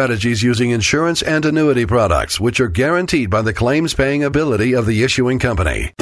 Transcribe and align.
strategies 0.00 0.42
using 0.42 0.70
insurance 0.70 1.20
and 1.20 1.44
annuity 1.44 1.84
products, 1.84 2.40
which 2.40 2.58
are 2.58 2.68
guaranteed 2.68 3.28
by 3.28 3.42
the 3.42 3.52
claims 3.52 3.92
paying 3.92 4.24
ability 4.24 4.72
of 4.72 4.86
the 4.86 5.02
issuing 5.02 5.38
company. 5.38 5.92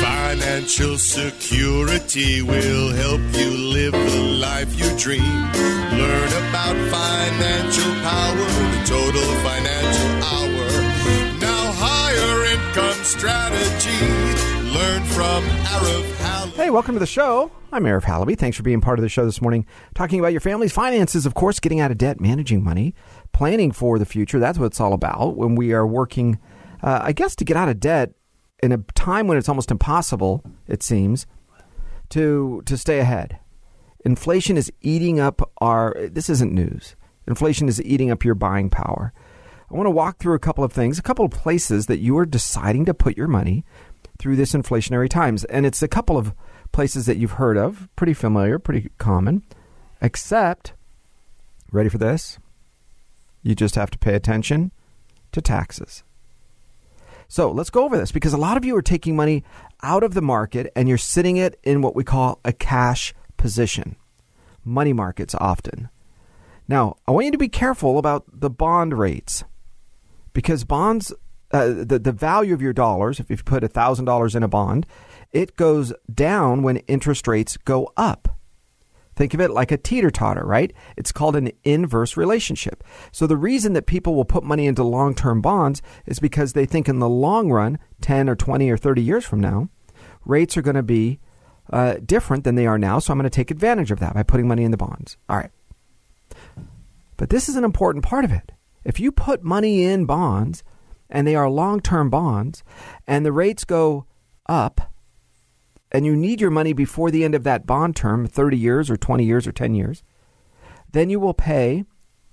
Financial 0.00 0.96
security 0.96 2.42
will 2.42 2.90
help 2.92 3.20
you 3.32 3.50
live 3.50 3.90
the 3.90 4.20
life 4.38 4.78
you 4.78 4.88
dream. 4.96 5.42
Learn 5.98 6.30
about 6.46 6.76
financial 6.94 7.92
power, 8.06 8.46
the 8.70 8.82
total 8.86 9.28
financial 9.42 10.12
hour. 10.30 10.66
Now, 11.40 11.72
higher 11.74 12.44
income 12.54 13.02
strategy. 13.02 14.29
Learn 14.72 15.02
from 15.04 15.42
Arif. 15.44 16.54
Hey, 16.54 16.70
welcome 16.70 16.94
to 16.94 17.00
the 17.00 17.06
show. 17.06 17.50
I'm 17.72 17.82
Arif 17.82 18.02
Halaby. 18.02 18.38
Thanks 18.38 18.56
for 18.56 18.62
being 18.62 18.80
part 18.80 19.00
of 19.00 19.02
the 19.02 19.08
show 19.08 19.24
this 19.24 19.42
morning. 19.42 19.66
Talking 19.96 20.20
about 20.20 20.30
your 20.30 20.40
family's 20.40 20.72
finances, 20.72 21.26
of 21.26 21.34
course, 21.34 21.58
getting 21.58 21.80
out 21.80 21.90
of 21.90 21.98
debt, 21.98 22.20
managing 22.20 22.62
money, 22.62 22.94
planning 23.32 23.72
for 23.72 23.98
the 23.98 24.04
future. 24.04 24.38
That's 24.38 24.60
what 24.60 24.66
it's 24.66 24.80
all 24.80 24.92
about 24.92 25.36
when 25.36 25.56
we 25.56 25.72
are 25.72 25.84
working, 25.84 26.38
uh, 26.84 27.00
I 27.02 27.10
guess, 27.10 27.34
to 27.36 27.44
get 27.44 27.56
out 27.56 27.68
of 27.68 27.80
debt 27.80 28.12
in 28.62 28.70
a 28.70 28.78
time 28.94 29.26
when 29.26 29.38
it's 29.38 29.48
almost 29.48 29.72
impossible, 29.72 30.44
it 30.68 30.84
seems, 30.84 31.26
to, 32.10 32.62
to 32.66 32.76
stay 32.76 33.00
ahead. 33.00 33.40
Inflation 34.04 34.56
is 34.56 34.70
eating 34.82 35.18
up 35.18 35.50
our, 35.60 35.96
this 36.12 36.30
isn't 36.30 36.52
news. 36.52 36.94
Inflation 37.26 37.68
is 37.68 37.82
eating 37.82 38.12
up 38.12 38.24
your 38.24 38.36
buying 38.36 38.70
power. 38.70 39.12
I 39.70 39.74
want 39.74 39.86
to 39.86 39.90
walk 39.92 40.18
through 40.18 40.34
a 40.34 40.40
couple 40.40 40.64
of 40.64 40.72
things, 40.72 40.98
a 40.98 41.02
couple 41.02 41.24
of 41.24 41.30
places 41.30 41.86
that 41.86 41.98
you 41.98 42.18
are 42.18 42.26
deciding 42.26 42.86
to 42.86 42.94
put 42.94 43.16
your 43.16 43.28
money 43.28 43.64
through 44.20 44.36
this 44.36 44.52
inflationary 44.52 45.08
times. 45.08 45.44
And 45.44 45.64
it's 45.64 45.82
a 45.82 45.88
couple 45.88 46.18
of 46.18 46.34
places 46.72 47.06
that 47.06 47.16
you've 47.16 47.32
heard 47.32 47.56
of, 47.56 47.88
pretty 47.96 48.14
familiar, 48.14 48.58
pretty 48.58 48.90
common, 48.98 49.42
except, 50.00 50.74
ready 51.72 51.88
for 51.88 51.98
this? 51.98 52.38
You 53.42 53.54
just 53.54 53.74
have 53.74 53.90
to 53.90 53.98
pay 53.98 54.14
attention 54.14 54.70
to 55.32 55.40
taxes. 55.40 56.04
So 57.26 57.50
let's 57.50 57.70
go 57.70 57.84
over 57.84 57.96
this 57.96 58.12
because 58.12 58.32
a 58.32 58.38
lot 58.38 58.56
of 58.56 58.64
you 58.64 58.76
are 58.76 58.82
taking 58.82 59.16
money 59.16 59.44
out 59.82 60.02
of 60.02 60.14
the 60.14 60.20
market 60.22 60.70
and 60.76 60.88
you're 60.88 60.98
sitting 60.98 61.36
it 61.36 61.58
in 61.62 61.80
what 61.80 61.96
we 61.96 62.04
call 62.04 62.40
a 62.44 62.52
cash 62.52 63.14
position, 63.36 63.96
money 64.64 64.92
markets 64.92 65.34
often. 65.36 65.88
Now, 66.68 66.96
I 67.08 67.12
want 67.12 67.26
you 67.26 67.32
to 67.32 67.38
be 67.38 67.48
careful 67.48 67.98
about 67.98 68.24
the 68.28 68.50
bond 68.50 68.98
rates 68.98 69.44
because 70.32 70.64
bonds, 70.64 71.12
uh, 71.52 71.68
the, 71.68 71.98
the 71.98 72.12
value 72.12 72.54
of 72.54 72.62
your 72.62 72.72
dollars, 72.72 73.18
if 73.20 73.30
you 73.30 73.36
put 73.36 73.62
$1,000 73.62 74.36
in 74.36 74.42
a 74.42 74.48
bond, 74.48 74.86
it 75.32 75.56
goes 75.56 75.92
down 76.12 76.62
when 76.62 76.78
interest 76.78 77.26
rates 77.26 77.56
go 77.56 77.92
up. 77.96 78.36
Think 79.16 79.34
of 79.34 79.40
it 79.40 79.50
like 79.50 79.70
a 79.70 79.76
teeter 79.76 80.10
totter, 80.10 80.44
right? 80.46 80.72
It's 80.96 81.12
called 81.12 81.36
an 81.36 81.50
inverse 81.62 82.16
relationship. 82.16 82.82
So 83.12 83.26
the 83.26 83.36
reason 83.36 83.74
that 83.74 83.86
people 83.86 84.14
will 84.14 84.24
put 84.24 84.44
money 84.44 84.66
into 84.66 84.82
long 84.82 85.14
term 85.14 85.42
bonds 85.42 85.82
is 86.06 86.20
because 86.20 86.52
they 86.52 86.64
think 86.64 86.88
in 86.88 87.00
the 87.00 87.08
long 87.08 87.50
run, 87.50 87.78
10 88.00 88.30
or 88.30 88.36
20 88.36 88.70
or 88.70 88.78
30 88.78 89.02
years 89.02 89.26
from 89.26 89.40
now, 89.40 89.68
rates 90.24 90.56
are 90.56 90.62
going 90.62 90.76
to 90.76 90.82
be 90.82 91.18
uh, 91.70 91.96
different 92.04 92.44
than 92.44 92.54
they 92.54 92.66
are 92.66 92.78
now. 92.78 92.98
So 92.98 93.12
I'm 93.12 93.18
going 93.18 93.28
to 93.28 93.30
take 93.30 93.50
advantage 93.50 93.90
of 93.90 93.98
that 94.00 94.14
by 94.14 94.22
putting 94.22 94.48
money 94.48 94.64
in 94.64 94.70
the 94.70 94.76
bonds. 94.76 95.16
All 95.28 95.36
right. 95.36 95.50
But 97.16 97.28
this 97.28 97.48
is 97.48 97.56
an 97.56 97.64
important 97.64 98.04
part 98.04 98.24
of 98.24 98.32
it. 98.32 98.52
If 98.84 98.98
you 98.98 99.12
put 99.12 99.42
money 99.42 99.84
in 99.84 100.06
bonds 100.06 100.62
and 101.10 101.26
they 101.26 101.34
are 101.34 101.50
long 101.50 101.80
term 101.80 102.08
bonds 102.08 102.64
and 103.06 103.26
the 103.26 103.32
rates 103.32 103.64
go 103.64 104.06
up, 104.46 104.92
and 105.92 106.06
you 106.06 106.16
need 106.16 106.40
your 106.40 106.50
money 106.50 106.72
before 106.72 107.10
the 107.10 107.24
end 107.24 107.34
of 107.34 107.44
that 107.44 107.66
bond 107.66 107.96
term 107.96 108.26
30 108.26 108.56
years 108.56 108.90
or 108.90 108.96
20 108.96 109.24
years 109.24 109.46
or 109.46 109.52
10 109.52 109.74
years 109.74 110.02
then 110.92 111.10
you 111.10 111.20
will 111.20 111.34
pay 111.34 111.84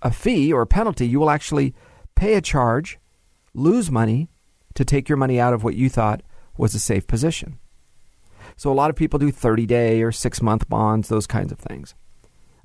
a 0.02 0.12
fee 0.12 0.52
or 0.52 0.62
a 0.62 0.68
penalty. 0.68 1.08
You 1.08 1.20
will 1.20 1.30
actually 1.30 1.74
pay 2.16 2.36
a 2.36 2.42
charge 2.42 3.00
lose 3.54 3.92
money 3.92 4.30
to 4.76 4.86
take 4.86 5.10
your 5.10 5.18
money 5.18 5.40
out 5.40 5.54
of 5.54 5.64
what 5.64 5.76
you 5.76 5.90
thought 5.90 6.22
was 6.58 6.76
a 6.76 6.80
safe 6.80 7.08
position. 7.08 7.60
So 8.56 8.72
a 8.72 8.74
lot 8.74 8.90
of 8.90 8.96
people 8.96 9.20
do 9.20 9.32
30 9.32 9.66
day 9.66 10.02
or 10.02 10.12
6 10.12 10.42
month 10.42 10.70
bonds 10.70 11.10
those 11.10 11.28
kinds 11.28 11.52
of 11.52 11.60
things. 11.60 11.96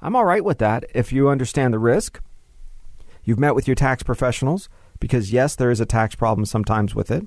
I'm 0.01 0.17
all 0.17 0.25
right 0.25 0.45
with 0.45 0.59
that. 0.59 0.85
If 0.95 1.13
you 1.13 1.29
understand 1.29 1.73
the 1.73 1.79
risk 1.79 2.21
you've 3.25 3.39
met 3.39 3.55
with 3.55 3.69
your 3.69 3.77
tax 3.77 4.03
professionals 4.03 4.69
because 5.03 5.33
yes 5.33 5.57
there 5.57 5.73
is 5.73 5.81
a 5.81 5.85
tax 5.85 6.15
problem 6.15 6.45
sometimes 6.45 6.95
with 6.95 7.11
it 7.11 7.27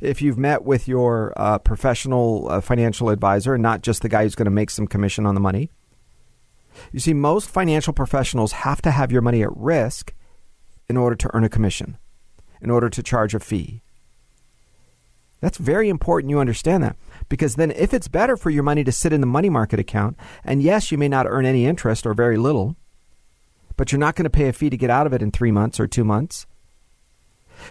if 0.00 0.20
you've 0.20 0.36
met 0.36 0.64
with 0.64 0.88
your 0.88 1.32
uh, 1.36 1.56
professional 1.56 2.48
uh, 2.50 2.60
financial 2.60 3.10
advisor 3.10 3.54
and 3.54 3.62
not 3.62 3.80
just 3.80 4.02
the 4.02 4.08
guy 4.08 4.24
who's 4.24 4.34
going 4.34 4.46
to 4.46 4.50
make 4.50 4.70
some 4.70 4.88
commission 4.88 5.24
on 5.24 5.36
the 5.36 5.40
money. 5.40 5.70
You 6.90 6.98
see, 6.98 7.14
most 7.14 7.48
financial 7.48 7.92
professionals 7.92 8.50
have 8.50 8.82
to 8.82 8.90
have 8.90 9.12
your 9.12 9.22
money 9.22 9.40
at 9.40 9.56
risk 9.56 10.14
in 10.88 10.96
order 10.96 11.14
to 11.14 11.30
earn 11.32 11.44
a 11.44 11.48
commission, 11.48 11.96
in 12.60 12.70
order 12.70 12.90
to 12.90 13.02
charge 13.04 13.36
a 13.36 13.40
fee. 13.40 13.82
That's 15.40 15.58
very 15.58 15.88
important 15.88 16.30
you 16.30 16.40
understand 16.40 16.82
that 16.82 16.96
because 17.28 17.54
then 17.54 17.70
if 17.70 17.94
it's 17.94 18.08
better 18.08 18.36
for 18.36 18.50
your 18.50 18.64
money 18.64 18.82
to 18.82 18.90
sit 18.90 19.12
in 19.12 19.20
the 19.20 19.28
money 19.28 19.48
market 19.48 19.78
account, 19.78 20.16
and 20.42 20.60
yes, 20.60 20.90
you 20.90 20.98
may 20.98 21.08
not 21.08 21.26
earn 21.28 21.46
any 21.46 21.66
interest 21.66 22.04
or 22.04 22.14
very 22.14 22.36
little, 22.36 22.74
but 23.76 23.92
you're 23.92 24.00
not 24.00 24.16
going 24.16 24.24
to 24.24 24.30
pay 24.30 24.48
a 24.48 24.52
fee 24.52 24.70
to 24.70 24.76
get 24.76 24.90
out 24.90 25.06
of 25.06 25.12
it 25.12 25.22
in 25.22 25.30
three 25.30 25.52
months 25.52 25.78
or 25.78 25.86
two 25.86 26.04
months. 26.04 26.46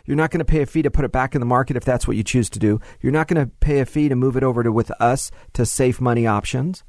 You're 0.06 0.18
not 0.18 0.32
going 0.32 0.40
to 0.40 0.46
pay 0.46 0.62
a 0.62 0.66
fee 0.66 0.82
to 0.82 0.92
put 0.92 1.06
it 1.06 1.12
back 1.12 1.36
in 1.36 1.40
the 1.40 1.46
market 1.46 1.78
if 1.78 1.86
that's 1.86 2.08
what 2.08 2.18
you 2.18 2.24
choose 2.24 2.50
to 2.52 2.60
do. 2.60 2.80
You're 3.02 3.12
not 3.12 3.28
going 3.28 3.44
to 3.44 3.52
pay 3.60 3.80
a 3.80 3.86
fee 3.86 4.10
to 4.10 4.16
move 4.16 4.38
it 4.38 4.44
over 4.44 4.64
to 4.64 4.72
with 4.72 4.92
us 5.02 5.32
to 5.54 5.66
safe 5.66 6.02
money 6.02 6.28
options, 6.28 6.84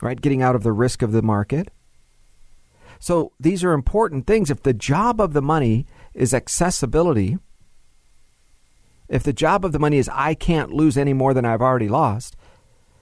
right? 0.00 0.20
Getting 0.20 0.42
out 0.42 0.54
of 0.54 0.62
the 0.62 0.72
risk 0.72 1.02
of 1.02 1.12
the 1.12 1.22
market. 1.22 1.70
So 2.98 3.32
these 3.40 3.64
are 3.64 3.72
important 3.72 4.26
things. 4.26 4.50
If 4.50 4.62
the 4.62 4.72
job 4.72 5.20
of 5.20 5.32
the 5.32 5.42
money 5.42 5.86
is 6.14 6.32
accessibility, 6.32 7.38
if 9.08 9.22
the 9.24 9.32
job 9.32 9.64
of 9.64 9.72
the 9.72 9.78
money 9.78 9.98
is 9.98 10.08
I 10.12 10.34
can't 10.34 10.72
lose 10.72 10.96
any 10.96 11.12
more 11.12 11.34
than 11.34 11.44
I've 11.44 11.60
already 11.60 11.88
lost, 11.88 12.36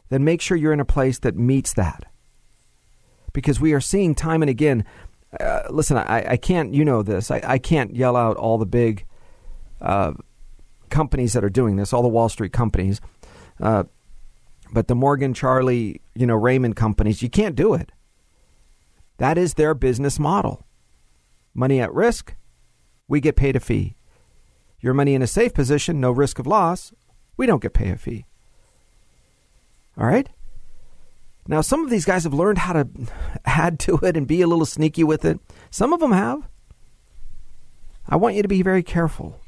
then 0.08 0.24
make 0.24 0.40
sure 0.40 0.56
you're 0.56 0.72
in 0.72 0.80
a 0.80 0.84
place 0.84 1.18
that 1.20 1.36
meets 1.36 1.74
that. 1.74 2.04
Because 3.32 3.60
we 3.60 3.72
are 3.74 3.80
seeing 3.80 4.14
time 4.14 4.42
and 4.42 4.50
again, 4.50 4.84
uh, 5.38 5.62
listen, 5.70 5.96
I, 5.96 6.32
I 6.32 6.36
can't, 6.36 6.74
you 6.74 6.84
know 6.84 7.02
this, 7.02 7.30
I, 7.30 7.40
I 7.44 7.58
can't 7.58 7.94
yell 7.94 8.16
out 8.16 8.36
all 8.36 8.58
the 8.58 8.66
big 8.66 9.06
uh, 9.80 10.12
companies 10.88 11.32
that 11.32 11.44
are 11.44 11.50
doing 11.50 11.76
this, 11.76 11.92
all 11.92 12.02
the 12.02 12.08
Wall 12.08 12.28
Street 12.28 12.52
companies. 12.52 13.00
Uh, 13.60 13.84
but 14.72 14.88
the 14.88 14.94
Morgan, 14.94 15.34
Charlie, 15.34 16.00
you 16.14 16.26
know, 16.26 16.36
Raymond 16.36 16.76
companies, 16.76 17.22
you 17.22 17.28
can't 17.28 17.56
do 17.56 17.74
it. 17.74 17.90
That 19.18 19.36
is 19.36 19.54
their 19.54 19.74
business 19.74 20.18
model. 20.18 20.66
Money 21.54 21.80
at 21.80 21.92
risk, 21.92 22.34
we 23.08 23.20
get 23.20 23.36
paid 23.36 23.56
a 23.56 23.60
fee. 23.60 23.96
Your 24.80 24.94
money 24.94 25.14
in 25.14 25.22
a 25.22 25.26
safe 25.26 25.52
position, 25.52 26.00
no 26.00 26.10
risk 26.10 26.38
of 26.38 26.46
loss, 26.46 26.92
we 27.36 27.46
don't 27.46 27.62
get 27.62 27.74
paid 27.74 27.90
a 27.90 27.98
fee. 27.98 28.24
All 29.98 30.06
right? 30.06 30.28
Now, 31.46 31.60
some 31.60 31.84
of 31.84 31.90
these 31.90 32.04
guys 32.04 32.24
have 32.24 32.32
learned 32.32 32.58
how 32.58 32.72
to 32.74 32.88
add 33.44 33.78
to 33.80 33.98
it 34.02 34.16
and 34.16 34.26
be 34.26 34.40
a 34.40 34.46
little 34.46 34.66
sneaky 34.66 35.04
with 35.04 35.24
it. 35.24 35.40
Some 35.70 35.92
of 35.92 36.00
them 36.00 36.12
have. 36.12 36.48
I 38.08 38.16
want 38.16 38.36
you 38.36 38.42
to 38.42 38.48
be 38.48 38.62
very 38.62 38.82
careful. 38.82 39.40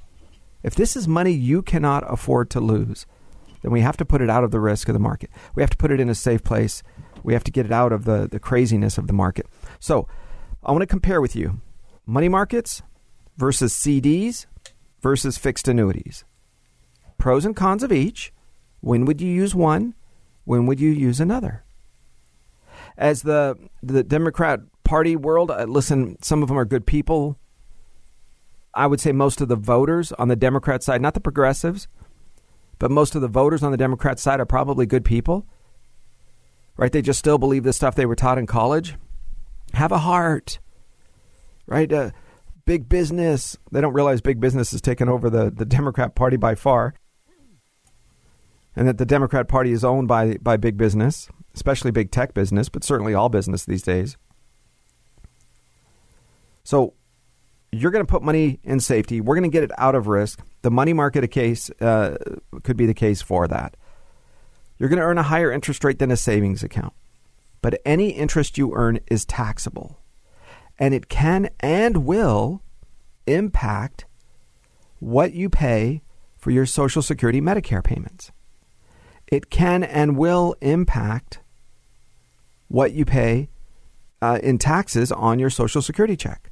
If 0.63 0.75
this 0.75 0.97
is 0.97 1.09
money 1.09 1.33
you 1.33 1.63
cannot 1.63 2.11
afford 2.11 2.51
to 2.51 2.61
lose, 2.61 3.07
then 3.63 3.73
we 3.73 3.81
have 3.81 3.97
to 3.97 4.05
put 4.05 4.21
it 4.21 4.31
out 4.31 4.45
of 4.45 4.51
the 4.51 4.61
risk 4.61 4.89
of 4.89 4.93
the 4.93 5.01
market. 5.01 5.31
We 5.55 5.63
have 5.63 5.71
to 5.71 5.77
put 5.77 5.91
it 5.91 6.01
in 6.01 6.09
a 6.09 6.15
safe 6.15 6.43
place. 6.43 6.83
We 7.23 7.33
have 7.33 7.45
to 7.45 7.53
get 7.53 7.67
it 7.67 7.73
out 7.73 7.93
of 7.93 8.05
the, 8.05 8.29
the 8.31 8.41
craziness 8.41 8.99
of 8.99 9.07
the 9.07 9.13
market. 9.13 9.47
So, 9.79 10.09
I 10.65 10.71
want 10.71 10.83
to 10.83 10.87
compare 10.87 11.21
with 11.21 11.35
you 11.35 11.61
money 12.07 12.29
markets 12.29 12.83
versus 13.37 13.75
CDs 13.75 14.47
versus 15.01 15.39
fixed 15.39 15.69
annuities. 15.69 16.25
Pros 17.19 17.45
and 17.45 17.57
cons 17.57 17.83
of 17.83 17.93
each. 17.93 18.33
When 18.81 19.05
would 19.05 19.21
you 19.21 19.29
use 19.29 19.55
one? 19.55 19.95
When 20.45 20.67
would 20.67 20.81
you 20.81 20.91
use 20.91 21.21
another? 21.21 21.65
As 22.97 23.23
the 23.23 23.57
the 23.83 24.03
Democrat 24.03 24.61
Party 24.85 25.15
world, 25.17 25.51
uh, 25.51 25.65
listen, 25.65 26.21
some 26.23 26.43
of 26.43 26.49
them 26.49 26.59
are 26.59 26.65
good 26.65 26.87
people. 26.87 27.39
I 28.75 28.87
would 28.87 29.01
say 29.01 29.13
most 29.13 29.41
of 29.41 29.49
the 29.49 29.57
voters 29.57 30.13
on 30.13 30.29
the 30.29 30.37
Democrat 30.37 30.83
side, 30.83 31.03
not 31.03 31.15
the 31.15 31.21
progressives, 31.21 31.89
but 32.79 32.91
most 32.91 33.15
of 33.15 33.21
the 33.21 33.29
voters 33.29 33.63
on 33.63 33.71
the 33.71 33.77
Democrat 33.77 34.19
side 34.19 34.41
are 34.41 34.47
probably 34.47 34.87
good 34.87 35.05
people. 35.05 35.47
Right? 36.77 36.91
They 36.91 37.03
just 37.03 37.19
still 37.19 37.39
believe 37.39 37.65
the 37.65 37.73
stuff 37.73 37.95
they 37.95 38.07
were 38.07 38.17
taught 38.17 38.39
in 38.39 38.47
college. 38.47 38.97
Have 39.75 39.93
a 39.93 39.99
heart. 39.99 40.59
Right? 41.67 41.93
Uh, 41.93 42.11
big 42.65 42.89
business. 42.89 43.59
They 43.71 43.81
don't 43.81 43.93
realize 43.93 44.21
big 44.21 44.41
business 44.41 44.71
has 44.71 44.81
taken 44.81 45.09
over 45.09 45.29
the, 45.29 45.51
the 45.51 45.67
Democrat 45.67 46.15
Party 46.15 46.37
by 46.37 46.55
far. 46.55 46.95
And 48.75 48.89
that 48.89 48.97
the 48.97 49.05
Democrat 49.05 49.49
Party 49.49 49.71
is 49.73 49.85
owned 49.85 50.09
by, 50.09 50.39
by 50.39 50.57
big 50.57 50.79
business, 50.79 51.29
especially 51.55 51.91
big 51.91 52.11
tech 52.11 52.33
business, 52.33 52.71
but 52.71 52.85
certainly 52.85 53.13
all 53.13 53.29
business 53.29 53.67
these 53.67 53.83
days. 53.83 54.17
So 56.65 56.95
you're 57.73 57.91
going 57.91 58.05
to 58.05 58.11
put 58.11 58.23
money 58.23 58.61
in 58.63 58.79
safety. 58.81 59.21
We're 59.21 59.35
going 59.35 59.51
to 59.51 59.53
get 59.53 59.65
it 59.65 59.71
out 59.79 59.95
of 59.95 60.07
risk. 60.07 60.41
The 60.61 60.71
money 60.71 60.93
market 60.93 61.25
a 61.25 61.29
case 61.29 61.71
uh, 61.81 62.19
could 62.63 62.77
be 62.77 62.87
the 62.87 62.95
case 62.95 63.23
for 63.23 63.49
that. 63.49 63.77
You're 64.79 64.91
going 64.91 64.99
to 64.99 65.05
earn 65.05 65.19
a 65.19 65.23
higher 65.23 65.51
interest 65.51 65.83
rate 65.83 65.99
than 65.99 66.11
a 66.11 66.17
savings 66.17 66.63
account, 66.63 66.93
but 67.63 67.81
any 67.87 68.11
interest 68.11 68.59
you 68.59 68.75
earn 68.75 69.01
is 69.07 69.25
taxable 69.25 69.99
and 70.79 70.93
it 70.93 71.09
can 71.09 71.49
and 71.61 72.05
will 72.05 72.63
impact 73.27 74.05
what 74.99 75.33
you 75.33 75.49
pay 75.49 76.03
for 76.37 76.51
your 76.51 76.67
Social 76.67 77.03
Security 77.03 77.41
Medicare 77.41 77.83
payments. 77.83 78.33
It 79.29 79.49
can 79.49 79.83
and 79.83 80.17
will 80.17 80.55
impact 80.61 81.41
what 82.69 82.93
you 82.93 83.05
pay 83.05 83.49
uh, 84.21 84.39
in 84.43 84.59
taxes 84.59 85.11
on 85.11 85.39
your 85.39 85.51
Social 85.51 85.81
Security 85.81 86.17
check. 86.17 86.52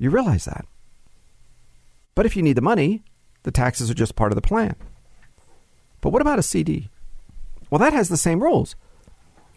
You 0.00 0.08
realize 0.08 0.46
that. 0.46 0.64
But 2.14 2.24
if 2.24 2.34
you 2.34 2.42
need 2.42 2.56
the 2.56 2.62
money, 2.62 3.04
the 3.42 3.50
taxes 3.50 3.90
are 3.90 3.94
just 3.94 4.16
part 4.16 4.32
of 4.32 4.36
the 4.36 4.42
plan. 4.42 4.74
But 6.00 6.08
what 6.08 6.22
about 6.22 6.38
a 6.38 6.42
CD? 6.42 6.88
Well, 7.68 7.78
that 7.80 7.92
has 7.92 8.08
the 8.08 8.16
same 8.16 8.42
rules, 8.42 8.74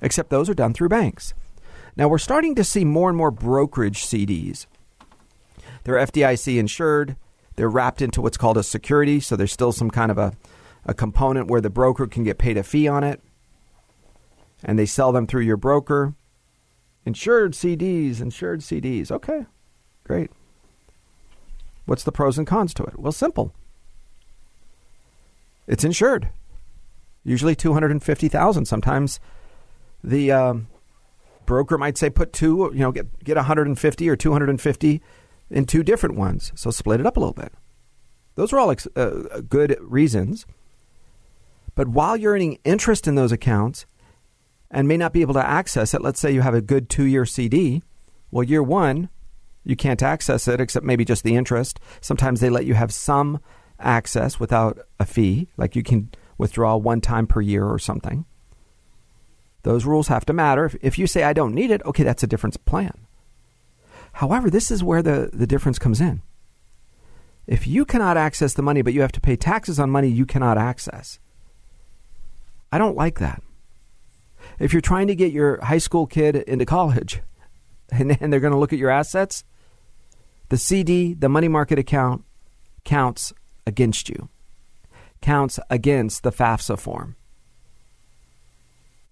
except 0.02 0.30
those 0.30 0.50
are 0.50 0.54
done 0.54 0.74
through 0.74 0.90
banks. 0.90 1.34
Now 1.96 2.10
we're 2.10 2.18
starting 2.18 2.56
to 2.56 2.64
see 2.66 2.84
more 2.84 3.08
and 3.08 3.18
more 3.18 3.32
brokerage 3.32 4.06
CDs. 4.06 4.66
They're 5.86 5.96
FDIC 5.96 6.60
insured. 6.60 7.16
They're 7.56 7.70
wrapped 7.70 8.02
into 8.02 8.22
what's 8.22 8.38
called 8.38 8.58
a 8.58 8.64
security, 8.64 9.22
so 9.22 9.38
there's 9.38 9.54
still 9.54 9.72
some 9.72 9.90
kind 9.90 10.12
of 10.12 10.18
a, 10.18 10.34
a 10.86 10.94
component 10.94 11.48
where 11.48 11.62
the 11.62 11.70
broker 11.70 12.06
can 12.06 12.26
get 12.26 12.38
paid 12.38 12.58
a 12.58 12.64
fee 12.64 12.88
on 12.88 13.06
it. 13.06 13.22
And 14.62 14.78
they 14.78 14.86
sell 14.86 15.14
them 15.14 15.26
through 15.26 15.44
your 15.44 15.58
broker. 15.58 16.16
Insured 17.06 17.54
CDs, 17.54 18.20
insured 18.20 18.60
CDs. 18.60 19.10
Okay, 19.10 19.46
great. 20.04 20.32
What's 21.86 22.04
the 22.04 22.12
pros 22.12 22.38
and 22.38 22.48
cons 22.48 22.74
to 22.76 22.84
it? 22.84 22.98
Well, 22.98 23.12
simple. 23.12 23.54
It's 25.68 25.84
insured. 25.84 26.30
Usually 27.24 27.56
250,000. 27.56 28.66
Sometimes 28.66 29.20
the 30.04 30.32
um, 30.32 30.68
broker 31.46 31.78
might 31.78 31.98
say 31.98 32.10
put 32.10 32.34
two, 32.34 32.70
you 32.74 32.80
know, 32.80 32.92
get 32.92 33.24
get 33.24 33.38
150 33.38 34.10
or 34.10 34.16
250 34.16 35.02
in 35.50 35.66
two 35.66 35.84
different 35.84 36.16
ones. 36.16 36.52
So 36.56 36.72
split 36.72 37.00
it 37.00 37.06
up 37.06 37.18
a 37.18 37.20
little 37.20 37.34
bit. 37.34 37.54
Those 38.36 38.52
are 38.52 38.60
all 38.60 38.72
ex- 38.72 38.88
uh, 38.96 39.42
good 39.48 39.78
reasons. 39.80 40.46
But 41.76 41.88
while 41.88 42.18
you're 42.18 42.34
earning 42.34 42.60
interest 42.64 43.08
in 43.08 43.16
those 43.16 43.32
accounts 43.32 43.86
and 44.70 44.88
may 44.88 44.98
not 44.98 45.14
be 45.14 45.22
able 45.22 45.34
to 45.36 45.46
access 45.46 45.94
it, 45.94 46.02
let's 46.02 46.20
say 46.20 46.32
you 46.32 46.42
have 46.42 46.54
a 46.54 46.62
good 46.62 46.90
two 46.90 47.06
year 47.06 47.26
CD. 47.26 47.82
Well, 48.32 48.44
year 48.44 48.64
one, 48.64 49.10
you 49.64 49.76
can't 49.76 50.04
access 50.04 50.48
it 50.48 50.60
except 50.60 50.86
maybe 50.86 51.06
just 51.06 51.24
the 51.24 51.36
interest. 51.36 51.80
Sometimes 52.02 52.40
they 52.40 52.50
let 52.50 52.66
you 52.66 52.74
have 52.74 52.94
some 52.94 53.40
access 53.80 54.40
without 54.40 54.80
a 55.00 55.06
fee, 55.06 55.48
like 55.58 55.76
you 55.76 55.84
can 55.84 56.10
withdraw 56.38 56.76
one 56.76 57.02
time 57.02 57.28
per 57.28 57.42
year 57.42 57.66
or 57.66 57.80
something. 57.80 58.26
Those 59.64 59.86
rules 59.86 60.10
have 60.10 60.26
to 60.26 60.34
matter. 60.34 60.66
If 60.66 60.76
if 60.82 61.00
you 61.00 61.08
say, 61.08 61.24
I 61.24 61.34
don't 61.34 61.56
need 61.56 61.72
it, 61.72 61.84
okay, 61.86 62.04
that's 62.04 62.24
a 62.24 62.28
different 62.28 62.64
plan. 62.66 63.08
However, 64.14 64.50
this 64.50 64.70
is 64.70 64.84
where 64.84 65.02
the, 65.02 65.30
the 65.34 65.48
difference 65.48 65.80
comes 65.80 66.00
in. 66.00 66.22
If 67.48 67.66
you 67.66 67.84
cannot 67.84 68.16
access 68.16 68.54
the 68.54 68.62
money, 68.62 68.82
but 68.82 68.94
you 68.94 69.02
have 69.02 69.12
to 69.14 69.22
pay 69.22 69.36
taxes 69.36 69.80
on 69.80 69.90
money 69.90 70.08
you 70.08 70.26
cannot 70.26 70.58
access, 70.58 71.20
I 72.72 72.78
don't 72.78 72.96
like 72.96 73.20
that. 73.20 73.42
If 74.60 74.72
you're 74.72 74.82
trying 74.82 75.08
to 75.08 75.16
get 75.16 75.32
your 75.32 75.64
high 75.64 75.78
school 75.78 76.06
kid 76.06 76.36
into 76.36 76.66
college 76.66 77.22
and, 77.90 78.18
and 78.22 78.32
they're 78.32 78.40
going 78.40 78.54
to 78.54 78.60
look 78.60 78.74
at 78.74 78.80
your 78.80 78.90
assets, 78.90 79.44
the 80.54 80.58
CD, 80.60 81.16
the 81.16 81.30
money 81.30 81.48
market 81.48 81.80
account, 81.80 82.24
counts 82.84 83.34
against 83.66 84.08
you, 84.08 84.30
counts 85.20 85.60
against 85.72 86.22
the 86.22 86.32
FAFSA 86.32 86.78
form. 86.78 87.16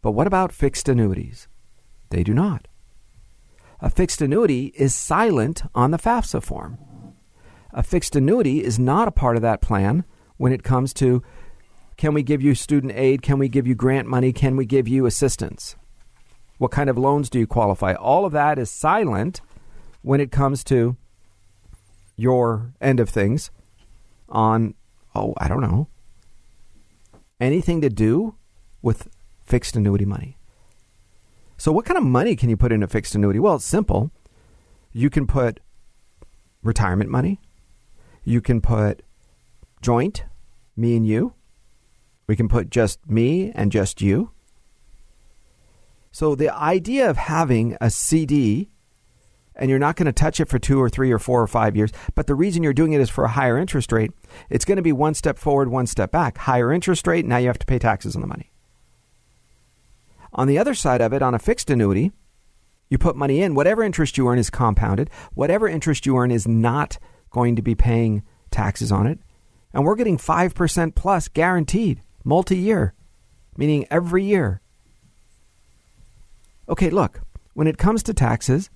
But 0.04 0.12
what 0.12 0.28
about 0.28 0.52
fixed 0.52 0.88
annuities? 0.88 1.48
They 2.12 2.22
do 2.22 2.36
not. 2.36 2.68
A 3.80 3.90
fixed 3.90 4.22
annuity 4.22 4.72
is 4.76 4.94
silent 4.94 5.64
on 5.74 5.90
the 5.90 5.98
FAFSA 5.98 6.44
form. 6.44 6.78
A 7.74 7.82
fixed 7.82 8.16
annuity 8.16 8.64
is 8.64 8.78
not 8.78 9.08
a 9.08 9.12
part 9.12 9.36
of 9.36 9.42
that 9.42 9.62
plan 9.62 10.06
when 10.38 10.54
it 10.54 10.62
comes 10.62 10.94
to 10.94 11.24
can 11.98 12.14
we 12.14 12.22
give 12.22 12.44
you 12.44 12.54
student 12.54 12.94
aid? 12.96 13.24
Can 13.24 13.40
we 13.40 13.50
give 13.50 13.66
you 13.66 13.74
grant 13.74 14.08
money? 14.08 14.32
Can 14.32 14.56
we 14.58 14.68
give 14.68 14.88
you 14.88 15.08
assistance? 15.08 15.76
What 16.60 16.70
kind 16.70 16.88
of 16.88 17.00
loans 17.00 17.32
do 17.32 17.40
you 17.40 17.48
qualify? 17.48 17.96
All 17.96 18.26
of 18.26 18.32
that 18.34 18.60
is 18.60 18.70
silent 18.70 19.42
when 20.04 20.22
it 20.22 20.32
comes 20.32 20.64
to 20.66 20.98
your 22.22 22.72
end 22.80 23.00
of 23.00 23.10
things 23.10 23.50
on, 24.30 24.76
oh, 25.16 25.34
I 25.38 25.48
don't 25.48 25.62
know, 25.62 25.88
anything 27.40 27.82
to 27.82 27.90
do 27.90 28.36
with 28.82 29.08
fixed 29.44 29.76
annuity 29.76 30.06
money. 30.06 30.38
So, 31.58 31.72
what 31.72 31.86
kind 31.86 31.98
of 31.98 32.04
money 32.04 32.36
can 32.36 32.50
you 32.50 32.58
put 32.58 32.72
in 32.72 32.84
a 32.84 32.88
fixed 32.88 33.16
annuity? 33.16 33.40
Well, 33.40 33.56
it's 33.56 33.66
simple. 33.66 34.12
You 34.92 35.10
can 35.10 35.26
put 35.26 35.60
retirement 36.64 37.10
money, 37.10 37.40
you 38.24 38.42
can 38.42 38.62
put 38.62 39.02
joint, 39.82 40.24
me 40.76 40.96
and 40.96 41.06
you. 41.06 41.34
We 42.28 42.36
can 42.36 42.48
put 42.48 42.70
just 42.70 43.10
me 43.10 43.52
and 43.54 43.72
just 43.72 44.02
you. 44.02 44.32
So, 46.12 46.36
the 46.36 46.54
idea 46.54 47.10
of 47.10 47.18
having 47.18 47.78
a 47.82 47.90
CD 47.90 48.71
and 49.56 49.70
you're 49.70 49.80
not 49.80 49.96
going 49.96 50.06
to 50.06 50.12
touch 50.12 50.40
it 50.40 50.50
for 50.50 50.60
two 50.60 50.82
or 50.82 50.90
three 50.90 51.12
or 51.12 51.20
four 51.20 51.42
or 51.42 51.48
five 51.48 51.76
years. 51.76 51.92
But 52.16 52.28
the 52.28 52.36
reason 52.36 52.64
you're 52.64 52.74
doing 52.74 52.94
it 52.94 53.02
is 53.02 53.10
for 53.10 53.24
a 53.24 53.30
higher 53.30 53.58
interest 53.58 53.92
rate. 53.92 54.12
It's 54.50 54.66
going 54.66 54.78
to 54.78 54.82
be 54.82 54.92
one 54.92 55.14
step 55.14 55.38
forward, 55.38 55.70
one 55.70 55.88
step 55.88 56.12
back. 56.12 56.38
Higher 56.38 56.72
interest 56.72 57.06
rate, 57.08 57.26
now 57.26 57.38
you 57.38 57.48
have 57.48 57.60
to 57.60 57.66
pay 57.66 57.80
taxes 57.80 58.16
on 58.16 58.22
the 58.22 58.28
money. 58.28 58.52
On 60.34 60.48
the 60.48 60.58
other 60.58 60.74
side 60.74 61.02
of 61.02 61.12
it, 61.14 61.22
on 61.22 61.34
a 61.34 61.40
fixed 61.40 61.70
annuity, 61.70 62.12
you 62.90 62.98
put 62.98 63.16
money 63.16 63.42
in, 63.42 63.56
whatever 63.56 63.84
interest 63.84 64.18
you 64.18 64.28
earn 64.28 64.40
is 64.40 64.50
compounded. 64.50 65.10
Whatever 65.34 65.68
interest 65.68 66.06
you 66.06 66.18
earn 66.18 66.32
is 66.32 66.48
not 66.48 66.98
going 67.30 67.56
to 67.56 67.62
be 67.62 67.76
paying 67.76 68.24
taxes 68.50 68.92
on 68.92 69.08
it. 69.08 69.20
And 69.74 69.86
we're 69.86 69.96
getting 69.96 70.18
5% 70.18 70.96
plus 70.96 71.28
guaranteed, 71.30 72.02
multi 72.24 72.58
year, 72.58 72.94
meaning 73.56 73.86
every 73.90 74.24
year. 74.24 74.62
Okay, 76.68 76.90
look, 76.90 77.22
when 77.54 77.68
it 77.68 77.78
comes 77.78 78.04
to 78.04 78.14
taxes, 78.14 78.70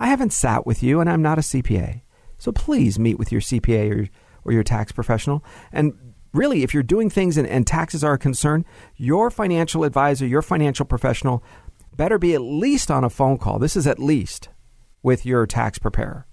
I 0.00 0.08
haven't 0.08 0.32
sat 0.32 0.66
with 0.66 0.82
you 0.82 0.98
and 0.98 1.08
I'm 1.08 1.22
not 1.22 1.38
a 1.38 1.42
CPA. 1.42 2.02
So 2.38 2.50
please 2.50 2.98
meet 2.98 3.18
with 3.18 3.30
your 3.30 3.40
CPA 3.40 3.94
or, 3.94 4.08
or 4.44 4.52
your 4.52 4.64
tax 4.64 4.90
professional 4.90 5.44
and 5.72 5.92
really, 6.32 6.62
if 6.62 6.72
you're 6.72 6.82
doing 6.82 7.10
things 7.10 7.36
and, 7.36 7.46
and 7.46 7.66
taxes 7.66 8.04
are 8.04 8.14
a 8.14 8.18
concern, 8.18 8.64
your 8.96 9.30
financial 9.30 9.84
advisor, 9.84 10.26
your 10.26 10.42
financial 10.42 10.86
professional 10.86 11.42
better 11.96 12.18
be 12.18 12.34
at 12.34 12.40
least 12.40 12.90
on 12.90 13.04
a 13.04 13.10
phone 13.10 13.38
call. 13.38 13.58
This 13.58 13.76
is 13.76 13.86
at 13.86 13.98
least 13.98 14.48
with 15.02 15.26
your 15.26 15.46
tax 15.46 15.78
preparer 15.78 16.26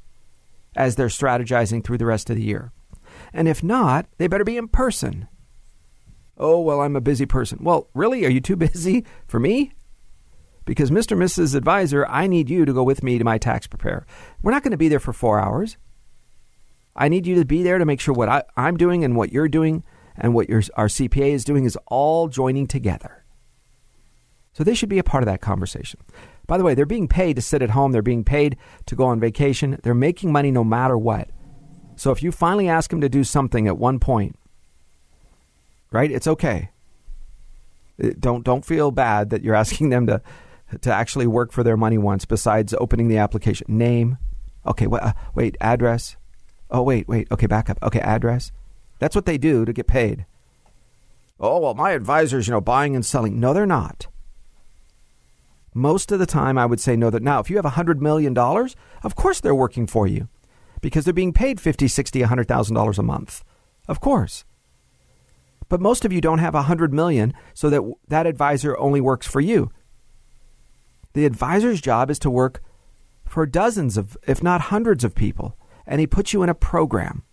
as 0.75 0.95
they're 0.95 1.07
strategizing 1.07 1.83
through 1.83 1.97
the 1.97 2.05
rest 2.05 2.29
of 2.29 2.35
the 2.35 2.43
year. 2.43 2.71
And 3.33 3.47
if 3.47 3.63
not, 3.63 4.05
they 4.17 4.27
better 4.27 4.43
be 4.43 4.57
in 4.57 4.67
person. 4.67 5.27
Oh, 6.37 6.61
well, 6.61 6.81
I'm 6.81 6.95
a 6.95 7.01
busy 7.01 7.25
person. 7.25 7.59
Well, 7.61 7.89
really? 7.95 8.25
Are 8.25 8.29
you 8.29 8.41
too 8.41 8.55
busy 8.57 9.05
for 9.27 9.39
me? 9.39 9.73
Because 10.67 10.91
Mr. 10.91 11.13
and 11.13 11.21
Mrs. 11.21 11.55
Advisor, 11.55 12.05
I 12.07 12.27
need 12.27 12.49
you 12.49 12.65
to 12.65 12.73
go 12.73 12.83
with 12.83 13.01
me 13.01 13.17
to 13.17 13.23
my 13.23 13.37
tax 13.37 13.67
preparer. 13.67 14.05
We're 14.43 14.51
not 14.51 14.63
going 14.63 14.71
to 14.71 14.77
be 14.77 14.89
there 14.89 14.99
for 14.99 15.13
four 15.13 15.39
hours. 15.39 15.77
I 16.93 17.07
need 17.07 17.25
you 17.25 17.35
to 17.35 17.45
be 17.45 17.63
there 17.63 17.77
to 17.77 17.85
make 17.85 18.01
sure 18.01 18.13
what 18.13 18.27
I, 18.27 18.43
am 18.57 18.75
doing 18.75 19.05
and 19.05 19.15
what 19.15 19.31
you're 19.31 19.47
doing 19.47 19.83
and 20.17 20.33
what 20.33 20.49
your, 20.49 20.61
our 20.75 20.87
CPA 20.87 21.31
is 21.31 21.45
doing 21.45 21.63
is 21.63 21.77
all 21.87 22.27
joining 22.27 22.67
together. 22.67 23.23
So 24.51 24.65
they 24.65 24.73
should 24.73 24.89
be 24.89 24.99
a 24.99 25.05
part 25.05 25.23
of 25.23 25.27
that 25.27 25.39
conversation. 25.39 26.01
By 26.47 26.57
the 26.57 26.65
way, 26.65 26.73
they're 26.73 26.85
being 26.85 27.07
paid 27.07 27.37
to 27.37 27.41
sit 27.41 27.61
at 27.61 27.69
home, 27.69 27.93
they're 27.93 28.01
being 28.01 28.25
paid 28.25 28.57
to 28.87 28.95
go 28.95 29.05
on 29.05 29.21
vacation, 29.21 29.79
they're 29.83 29.93
making 29.93 30.33
money 30.33 30.51
no 30.51 30.65
matter 30.65 30.97
what. 30.97 31.29
So 31.95 32.11
if 32.11 32.21
you 32.21 32.33
finally 32.33 32.67
ask 32.67 32.89
them 32.89 32.99
to 33.01 33.09
do 33.09 33.23
something 33.23 33.67
at 33.67 33.77
one 33.77 33.99
point, 33.99 34.37
right, 35.91 36.11
it's 36.11 36.27
okay. 36.27 36.71
Don't 38.19 38.43
don't 38.43 38.65
feel 38.65 38.91
bad 38.91 39.29
that 39.29 39.43
you're 39.43 39.55
asking 39.63 39.89
them 39.89 40.07
to 40.07 40.21
to 40.81 40.93
actually 40.93 41.27
work 41.27 41.51
for 41.51 41.63
their 41.63 41.77
money 41.77 41.97
once 41.97 42.25
besides 42.25 42.73
opening 42.79 43.07
the 43.07 43.17
application. 43.17 43.65
Name. 43.69 44.17
Okay 44.65 44.87
wait, 44.87 45.01
uh, 45.01 45.13
wait 45.33 45.57
address. 45.61 46.17
Oh 46.69 46.81
wait 46.81 47.07
wait. 47.07 47.31
Okay 47.31 47.47
back 47.47 47.69
up 47.69 47.79
okay 47.81 47.99
address. 47.99 48.51
That's 48.99 49.15
what 49.15 49.25
they 49.25 49.37
do 49.37 49.65
to 49.65 49.73
get 49.73 49.87
paid. 49.87 50.25
Oh 51.39 51.59
well 51.59 51.73
my 51.73 51.91
advisors 51.91 52.47
you 52.47 52.51
know 52.51 52.61
buying 52.61 52.95
and 52.95 53.05
selling. 53.05 53.39
No 53.39 53.53
they're 53.53 53.65
not. 53.65 54.07
Most 55.73 56.11
of 56.11 56.17
the 56.19 56.25
time 56.25 56.57
i 56.57 56.65
would 56.65 56.79
say 56.79 56.95
no 56.95 57.09
that 57.11 57.21
now 57.21 57.39
if 57.39 57.49
you 57.49 57.55
have 57.57 57.65
a 57.65 57.71
hundred 57.77 58.01
million 58.01 58.33
dollars 58.33 58.75
of 59.03 59.15
course 59.15 59.39
they're 59.39 59.53
working 59.53 59.85
for 59.85 60.07
you 60.07 60.27
because 60.81 61.05
they're 61.05 61.13
being 61.13 61.33
paid 61.33 61.61
50 61.61 61.87
60 61.87 62.21
100 62.21 62.47
thousand 62.47 62.75
dollars 62.75 62.99
a 62.99 63.03
month. 63.03 63.43
Of 63.87 63.99
course. 63.99 64.43
But 65.69 65.81
most 65.81 66.05
of 66.05 66.13
you 66.13 66.21
don't 66.21 66.39
have 66.39 66.53
hundred 66.53 66.93
million 66.93 67.33
so 67.53 67.69
that 67.69 67.81
that 68.07 68.25
advisor 68.25 68.77
only 68.77 69.01
works 69.01 69.27
for 69.27 69.39
you 69.41 69.71
the 71.17 71.25
advisor's 71.25 71.81
job 71.81 72.11
is 72.11 72.19
to 72.19 72.29
work 72.29 72.61
for 73.25 73.47
dozens 73.47 73.97
of 73.97 74.15
if 74.27 74.43
not 74.43 74.61
hundreds 74.61 75.03
of 75.03 75.15
people 75.15 75.57
and 75.87 75.99
he 75.99 76.05
puts 76.05 76.31
you 76.31 76.43
in 76.43 76.49
a 76.49 76.53
program. 76.53 77.23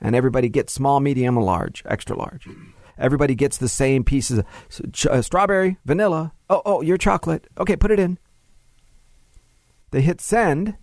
And 0.00 0.14
everybody 0.14 0.48
gets 0.48 0.72
small 0.72 1.00
medium 1.00 1.36
and 1.36 1.44
large 1.44 1.82
extra 1.86 2.16
large. 2.16 2.46
Everybody 2.96 3.34
gets 3.34 3.56
the 3.56 3.68
same 3.68 4.04
pieces 4.04 4.38
of 4.38 4.46
uh, 5.10 5.22
strawberry 5.22 5.78
vanilla 5.84 6.32
oh 6.48 6.62
oh 6.64 6.80
your 6.80 6.96
chocolate. 6.96 7.48
Okay 7.58 7.74
put 7.74 7.90
it 7.90 7.98
in. 7.98 8.16
They 9.90 10.00
hit 10.00 10.20
send 10.20 10.76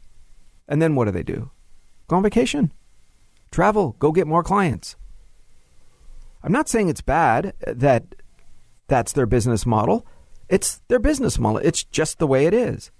and 0.67 0.81
then 0.81 0.95
what 0.95 1.05
do 1.05 1.11
they 1.11 1.23
do? 1.23 1.49
Go 2.09 2.17
on 2.17 2.23
vacation. 2.23 2.73
Travel. 3.51 3.95
Go 3.99 4.11
get 4.11 4.27
more 4.27 4.43
clients. 4.43 4.97
I'm 6.43 6.51
not 6.51 6.67
saying 6.67 6.89
it's 6.89 6.99
bad 6.99 7.53
that 7.65 8.15
that's 8.89 9.13
their 9.13 9.25
business 9.25 9.65
model 9.65 10.05
it's 10.49 10.81
their 10.87 10.99
business 10.99 11.39
model. 11.39 11.59
It's 11.63 11.83
just 11.83 12.19
the 12.19 12.27
way 12.27 12.45
it 12.45 12.53
is. 12.53 12.91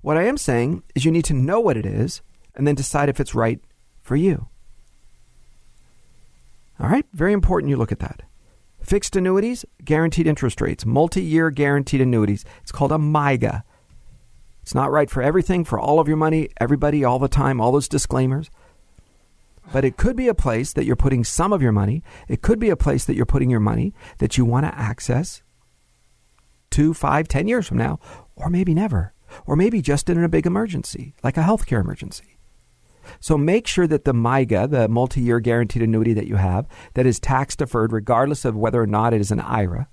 What 0.00 0.16
i 0.16 0.24
am 0.24 0.36
saying 0.36 0.82
is 0.94 1.04
you 1.04 1.12
need 1.12 1.24
to 1.26 1.34
know 1.34 1.60
what 1.60 1.76
it 1.76 1.86
is 1.86 2.22
and 2.56 2.66
then 2.66 2.74
decide 2.74 3.08
if 3.08 3.20
it's 3.20 3.34
right 3.34 3.60
for 4.00 4.16
you. 4.16 4.48
All 6.80 6.88
right? 6.88 7.06
Very 7.12 7.32
important 7.32 7.70
you 7.70 7.76
look 7.76 7.92
at 7.92 8.00
that. 8.00 8.22
Fixed 8.82 9.14
annuities 9.14 9.64
guaranteed 9.84 10.26
interest 10.26 10.60
rates 10.60 10.84
multi-year 10.84 11.50
guaranteed 11.50 12.00
annuities. 12.00 12.44
It's 12.62 12.72
called 12.72 12.90
a 12.90 12.96
MYGA. 12.96 13.62
It's 14.62 14.74
not 14.74 14.90
right 14.90 15.08
for 15.08 15.22
everything, 15.22 15.64
for 15.64 15.78
all 15.78 16.00
of 16.00 16.08
your 16.08 16.16
money, 16.16 16.48
everybody, 16.60 17.04
all 17.04 17.18
the 17.18 17.28
time, 17.28 17.60
all 17.60 17.72
those 17.72 17.88
disclaimers. 17.88 18.50
But 19.72 19.84
it 19.84 19.96
could 19.96 20.16
be 20.16 20.28
a 20.28 20.34
place 20.34 20.72
that 20.72 20.84
you're 20.84 20.96
putting 20.96 21.22
some 21.24 21.52
of 21.52 21.62
your 21.62 21.72
money. 21.72 22.02
It 22.28 22.42
could 22.42 22.58
be 22.58 22.70
a 22.70 22.76
place 22.76 23.04
that 23.04 23.14
you're 23.14 23.26
putting 23.26 23.50
your 23.50 23.60
money 23.60 23.94
that 24.18 24.36
you 24.36 24.44
want 24.44 24.66
to 24.66 24.76
access 24.76 25.41
two, 26.72 26.92
five, 26.92 27.28
ten 27.28 27.46
years 27.46 27.68
from 27.68 27.78
now, 27.78 28.00
or 28.34 28.50
maybe 28.50 28.74
never, 28.74 29.12
or 29.46 29.54
maybe 29.54 29.80
just 29.80 30.10
in 30.10 30.22
a 30.22 30.28
big 30.28 30.46
emergency, 30.46 31.14
like 31.22 31.36
a 31.36 31.42
healthcare 31.42 31.80
emergency. 31.80 32.38
So 33.20 33.36
make 33.36 33.66
sure 33.66 33.86
that 33.86 34.04
the 34.04 34.14
MYGA, 34.14 34.70
the 34.70 34.88
multi 34.88 35.20
year 35.20 35.40
guaranteed 35.40 35.82
annuity 35.82 36.14
that 36.14 36.26
you 36.26 36.36
have, 36.36 36.66
that 36.94 37.06
is 37.06 37.20
tax 37.20 37.56
deferred, 37.56 37.92
regardless 37.92 38.44
of 38.44 38.56
whether 38.56 38.80
or 38.80 38.86
not 38.86 39.14
it 39.14 39.20
is 39.20 39.30
an 39.30 39.40
IRA, 39.40 39.88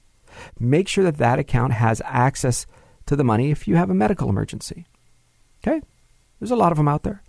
make 0.60 0.88
sure 0.88 1.04
that 1.04 1.18
that 1.18 1.40
account 1.40 1.74
has 1.74 2.02
access 2.06 2.66
to 3.06 3.16
the 3.16 3.24
money 3.24 3.52
if 3.52 3.68
you 3.68 3.76
have 3.76 3.90
a 3.90 3.96
medical 3.96 4.30
emergency. 4.30 4.86
Okay? 5.62 5.82
There's 6.40 6.52
a 6.52 6.56
lot 6.56 6.72
of 6.72 6.78
them 6.78 6.88
out 6.88 7.04
there. 7.04 7.24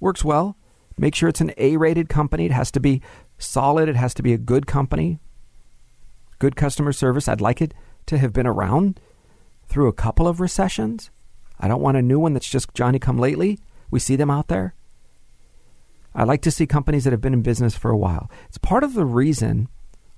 Works 0.00 0.24
well. 0.24 0.56
Make 0.96 1.14
sure 1.14 1.28
it's 1.28 1.40
an 1.40 1.52
A 1.58 1.76
rated 1.76 2.08
company. 2.08 2.46
It 2.46 2.52
has 2.52 2.70
to 2.72 2.80
be 2.80 3.02
solid. 3.38 3.88
It 3.88 3.96
has 3.96 4.14
to 4.14 4.22
be 4.22 4.32
a 4.32 4.38
good 4.38 4.66
company. 4.66 5.20
Good 6.38 6.56
customer 6.56 6.92
service. 6.92 7.28
I'd 7.28 7.40
like 7.40 7.60
it 7.60 7.74
to 8.08 8.18
have 8.18 8.32
been 8.32 8.46
around 8.46 9.00
through 9.66 9.88
a 9.88 9.92
couple 9.92 10.26
of 10.26 10.40
recessions. 10.40 11.10
I 11.60 11.68
don't 11.68 11.82
want 11.82 11.96
a 11.96 12.02
new 12.02 12.18
one 12.18 12.34
that's 12.34 12.48
just 12.48 12.74
Johnny 12.74 12.98
come 12.98 13.18
lately. 13.18 13.58
We 13.90 14.00
see 14.00 14.16
them 14.16 14.30
out 14.30 14.48
there. 14.48 14.74
I 16.14 16.24
like 16.24 16.42
to 16.42 16.50
see 16.50 16.66
companies 16.66 17.04
that 17.04 17.12
have 17.12 17.20
been 17.20 17.34
in 17.34 17.42
business 17.42 17.76
for 17.76 17.90
a 17.90 17.96
while. 17.96 18.30
It's 18.48 18.58
part 18.58 18.82
of 18.82 18.94
the 18.94 19.04
reason 19.04 19.68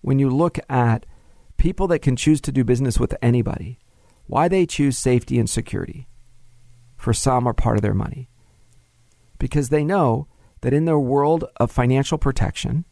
when 0.00 0.18
you 0.18 0.30
look 0.30 0.58
at 0.68 1.04
people 1.56 1.86
that 1.88 1.98
can 1.98 2.16
choose 2.16 2.40
to 2.40 2.52
do 2.52 2.64
business 2.64 2.98
with 2.98 3.14
anybody 3.20 3.78
why 4.26 4.48
they 4.48 4.64
choose 4.64 4.96
safety 4.96 5.38
and 5.38 5.50
security 5.50 6.06
for 6.96 7.12
some 7.12 7.48
are 7.48 7.54
part 7.54 7.76
of 7.76 7.82
their 7.82 7.94
money. 7.94 8.28
Because 9.38 9.70
they 9.70 9.84
know 9.84 10.28
that 10.60 10.72
in 10.72 10.84
their 10.84 10.98
world 10.98 11.44
of 11.56 11.70
financial 11.70 12.18
protection, 12.18 12.84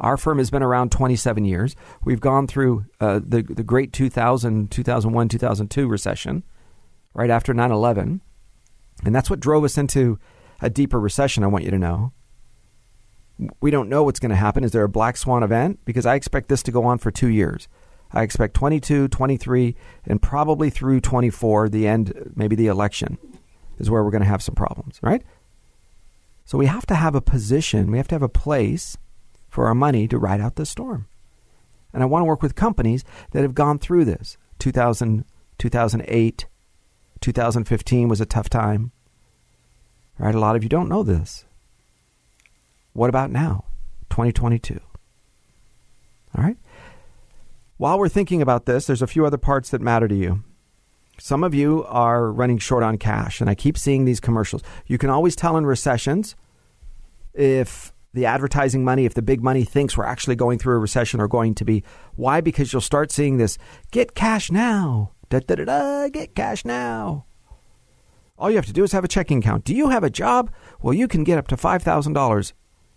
our 0.00 0.16
firm 0.16 0.38
has 0.38 0.50
been 0.50 0.62
around 0.62 0.90
27 0.90 1.44
years. 1.44 1.76
We've 2.04 2.20
gone 2.20 2.46
through 2.46 2.86
uh, 3.00 3.20
the, 3.22 3.42
the 3.42 3.62
great 3.62 3.92
2000, 3.92 4.70
2001, 4.70 5.28
2002 5.28 5.88
recession 5.88 6.42
right 7.14 7.30
after 7.30 7.52
9 7.52 7.70
11. 7.70 8.20
And 9.04 9.14
that's 9.14 9.30
what 9.30 9.40
drove 9.40 9.64
us 9.64 9.78
into 9.78 10.18
a 10.60 10.70
deeper 10.70 10.98
recession, 10.98 11.44
I 11.44 11.48
want 11.48 11.64
you 11.64 11.70
to 11.70 11.78
know. 11.78 12.12
We 13.60 13.70
don't 13.70 13.88
know 13.88 14.02
what's 14.02 14.20
going 14.20 14.30
to 14.30 14.36
happen. 14.36 14.64
Is 14.64 14.72
there 14.72 14.84
a 14.84 14.88
black 14.88 15.16
swan 15.16 15.42
event? 15.42 15.80
Because 15.84 16.04
I 16.04 16.14
expect 16.14 16.48
this 16.48 16.62
to 16.64 16.72
go 16.72 16.84
on 16.84 16.98
for 16.98 17.10
two 17.10 17.28
years. 17.28 17.68
I 18.12 18.22
expect 18.22 18.54
22, 18.54 19.08
23, 19.08 19.76
and 20.04 20.20
probably 20.20 20.68
through 20.68 21.00
24, 21.00 21.68
the 21.68 21.86
end, 21.86 22.32
maybe 22.34 22.56
the 22.56 22.66
election, 22.66 23.18
is 23.78 23.88
where 23.88 24.02
we're 24.04 24.10
going 24.10 24.22
to 24.22 24.28
have 24.28 24.42
some 24.42 24.54
problems, 24.54 24.98
right? 25.02 25.22
So 26.44 26.58
we 26.58 26.66
have 26.66 26.84
to 26.86 26.96
have 26.96 27.14
a 27.14 27.20
position, 27.20 27.90
we 27.90 27.98
have 27.98 28.08
to 28.08 28.14
have 28.16 28.22
a 28.22 28.28
place 28.28 28.98
for 29.50 29.66
our 29.66 29.74
money 29.74 30.08
to 30.08 30.16
ride 30.16 30.40
out 30.40 30.54
the 30.54 30.64
storm. 30.64 31.06
And 31.92 32.02
I 32.02 32.06
want 32.06 32.22
to 32.22 32.26
work 32.26 32.42
with 32.42 32.54
companies 32.54 33.04
that 33.32 33.42
have 33.42 33.54
gone 33.54 33.78
through 33.78 34.04
this. 34.06 34.38
2000, 34.60 35.24
2008, 35.58 36.46
2015 37.20 38.08
was 38.08 38.20
a 38.20 38.26
tough 38.26 38.48
time. 38.48 38.92
Right? 40.18 40.34
A 40.34 40.38
lot 40.38 40.56
of 40.56 40.62
you 40.62 40.68
don't 40.68 40.88
know 40.88 41.02
this. 41.02 41.44
What 42.92 43.10
about 43.10 43.30
now? 43.30 43.64
2022. 44.10 44.80
All 46.36 46.44
right? 46.44 46.56
While 47.76 47.98
we're 47.98 48.08
thinking 48.08 48.42
about 48.42 48.66
this, 48.66 48.86
there's 48.86 49.02
a 49.02 49.06
few 49.06 49.24
other 49.24 49.38
parts 49.38 49.70
that 49.70 49.80
matter 49.80 50.06
to 50.06 50.14
you. 50.14 50.44
Some 51.18 51.42
of 51.44 51.54
you 51.54 51.84
are 51.86 52.30
running 52.30 52.58
short 52.58 52.82
on 52.82 52.98
cash, 52.98 53.40
and 53.40 53.50
I 53.50 53.54
keep 53.54 53.76
seeing 53.76 54.04
these 54.04 54.20
commercials. 54.20 54.62
You 54.86 54.98
can 54.98 55.10
always 55.10 55.36
tell 55.36 55.56
in 55.56 55.66
recessions 55.66 56.34
if 57.34 57.92
the 58.12 58.26
advertising 58.26 58.84
money, 58.84 59.04
if 59.04 59.14
the 59.14 59.22
big 59.22 59.42
money 59.42 59.64
thinks 59.64 59.96
we're 59.96 60.04
actually 60.04 60.36
going 60.36 60.58
through 60.58 60.74
a 60.74 60.78
recession 60.78 61.20
or 61.20 61.28
going 61.28 61.54
to 61.54 61.64
be. 61.64 61.84
Why? 62.16 62.40
Because 62.40 62.72
you'll 62.72 62.80
start 62.82 63.12
seeing 63.12 63.36
this 63.36 63.58
get 63.90 64.14
cash 64.14 64.50
now. 64.50 65.12
Da, 65.28 65.40
da, 65.40 65.54
da, 65.54 65.64
da, 65.64 66.08
get 66.08 66.34
cash 66.34 66.64
now. 66.64 67.26
All 68.36 68.50
you 68.50 68.56
have 68.56 68.66
to 68.66 68.72
do 68.72 68.82
is 68.82 68.92
have 68.92 69.04
a 69.04 69.08
checking 69.08 69.38
account. 69.38 69.64
Do 69.64 69.74
you 69.74 69.90
have 69.90 70.02
a 70.02 70.10
job? 70.10 70.50
Well, 70.82 70.94
you 70.94 71.06
can 71.06 71.24
get 71.24 71.38
up 71.38 71.46
to 71.48 71.56
$5,000 71.56 72.52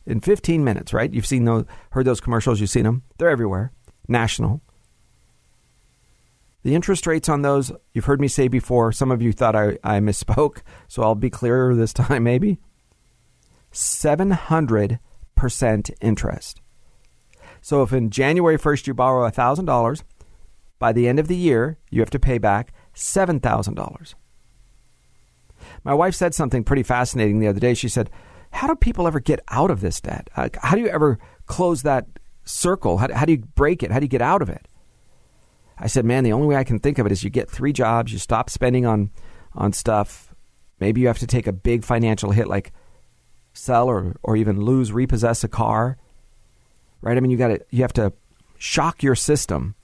in 0.06 0.20
15 0.20 0.64
minutes, 0.64 0.94
right? 0.94 1.14
You've 1.14 1.26
seen 1.26 1.44
those, 1.46 1.66
heard 1.92 2.06
those 2.06 2.22
commercials, 2.22 2.60
you've 2.60 2.70
seen 2.70 2.84
them. 2.84 3.04
They're 3.18 3.30
everywhere. 3.30 3.72
National. 4.08 4.62
The 6.64 6.76
interest 6.76 7.06
rates 7.06 7.28
on 7.28 7.42
those, 7.42 7.74
you've 7.94 8.06
heard 8.06 8.22
me 8.22 8.30
say 8.30 8.48
before, 8.48 8.94
some 8.94 9.12
of 9.12 9.22
you 9.22 9.34
thought 9.34 9.56
I, 9.56 9.78
I 9.84 10.00
misspoke, 10.00 10.62
so 10.88 11.04
I'll 11.04 11.14
be 11.14 11.30
clearer 11.30 11.76
this 11.76 11.94
time 11.94 12.24
maybe. 12.24 12.60
700% 13.74 15.92
interest. 16.02 16.62
So 17.62 17.82
if 17.82 17.94
in 17.94 18.10
January 18.10 18.58
1st 18.58 18.88
you 18.88 18.94
borrow 18.94 19.30
$1,000, 19.30 20.04
by 20.80 20.92
the 20.92 21.08
end 21.08 21.20
of 21.20 21.28
the 21.28 21.36
year, 21.36 21.78
you 21.90 22.02
have 22.02 22.10
to 22.12 22.20
pay 22.20 22.38
back 22.38 22.74
$7,000. 22.94 24.14
My 25.84 25.94
wife 25.94 26.16
said 26.16 26.36
something 26.36 26.64
pretty 26.64 26.84
fascinating 26.84 27.40
the 27.40 27.48
other 27.48 27.60
day. 27.60 27.74
She 27.74 27.90
said, 27.90 28.10
How 28.52 28.68
do 28.68 28.76
people 28.76 29.08
ever 29.08 29.20
get 29.20 29.40
out 29.48 29.72
of 29.72 29.82
this 29.82 30.02
debt? 30.02 30.30
How 30.34 30.76
do 30.76 30.82
you 30.82 30.90
ever 30.90 31.20
close 31.46 31.84
that 31.84 32.08
circle? 32.44 32.98
How, 32.98 33.14
how 33.14 33.26
do 33.26 33.32
you 33.32 33.44
break 33.56 33.82
it? 33.82 33.92
How 33.92 34.00
do 34.00 34.06
you 34.06 34.10
get 34.10 34.22
out 34.22 34.42
of 34.42 34.50
it? 34.50 34.68
I 35.78 35.88
said, 35.88 36.06
man, 36.06 36.24
the 36.24 36.34
only 36.34 36.48
way 36.48 36.56
I 36.56 36.64
can 36.64 36.80
think 36.80 37.00
of 37.00 37.06
it 37.06 37.12
is 37.12 37.24
you 37.24 37.30
get 37.30 37.50
three 37.50 37.74
jobs, 37.74 38.14
you 38.14 38.20
stop 38.20 38.50
spending 38.50 38.86
on 38.86 39.10
on 39.56 39.74
stuff. 39.74 40.34
Maybe 40.80 41.02
you 41.02 41.08
have 41.08 41.20
to 41.20 41.28
take 41.28 41.48
a 41.48 41.54
big 41.54 41.84
financial 41.84 42.32
hit 42.32 42.48
like 42.48 42.74
sell 43.54 43.88
or 43.88 44.16
or 44.24 44.36
even 44.36 44.62
lose, 44.62 44.92
repossess 44.92 45.44
a 45.44 45.48
car. 45.48 45.98
Right? 47.02 47.18
I 47.18 47.20
mean, 47.20 47.32
you 47.32 47.38
got 47.38 47.50
to 47.50 47.66
you 47.70 47.82
have 47.82 47.94
to 47.94 48.14
shock 48.58 49.04
your 49.04 49.16
system 49.16 49.76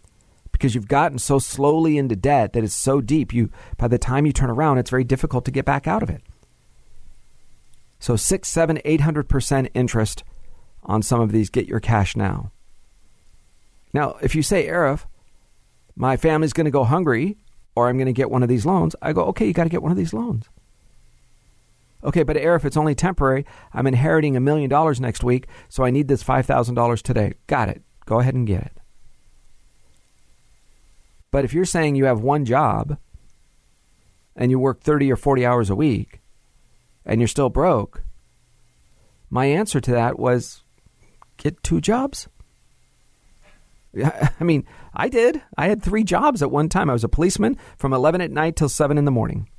because 0.51 0.75
you've 0.75 0.87
gotten 0.87 1.19
so 1.19 1.39
slowly 1.39 1.97
into 1.97 2.15
debt 2.15 2.53
that 2.53 2.63
it's 2.63 2.73
so 2.73 3.01
deep. 3.01 3.33
You 3.33 3.49
by 3.77 3.87
the 3.87 3.97
time 3.97 4.25
you 4.25 4.33
turn 4.33 4.49
around, 4.49 4.77
it's 4.77 4.89
very 4.89 5.03
difficult 5.03 5.45
to 5.45 5.51
get 5.51 5.65
back 5.65 5.87
out 5.87 6.03
of 6.03 6.09
it. 6.09 6.21
So 7.99 8.15
six, 8.15 8.47
seven, 8.47 8.79
eight 8.85 9.01
hundred 9.01 9.29
percent 9.29 9.69
interest 9.73 10.23
on 10.83 11.01
some 11.01 11.21
of 11.21 11.31
these. 11.31 11.49
Get 11.49 11.67
your 11.67 11.79
cash 11.79 12.15
now. 12.15 12.51
Now, 13.93 14.17
if 14.21 14.35
you 14.35 14.43
say, 14.43 14.67
Arif, 14.67 15.05
my 15.95 16.15
family's 16.15 16.53
going 16.53 16.65
to 16.65 16.71
go 16.71 16.83
hungry 16.83 17.37
or 17.75 17.89
I'm 17.89 17.97
going 17.97 18.07
to 18.07 18.13
get 18.13 18.29
one 18.29 18.43
of 18.43 18.49
these 18.49 18.65
loans. 18.65 18.95
I 19.01 19.13
go, 19.13 19.23
okay, 19.25 19.45
you 19.47 19.53
got 19.53 19.63
to 19.63 19.69
get 19.69 19.81
one 19.81 19.91
of 19.91 19.97
these 19.97 20.13
loans. 20.13 20.45
Okay, 22.03 22.23
but 22.23 22.37
Arif, 22.37 22.63
it's 22.63 22.77
only 22.77 22.95
temporary. 22.95 23.45
I'm 23.73 23.87
inheriting 23.87 24.37
a 24.37 24.39
million 24.39 24.69
dollars 24.69 25.01
next 25.01 25.23
week, 25.23 25.47
so 25.67 25.83
I 25.83 25.89
need 25.89 26.07
this 26.07 26.23
$5,000 26.23 27.01
today. 27.01 27.33
Got 27.47 27.69
it. 27.69 27.81
Go 28.05 28.19
ahead 28.19 28.35
and 28.35 28.47
get 28.47 28.61
it. 28.61 28.77
But 31.31 31.45
if 31.45 31.53
you're 31.53 31.65
saying 31.65 31.95
you 31.95 32.05
have 32.05 32.21
one 32.21 32.45
job 32.45 32.97
and 34.35 34.49
you 34.49 34.59
work 34.59 34.81
30 34.81 35.11
or 35.11 35.15
40 35.15 35.45
hours 35.45 35.69
a 35.69 35.75
week 35.75 36.21
and 37.05 37.19
you're 37.19 37.27
still 37.27 37.49
broke, 37.49 38.03
my 39.29 39.45
answer 39.45 39.79
to 39.81 39.91
that 39.91 40.17
was 40.17 40.63
get 41.37 41.61
two 41.63 41.81
jobs. 41.81 42.27
I 44.03 44.43
mean, 44.43 44.65
I 44.93 45.09
did. 45.09 45.41
I 45.57 45.67
had 45.67 45.83
three 45.83 46.03
jobs 46.03 46.41
at 46.41 46.51
one 46.51 46.69
time. 46.69 46.89
I 46.89 46.93
was 46.93 47.03
a 47.03 47.09
policeman 47.09 47.57
from 47.77 47.93
11 47.93 48.21
at 48.21 48.31
night 48.31 48.55
till 48.55 48.69
7 48.69 48.97
in 48.97 49.05
the 49.05 49.11
morning. 49.11 49.49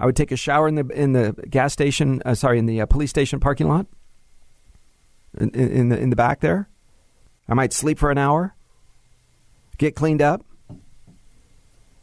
I 0.00 0.06
would 0.06 0.16
take 0.16 0.32
a 0.32 0.36
shower 0.36 0.66
in 0.66 0.76
the 0.76 0.86
in 0.88 1.12
the 1.12 1.34
gas 1.50 1.74
station, 1.74 2.22
uh, 2.24 2.34
sorry, 2.34 2.58
in 2.58 2.64
the 2.64 2.80
uh, 2.80 2.86
police 2.86 3.10
station 3.10 3.38
parking 3.38 3.68
lot, 3.68 3.86
in, 5.38 5.50
in 5.50 5.90
the 5.90 6.00
in 6.00 6.08
the 6.08 6.16
back 6.16 6.40
there. 6.40 6.70
I 7.46 7.52
might 7.52 7.74
sleep 7.74 7.98
for 7.98 8.10
an 8.10 8.16
hour, 8.16 8.54
get 9.76 9.94
cleaned 9.94 10.22
up, 10.22 10.42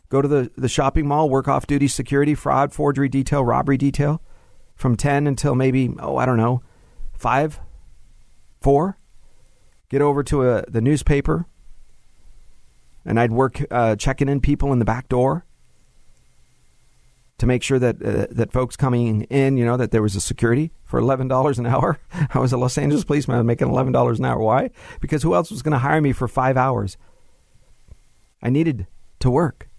go 0.10 0.22
to 0.22 0.28
the, 0.28 0.52
the 0.56 0.70
shopping 0.70 1.08
mall, 1.08 1.28
work 1.28 1.48
off 1.48 1.66
duty 1.66 1.88
security, 1.88 2.36
fraud, 2.36 2.72
forgery 2.72 3.10
detail, 3.10 3.44
robbery 3.44 3.78
detail, 3.78 4.22
from 4.76 4.96
ten 4.96 5.26
until 5.26 5.56
maybe 5.56 5.92
oh 5.98 6.18
I 6.18 6.28
don't 6.28 6.38
know, 6.38 6.62
five, 7.14 7.60
four. 8.62 9.00
Get 9.90 10.04
over 10.04 10.22
to 10.26 10.44
a, 10.44 10.58
uh, 10.58 10.62
the 10.68 10.82
newspaper, 10.82 11.48
and 13.04 13.20
I'd 13.20 13.32
work 13.32 13.60
uh, 13.72 13.96
checking 13.96 14.30
in 14.30 14.40
people 14.40 14.72
in 14.72 14.78
the 14.78 14.86
back 14.86 15.10
door 15.10 15.47
to 17.38 17.46
make 17.46 17.62
sure 17.62 17.78
that 17.80 18.02
uh, 18.02 18.28
that 18.32 18.52
folks 18.52 18.76
coming 18.76 19.24
in, 19.24 19.58
you 19.58 19.66
know, 19.66 19.78
that 19.78 19.92
there 19.92 20.02
was 20.02 20.16
a 20.16 20.22
security 20.22 20.72
for 20.84 21.00
eleven 21.00 21.28
dollars 21.28 21.60
an 21.60 21.66
hour. 21.66 22.00
I 22.34 22.40
was 22.40 22.52
a 22.52 22.58
Los 22.58 22.78
Angeles 22.78 23.04
policeman 23.04 23.46
making 23.46 23.68
eleven 23.68 23.94
dollars 23.94 24.20
an 24.20 24.26
hour. 24.26 24.40
Why? 24.40 24.72
Because 25.02 25.24
who 25.24 25.36
else 25.36 25.52
was 25.52 25.62
going 25.62 25.74
to 25.74 25.80
hire 25.80 26.02
me 26.02 26.14
for 26.14 26.28
five 26.28 26.58
hours? 26.58 26.98
I 28.42 28.50
needed 28.50 28.88
to 29.20 29.30
work 29.30 29.70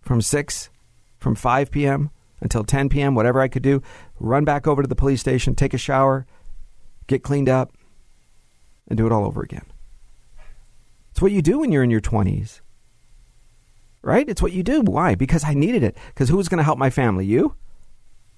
from 0.00 0.20
six, 0.20 0.70
from 1.18 1.34
five 1.34 1.70
p.m. 1.70 2.10
until 2.40 2.64
ten 2.64 2.88
p.m. 2.88 3.14
Whatever 3.14 3.40
I 3.40 3.48
could 3.48 3.62
do, 3.62 3.82
run 4.18 4.44
back 4.44 4.66
over 4.66 4.82
to 4.82 4.88
the 4.88 4.96
police 4.96 5.20
station, 5.20 5.54
take 5.54 5.74
a 5.74 5.78
shower, 5.78 6.26
get 7.06 7.22
cleaned 7.22 7.48
up, 7.48 7.72
and 8.88 8.96
do 8.96 9.06
it 9.06 9.12
all 9.12 9.26
over 9.26 9.42
again. 9.42 9.66
It's 11.10 11.20
what 11.20 11.32
you 11.32 11.42
do 11.42 11.58
when 11.58 11.72
you're 11.72 11.84
in 11.84 11.90
your 11.90 12.00
twenties 12.00 12.62
right? 14.02 14.28
It's 14.28 14.42
what 14.42 14.52
you 14.52 14.62
do. 14.62 14.82
Why? 14.82 15.14
Because 15.14 15.44
I 15.44 15.54
needed 15.54 15.82
it. 15.82 15.96
Because 16.08 16.28
who 16.28 16.36
was 16.36 16.48
going 16.48 16.58
to 16.58 16.64
help 16.64 16.78
my 16.78 16.90
family? 16.90 17.26
You? 17.26 17.54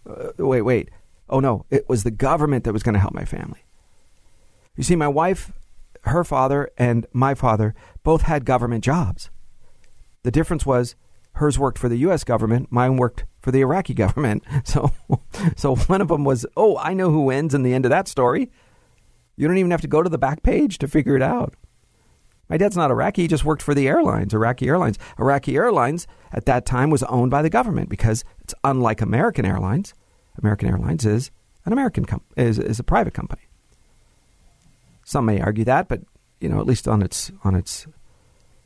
Uh, 0.08 0.30
wait, 0.38 0.62
wait. 0.62 0.90
Oh, 1.28 1.40
no. 1.40 1.64
It 1.70 1.88
was 1.88 2.02
the 2.02 2.10
government 2.10 2.64
that 2.64 2.72
was 2.72 2.82
going 2.82 2.94
to 2.94 3.00
help 3.00 3.14
my 3.14 3.24
family. 3.24 3.64
You 4.76 4.82
see, 4.82 4.96
my 4.96 5.08
wife, 5.08 5.52
her 6.02 6.24
father, 6.24 6.70
and 6.76 7.06
my 7.12 7.34
father 7.34 7.74
both 8.02 8.22
had 8.22 8.44
government 8.44 8.84
jobs. 8.84 9.30
The 10.22 10.30
difference 10.30 10.64
was 10.66 10.94
hers 11.34 11.58
worked 11.58 11.78
for 11.78 11.88
the 11.88 11.96
U.S. 11.98 12.24
government, 12.24 12.70
mine 12.70 12.96
worked 12.96 13.24
for 13.40 13.50
the 13.50 13.60
Iraqi 13.60 13.94
government. 13.94 14.44
So, 14.64 14.92
so 15.56 15.76
one 15.76 16.00
of 16.00 16.08
them 16.08 16.24
was, 16.24 16.46
oh, 16.56 16.78
I 16.78 16.94
know 16.94 17.10
who 17.10 17.22
wins 17.22 17.54
in 17.54 17.62
the 17.62 17.74
end 17.74 17.84
of 17.84 17.90
that 17.90 18.08
story. 18.08 18.50
You 19.36 19.48
don't 19.48 19.58
even 19.58 19.70
have 19.70 19.80
to 19.80 19.88
go 19.88 20.02
to 20.02 20.08
the 20.08 20.18
back 20.18 20.42
page 20.42 20.78
to 20.78 20.88
figure 20.88 21.16
it 21.16 21.22
out. 21.22 21.54
My 22.52 22.58
dad's 22.58 22.76
not 22.76 22.90
Iraqi. 22.90 23.22
He 23.22 23.28
just 23.28 23.46
worked 23.46 23.62
for 23.62 23.74
the 23.74 23.88
airlines, 23.88 24.34
Iraqi 24.34 24.68
Airlines. 24.68 24.98
Iraqi 25.18 25.56
Airlines 25.56 26.06
at 26.32 26.44
that 26.44 26.66
time 26.66 26.90
was 26.90 27.02
owned 27.04 27.30
by 27.30 27.40
the 27.40 27.48
government 27.48 27.88
because 27.88 28.26
it's 28.42 28.52
unlike 28.62 29.00
American 29.00 29.46
Airlines. 29.46 29.94
American 30.36 30.68
Airlines 30.68 31.06
is 31.06 31.30
an 31.64 31.72
American 31.72 32.04
com- 32.04 32.20
is, 32.36 32.58
is 32.58 32.78
a 32.78 32.84
private 32.84 33.14
company. 33.14 33.40
Some 35.02 35.24
may 35.24 35.40
argue 35.40 35.64
that, 35.64 35.88
but 35.88 36.02
you 36.40 36.50
know, 36.50 36.60
at 36.60 36.66
least 36.66 36.86
on 36.86 37.00
its 37.00 37.32
on 37.42 37.54
its 37.54 37.86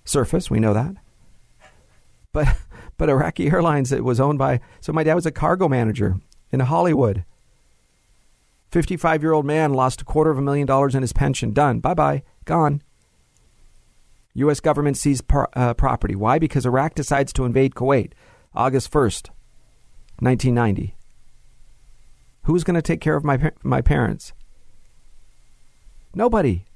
surface, 0.04 0.50
we 0.50 0.58
know 0.58 0.74
that. 0.74 0.96
But 2.32 2.56
but 2.96 3.08
Iraqi 3.08 3.46
Airlines 3.52 3.92
it 3.92 4.02
was 4.02 4.18
owned 4.18 4.40
by 4.40 4.58
so 4.80 4.92
my 4.92 5.04
dad 5.04 5.14
was 5.14 5.26
a 5.26 5.30
cargo 5.30 5.68
manager 5.68 6.16
in 6.50 6.58
Hollywood. 6.58 7.24
55 8.72 9.22
year 9.22 9.32
old 9.32 9.46
man 9.46 9.74
lost 9.74 10.02
a 10.02 10.04
quarter 10.04 10.32
of 10.32 10.38
a 10.38 10.42
million 10.42 10.66
dollars 10.66 10.96
in 10.96 11.02
his 11.02 11.12
pension. 11.12 11.52
Done. 11.52 11.78
Bye 11.78 11.94
bye. 11.94 12.24
Gone. 12.46 12.82
U.S. 14.37 14.61
government 14.61 14.96
seized 14.96 15.25
uh, 15.33 15.75
property. 15.75 16.14
Why? 16.14 16.38
Because 16.38 16.66
Iraq 16.66 16.94
decides 16.94 17.33
to 17.35 17.44
invade 17.44 17.75
Kuwait 17.75 18.12
August 18.55 18.90
1st, 18.90 19.31
1990. 20.18 20.94
Who's 22.42 22.62
going 22.62 22.75
to 22.75 22.83
take 22.83 23.01
care 23.01 23.16
of 23.16 23.25
my, 23.25 23.51
my 23.62 23.81
parents? 23.81 24.33
Nobody. 26.14 26.66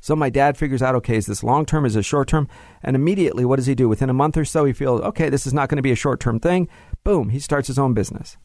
So 0.00 0.14
my 0.14 0.30
dad 0.30 0.56
figures 0.56 0.80
out, 0.80 0.94
okay, 0.94 1.16
is 1.16 1.26
this 1.26 1.42
long 1.42 1.66
term? 1.66 1.84
Is 1.84 1.94
this 1.94 2.06
short 2.06 2.28
term? 2.28 2.48
And 2.82 2.94
immediately, 2.94 3.44
what 3.44 3.56
does 3.56 3.66
he 3.66 3.74
do? 3.74 3.88
Within 3.88 4.10
a 4.10 4.14
month 4.14 4.36
or 4.36 4.44
so, 4.44 4.64
he 4.64 4.72
feels, 4.72 5.00
okay, 5.00 5.28
this 5.28 5.46
is 5.46 5.54
not 5.54 5.68
going 5.68 5.76
to 5.76 5.82
be 5.82 5.92
a 5.92 5.96
short 5.96 6.20
term 6.20 6.38
thing. 6.38 6.68
Boom, 7.02 7.30
he 7.30 7.40
starts 7.40 7.66
his 7.66 7.78
own 7.78 7.92
business. 7.92 8.36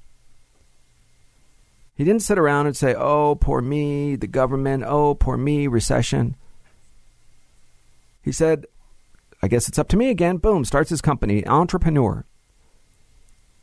He 1.95 2.03
didn't 2.03 2.23
sit 2.23 2.39
around 2.39 2.65
and 2.65 2.75
say, 2.75 2.95
oh, 2.95 3.35
poor 3.35 3.61
me, 3.61 4.15
the 4.15 4.25
government, 4.25 4.83
oh, 4.85 5.13
poor 5.13 5.37
me, 5.37 5.67
recession. 5.67 6.35
He 8.23 8.31
said, 8.31 8.65
I 9.41 9.47
guess 9.47 9.67
it's 9.67 9.77
up 9.77 9.89
to 9.89 9.97
me 9.97 10.09
again. 10.09 10.37
Boom, 10.37 10.63
starts 10.65 10.89
his 10.89 11.01
company, 11.01 11.45
entrepreneur. 11.45 12.25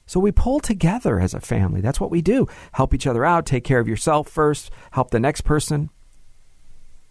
So 0.07 0.21
we 0.21 0.33
pull 0.33 0.61
together 0.61 1.19
as 1.21 1.35
a 1.35 1.41
family. 1.41 1.81
That's 1.81 2.01
what 2.01 2.11
we 2.11 2.21
do. 2.21 2.47
Help 2.73 2.93
each 2.93 3.07
other 3.07 3.25
out, 3.25 3.47
take 3.47 3.65
care 3.65 3.81
of 3.81 3.89
yourself 3.89 4.29
first, 4.29 4.71
help 4.91 5.11
the 5.11 5.21
next 5.21 5.43
person. 5.43 5.89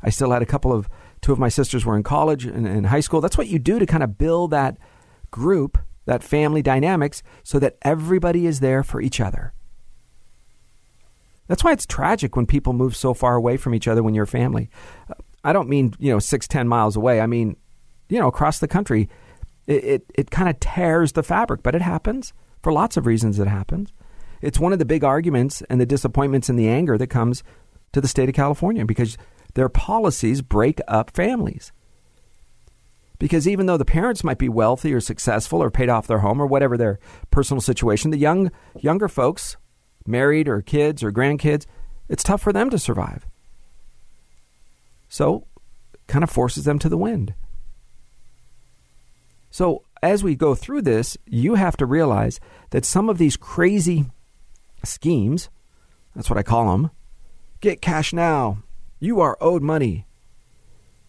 I 0.03 0.09
still 0.09 0.31
had 0.31 0.41
a 0.41 0.45
couple 0.45 0.71
of, 0.71 0.87
two 1.21 1.31
of 1.31 1.39
my 1.39 1.49
sisters 1.49 1.85
were 1.85 1.95
in 1.95 2.03
college 2.03 2.45
and 2.45 2.67
in 2.67 2.83
high 2.85 2.99
school. 2.99 3.21
That's 3.21 3.37
what 3.37 3.47
you 3.47 3.57
do 3.57 3.79
to 3.79 3.85
kind 3.85 4.03
of 4.03 4.17
build 4.17 4.51
that 4.51 4.77
group, 5.31 5.77
that 6.05 6.23
family 6.23 6.61
dynamics, 6.61 7.23
so 7.43 7.57
that 7.59 7.77
everybody 7.81 8.45
is 8.45 8.59
there 8.59 8.83
for 8.83 9.01
each 9.01 9.19
other. 9.19 9.53
That's 11.47 11.63
why 11.63 11.71
it's 11.71 11.85
tragic 11.87 12.35
when 12.35 12.45
people 12.45 12.73
move 12.73 12.95
so 12.95 13.13
far 13.13 13.35
away 13.35 13.57
from 13.57 13.73
each 13.73 13.87
other 13.87 14.03
when 14.03 14.13
you're 14.13 14.25
a 14.25 14.27
family. 14.27 14.69
I 15.43 15.53
don't 15.53 15.69
mean 15.69 15.93
you 15.99 16.11
know 16.11 16.19
six 16.19 16.47
ten 16.47 16.67
miles 16.67 16.95
away. 16.95 17.21
I 17.21 17.27
mean 17.27 17.55
you 18.09 18.19
know 18.19 18.27
across 18.27 18.59
the 18.59 18.67
country. 18.67 19.09
It 19.67 19.83
it, 19.83 20.11
it 20.15 20.31
kind 20.31 20.49
of 20.49 20.59
tears 20.59 21.11
the 21.13 21.23
fabric, 21.23 21.63
but 21.63 21.75
it 21.75 21.81
happens 21.81 22.33
for 22.61 22.73
lots 22.73 22.97
of 22.97 23.05
reasons. 23.05 23.39
It 23.39 23.47
happens. 23.47 23.93
It's 24.41 24.59
one 24.59 24.73
of 24.73 24.79
the 24.79 24.85
big 24.85 25.03
arguments 25.03 25.61
and 25.69 25.81
the 25.81 25.85
disappointments 25.85 26.49
and 26.49 26.57
the 26.57 26.69
anger 26.69 26.97
that 26.97 27.07
comes 27.07 27.43
to 27.91 28.01
the 28.01 28.07
state 28.07 28.29
of 28.29 28.35
California 28.35 28.85
because 28.85 29.17
their 29.53 29.69
policies 29.69 30.41
break 30.41 30.79
up 30.87 31.11
families. 31.11 31.71
Because 33.17 33.47
even 33.47 33.65
though 33.65 33.77
the 33.77 33.85
parents 33.85 34.23
might 34.23 34.37
be 34.37 34.47
wealthy 34.47 34.93
or 34.93 35.01
successful 35.01 35.61
or 35.61 35.69
paid 35.69 35.89
off 35.89 36.07
their 36.07 36.19
home 36.19 36.41
or 36.41 36.47
whatever 36.47 36.77
their 36.77 36.99
personal 37.31 37.59
situation, 37.59 38.11
the 38.11 38.17
young 38.17 38.49
younger 38.79 39.09
folks, 39.09 39.57
married 40.05 40.47
or 40.47 40.61
kids 40.61 41.03
or 41.03 41.11
grandkids, 41.11 41.65
it's 42.07 42.23
tough 42.23 42.41
for 42.41 42.53
them 42.53 42.69
to 42.69 42.79
survive. 42.79 43.27
So, 45.09 45.47
kind 46.07 46.23
of 46.23 46.29
forces 46.29 46.63
them 46.63 46.79
to 46.79 46.89
the 46.89 46.97
wind. 46.97 47.33
So, 49.49 49.83
as 50.01 50.23
we 50.23 50.35
go 50.35 50.55
through 50.55 50.83
this, 50.83 51.17
you 51.25 51.55
have 51.55 51.75
to 51.77 51.85
realize 51.85 52.39
that 52.69 52.85
some 52.85 53.09
of 53.09 53.17
these 53.17 53.35
crazy 53.35 54.05
schemes, 54.83 55.49
that's 56.15 56.29
what 56.29 56.39
I 56.39 56.43
call 56.43 56.71
them, 56.71 56.91
get 57.59 57.81
cash 57.81 58.13
now. 58.13 58.59
You 58.99 59.19
are 59.19 59.37
owed 59.41 59.63
money. 59.63 60.05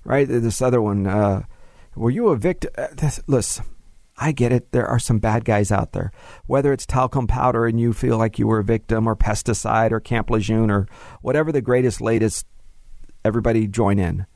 Right? 0.03 0.27
This 0.27 0.63
other 0.63 0.81
one, 0.81 1.07
uh, 1.07 1.43
were 1.95 2.11
you 2.11 2.29
a 2.29 2.37
victim? 2.37 2.71
Uh, 2.77 3.11
listen, 3.27 3.67
I 4.17 4.33
get 4.33 4.53
it. 4.53 4.73
There 4.73 4.87
are 4.87 4.99
some 4.99 5.19
bad 5.19 5.45
guys 5.45 5.71
out 5.71 5.93
there. 5.93 6.11
Whether 6.47 6.73
it's 6.73 6.87
talcum 6.87 7.27
powder 7.27 7.67
and 7.67 7.79
you 7.79 7.93
feel 7.93 8.17
like 8.17 8.39
you 8.39 8.47
were 8.47 8.61
a 8.61 8.65
victim, 8.65 9.07
or 9.07 9.15
pesticide, 9.15 9.93
or 9.93 10.01
Camp 10.01 10.31
Lejeune, 10.31 10.71
or 10.71 10.89
whatever 11.21 11.53
the 11.53 11.61
greatest, 11.61 12.01
latest 12.01 12.47
everybody 13.24 13.66
join 13.66 13.98
in. 13.98 14.26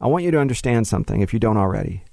I 0.00 0.06
want 0.06 0.24
you 0.24 0.30
to 0.32 0.40
understand 0.40 0.86
something 0.86 1.20
if 1.20 1.32
you 1.32 1.38
don't 1.38 1.56
already. 1.56 2.04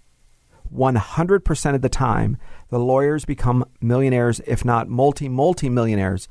100% 0.73 1.75
of 1.75 1.81
the 1.81 1.89
time, 1.89 2.37
the 2.69 2.79
lawyers 2.79 3.25
become 3.25 3.65
millionaires, 3.81 4.39
if 4.45 4.63
not 4.63 4.87
multi, 4.87 5.27
multi 5.27 5.69
millionaires. 5.69 6.27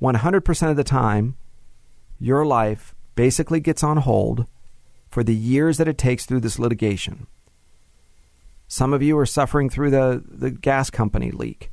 100% 0.00 0.70
of 0.70 0.76
the 0.76 0.84
time, 0.84 1.36
your 2.18 2.46
life 2.46 2.94
basically 3.14 3.60
gets 3.60 3.82
on 3.82 3.98
hold 3.98 4.46
for 5.08 5.24
the 5.24 5.34
years 5.34 5.76
that 5.78 5.88
it 5.88 5.98
takes 5.98 6.24
through 6.24 6.40
this 6.40 6.58
litigation. 6.58 7.26
Some 8.68 8.92
of 8.92 9.02
you 9.02 9.18
are 9.18 9.26
suffering 9.26 9.68
through 9.68 9.90
the, 9.90 10.22
the 10.24 10.50
gas 10.52 10.90
company 10.90 11.32
leak, 11.32 11.70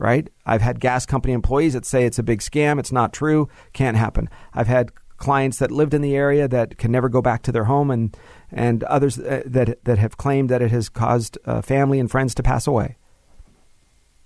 right? 0.00 0.30
I've 0.46 0.62
had 0.62 0.80
gas 0.80 1.04
company 1.04 1.34
employees 1.34 1.74
that 1.74 1.84
say 1.84 2.06
it's 2.06 2.18
a 2.18 2.22
big 2.22 2.40
scam, 2.40 2.80
it's 2.80 2.90
not 2.90 3.12
true, 3.12 3.48
can't 3.74 3.98
happen. 3.98 4.30
I've 4.54 4.66
had 4.66 4.92
clients 5.18 5.58
that 5.58 5.70
lived 5.70 5.92
in 5.92 6.00
the 6.00 6.16
area 6.16 6.48
that 6.48 6.78
can 6.78 6.90
never 6.90 7.10
go 7.10 7.20
back 7.20 7.42
to 7.42 7.52
their 7.52 7.64
home, 7.64 7.90
and 7.90 8.16
and 8.50 8.82
others 8.84 9.18
uh, 9.18 9.42
that 9.44 9.84
that 9.84 9.98
have 9.98 10.16
claimed 10.16 10.48
that 10.48 10.62
it 10.62 10.70
has 10.70 10.88
caused 10.88 11.36
uh, 11.44 11.60
family 11.60 12.00
and 12.00 12.10
friends 12.10 12.34
to 12.34 12.42
pass 12.42 12.66
away, 12.66 12.96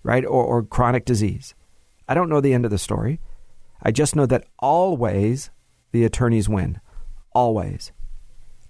right, 0.04 0.24
or, 0.24 0.44
or 0.44 0.62
chronic 0.62 1.04
disease. 1.04 1.54
I 2.08 2.14
don't 2.14 2.28
know 2.28 2.40
the 2.40 2.54
end 2.54 2.64
of 2.64 2.70
the 2.70 2.78
story. 2.78 3.20
I 3.82 3.90
just 3.90 4.14
know 4.14 4.26
that 4.26 4.46
always 4.60 5.50
the 5.90 6.04
attorneys 6.04 6.48
win, 6.48 6.80
always, 7.32 7.90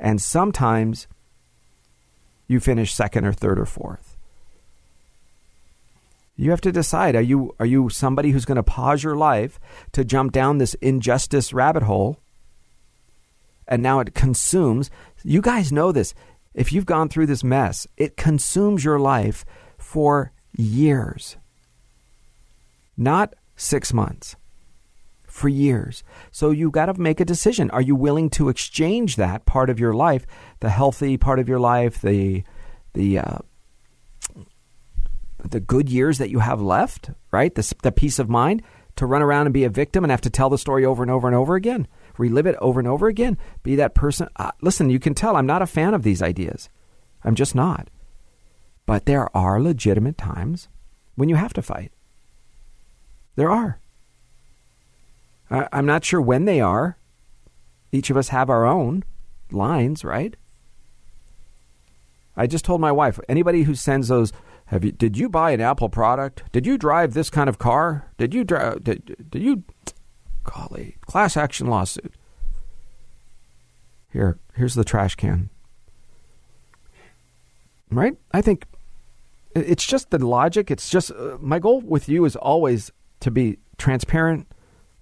and 0.00 0.22
sometimes 0.22 1.06
you 2.48 2.60
finish 2.60 2.94
second 2.94 3.26
or 3.26 3.34
third 3.34 3.58
or 3.58 3.66
fourth. 3.66 4.13
You 6.36 6.50
have 6.50 6.60
to 6.62 6.72
decide 6.72 7.14
are 7.14 7.22
you 7.22 7.54
are 7.60 7.66
you 7.66 7.88
somebody 7.88 8.30
who's 8.30 8.44
going 8.44 8.56
to 8.56 8.62
pause 8.62 9.02
your 9.02 9.16
life 9.16 9.60
to 9.92 10.04
jump 10.04 10.32
down 10.32 10.58
this 10.58 10.74
injustice 10.74 11.52
rabbit 11.52 11.84
hole? 11.84 12.18
And 13.68 13.82
now 13.82 14.00
it 14.00 14.14
consumes 14.14 14.90
you 15.22 15.40
guys 15.40 15.72
know 15.72 15.92
this 15.92 16.12
if 16.52 16.72
you've 16.72 16.86
gone 16.86 17.08
through 17.08 17.26
this 17.26 17.44
mess 17.44 17.86
it 17.96 18.16
consumes 18.16 18.84
your 18.84 18.98
life 18.98 19.44
for 19.78 20.32
years. 20.56 21.36
Not 22.96 23.34
6 23.56 23.92
months 23.92 24.36
for 25.26 25.48
years. 25.48 26.04
So 26.30 26.50
you 26.50 26.70
got 26.70 26.86
to 26.86 26.94
make 26.94 27.20
a 27.20 27.24
decision. 27.24 27.70
Are 27.70 27.80
you 27.80 27.96
willing 27.96 28.30
to 28.30 28.48
exchange 28.48 29.16
that 29.16 29.46
part 29.46 29.70
of 29.70 29.80
your 29.80 29.94
life 29.94 30.26
the 30.60 30.70
healthy 30.70 31.16
part 31.16 31.38
of 31.38 31.48
your 31.48 31.60
life 31.60 32.00
the 32.00 32.42
the 32.94 33.18
uh, 33.18 33.38
the 35.50 35.60
good 35.60 35.88
years 35.88 36.18
that 36.18 36.30
you 36.30 36.40
have 36.40 36.60
left, 36.60 37.10
right? 37.30 37.54
The, 37.54 37.74
the 37.82 37.92
peace 37.92 38.18
of 38.18 38.28
mind 38.28 38.62
to 38.96 39.06
run 39.06 39.22
around 39.22 39.46
and 39.46 39.54
be 39.54 39.64
a 39.64 39.70
victim 39.70 40.04
and 40.04 40.10
have 40.10 40.20
to 40.22 40.30
tell 40.30 40.50
the 40.50 40.58
story 40.58 40.84
over 40.84 41.02
and 41.02 41.10
over 41.10 41.26
and 41.26 41.36
over 41.36 41.54
again, 41.54 41.86
relive 42.16 42.46
it 42.46 42.56
over 42.60 42.80
and 42.80 42.88
over 42.88 43.08
again, 43.08 43.36
be 43.62 43.76
that 43.76 43.94
person. 43.94 44.28
Uh, 44.36 44.52
listen, 44.60 44.90
you 44.90 45.00
can 45.00 45.14
tell 45.14 45.36
I'm 45.36 45.46
not 45.46 45.62
a 45.62 45.66
fan 45.66 45.94
of 45.94 46.02
these 46.02 46.22
ideas. 46.22 46.68
I'm 47.22 47.34
just 47.34 47.54
not. 47.54 47.88
But 48.86 49.06
there 49.06 49.34
are 49.36 49.60
legitimate 49.60 50.18
times 50.18 50.68
when 51.14 51.28
you 51.28 51.36
have 51.36 51.52
to 51.54 51.62
fight. 51.62 51.92
There 53.36 53.50
are. 53.50 53.80
I, 55.50 55.68
I'm 55.72 55.86
not 55.86 56.04
sure 56.04 56.20
when 56.20 56.44
they 56.44 56.60
are. 56.60 56.98
Each 57.92 58.10
of 58.10 58.16
us 58.16 58.28
have 58.28 58.50
our 58.50 58.66
own 58.66 59.04
lines, 59.50 60.04
right? 60.04 60.36
I 62.36 62.46
just 62.46 62.64
told 62.64 62.80
my 62.80 62.92
wife 62.92 63.20
anybody 63.28 63.62
who 63.62 63.74
sends 63.74 64.08
those 64.08 64.32
have 64.66 64.84
you? 64.84 64.92
Did 64.92 65.18
you 65.18 65.28
buy 65.28 65.50
an 65.50 65.60
Apple 65.60 65.88
product? 65.88 66.44
Did 66.52 66.66
you 66.66 66.78
drive 66.78 67.14
this 67.14 67.30
kind 67.30 67.48
of 67.48 67.58
car? 67.58 68.10
Did 68.16 68.32
you 68.32 68.44
drive? 68.44 68.84
Did, 68.84 69.30
did 69.30 69.42
you? 69.42 69.64
Golly, 70.44 70.96
class 71.02 71.36
action 71.36 71.66
lawsuit. 71.66 72.14
Here, 74.12 74.38
here's 74.54 74.74
the 74.74 74.84
trash 74.84 75.14
can. 75.16 75.50
Right? 77.90 78.16
I 78.32 78.40
think 78.42 78.66
it's 79.54 79.86
just 79.86 80.10
the 80.10 80.24
logic. 80.24 80.70
It's 80.70 80.88
just 80.88 81.10
uh, 81.10 81.38
my 81.40 81.58
goal 81.58 81.80
with 81.80 82.08
you 82.08 82.24
is 82.24 82.36
always 82.36 82.90
to 83.20 83.30
be 83.30 83.58
transparent, 83.78 84.46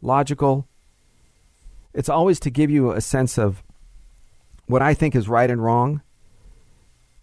logical. 0.01 0.67
It's 1.95 2.09
always 2.09 2.41
to 2.41 2.51
give 2.51 2.71
you 2.71 2.93
a 2.93 3.01
sense 3.01 3.39
of 3.39 3.63
what 4.67 4.83
I 4.83 4.95
think 4.95 5.15
is 5.15 5.29
right 5.29 5.51
and 5.51 5.63
wrong 5.63 6.03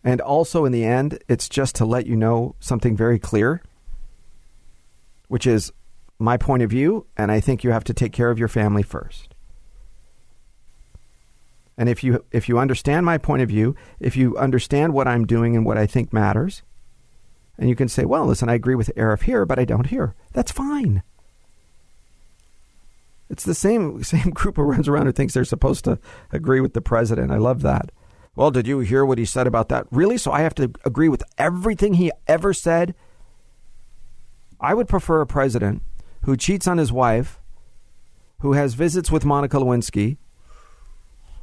and 0.03 0.21
also, 0.21 0.65
in 0.65 0.71
the 0.71 0.85
end, 0.85 1.19
it's 1.27 1.49
just 1.49 1.75
to 1.75 1.85
let 1.85 2.07
you 2.07 2.15
know 2.15 2.55
something 2.59 2.95
very 2.95 3.19
clear, 3.19 3.61
which 5.27 5.45
is 5.45 5.71
my 6.17 6.37
point 6.37 6.63
of 6.63 6.69
view, 6.69 7.05
and 7.17 7.31
I 7.31 7.39
think 7.39 7.63
you 7.63 7.71
have 7.71 7.83
to 7.85 7.93
take 7.93 8.13
care 8.13 8.29
of 8.29 8.39
your 8.39 8.47
family 8.47 8.83
first. 8.83 9.33
And 11.77 11.87
if 11.87 12.03
you 12.03 12.25
if 12.31 12.49
you 12.49 12.59
understand 12.59 13.05
my 13.05 13.17
point 13.17 13.41
of 13.41 13.49
view, 13.49 13.75
if 13.99 14.17
you 14.17 14.37
understand 14.37 14.93
what 14.93 15.07
I'm 15.07 15.25
doing 15.25 15.55
and 15.55 15.65
what 15.65 15.77
I 15.77 15.85
think 15.85 16.11
matters, 16.11 16.61
and 17.57 17.69
you 17.69 17.75
can 17.75 17.87
say, 17.87 18.03
"Well, 18.03 18.25
listen, 18.25 18.49
I 18.49 18.53
agree 18.53 18.75
with 18.75 18.91
Arif 18.97 19.23
here, 19.23 19.45
but 19.45 19.59
I 19.59 19.65
don't 19.65 19.87
here." 19.87 20.13
That's 20.33 20.51
fine. 20.51 21.03
It's 23.29 23.43
the 23.43 23.55
same 23.55 24.03
same 24.03 24.31
group 24.31 24.57
who 24.57 24.63
runs 24.63 24.89
around 24.89 25.05
who 25.05 25.13
thinks 25.13 25.33
they're 25.33 25.45
supposed 25.45 25.85
to 25.85 25.99
agree 26.31 26.59
with 26.59 26.73
the 26.73 26.81
president. 26.81 27.31
I 27.31 27.37
love 27.37 27.61
that. 27.61 27.91
Well, 28.35 28.51
did 28.51 28.67
you 28.67 28.79
hear 28.79 29.05
what 29.05 29.17
he 29.17 29.25
said 29.25 29.47
about 29.47 29.69
that? 29.69 29.87
Really? 29.91 30.17
So 30.17 30.31
I 30.31 30.41
have 30.41 30.55
to 30.55 30.71
agree 30.85 31.09
with 31.09 31.23
everything 31.37 31.95
he 31.95 32.11
ever 32.27 32.53
said? 32.53 32.95
I 34.61 34.73
would 34.73 34.87
prefer 34.87 35.21
a 35.21 35.27
president 35.27 35.83
who 36.23 36.35
cheats 36.35 36.67
on 36.67 36.77
his 36.77 36.91
wife, 36.91 37.39
who 38.39 38.53
has 38.53 38.73
visits 38.73 39.11
with 39.11 39.25
Monica 39.25 39.57
Lewinsky, 39.57 40.17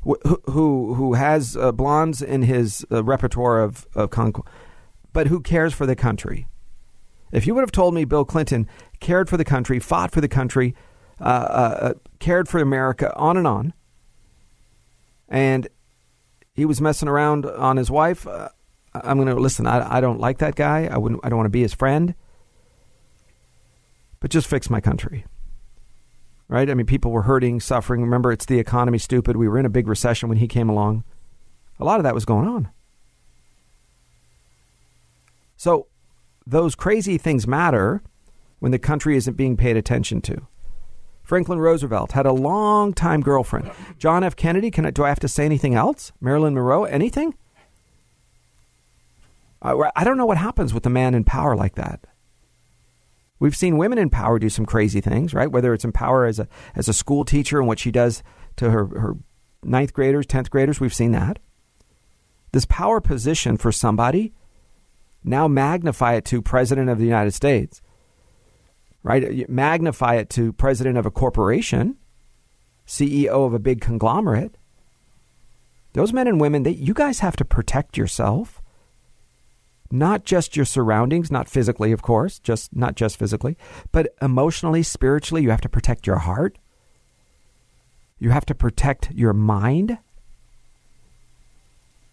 who 0.02 0.16
who, 0.50 0.94
who 0.94 1.14
has 1.14 1.56
uh, 1.56 1.72
blondes 1.72 2.22
in 2.22 2.42
his 2.42 2.86
uh, 2.90 3.02
repertoire 3.02 3.60
of, 3.60 3.86
of 3.94 4.10
conquest, 4.10 4.48
but 5.12 5.26
who 5.26 5.40
cares 5.40 5.74
for 5.74 5.86
the 5.86 5.96
country. 5.96 6.46
If 7.32 7.46
you 7.46 7.54
would 7.54 7.62
have 7.62 7.72
told 7.72 7.94
me 7.94 8.04
Bill 8.04 8.24
Clinton 8.24 8.68
cared 9.00 9.28
for 9.28 9.36
the 9.36 9.44
country, 9.44 9.78
fought 9.80 10.12
for 10.12 10.20
the 10.20 10.28
country, 10.28 10.74
uh, 11.20 11.24
uh, 11.24 11.78
uh 11.80 11.94
cared 12.20 12.48
for 12.48 12.60
America, 12.60 13.14
on 13.16 13.36
and 13.36 13.46
on, 13.46 13.72
and 15.28 15.68
he 16.56 16.64
was 16.64 16.80
messing 16.80 17.08
around 17.08 17.44
on 17.44 17.76
his 17.76 17.90
wife. 17.90 18.26
Uh, 18.26 18.48
I'm 18.94 19.18
going 19.18 19.28
to 19.28 19.40
listen. 19.40 19.66
I, 19.66 19.98
I 19.98 20.00
don't 20.00 20.18
like 20.18 20.38
that 20.38 20.54
guy. 20.54 20.88
I 20.90 20.96
wouldn't. 20.96 21.20
I 21.22 21.28
don't 21.28 21.36
want 21.36 21.46
to 21.46 21.50
be 21.50 21.62
his 21.62 21.74
friend. 21.74 22.14
But 24.20 24.30
just 24.30 24.46
fix 24.46 24.70
my 24.70 24.80
country. 24.80 25.26
Right? 26.48 26.70
I 26.70 26.74
mean, 26.74 26.86
people 26.86 27.10
were 27.10 27.22
hurting, 27.22 27.60
suffering. 27.60 28.00
Remember, 28.00 28.32
it's 28.32 28.46
the 28.46 28.58
economy, 28.58 28.98
stupid. 28.98 29.36
We 29.36 29.48
were 29.48 29.58
in 29.58 29.66
a 29.66 29.70
big 29.70 29.86
recession 29.86 30.28
when 30.28 30.38
he 30.38 30.48
came 30.48 30.70
along. 30.70 31.04
A 31.78 31.84
lot 31.84 32.00
of 32.00 32.04
that 32.04 32.14
was 32.14 32.24
going 32.24 32.48
on. 32.48 32.70
So, 35.56 35.88
those 36.46 36.74
crazy 36.74 37.18
things 37.18 37.46
matter 37.46 38.02
when 38.60 38.72
the 38.72 38.78
country 38.78 39.16
isn't 39.16 39.36
being 39.36 39.56
paid 39.56 39.76
attention 39.76 40.22
to. 40.22 40.46
Franklin 41.26 41.58
Roosevelt 41.58 42.12
had 42.12 42.24
a 42.24 42.32
long-time 42.32 43.20
girlfriend. 43.20 43.72
John 43.98 44.22
F. 44.22 44.36
Kennedy, 44.36 44.70
can 44.70 44.86
I, 44.86 44.90
do 44.90 45.02
I 45.02 45.08
have 45.08 45.18
to 45.20 45.28
say 45.28 45.44
anything 45.44 45.74
else? 45.74 46.12
Marilyn 46.20 46.54
Monroe, 46.54 46.84
anything? 46.84 47.34
I, 49.60 49.90
I 49.96 50.04
don't 50.04 50.16
know 50.16 50.24
what 50.24 50.38
happens 50.38 50.72
with 50.72 50.86
a 50.86 50.90
man 50.90 51.14
in 51.14 51.24
power 51.24 51.56
like 51.56 51.74
that. 51.74 52.06
We've 53.40 53.56
seen 53.56 53.76
women 53.76 53.98
in 53.98 54.08
power 54.08 54.38
do 54.38 54.48
some 54.48 54.64
crazy 54.64 55.00
things, 55.00 55.34
right? 55.34 55.50
Whether 55.50 55.74
it's 55.74 55.84
in 55.84 55.90
power 55.90 56.26
as 56.26 56.38
a 56.38 56.46
as 56.76 56.88
a 56.88 56.94
school 56.94 57.24
teacher 57.24 57.58
and 57.58 57.66
what 57.66 57.80
she 57.80 57.90
does 57.90 58.22
to 58.56 58.70
her, 58.70 58.86
her 58.86 59.16
ninth 59.64 59.92
graders, 59.92 60.26
tenth 60.26 60.48
graders, 60.48 60.80
we've 60.80 60.94
seen 60.94 61.10
that. 61.12 61.40
This 62.52 62.66
power 62.66 63.00
position 63.00 63.56
for 63.56 63.72
somebody, 63.72 64.32
now 65.24 65.48
magnify 65.48 66.14
it 66.14 66.24
to 66.26 66.40
President 66.40 66.88
of 66.88 66.98
the 66.98 67.04
United 67.04 67.32
States 67.32 67.82
right? 69.06 69.48
Magnify 69.48 70.16
it 70.16 70.28
to 70.30 70.52
president 70.52 70.98
of 70.98 71.06
a 71.06 71.12
corporation, 71.12 71.96
CEO 72.88 73.46
of 73.46 73.54
a 73.54 73.60
big 73.60 73.80
conglomerate. 73.80 74.56
Those 75.92 76.12
men 76.12 76.26
and 76.26 76.40
women, 76.40 76.64
they, 76.64 76.72
you 76.72 76.92
guys 76.92 77.20
have 77.20 77.36
to 77.36 77.44
protect 77.44 77.96
yourself, 77.96 78.60
not 79.92 80.24
just 80.24 80.56
your 80.56 80.64
surroundings, 80.64 81.30
not 81.30 81.48
physically, 81.48 81.92
of 81.92 82.02
course, 82.02 82.40
just 82.40 82.74
not 82.74 82.96
just 82.96 83.16
physically, 83.16 83.56
but 83.92 84.12
emotionally, 84.20 84.82
spiritually. 84.82 85.44
You 85.44 85.50
have 85.50 85.60
to 85.60 85.68
protect 85.68 86.08
your 86.08 86.18
heart. 86.18 86.58
You 88.18 88.30
have 88.30 88.46
to 88.46 88.56
protect 88.56 89.12
your 89.12 89.32
mind. 89.32 89.98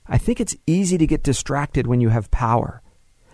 I 0.05 0.19
think 0.19 0.39
it's 0.39 0.55
easy 0.67 0.99
to 0.99 1.07
get 1.07 1.23
distracted 1.23 1.87
when 1.87 2.01
you 2.01 2.09
have 2.09 2.29
power. 2.29 2.83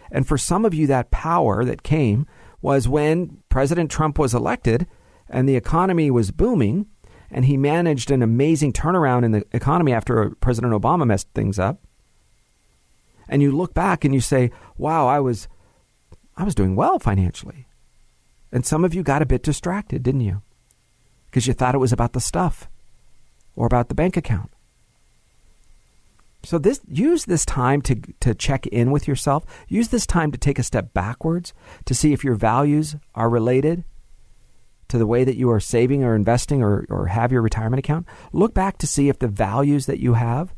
And 0.10 0.26
for 0.26 0.38
some 0.38 0.64
of 0.64 0.74
you, 0.74 0.88
that 0.88 1.12
power 1.12 1.66
that 1.66 1.84
came 1.84 2.26
was 2.62 2.88
when 2.88 3.42
President 3.50 3.90
Trump 3.90 4.20
was 4.20 4.34
elected 4.34 4.88
and 5.30 5.48
the 5.48 5.56
economy 5.56 6.10
was 6.10 6.32
booming, 6.32 6.88
and 7.32 7.46
he 7.46 7.58
managed 7.58 8.10
an 8.10 8.24
amazing 8.24 8.74
turnaround 8.74 9.24
in 9.24 9.32
the 9.32 9.46
economy 9.52 9.94
after 9.94 10.32
President 10.42 10.74
Obama 10.74 11.06
messed 11.06 11.30
things 11.34 11.60
up. 11.60 11.80
And 13.28 13.42
you 13.42 13.52
look 13.52 13.74
back 13.76 14.04
and 14.04 14.14
you 14.14 14.22
say, 14.22 14.50
"Wow, 14.78 15.08
I 15.08 15.20
was 15.20 15.48
I 16.36 16.44
was 16.44 16.56
doing 16.56 16.76
well 16.76 16.98
financially." 16.98 17.68
And 18.52 18.66
some 18.66 18.84
of 18.84 18.96
you 18.96 19.04
got 19.04 19.22
a 19.22 19.28
bit 19.28 19.44
distracted, 19.44 20.02
didn't 20.02 20.22
you? 20.22 20.42
Because 21.30 21.46
you 21.46 21.54
thought 21.54 21.76
it 21.76 21.80
was 21.80 21.94
about 21.94 22.14
the 22.14 22.20
stuff 22.20 22.68
or 23.56 23.68
about 23.68 23.90
the 23.90 23.96
bank 23.96 24.18
account. 24.18 24.52
So 26.44 26.58
this 26.58 26.80
use 26.88 27.26
this 27.26 27.46
time 27.46 27.82
to 27.84 27.96
to 28.22 28.34
check 28.34 28.66
in 28.68 28.92
with 28.92 29.08
yourself. 29.08 29.46
Use 29.68 29.90
this 29.90 30.06
time 30.06 30.32
to 30.32 30.38
take 30.38 30.58
a 30.58 30.64
step 30.64 30.94
backwards 30.94 31.54
to 31.86 31.94
see 31.94 32.14
if 32.14 32.24
your 32.24 32.36
values 32.36 32.96
are 33.14 33.30
related 33.30 33.84
to 34.88 34.98
the 34.98 35.06
way 35.08 35.24
that 35.24 35.36
you 35.36 35.52
are 35.52 35.60
saving 35.60 36.04
or 36.04 36.16
investing 36.16 36.64
or, 36.64 36.86
or 36.90 37.08
have 37.08 37.32
your 37.32 37.42
retirement 37.42 37.80
account. 37.80 38.08
Look 38.34 38.54
back 38.54 38.78
to 38.80 38.88
see 38.88 39.10
if 39.10 39.20
the 39.20 39.28
values 39.28 39.86
that 39.86 40.00
you 40.00 40.16
have 40.16 40.54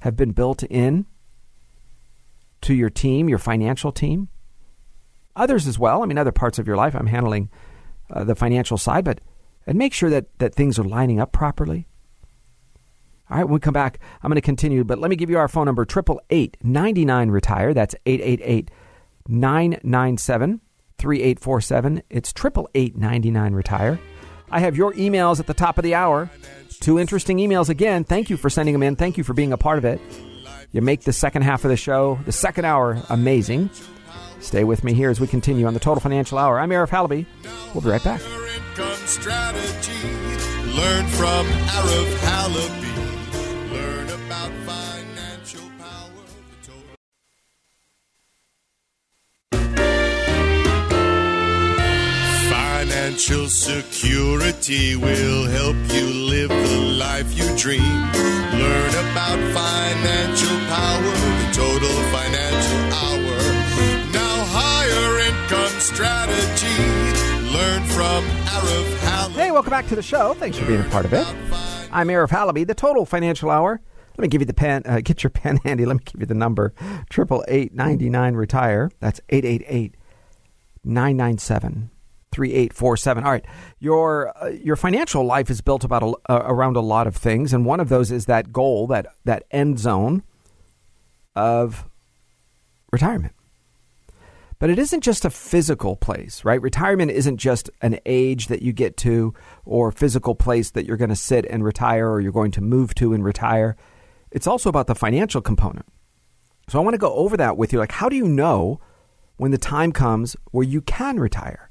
have 0.00 0.16
been 0.16 0.30
built 0.30 0.62
in 0.62 1.06
to 2.62 2.74
your 2.74 2.90
team, 2.90 3.28
your 3.28 3.38
financial 3.38 3.92
team. 3.92 4.28
Others 5.34 5.66
as 5.66 5.78
well. 5.78 6.02
I 6.02 6.06
mean, 6.06 6.18
other 6.18 6.32
parts 6.32 6.58
of 6.58 6.66
your 6.66 6.76
life. 6.76 6.94
I'm 6.94 7.08
handling 7.08 7.50
uh, 8.10 8.24
the 8.24 8.34
financial 8.34 8.78
side, 8.78 9.04
but 9.04 9.20
and 9.66 9.76
make 9.76 9.92
sure 9.92 10.10
that, 10.10 10.38
that 10.38 10.54
things 10.54 10.78
are 10.78 10.84
lining 10.84 11.20
up 11.20 11.32
properly. 11.32 11.88
All 13.28 13.36
right, 13.36 13.44
when 13.44 13.54
we 13.54 13.60
come 13.60 13.74
back, 13.74 13.98
I'm 14.22 14.30
going 14.30 14.36
to 14.36 14.40
continue, 14.40 14.84
but 14.84 14.98
let 14.98 15.10
me 15.10 15.16
give 15.16 15.30
you 15.30 15.38
our 15.38 15.48
phone 15.48 15.66
number 15.66 15.82
888 15.82 16.58
99 16.62 17.30
Retire. 17.30 17.74
That's 17.74 17.94
888 18.06 18.70
997 19.28 20.60
3847. 20.98 22.02
It's 22.08 22.30
888 22.30 22.96
99 22.96 23.52
Retire. 23.52 24.00
I 24.50 24.60
have 24.60 24.76
your 24.76 24.92
emails 24.92 25.40
at 25.40 25.48
the 25.48 25.54
top 25.54 25.76
of 25.76 25.82
the 25.82 25.94
hour. 25.94 26.30
Two 26.80 27.00
interesting 27.00 27.38
emails 27.38 27.68
again. 27.68 28.04
Thank 28.04 28.30
you 28.30 28.36
for 28.36 28.48
sending 28.48 28.72
them 28.74 28.82
in. 28.84 28.94
Thank 28.94 29.18
you 29.18 29.24
for 29.24 29.34
being 29.34 29.52
a 29.52 29.56
part 29.56 29.78
of 29.78 29.84
it. 29.84 30.00
You 30.70 30.80
make 30.82 31.02
the 31.02 31.12
second 31.12 31.42
half 31.42 31.64
of 31.64 31.70
the 31.70 31.76
show, 31.76 32.18
the 32.26 32.32
second 32.32 32.64
hour, 32.64 33.02
amazing. 33.08 33.70
Stay 34.40 34.62
with 34.62 34.84
me 34.84 34.92
here 34.92 35.10
as 35.10 35.18
we 35.18 35.26
continue 35.26 35.66
on 35.66 35.74
the 35.74 35.80
Total 35.80 36.00
Financial 36.00 36.38
Hour. 36.38 36.60
I'm 36.60 36.70
Arif 36.70 36.90
Halaby. 36.90 37.26
We'll 37.74 37.82
be 37.82 37.88
right 37.88 38.04
back. 38.04 38.22
Learn 40.76 41.06
from 41.08 41.46
Arif. 41.46 42.95
Learn 44.46 44.66
financial 44.66 45.68
power. 45.78 46.24
Financial 52.48 53.48
security 53.48 54.94
will 54.94 55.46
help 55.46 55.76
you 55.92 56.06
live 56.06 56.50
the 56.50 56.78
life 56.96 57.36
you 57.36 57.56
dream. 57.56 57.82
Learn 57.82 58.90
about 58.90 59.38
financial 59.52 60.58
power, 60.68 61.02
the 61.02 61.50
total 61.52 61.96
financial 62.14 62.82
hour. 63.02 63.38
Now, 64.12 64.44
higher 64.46 65.18
income 65.26 65.80
strategy. 65.80 66.82
Learn 67.52 67.82
from 67.88 68.24
Arif. 68.46 69.32
Hey, 69.32 69.50
welcome 69.50 69.70
back 69.70 69.88
to 69.88 69.96
the 69.96 70.02
show. 70.02 70.34
Thanks 70.34 70.56
for 70.56 70.66
being 70.66 70.80
a 70.80 70.84
part 70.84 71.04
of 71.04 71.12
it. 71.12 71.26
I'm 71.90 72.08
Arif 72.08 72.28
Halaby, 72.28 72.66
the 72.66 72.74
Total 72.74 73.04
Financial 73.04 73.50
Hour. 73.50 73.80
Let 74.16 74.22
me 74.22 74.28
give 74.28 74.40
you 74.40 74.46
the 74.46 74.54
pen. 74.54 74.82
Uh, 74.84 75.00
get 75.00 75.22
your 75.22 75.30
pen 75.42 75.58
handy. 75.58 75.84
Let 75.84 75.96
me 75.96 76.02
give 76.04 76.20
you 76.20 76.26
the 76.26 76.34
number: 76.34 76.72
triple 77.10 77.44
eight 77.48 77.74
ninety 77.74 78.10
nine 78.10 78.34
retire. 78.34 78.90
That's 79.00 79.20
eight 79.30 79.44
eight 79.44 79.64
eight 79.66 79.94
nine 80.84 81.16
nine 81.16 81.38
seven 81.38 81.90
three 82.32 82.52
eight 82.52 82.72
four 82.72 82.96
seven. 82.96 83.24
All 83.24 83.32
right, 83.32 83.46
your 83.78 84.32
uh, 84.42 84.48
your 84.48 84.76
financial 84.76 85.24
life 85.24 85.50
is 85.50 85.60
built 85.60 85.84
about 85.84 86.02
a, 86.02 86.32
uh, 86.32 86.42
around 86.44 86.76
a 86.76 86.80
lot 86.80 87.06
of 87.06 87.16
things, 87.16 87.52
and 87.52 87.64
one 87.64 87.80
of 87.80 87.88
those 87.88 88.10
is 88.10 88.26
that 88.26 88.52
goal, 88.52 88.86
that 88.88 89.06
that 89.24 89.44
end 89.50 89.78
zone 89.78 90.22
of 91.34 91.88
retirement. 92.92 93.32
But 94.58 94.70
it 94.70 94.78
isn't 94.78 95.02
just 95.02 95.26
a 95.26 95.30
physical 95.30 95.96
place, 95.96 96.44
right? 96.44 96.60
Retirement 96.60 97.10
isn't 97.10 97.36
just 97.36 97.68
an 97.82 97.98
age 98.06 98.46
that 98.46 98.62
you 98.62 98.72
get 98.72 98.96
to 98.98 99.34
or 99.66 99.92
physical 99.92 100.34
place 100.34 100.70
that 100.70 100.86
you're 100.86 100.96
going 100.96 101.10
to 101.10 101.16
sit 101.16 101.44
and 101.44 101.62
retire 101.62 102.08
or 102.08 102.20
you're 102.20 102.32
going 102.32 102.52
to 102.52 102.62
move 102.62 102.94
to 102.94 103.12
and 103.12 103.22
retire. 103.22 103.76
It's 104.36 104.46
also 104.46 104.68
about 104.68 104.86
the 104.86 104.94
financial 104.94 105.40
component. 105.40 105.86
So 106.68 106.78
I 106.78 106.82
want 106.82 106.92
to 106.92 106.98
go 106.98 107.14
over 107.14 107.38
that 107.38 107.56
with 107.56 107.72
you. 107.72 107.78
Like, 107.78 107.92
how 107.92 108.10
do 108.10 108.16
you 108.16 108.28
know 108.28 108.80
when 109.38 109.50
the 109.50 109.56
time 109.56 109.92
comes 109.92 110.36
where 110.50 110.62
you 110.62 110.82
can 110.82 111.18
retire? 111.18 111.70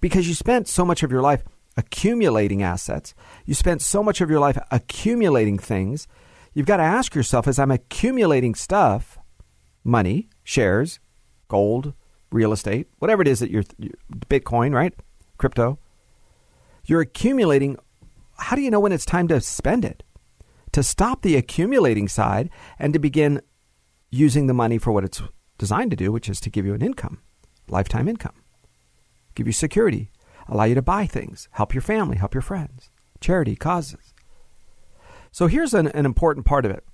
Because 0.00 0.28
you 0.28 0.34
spent 0.34 0.68
so 0.68 0.84
much 0.84 1.02
of 1.02 1.10
your 1.10 1.22
life 1.22 1.42
accumulating 1.76 2.62
assets, 2.62 3.16
you 3.46 3.52
spent 3.52 3.82
so 3.82 4.00
much 4.00 4.20
of 4.20 4.30
your 4.30 4.38
life 4.38 4.56
accumulating 4.70 5.58
things. 5.58 6.06
You've 6.54 6.66
got 6.66 6.76
to 6.76 6.84
ask 6.84 7.16
yourself 7.16 7.48
as 7.48 7.58
I'm 7.58 7.72
accumulating 7.72 8.54
stuff, 8.54 9.18
money, 9.82 10.28
shares, 10.44 11.00
gold, 11.48 11.94
real 12.30 12.52
estate, 12.52 12.86
whatever 13.00 13.22
it 13.22 13.28
is 13.28 13.40
that 13.40 13.50
you're, 13.50 13.64
Bitcoin, 14.28 14.72
right? 14.72 14.94
Crypto. 15.36 15.80
You're 16.84 17.00
accumulating. 17.00 17.76
How 18.38 18.54
do 18.54 18.62
you 18.62 18.70
know 18.70 18.78
when 18.78 18.92
it's 18.92 19.04
time 19.04 19.26
to 19.28 19.40
spend 19.40 19.84
it? 19.84 20.04
To 20.76 20.82
stop 20.82 21.22
the 21.22 21.36
accumulating 21.36 22.06
side 22.06 22.50
and 22.78 22.92
to 22.92 22.98
begin 22.98 23.40
using 24.10 24.46
the 24.46 24.52
money 24.52 24.76
for 24.76 24.92
what 24.92 25.04
it's 25.04 25.22
designed 25.56 25.90
to 25.92 25.96
do, 25.96 26.12
which 26.12 26.28
is 26.28 26.38
to 26.40 26.50
give 26.50 26.66
you 26.66 26.74
an 26.74 26.82
income, 26.82 27.22
lifetime 27.66 28.08
income, 28.08 28.34
give 29.34 29.46
you 29.46 29.54
security, 29.54 30.10
allow 30.46 30.64
you 30.64 30.74
to 30.74 30.82
buy 30.82 31.06
things, 31.06 31.48
help 31.52 31.72
your 31.72 31.80
family, 31.80 32.18
help 32.18 32.34
your 32.34 32.42
friends, 32.42 32.90
charity, 33.22 33.56
causes. 33.56 34.12
So 35.32 35.46
here's 35.46 35.72
an, 35.72 35.86
an 35.86 36.04
important 36.04 36.44
part 36.44 36.66
of 36.66 36.72
it. 36.72 36.84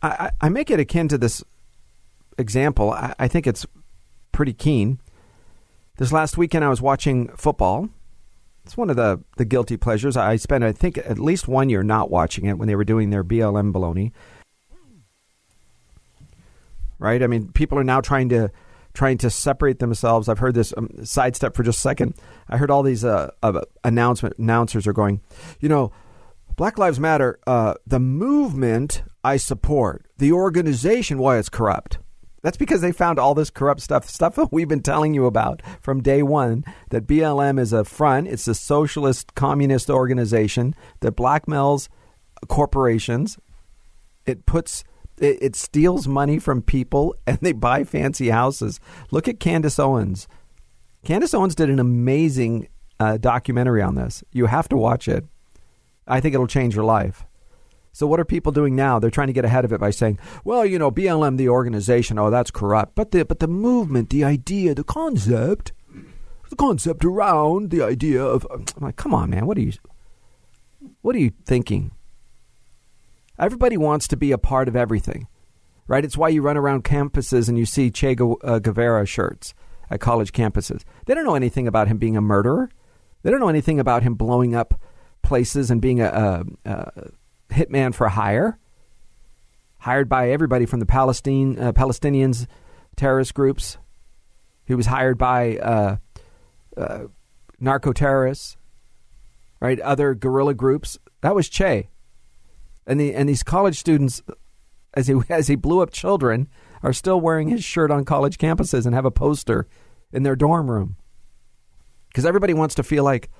I, 0.00 0.30
I 0.40 0.48
make 0.48 0.70
it 0.70 0.78
akin 0.78 1.08
to 1.08 1.18
this 1.18 1.42
example, 2.38 2.92
I, 2.92 3.16
I 3.18 3.26
think 3.26 3.48
it's 3.48 3.66
pretty 4.30 4.52
keen. 4.52 5.00
This 5.96 6.12
last 6.12 6.38
weekend, 6.38 6.64
I 6.64 6.68
was 6.68 6.80
watching 6.80 7.30
football. 7.30 7.88
It's 8.68 8.76
one 8.76 8.90
of 8.90 8.96
the, 8.96 9.24
the 9.38 9.46
guilty 9.46 9.78
pleasures. 9.78 10.14
I 10.14 10.36
spent, 10.36 10.62
I 10.62 10.72
think, 10.72 10.98
at 10.98 11.18
least 11.18 11.48
one 11.48 11.70
year 11.70 11.82
not 11.82 12.10
watching 12.10 12.44
it 12.44 12.58
when 12.58 12.68
they 12.68 12.76
were 12.76 12.84
doing 12.84 13.08
their 13.08 13.24
BLM 13.24 13.72
baloney. 13.72 14.12
Right? 16.98 17.22
I 17.22 17.28
mean, 17.28 17.50
people 17.52 17.78
are 17.78 17.84
now 17.84 18.02
trying 18.02 18.28
to 18.28 18.50
trying 18.92 19.16
to 19.18 19.30
separate 19.30 19.78
themselves. 19.78 20.28
I've 20.28 20.40
heard 20.40 20.52
this 20.52 20.74
um, 20.76 20.90
sidestep 21.02 21.56
for 21.56 21.62
just 21.62 21.78
a 21.78 21.80
second. 21.80 22.12
I 22.46 22.58
heard 22.58 22.70
all 22.70 22.82
these 22.82 23.06
uh, 23.06 23.30
uh, 23.42 23.62
announcement 23.84 24.36
announcers 24.36 24.86
are 24.86 24.92
going, 24.92 25.22
you 25.60 25.70
know, 25.70 25.90
Black 26.56 26.76
Lives 26.76 27.00
Matter. 27.00 27.38
Uh, 27.46 27.72
the 27.86 28.00
movement 28.00 29.02
I 29.24 29.38
support, 29.38 30.04
the 30.18 30.32
organization, 30.32 31.16
why 31.16 31.38
it's 31.38 31.48
corrupt. 31.48 32.00
That's 32.42 32.56
because 32.56 32.80
they 32.80 32.92
found 32.92 33.18
all 33.18 33.34
this 33.34 33.50
corrupt 33.50 33.80
stuff, 33.80 34.08
stuff 34.08 34.36
that 34.36 34.52
we've 34.52 34.68
been 34.68 34.82
telling 34.82 35.14
you 35.14 35.26
about 35.26 35.60
from 35.80 36.02
day 36.02 36.22
one. 36.22 36.64
That 36.90 37.06
BLM 37.06 37.58
is 37.58 37.72
a 37.72 37.84
front, 37.84 38.28
it's 38.28 38.46
a 38.46 38.54
socialist 38.54 39.34
communist 39.34 39.90
organization 39.90 40.74
that 41.00 41.16
blackmails 41.16 41.88
corporations. 42.46 43.38
It 44.26 44.46
puts 44.46 44.84
it, 45.18 45.38
it 45.40 45.56
steals 45.56 46.06
money 46.06 46.38
from 46.38 46.62
people 46.62 47.14
and 47.26 47.38
they 47.40 47.52
buy 47.52 47.84
fancy 47.84 48.28
houses. 48.28 48.80
Look 49.10 49.28
at 49.28 49.40
Candace 49.40 49.78
Owens. 49.78 50.28
Candace 51.04 51.34
Owens 51.34 51.54
did 51.54 51.70
an 51.70 51.78
amazing 51.78 52.68
uh, 53.00 53.16
documentary 53.16 53.82
on 53.82 53.94
this. 53.94 54.22
You 54.32 54.46
have 54.46 54.68
to 54.68 54.76
watch 54.76 55.08
it. 55.08 55.24
I 56.06 56.20
think 56.20 56.34
it'll 56.34 56.46
change 56.46 56.74
your 56.74 56.84
life. 56.84 57.24
So 57.98 58.06
what 58.06 58.20
are 58.20 58.24
people 58.24 58.52
doing 58.52 58.76
now? 58.76 59.00
They're 59.00 59.10
trying 59.10 59.26
to 59.26 59.32
get 59.32 59.44
ahead 59.44 59.64
of 59.64 59.72
it 59.72 59.80
by 59.80 59.90
saying, 59.90 60.20
"Well, 60.44 60.64
you 60.64 60.78
know, 60.78 60.88
BLM, 60.88 61.36
the 61.36 61.48
organization, 61.48 62.16
oh, 62.16 62.30
that's 62.30 62.52
corrupt." 62.52 62.94
But 62.94 63.10
the 63.10 63.24
but 63.24 63.40
the 63.40 63.48
movement, 63.48 64.10
the 64.10 64.22
idea, 64.22 64.72
the 64.76 64.84
concept, 64.84 65.72
the 66.48 66.54
concept 66.54 67.04
around 67.04 67.70
the 67.70 67.82
idea 67.82 68.22
of, 68.22 68.46
I'm 68.52 68.64
like, 68.78 68.94
come 68.94 69.12
on, 69.12 69.30
man, 69.30 69.46
what 69.46 69.58
are 69.58 69.62
you, 69.62 69.72
what 71.02 71.16
are 71.16 71.18
you 71.18 71.32
thinking? 71.44 71.90
Everybody 73.36 73.76
wants 73.76 74.06
to 74.06 74.16
be 74.16 74.30
a 74.30 74.38
part 74.38 74.68
of 74.68 74.76
everything, 74.76 75.26
right? 75.88 76.04
It's 76.04 76.16
why 76.16 76.28
you 76.28 76.40
run 76.40 76.56
around 76.56 76.84
campuses 76.84 77.48
and 77.48 77.58
you 77.58 77.66
see 77.66 77.90
Che 77.90 78.16
uh, 78.44 78.60
Guevara 78.60 79.06
shirts 79.06 79.54
at 79.90 79.98
college 79.98 80.30
campuses. 80.30 80.84
They 81.06 81.14
don't 81.14 81.24
know 81.24 81.34
anything 81.34 81.66
about 81.66 81.88
him 81.88 81.98
being 81.98 82.16
a 82.16 82.20
murderer. 82.20 82.70
They 83.24 83.32
don't 83.32 83.40
know 83.40 83.48
anything 83.48 83.80
about 83.80 84.04
him 84.04 84.14
blowing 84.14 84.54
up 84.54 84.80
places 85.22 85.68
and 85.68 85.82
being 85.82 86.00
a, 86.00 86.44
a, 86.64 86.70
a 86.70 87.10
hitman 87.50 87.94
for 87.94 88.08
hire, 88.08 88.58
hired 89.78 90.08
by 90.08 90.30
everybody 90.30 90.66
from 90.66 90.80
the 90.80 90.86
Palestine 90.86 91.58
uh, 91.58 91.72
Palestinians 91.72 92.46
terrorist 92.96 93.34
groups. 93.34 93.78
He 94.64 94.74
was 94.74 94.86
hired 94.86 95.16
by 95.16 95.56
uh, 95.58 95.96
uh, 96.76 97.04
narco 97.58 97.92
terrorists, 97.92 98.56
right? 99.60 99.80
Other 99.80 100.14
guerrilla 100.14 100.54
groups. 100.54 100.98
That 101.22 101.34
was 101.34 101.48
Che, 101.48 101.88
and 102.86 103.00
the 103.00 103.14
and 103.14 103.28
these 103.28 103.42
college 103.42 103.78
students, 103.78 104.22
as 104.94 105.06
he 105.06 105.14
as 105.28 105.48
he 105.48 105.56
blew 105.56 105.80
up 105.80 105.90
children, 105.90 106.48
are 106.82 106.92
still 106.92 107.20
wearing 107.20 107.48
his 107.48 107.64
shirt 107.64 107.90
on 107.90 108.04
college 108.04 108.38
campuses 108.38 108.84
and 108.84 108.94
have 108.94 109.04
a 109.04 109.10
poster 109.10 109.66
in 110.12 110.22
their 110.22 110.36
dorm 110.36 110.70
room 110.70 110.96
because 112.08 112.26
everybody 112.26 112.54
wants 112.54 112.74
to 112.76 112.82
feel 112.82 113.04
like. 113.04 113.30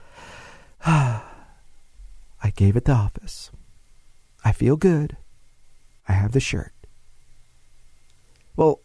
Ah, 0.87 1.25
I 2.43 2.51
gave 2.51 2.77
it 2.77 2.85
the 2.85 2.93
office. 2.93 3.51
I 4.45 4.53
feel 4.53 4.77
good. 4.77 5.17
I 6.09 6.13
have 6.13 6.33
the 6.33 6.41
shirt. 6.41 6.73
Well, 8.57 8.81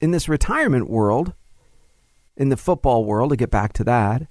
in 0.00 0.10
this 0.10 0.28
retirement 0.28 0.90
world, 0.90 1.34
in 2.36 2.48
the 2.48 2.56
football 2.56 3.04
world, 3.04 3.30
to 3.30 3.36
get 3.36 3.50
back 3.50 3.72
to 3.74 3.84
that, 3.84 4.26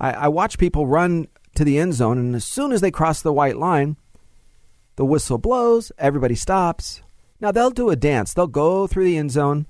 I, 0.00 0.12
I 0.12 0.28
watch 0.28 0.58
people 0.58 0.86
run 0.86 1.28
to 1.54 1.64
the 1.64 1.78
end 1.78 1.94
zone, 1.94 2.18
and 2.18 2.34
as 2.34 2.44
soon 2.44 2.72
as 2.72 2.80
they 2.80 2.90
cross 2.90 3.22
the 3.22 3.32
white 3.32 3.56
line, 3.56 3.96
the 4.96 5.04
whistle 5.04 5.38
blows, 5.38 5.92
everybody 5.98 6.34
stops. 6.34 7.02
Now 7.40 7.52
they'll 7.52 7.70
do 7.70 7.90
a 7.90 7.96
dance. 7.96 8.32
They'll 8.34 8.46
go 8.46 8.86
through 8.86 9.04
the 9.04 9.16
end 9.16 9.30
zone, 9.30 9.66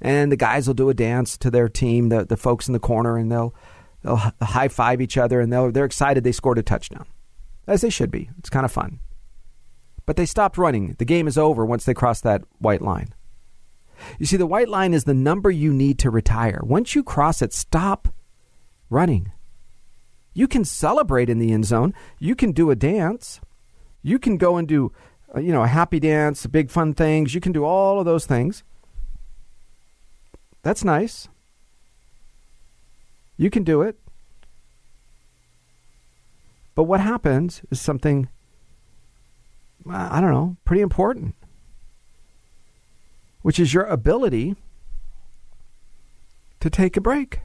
and 0.00 0.30
the 0.30 0.36
guys 0.36 0.66
will 0.66 0.74
do 0.74 0.90
a 0.90 0.94
dance 0.94 1.36
to 1.38 1.50
their 1.50 1.68
team, 1.68 2.08
the, 2.10 2.24
the 2.24 2.36
folks 2.36 2.68
in 2.68 2.72
the 2.72 2.78
corner, 2.78 3.16
and 3.16 3.32
they'll 3.32 3.54
they'll 4.02 4.32
high 4.40 4.68
five 4.68 5.00
each 5.00 5.16
other, 5.16 5.40
and 5.40 5.52
they'll, 5.52 5.72
they're 5.72 5.84
excited 5.84 6.24
they 6.24 6.32
scored 6.32 6.58
a 6.58 6.62
touchdown 6.62 7.06
as 7.68 7.82
they 7.82 7.90
should 7.90 8.10
be. 8.10 8.30
It's 8.38 8.50
kind 8.50 8.64
of 8.64 8.72
fun. 8.72 9.00
But 10.06 10.16
they 10.16 10.26
stopped 10.26 10.58
running. 10.58 10.96
The 10.98 11.04
game 11.04 11.28
is 11.28 11.38
over 11.38 11.64
once 11.64 11.84
they 11.84 11.94
cross 11.94 12.20
that 12.22 12.42
white 12.58 12.82
line. 12.82 13.14
You 14.18 14.26
see, 14.26 14.36
the 14.36 14.46
white 14.46 14.68
line 14.68 14.94
is 14.94 15.04
the 15.04 15.14
number 15.14 15.50
you 15.50 15.72
need 15.72 15.98
to 16.00 16.10
retire. 16.10 16.60
Once 16.62 16.94
you 16.94 17.02
cross 17.02 17.42
it, 17.42 17.52
stop 17.52 18.08
running. 18.90 19.32
You 20.32 20.48
can 20.48 20.64
celebrate 20.64 21.28
in 21.28 21.38
the 21.38 21.52
end 21.52 21.66
zone. 21.66 21.94
You 22.18 22.34
can 22.34 22.52
do 22.52 22.70
a 22.70 22.76
dance. 22.76 23.40
You 24.02 24.18
can 24.18 24.36
go 24.36 24.56
and 24.56 24.66
do, 24.66 24.92
uh, 25.36 25.40
you 25.40 25.52
know, 25.52 25.62
a 25.62 25.68
happy 25.68 26.00
dance, 26.00 26.46
big 26.46 26.70
fun 26.70 26.94
things. 26.94 27.34
You 27.34 27.40
can 27.40 27.52
do 27.52 27.64
all 27.64 27.98
of 27.98 28.06
those 28.06 28.24
things. 28.24 28.62
That's 30.62 30.84
nice. 30.84 31.28
You 33.36 33.50
can 33.50 33.64
do 33.64 33.82
it. 33.82 33.98
But 36.78 36.84
what 36.84 37.00
happens 37.00 37.62
is 37.72 37.80
something, 37.80 38.28
I 39.90 40.20
don't 40.20 40.30
know, 40.30 40.56
pretty 40.64 40.80
important, 40.80 41.34
which 43.42 43.58
is 43.58 43.74
your 43.74 43.82
ability 43.86 44.54
to 46.60 46.70
take 46.70 46.96
a 46.96 47.00
break, 47.00 47.40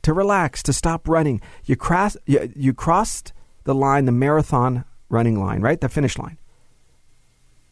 to 0.00 0.14
relax, 0.14 0.62
to 0.62 0.72
stop 0.72 1.06
running. 1.06 1.42
You, 1.66 1.76
cross, 1.76 2.16
you, 2.24 2.50
you 2.56 2.72
crossed 2.72 3.34
the 3.64 3.74
line, 3.74 4.06
the 4.06 4.12
marathon 4.12 4.86
running 5.10 5.38
line, 5.38 5.60
right? 5.60 5.78
The 5.78 5.90
finish 5.90 6.16
line. 6.16 6.38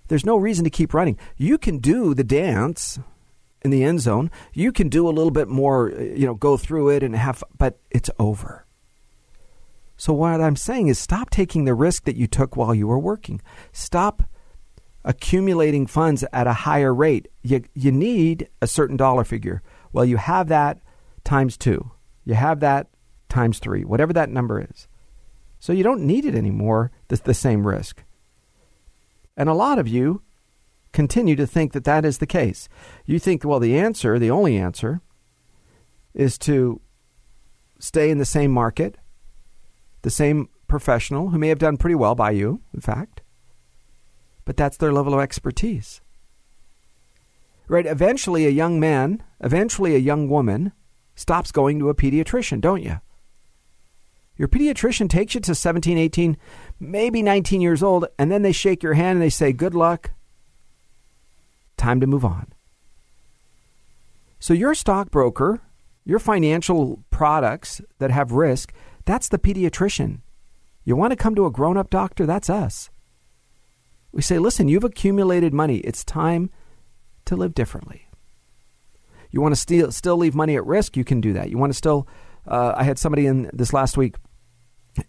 There's 0.08 0.26
no 0.26 0.36
reason 0.36 0.64
to 0.64 0.70
keep 0.70 0.92
running. 0.92 1.18
You 1.38 1.56
can 1.56 1.78
do 1.78 2.12
the 2.12 2.22
dance 2.22 2.98
in 3.62 3.70
the 3.70 3.82
end 3.82 4.02
zone. 4.02 4.30
You 4.52 4.72
can 4.72 4.90
do 4.90 5.08
a 5.08 5.16
little 5.16 5.30
bit 5.30 5.48
more, 5.48 5.90
you 5.90 6.26
know, 6.26 6.34
go 6.34 6.58
through 6.58 6.90
it 6.90 7.02
and 7.02 7.16
have, 7.16 7.42
but 7.56 7.78
it's 7.90 8.10
over. 8.18 8.65
So 9.96 10.12
what 10.12 10.40
I'm 10.40 10.56
saying 10.56 10.88
is 10.88 10.98
stop 10.98 11.30
taking 11.30 11.64
the 11.64 11.74
risk 11.74 12.04
that 12.04 12.16
you 12.16 12.26
took 12.26 12.56
while 12.56 12.74
you 12.74 12.87
were 12.87 12.98
working. 12.98 13.40
Stop 13.72 14.22
accumulating 15.04 15.87
funds 15.87 16.24
at 16.32 16.46
a 16.46 16.52
higher 16.52 16.92
rate. 16.92 17.28
You, 17.42 17.62
you 17.74 17.92
need 17.92 18.48
a 18.61 18.66
certain 18.66 18.96
dollar 18.96 19.24
figure. 19.24 19.62
Well, 19.92 20.04
you 20.04 20.16
have 20.16 20.48
that 20.48 20.80
times 21.24 21.56
two. 21.56 21.90
You 22.24 22.35
have 22.35 22.61
that 22.61 22.88
times 23.28 23.59
three, 23.59 23.85
whatever 23.85 24.12
that 24.12 24.30
number 24.30 24.61
is. 24.61 24.88
So 25.59 25.72
you 25.72 25.82
don't 25.82 26.02
need 26.02 26.24
it 26.24 26.35
anymore, 26.35 26.90
the, 27.09 27.16
the 27.16 27.35
same 27.35 27.66
risk. 27.66 28.02
And 29.37 29.48
a 29.48 29.54
lot 29.54 29.78
of 29.78 29.88
you 29.88 30.22
continue 30.92 31.37
to 31.37 31.46
think 31.46 31.72
that 31.72 31.85
that 31.85 32.04
is 32.04 32.18
the 32.18 32.26
case. 32.26 32.68
You 33.04 33.18
think, 33.18 33.44
well, 33.44 33.61
the 33.61 33.78
answer, 33.78 34.18
the 34.18 34.30
only 34.30 34.56
answer, 34.56 35.00
is 36.14 36.38
to 36.38 36.80
stay 37.78 38.11
in 38.11 38.18
the 38.18 38.24
same 38.24 38.50
market, 38.50 38.96
the 40.07 40.11
same 40.11 40.49
professional 40.69 41.31
who 41.31 41.38
may 41.38 41.49
have 41.49 41.59
done 41.59 41.77
pretty 41.77 41.97
well 41.97 42.14
by 42.14 42.31
you, 42.31 42.61
in 42.73 42.81
fact, 42.81 43.23
but 44.45 44.57
that's 44.57 44.77
their 44.77 44.92
level 44.92 45.12
of 45.12 45.19
expertise. 45.19 46.01
Right? 47.66 47.87
Eventually, 47.87 48.47
a 48.47 48.51
young 48.51 48.79
man, 48.79 49.21
eventually, 49.40 49.97
a 49.97 49.99
young 49.99 50.29
woman 50.29 50.71
stops 51.16 51.51
going 51.51 51.81
to 51.81 51.88
a 51.88 51.95
pediatrician, 51.97 52.61
don't 52.61 52.85
you? 52.85 53.01
Your 54.37 54.47
pediatrician 54.47 55.11
takes 55.11 55.35
you 55.35 55.40
to 55.40 55.57
17, 55.57 55.99
18, 55.99 56.37
maybe 56.79 57.21
19 57.21 57.61
years 57.61 57.83
old, 57.83 58.07
and 58.16 58.31
then 58.31 58.42
they 58.42 58.53
shake 58.53 58.85
your 58.85 58.95
hand 58.95 59.16
and 59.16 59.23
they 59.23 59.29
say, 59.29 59.53
Good 59.53 59.75
luck. 59.75 60.12
Time 61.77 61.99
to 61.99 62.07
move 62.07 62.25
on. 62.25 62.53
So, 64.38 64.55
your 64.55 64.77
stockbroker, 64.77 65.62
your 66.05 66.21
financial 66.21 67.03
products 67.11 67.81
that 67.99 68.12
have 68.12 68.31
risk, 68.31 68.73
that's 69.07 69.29
the 69.29 69.38
pediatrician. 69.38 70.21
You 70.85 70.95
want 70.95 71.12
to 71.12 71.16
come 71.16 71.35
to 71.35 71.47
a 71.47 71.51
grown 71.51 71.77
up 71.77 71.88
doctor? 71.88 72.27
That's 72.27 72.51
us. 72.51 72.90
We 74.12 74.21
say, 74.21 74.38
Listen, 74.38 74.69
you've 74.69 74.85
accumulated 74.85 75.55
money. 75.55 75.79
It's 75.79 76.05
time 76.05 76.51
to 77.25 77.37
live 77.37 77.55
differently. 77.55 78.09
You 79.31 79.40
want 79.40 79.55
to 79.55 79.61
still, 79.61 79.90
still 79.90 80.16
leave 80.16 80.35
money 80.35 80.57
at 80.57 80.64
risk? 80.66 80.97
You 80.97 81.05
can 81.05 81.21
do 81.21 81.33
that. 81.33 81.51
You 81.51 81.59
want 81.59 81.73
to 81.73 81.77
still. 81.77 82.07
Uh, 82.47 82.75
I 82.77 82.85
had 82.85 82.99
somebody 82.99 83.27
in 83.27 83.51
this 83.53 83.73
last 83.73 83.97
week 83.97 84.14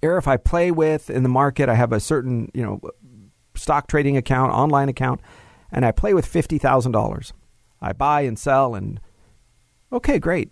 if 0.02 0.28
I 0.28 0.38
play 0.38 0.72
with 0.72 1.10
in 1.10 1.24
the 1.24 1.30
market, 1.30 1.70
I 1.70 1.76
have 1.76 1.92
a 1.92 2.00
certain, 2.00 2.52
you 2.54 2.64
know, 2.64 2.82
stock 3.56 3.88
trading 3.88 4.18
account, 4.18 4.52
online 4.52 4.90
account, 4.90 5.22
and 5.72 5.86
I 5.86 5.92
play 5.92 6.14
with 6.14 6.32
$50,000. 6.32 7.32
I 7.82 7.94
buy 7.94 8.22
and 8.22 8.38
sell 8.38 8.76
and 8.76 9.00
okay, 9.92 10.20
great. 10.20 10.52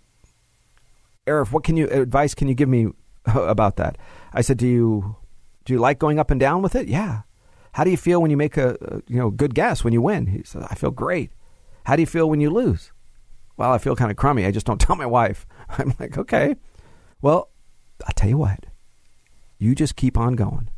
Arif, 1.26 1.52
what 1.52 1.64
can 1.64 1.76
you 1.76 1.88
advice 1.88 2.34
can 2.34 2.48
you 2.48 2.54
give 2.54 2.68
me 2.68 2.88
about 3.34 3.76
that? 3.76 3.98
I 4.32 4.40
said, 4.40 4.58
"Do 4.58 4.66
you 4.66 5.16
do 5.64 5.72
you 5.72 5.78
like 5.78 5.98
going 5.98 6.18
up 6.18 6.30
and 6.30 6.40
down 6.40 6.62
with 6.62 6.74
it?" 6.74 6.88
Yeah. 6.88 7.22
How 7.72 7.84
do 7.84 7.90
you 7.90 7.96
feel 7.96 8.22
when 8.22 8.30
you 8.30 8.36
make 8.36 8.56
a, 8.56 8.76
a 8.80 9.02
you 9.06 9.18
know 9.18 9.30
good 9.30 9.54
guess 9.54 9.84
when 9.84 9.92
you 9.92 10.00
win? 10.00 10.26
He 10.26 10.42
said, 10.44 10.62
"I 10.70 10.74
feel 10.74 10.90
great." 10.90 11.30
How 11.84 11.96
do 11.96 12.02
you 12.02 12.06
feel 12.06 12.28
when 12.28 12.40
you 12.40 12.50
lose? 12.50 12.92
Well, 13.56 13.72
I 13.72 13.78
feel 13.78 13.96
kind 13.96 14.10
of 14.10 14.16
crummy. 14.16 14.44
I 14.44 14.50
just 14.50 14.66
don't 14.66 14.80
tell 14.86 14.96
my 14.96 15.06
wife. 15.06 15.46
I'm 15.68 15.94
like, 15.98 16.16
"Okay." 16.16 16.56
Well, 17.20 17.50
I'll 18.04 18.14
tell 18.14 18.28
you 18.28 18.38
what 18.38 18.66
you 19.58 19.74
just 19.74 19.96
keep 19.96 20.18
on 20.18 20.34
going. 20.34 20.70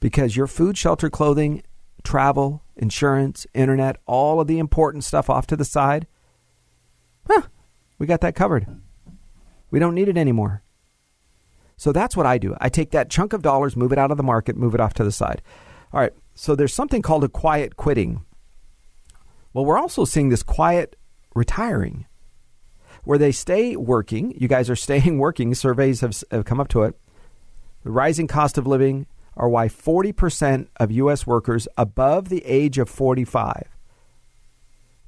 Because 0.00 0.36
your 0.36 0.46
food, 0.46 0.76
shelter, 0.76 1.10
clothing, 1.10 1.62
travel, 2.02 2.62
insurance, 2.76 3.46
internet, 3.54 3.96
all 4.06 4.40
of 4.40 4.46
the 4.46 4.58
important 4.58 5.04
stuff 5.04 5.30
off 5.30 5.46
to 5.48 5.56
the 5.56 5.64
side, 5.64 6.06
huh, 7.26 7.42
we 7.98 8.06
got 8.06 8.20
that 8.20 8.34
covered. 8.34 8.66
We 9.70 9.78
don't 9.78 9.94
need 9.94 10.08
it 10.08 10.18
anymore. 10.18 10.62
So 11.76 11.92
that's 11.92 12.16
what 12.16 12.26
I 12.26 12.38
do. 12.38 12.56
I 12.60 12.68
take 12.68 12.90
that 12.90 13.10
chunk 13.10 13.32
of 13.32 13.42
dollars, 13.42 13.76
move 13.76 13.92
it 13.92 13.98
out 13.98 14.10
of 14.10 14.16
the 14.16 14.22
market, 14.22 14.56
move 14.56 14.74
it 14.74 14.80
off 14.80 14.94
to 14.94 15.04
the 15.04 15.12
side. 15.12 15.42
All 15.92 16.00
right, 16.00 16.12
so 16.34 16.54
there's 16.54 16.74
something 16.74 17.02
called 17.02 17.24
a 17.24 17.28
quiet 17.28 17.76
quitting. 17.76 18.24
Well, 19.52 19.64
we're 19.64 19.78
also 19.78 20.04
seeing 20.04 20.28
this 20.28 20.42
quiet 20.42 20.96
retiring 21.34 22.06
where 23.04 23.18
they 23.18 23.32
stay 23.32 23.76
working. 23.76 24.34
You 24.38 24.48
guys 24.48 24.70
are 24.70 24.76
staying 24.86 25.18
working. 25.18 25.54
Surveys 25.54 26.00
have, 26.00 26.16
have 26.30 26.44
come 26.44 26.60
up 26.60 26.68
to 26.68 26.82
it. 26.82 26.98
The 27.84 27.90
rising 27.90 28.28
cost 28.28 28.58
of 28.58 28.66
living 28.66 29.06
are 29.36 29.48
why 29.48 29.66
40% 29.66 30.68
of 30.76 30.92
U.S. 30.92 31.26
workers 31.26 31.66
above 31.76 32.28
the 32.28 32.44
age 32.44 32.78
of 32.78 32.88
45 32.88 33.72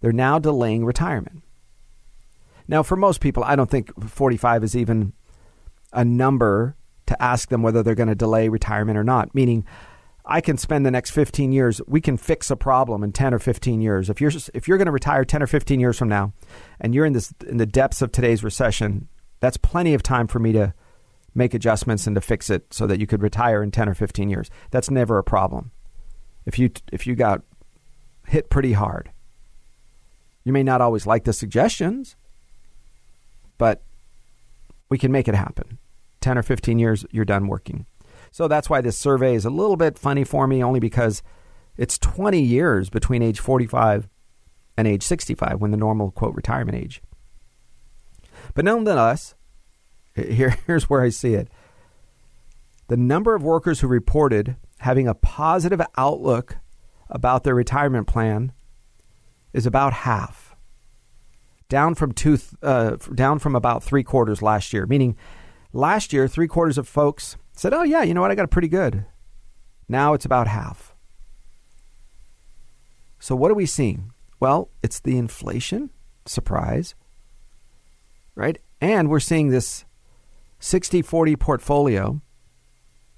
they're 0.05 0.13
now 0.13 0.39
delaying 0.39 0.85
retirement. 0.85 1.43
Now, 2.69 2.83
for 2.83 2.95
most 2.95 3.23
people, 3.23 3.43
I 3.43 3.57
don't 3.57 3.71
think 3.71 3.91
45 4.07 4.63
is 4.63 4.77
even 4.77 5.15
a 5.95 6.05
number 6.05 6.77
to 7.07 7.23
ask 7.23 7.49
them 7.49 7.63
whether 7.63 7.83
they're 7.83 7.95
going 7.95 8.09
to 8.09 8.15
delay 8.15 8.49
retirement 8.49 8.99
or 8.99 9.05
not. 9.05 9.35
Meaning, 9.35 9.65
I 10.27 10.41
can 10.41 10.57
spend 10.57 10.87
the 10.87 10.91
next 10.91 11.11
15 11.11 11.53
years. 11.53 11.81
We 11.87 12.01
can 12.01 12.17
fix 12.17 12.51
a 12.51 12.57
problem 12.57 13.05
in 13.05 13.13
10 13.13 13.35
or 13.35 13.39
15 13.39 13.81
years. 13.81 14.09
If 14.09 14.21
you're 14.21 14.33
if 14.55 14.67
you're 14.67 14.79
going 14.79 14.87
to 14.87 14.93
retire 14.93 15.25
10 15.25 15.43
or 15.43 15.47
15 15.47 15.81
years 15.81 15.99
from 15.99 16.09
now, 16.09 16.33
and 16.81 16.95
you're 16.95 17.05
in 17.05 17.13
this 17.13 17.33
in 17.47 17.59
the 17.59 17.67
depths 17.67 18.03
of 18.03 18.11
today's 18.11 18.43
recession, 18.43 19.09
that's 19.41 19.57
plenty 19.57 19.95
of 19.95 20.03
time 20.03 20.27
for 20.27 20.39
me 20.39 20.53
to 20.53 20.73
make 21.35 21.53
adjustments 21.53 22.07
and 22.07 22.15
to 22.15 22.21
fix 22.21 22.49
it 22.49 22.73
so 22.73 22.87
that 22.87 23.01
you 23.01 23.07
could 23.07 23.23
retire 23.23 23.63
in 23.63 23.71
10 23.71 23.89
or 23.89 23.95
15 23.95 24.31
years. 24.31 24.51
That's 24.71 24.91
never 24.91 25.19
a 25.19 25.25
problem. 25.25 25.73
If 26.47 26.59
you 26.59 26.71
if 26.91 27.07
you 27.07 27.15
got 27.15 27.43
hit 28.27 28.51
pretty 28.51 28.73
hard. 28.73 29.11
You 30.45 30.53
may 30.53 30.63
not 30.63 30.81
always 30.81 31.07
like 31.07 31.25
the 31.25 31.33
suggestions, 31.33 32.17
but 33.59 33.83
we 34.89 34.99
can 34.99 35.11
make 35.11 35.29
it 35.29 35.35
happen. 35.35 35.79
10 36.25 36.39
or 36.39 36.43
15 36.43 36.79
years 36.79 37.05
you're 37.11 37.25
done 37.25 37.47
working. 37.47 37.85
So 38.33 38.49
that's 38.49 38.69
why 38.69 38.81
this 38.81 38.99
survey 38.99 39.35
is 39.35 39.45
a 39.45 39.51
little 39.51 39.77
bit 39.77 39.99
funny 39.99 40.25
for 40.25 40.47
me 40.47 40.65
only 40.65 40.81
because 40.81 41.23
it's 41.77 41.99
20 41.99 42.41
years 42.41 42.89
between 42.89 43.23
age 43.23 43.39
45 43.39 44.09
and 44.77 44.89
age 44.89 45.03
65 45.03 45.61
when 45.61 45.71
the 45.71 45.77
normal 45.77 46.11
quote 46.11 46.35
retirement 46.35 46.77
age. 46.77 47.03
But 48.55 48.65
nonetheless, 48.65 49.35
here, 50.15 50.57
here's 50.67 50.89
where 50.89 51.03
I 51.03 51.11
see 51.11 51.35
it. 51.35 51.49
The 52.89 52.97
number 52.97 53.35
of 53.35 53.43
workers 53.43 53.81
who 53.81 53.87
reported 53.87 54.57
having 54.79 55.07
a 55.07 55.15
positive 55.15 55.81
outlook 55.97 56.57
about 57.11 57.45
their 57.45 57.55
retirement 57.55 58.07
plan 58.07 58.53
is 59.53 59.67
about 59.67 59.93
half, 59.93 60.57
down 61.69 61.95
from 61.95 62.13
two, 62.13 62.39
uh, 62.63 62.97
down 63.15 63.39
from 63.39 63.55
about 63.55 63.83
three 63.83 64.03
quarters 64.03 64.43
last 64.43 64.73
year. 64.73 64.87
Meaning, 64.87 65.17
last 65.75 66.13
year 66.13 66.27
three 66.27 66.49
quarters 66.49 66.79
of 66.79 66.89
folks 66.89 67.37
said, 67.53 67.75
"Oh 67.75 67.83
yeah, 67.83 68.03
you 68.03 68.15
know 68.15 68.21
what, 68.23 68.31
I 68.31 68.35
got 68.35 68.45
it 68.45 68.51
pretty 68.51 68.69
good." 68.69 69.05
Now 69.89 70.15
it's 70.15 70.25
about 70.25 70.47
half. 70.47 70.95
So 73.19 73.37
what 73.37 73.51
are 73.51 73.55
we 73.55 73.67
seeing? 73.67 74.13
Well, 74.41 74.71
it's 74.83 75.01
the 75.01 75.19
inflation 75.19 75.91
surprise, 76.27 76.95
right? 78.35 78.59
And 78.81 79.09
we're 79.09 79.21
seeing 79.21 79.49
this 79.49 79.85
60 80.59 81.03
40 81.03 81.37
portfolio, 81.37 82.21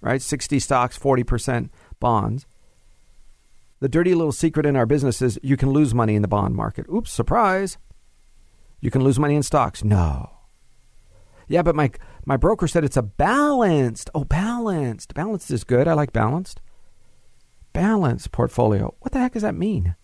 right? 0.01 0.23
60 0.23 0.59
stocks, 0.59 0.99
40% 0.99 1.71
bonds. 2.01 2.47
The 3.81 3.89
dirty 3.89 4.15
little 4.15 4.33
secret 4.33 4.65
in 4.65 4.77
our 4.77 4.87
business 4.87 5.21
is 5.21 5.39
you 5.43 5.57
can 5.57 5.71
lose 5.71 5.95
money 5.95 6.15
in 6.15 6.23
the 6.23 6.29
bond 6.29 6.55
market. 6.55 6.87
Oops, 6.93 7.11
surprise. 7.11 7.79
You 8.81 8.91
can 8.91 9.05
lose 9.05 9.19
money 9.19 9.35
in 9.35 9.43
stocks. 9.43 9.85
No. 9.85 10.36
Yeah, 11.49 11.63
but 11.63 11.77
my 11.77 11.91
my 12.25 12.37
broker 12.37 12.67
said 12.67 12.85
it's 12.85 12.97
a 12.97 13.03
balanced. 13.03 14.11
Oh, 14.15 14.25
balanced. 14.25 15.15
Balanced 15.15 15.51
is 15.51 15.65
good. 15.65 15.87
I 15.87 15.95
like 15.95 16.13
balanced. 16.13 16.61
Balanced 17.73 18.33
portfolio. 18.33 18.95
What 19.01 19.13
the 19.13 19.21
heck 19.21 19.35
does 19.35 19.43
that 19.43 19.55
mean? 19.55 19.95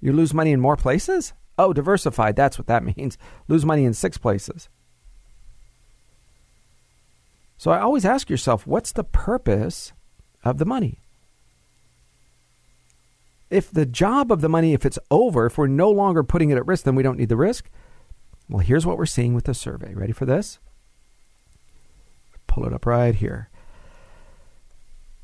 You 0.00 0.12
lose 0.12 0.34
money 0.34 0.52
in 0.52 0.60
more 0.60 0.76
places? 0.76 1.32
Oh, 1.56 1.72
diversified. 1.72 2.36
That's 2.36 2.58
what 2.58 2.66
that 2.66 2.84
means. 2.96 3.16
Lose 3.48 3.64
money 3.64 3.84
in 3.84 3.94
six 3.94 4.18
places. 4.18 4.68
So 7.56 7.70
I 7.70 7.78
always 7.78 8.04
ask 8.04 8.28
yourself, 8.28 8.66
what's 8.66 8.90
the 8.90 9.04
purpose 9.04 9.92
of 10.44 10.58
the 10.58 10.64
money? 10.64 10.98
If 13.50 13.70
the 13.70 13.86
job 13.86 14.32
of 14.32 14.40
the 14.40 14.48
money, 14.48 14.72
if 14.72 14.84
it's 14.84 14.98
over, 15.12 15.46
if 15.46 15.56
we're 15.56 15.68
no 15.68 15.90
longer 15.90 16.24
putting 16.24 16.50
it 16.50 16.56
at 16.56 16.66
risk, 16.66 16.84
then 16.84 16.96
we 16.96 17.04
don't 17.04 17.18
need 17.18 17.28
the 17.28 17.36
risk. 17.36 17.70
Well, 18.48 18.60
here's 18.60 18.84
what 18.84 18.98
we're 18.98 19.06
seeing 19.06 19.34
with 19.34 19.44
the 19.44 19.54
survey. 19.54 19.94
Ready 19.94 20.12
for 20.12 20.26
this? 20.26 20.58
Pull 22.46 22.66
it 22.66 22.72
up 22.72 22.84
right 22.84 23.14
here. 23.14 23.48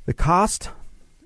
The 0.06 0.14
cost, 0.14 0.70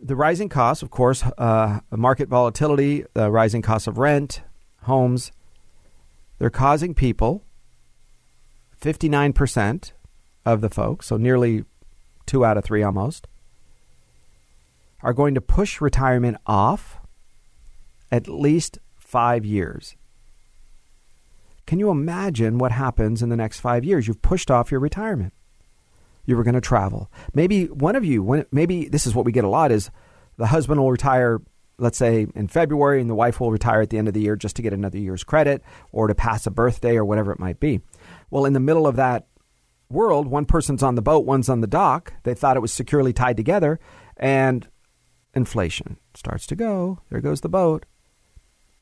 the 0.02 0.16
rising 0.16 0.48
costs, 0.48 0.82
of 0.82 0.90
course, 0.90 1.22
uh, 1.38 1.80
market 1.90 2.28
volatility, 2.28 3.04
the 3.14 3.30
rising 3.30 3.62
cost 3.62 3.86
of 3.86 3.98
rent, 3.98 4.42
homes, 4.82 5.30
they're 6.38 6.50
causing 6.50 6.92
people, 6.92 7.44
59% 8.80 9.92
of 10.44 10.60
the 10.60 10.70
folks, 10.70 11.06
so 11.06 11.16
nearly 11.16 11.64
two 12.26 12.44
out 12.44 12.56
of 12.56 12.64
three 12.64 12.82
almost, 12.82 13.28
are 15.02 15.12
going 15.12 15.34
to 15.34 15.40
push 15.40 15.80
retirement 15.80 16.36
off 16.46 16.98
at 18.10 18.28
least 18.28 18.78
five 18.96 19.44
years. 19.44 19.94
Can 21.66 21.78
you 21.78 21.90
imagine 21.90 22.58
what 22.58 22.72
happens 22.72 23.22
in 23.22 23.28
the 23.28 23.36
next 23.36 23.60
five 23.60 23.84
years? 23.84 24.06
You've 24.06 24.22
pushed 24.22 24.50
off 24.50 24.70
your 24.70 24.80
retirement. 24.80 25.32
You 26.24 26.36
were 26.36 26.44
going 26.44 26.54
to 26.54 26.60
travel. 26.60 27.10
Maybe 27.34 27.66
one 27.66 27.96
of 27.96 28.04
you, 28.04 28.22
when, 28.22 28.46
maybe 28.52 28.88
this 28.88 29.06
is 29.06 29.14
what 29.14 29.24
we 29.24 29.32
get 29.32 29.44
a 29.44 29.48
lot 29.48 29.72
is 29.72 29.90
the 30.36 30.46
husband 30.46 30.80
will 30.80 30.90
retire, 30.90 31.40
let's 31.78 31.98
say 31.98 32.26
in 32.34 32.48
February, 32.48 33.00
and 33.00 33.10
the 33.10 33.14
wife 33.14 33.40
will 33.40 33.50
retire 33.50 33.80
at 33.80 33.90
the 33.90 33.98
end 33.98 34.08
of 34.08 34.14
the 34.14 34.20
year 34.20 34.36
just 34.36 34.56
to 34.56 34.62
get 34.62 34.72
another 34.72 34.98
year's 34.98 35.24
credit 35.24 35.62
or 35.90 36.06
to 36.06 36.14
pass 36.14 36.46
a 36.46 36.50
birthday 36.50 36.96
or 36.96 37.04
whatever 37.04 37.32
it 37.32 37.40
might 37.40 37.60
be. 37.60 37.80
Well, 38.30 38.44
in 38.44 38.52
the 38.52 38.60
middle 38.60 38.86
of 38.86 38.96
that 38.96 39.26
world, 39.90 40.26
one 40.26 40.46
person's 40.46 40.82
on 40.82 40.94
the 40.94 41.02
boat, 41.02 41.26
one's 41.26 41.48
on 41.48 41.60
the 41.60 41.66
dock. 41.66 42.14
They 42.22 42.34
thought 42.34 42.56
it 42.56 42.60
was 42.60 42.72
securely 42.72 43.12
tied 43.12 43.36
together, 43.36 43.78
and 44.16 44.68
inflation 45.34 45.98
starts 46.14 46.46
to 46.48 46.56
go. 46.56 47.00
There 47.10 47.20
goes 47.20 47.40
the 47.40 47.48
boat. 47.48 47.84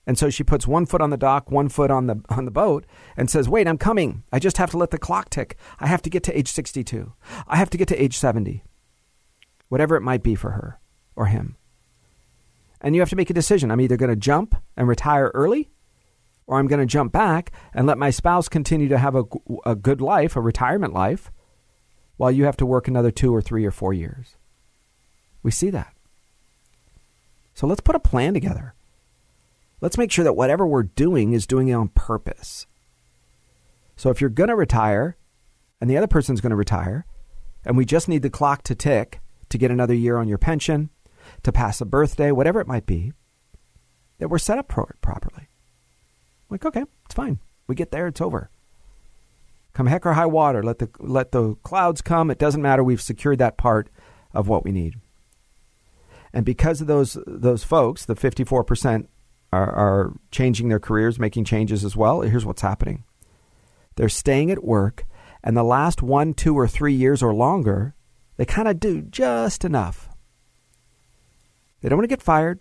And 0.07 0.18
so 0.18 0.30
she 0.30 0.42
puts 0.42 0.66
one 0.66 0.86
foot 0.86 1.01
on 1.01 1.11
the 1.11 1.16
dock, 1.16 1.51
one 1.51 1.68
foot 1.68 1.90
on 1.90 2.07
the 2.07 2.22
on 2.28 2.44
the 2.44 2.51
boat, 2.51 2.86
and 3.16 3.30
says, 3.30 3.48
"Wait, 3.48 3.68
I'm 3.68 3.78
coming. 3.78 4.24
I 4.32 4.38
just 4.38 4.57
have 4.57 4.70
to 4.70 4.78
let 4.78 4.90
the 4.90 4.98
clock 4.98 5.30
tick. 5.30 5.57
I 5.78 5.86
have 5.86 6.03
to 6.03 6.11
get 6.11 6.22
to 6.24 6.36
age 6.36 6.48
62. 6.48 7.12
I 7.46 7.57
have 7.57 7.70
to 7.70 7.78
get 7.78 7.88
to 7.88 8.03
age 8.03 8.16
70." 8.16 8.64
Whatever 9.68 9.94
it 9.94 10.01
might 10.01 10.22
be 10.22 10.34
for 10.34 10.51
her 10.53 10.80
or 11.14 11.26
him. 11.26 11.57
And 12.80 12.94
you 12.94 13.03
have 13.03 13.11
to 13.11 13.16
make 13.16 13.30
a 13.30 13.34
decision. 13.34 13.70
I'm 13.70 13.80
either 13.80 13.96
going 13.96 14.11
to 14.11 14.16
jump 14.16 14.57
and 14.76 14.88
retire 14.88 15.30
early, 15.34 15.70
or 16.46 16.59
I'm 16.59 16.66
going 16.66 16.80
to 16.80 16.86
jump 16.86 17.12
back 17.12 17.53
and 17.72 17.86
let 17.86 17.98
my 17.98 18.11
spouse 18.11 18.48
continue 18.48 18.88
to 18.88 18.98
have 18.98 19.14
a, 19.14 19.24
a 19.64 19.76
good 19.76 20.01
life, 20.01 20.34
a 20.34 20.40
retirement 20.40 20.92
life, 20.92 21.30
while 22.16 22.32
you 22.32 22.44
have 22.44 22.57
to 22.57 22.66
work 22.66 22.88
another 22.88 23.11
two 23.11 23.32
or 23.32 23.40
three 23.40 23.64
or 23.64 23.70
four 23.70 23.92
years. 23.92 24.36
We 25.42 25.51
see 25.51 25.70
that. 25.70 25.94
So 27.55 27.66
let's 27.66 27.80
put 27.80 27.94
a 27.94 28.01
plan 28.01 28.34
together. 28.34 28.74
Let's 29.81 29.99
make 29.99 30.12
sure 30.12 30.24
that 30.24 30.35
whatever 30.37 30.66
we're 30.66 30.83
doing 30.83 31.33
is 31.33 31.47
doing 31.47 31.68
it 31.68 31.74
on 31.74 31.89
purpose. 31.89 32.66
So 33.97 34.11
if 34.11 34.20
you're 34.20 34.31
going 34.31 34.49
to 34.49 34.57
retire 34.57 35.16
and 35.81 35.89
the 35.89 35.97
other 35.97 36.07
person's 36.07 36.41
going 36.41 36.51
to 36.51 36.57
retire, 36.57 37.07
and 37.64 37.76
we 37.76 37.85
just 37.85 38.09
need 38.09 38.22
the 38.22 38.31
clock 38.31 38.62
to 38.64 38.74
tick 38.74 39.20
to 39.49 39.59
get 39.59 39.70
another 39.70 39.95
year 39.95 40.16
on 40.16 40.28
your 40.28 40.39
pension, 40.39 40.91
to 41.43 41.53
pass 41.53 41.81
a 41.81 41.85
birthday, 41.85 42.33
whatever 42.33 42.61
it 42.61 42.66
might 42.66 42.87
be, 42.87 43.12
that 44.18 44.28
we're 44.28 44.39
set 44.39 44.59
up 44.59 44.68
properly. 44.68 45.49
Like, 46.49 46.64
okay, 46.64 46.85
it's 47.05 47.14
fine. 47.14 47.39
We 47.66 47.74
get 47.74 47.91
there, 47.91 48.07
it's 48.07 48.20
over. 48.20 48.51
Come 49.72 49.87
heck 49.87 50.05
or 50.05 50.14
high 50.14 50.26
water, 50.26 50.62
let 50.62 50.81
the 50.81 50.91
let 50.99 51.31
the 51.31 51.55
clouds 51.62 52.03
come. 52.03 52.31
It 52.31 52.39
doesn't 52.39 52.61
matter. 52.61 52.83
We've 52.83 53.01
secured 53.01 53.39
that 53.39 53.57
part 53.57 53.89
of 54.35 54.49
what 54.49 54.64
we 54.64 54.72
need. 54.72 54.97
And 56.33 56.45
because 56.45 56.81
of 56.81 56.89
those 56.89 57.16
those 57.26 57.62
folks, 57.62 58.05
the 58.05 58.16
54% 58.16 59.07
are, 59.53 59.70
are 59.70 60.12
changing 60.30 60.68
their 60.68 60.80
careers, 60.80 61.18
making 61.18 61.44
changes 61.44 61.84
as 61.84 61.96
well. 61.96 62.20
Here's 62.20 62.46
what's 62.46 62.62
happening 62.62 63.05
they're 63.96 64.09
staying 64.09 64.51
at 64.51 64.64
work, 64.64 65.05
and 65.42 65.57
the 65.57 65.62
last 65.62 66.03
one, 66.03 66.32
two, 66.32 66.57
or 66.57 66.68
three 66.68 66.94
years 66.94 67.22
or 67.22 67.34
longer, 67.34 67.94
they 68.36 68.44
kind 68.44 68.68
of 68.68 68.80
do 68.80 69.03
just 69.03 69.64
enough. 69.64 70.09
They 71.80 71.88
don't 71.88 71.98
want 71.98 72.09
to 72.09 72.14
get 72.14 72.22
fired, 72.22 72.61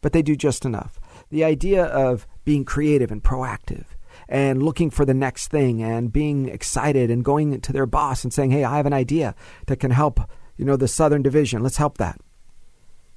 but 0.00 0.12
they 0.12 0.22
do 0.22 0.36
just 0.36 0.64
enough. 0.64 1.00
The 1.30 1.44
idea 1.44 1.84
of 1.84 2.26
being 2.44 2.64
creative 2.64 3.10
and 3.10 3.22
proactive 3.22 3.84
and 4.28 4.62
looking 4.62 4.90
for 4.90 5.04
the 5.04 5.14
next 5.14 5.48
thing 5.48 5.82
and 5.82 6.12
being 6.12 6.48
excited 6.48 7.10
and 7.10 7.24
going 7.24 7.60
to 7.60 7.72
their 7.72 7.86
boss 7.86 8.24
and 8.24 8.32
saying, 8.32 8.50
"Hey, 8.50 8.64
I 8.64 8.76
have 8.76 8.86
an 8.86 8.92
idea 8.92 9.34
that 9.66 9.80
can 9.80 9.90
help, 9.90 10.20
you 10.56 10.64
know, 10.64 10.76
the 10.76 10.88
Southern 10.88 11.22
Division. 11.22 11.62
Let's 11.62 11.78
help 11.78 11.98
that." 11.98 12.20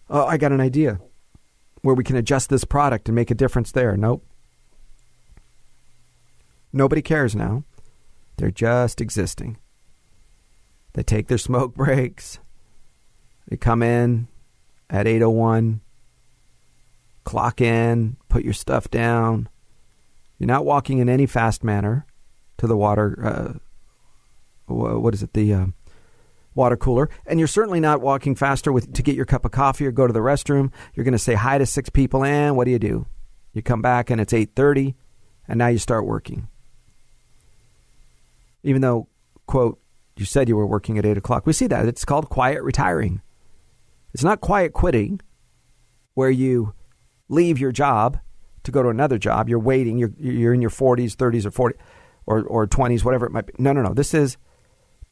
Oh, 0.09 0.25
I 0.25 0.37
got 0.37 0.51
an 0.51 0.61
idea 0.61 0.99
where 1.85 1.93
we 1.93 2.03
can 2.03 2.15
adjust 2.15 2.49
this 2.49 2.63
product 2.63 3.07
and 3.07 3.15
make 3.15 3.29
a 3.29 3.35
difference 3.35 3.71
there. 3.71 3.95
Nope. 3.95 4.25
Nobody 6.73 7.03
cares 7.03 7.35
now. 7.35 7.63
They're 8.37 8.49
just 8.49 9.01
existing. 9.01 9.57
They 10.93 11.03
take 11.03 11.27
their 11.27 11.37
smoke 11.37 11.75
breaks. 11.75 12.39
They 13.47 13.55
come 13.55 13.83
in 13.83 14.27
at 14.89 15.05
801, 15.05 15.81
clock 17.23 17.61
in, 17.61 18.17
put 18.29 18.43
your 18.43 18.53
stuff 18.53 18.89
down. 18.89 19.47
You're 20.39 20.47
not 20.47 20.65
walking 20.65 20.97
in 20.97 21.07
any 21.07 21.27
fast 21.27 21.63
manner 21.63 22.07
to 22.57 22.65
the 22.65 22.75
water. 22.75 23.59
Uh, 24.67 24.73
what 24.73 25.13
is 25.13 25.21
it? 25.21 25.33
The 25.33 25.53
uh, 25.53 25.65
water 26.55 26.77
cooler, 26.77 27.09
and 27.25 27.39
you're 27.39 27.47
certainly 27.47 27.79
not 27.79 28.01
walking 28.01 28.33
faster 28.33 28.71
with 28.71 28.93
to 28.93 29.03
get 29.03 29.15
your 29.15 29.25
cup 29.25 29.45
of 29.45 29.51
coffee 29.51 29.85
or 29.85 29.91
go 29.91 30.07
to 30.07 30.13
the 30.13 30.19
restroom. 30.19 30.71
You're 30.93 31.03
going 31.03 31.11
to 31.11 31.19
say 31.19 31.35
hi 31.35 31.57
to 31.57 31.65
six 31.65 31.89
people, 31.89 32.23
and 32.23 32.55
what 32.55 32.65
do 32.65 32.71
you 32.71 32.79
do? 32.79 33.05
You 33.53 33.61
come 33.61 33.81
back 33.81 34.09
and 34.09 34.19
it's 34.19 34.33
eight 34.33 34.55
thirty, 34.55 34.95
and 35.47 35.59
now 35.59 35.67
you 35.67 35.77
start 35.77 36.05
working. 36.05 36.47
Even 38.63 38.81
though, 38.81 39.07
quote, 39.45 39.79
you 40.17 40.25
said 40.25 40.49
you 40.49 40.55
were 40.55 40.65
working 40.65 40.97
at 40.97 41.05
eight 41.05 41.17
o'clock. 41.17 41.45
We 41.45 41.53
see 41.53 41.67
that 41.67 41.85
it's 41.85 42.05
called 42.05 42.29
quiet 42.29 42.63
retiring. 42.63 43.21
It's 44.13 44.23
not 44.23 44.41
quiet 44.41 44.73
quitting, 44.73 45.19
where 46.13 46.29
you 46.29 46.73
leave 47.27 47.59
your 47.59 47.71
job 47.71 48.17
to 48.63 48.71
go 48.71 48.81
to 48.81 48.89
another 48.89 49.17
job. 49.17 49.49
You're 49.49 49.59
waiting. 49.59 49.97
You're 49.97 50.13
you're 50.17 50.53
in 50.53 50.61
your 50.61 50.71
40s, 50.71 51.15
30s, 51.15 51.45
or 51.45 51.51
40 51.51 51.77
or 52.25 52.43
or 52.43 52.67
20s, 52.67 53.03
whatever 53.03 53.25
it 53.25 53.31
might 53.31 53.45
be. 53.45 53.53
No, 53.57 53.73
no, 53.73 53.81
no. 53.81 53.93
This 53.93 54.13
is 54.13 54.37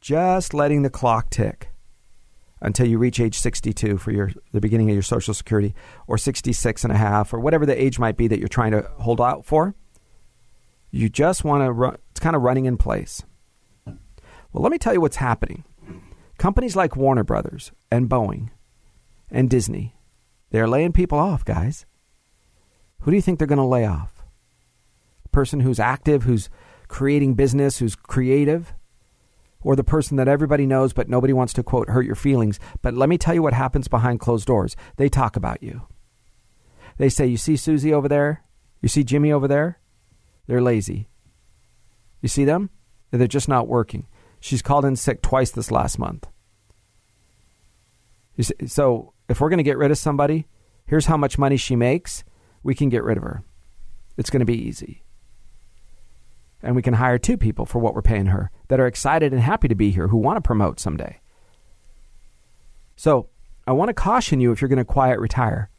just 0.04 0.52
letting 0.52 0.82
the 0.82 0.90
clock 0.90 1.30
tick 1.30 1.70
until 2.60 2.86
you 2.86 2.98
reach 2.98 3.18
age 3.18 3.38
62 3.38 3.96
for 3.96 4.10
your 4.10 4.32
the 4.52 4.60
beginning 4.60 4.90
of 4.90 4.94
your 4.94 5.02
social 5.02 5.32
security 5.32 5.74
or 6.06 6.18
66 6.18 6.84
and 6.84 6.92
a 6.92 6.96
half 6.96 7.32
or 7.32 7.40
whatever 7.40 7.64
the 7.64 7.82
age 7.82 7.98
might 7.98 8.18
be 8.18 8.28
that 8.28 8.38
you're 8.38 8.46
trying 8.46 8.72
to 8.72 8.82
hold 8.98 9.18
out 9.18 9.46
for. 9.46 9.74
You 10.90 11.08
just 11.08 11.42
want 11.42 11.64
to 11.64 11.72
run 11.72 11.96
it's 12.10 12.20
kind 12.20 12.36
of 12.36 12.42
running 12.42 12.66
in 12.66 12.76
place. 12.76 13.22
Well 13.86 14.62
let 14.62 14.70
me 14.70 14.76
tell 14.76 14.92
you 14.92 15.00
what's 15.00 15.16
happening. 15.16 15.64
Companies 16.36 16.76
like 16.76 16.96
warner 16.96 17.24
brothers 17.24 17.72
and 17.90 18.06
boeing 18.06 18.50
and 19.30 19.48
disney 19.48 19.96
they're 20.50 20.68
laying 20.68 20.92
people 20.92 21.18
off 21.18 21.46
guys. 21.46 21.86
Who 23.00 23.10
do 23.10 23.16
you 23.16 23.22
think 23.22 23.38
they're 23.38 23.48
going 23.48 23.56
to 23.56 23.64
lay 23.64 23.86
off? 23.86 24.22
A 25.24 25.30
person 25.30 25.60
who's 25.60 25.80
active 25.80 26.24
who's 26.24 26.50
creating 26.88 27.36
business 27.36 27.78
who's 27.78 27.96
creative 27.96 28.74
or 29.64 29.74
the 29.74 29.82
person 29.82 30.16
that 30.18 30.28
everybody 30.28 30.66
knows 30.66 30.92
but 30.92 31.08
nobody 31.08 31.32
wants 31.32 31.52
to 31.54 31.62
quote 31.62 31.88
hurt 31.88 32.06
your 32.06 32.14
feelings. 32.14 32.60
But 32.82 32.94
let 32.94 33.08
me 33.08 33.18
tell 33.18 33.34
you 33.34 33.42
what 33.42 33.54
happens 33.54 33.88
behind 33.88 34.20
closed 34.20 34.46
doors. 34.46 34.76
They 34.96 35.08
talk 35.08 35.34
about 35.34 35.62
you. 35.62 35.82
They 36.98 37.08
say, 37.08 37.26
You 37.26 37.36
see 37.36 37.56
Susie 37.56 37.92
over 37.92 38.06
there? 38.06 38.44
You 38.80 38.88
see 38.88 39.02
Jimmy 39.02 39.32
over 39.32 39.48
there? 39.48 39.80
They're 40.46 40.62
lazy. 40.62 41.08
You 42.20 42.28
see 42.28 42.44
them? 42.44 42.70
They're 43.10 43.26
just 43.26 43.48
not 43.48 43.66
working. 43.66 44.06
She's 44.40 44.62
called 44.62 44.84
in 44.84 44.96
sick 44.96 45.22
twice 45.22 45.50
this 45.50 45.70
last 45.70 45.98
month. 45.98 46.26
See, 48.40 48.66
so 48.66 49.14
if 49.28 49.40
we're 49.40 49.48
going 49.48 49.58
to 49.58 49.64
get 49.64 49.78
rid 49.78 49.90
of 49.90 49.98
somebody, 49.98 50.46
here's 50.86 51.06
how 51.06 51.16
much 51.16 51.38
money 51.38 51.56
she 51.56 51.76
makes. 51.76 52.24
We 52.62 52.74
can 52.74 52.88
get 52.88 53.04
rid 53.04 53.16
of 53.16 53.22
her. 53.22 53.44
It's 54.16 54.30
going 54.30 54.40
to 54.40 54.46
be 54.46 54.60
easy 54.60 55.03
and 56.64 56.74
we 56.74 56.82
can 56.82 56.94
hire 56.94 57.18
two 57.18 57.36
people 57.36 57.66
for 57.66 57.78
what 57.78 57.94
we're 57.94 58.02
paying 58.02 58.26
her 58.26 58.50
that 58.68 58.80
are 58.80 58.86
excited 58.86 59.32
and 59.32 59.42
happy 59.42 59.68
to 59.68 59.74
be 59.74 59.90
here 59.90 60.08
who 60.08 60.16
want 60.16 60.36
to 60.36 60.40
promote 60.40 60.80
someday. 60.80 61.20
So 62.96 63.28
I 63.66 63.72
want 63.72 63.90
to 63.90 63.94
caution 63.94 64.40
you 64.40 64.50
if 64.50 64.60
you're 64.60 64.68
going 64.68 64.78
to 64.78 64.84
quiet 64.84 65.20
retire. 65.20 65.70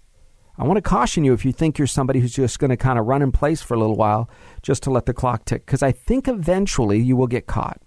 I 0.58 0.64
want 0.64 0.78
to 0.78 0.82
caution 0.82 1.26
you 1.26 1.34
if 1.34 1.44
you 1.44 1.52
think 1.52 1.78
you're 1.78 1.88
somebody 1.88 2.20
who's 2.20 2.36
just 2.36 2.60
going 2.60 2.70
to 2.70 2.78
kind 2.78 2.98
of 2.98 3.06
run 3.06 3.22
in 3.22 3.32
place 3.32 3.62
for 3.62 3.74
a 3.74 3.80
little 3.80 3.98
while 3.98 4.30
just 4.62 4.84
to 4.84 4.92
let 4.92 5.06
the 5.06 5.14
clock 5.14 5.44
tick, 5.44 5.66
because 5.66 5.84
I 5.84 5.92
think 5.92 6.28
eventually 6.28 7.00
you 7.00 7.18
will 7.18 7.28
get 7.28 7.48
caught. 7.48 7.82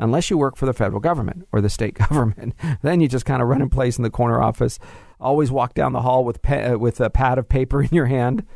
Unless 0.00 0.30
you 0.30 0.38
work 0.38 0.56
for 0.56 0.64
the 0.64 0.72
federal 0.72 1.00
government 1.00 1.46
or 1.52 1.60
the 1.60 1.68
state 1.68 1.94
government, 2.08 2.54
then 2.82 3.00
you 3.00 3.08
just 3.08 3.26
kind 3.26 3.42
of 3.42 3.48
run 3.48 3.60
in 3.60 3.68
place 3.68 3.98
in 3.98 4.04
the 4.04 4.10
corner 4.10 4.40
office. 4.40 4.78
Always 5.20 5.50
walk 5.50 5.74
down 5.74 5.92
the 5.92 6.02
hall 6.02 6.24
with 6.24 6.40
pe- 6.40 6.64
uh, 6.64 6.78
with 6.78 7.00
a 7.00 7.10
pad 7.10 7.36
of 7.38 7.48
paper 7.48 7.82
in 7.82 7.90
your 7.90 8.06
hand 8.06 8.46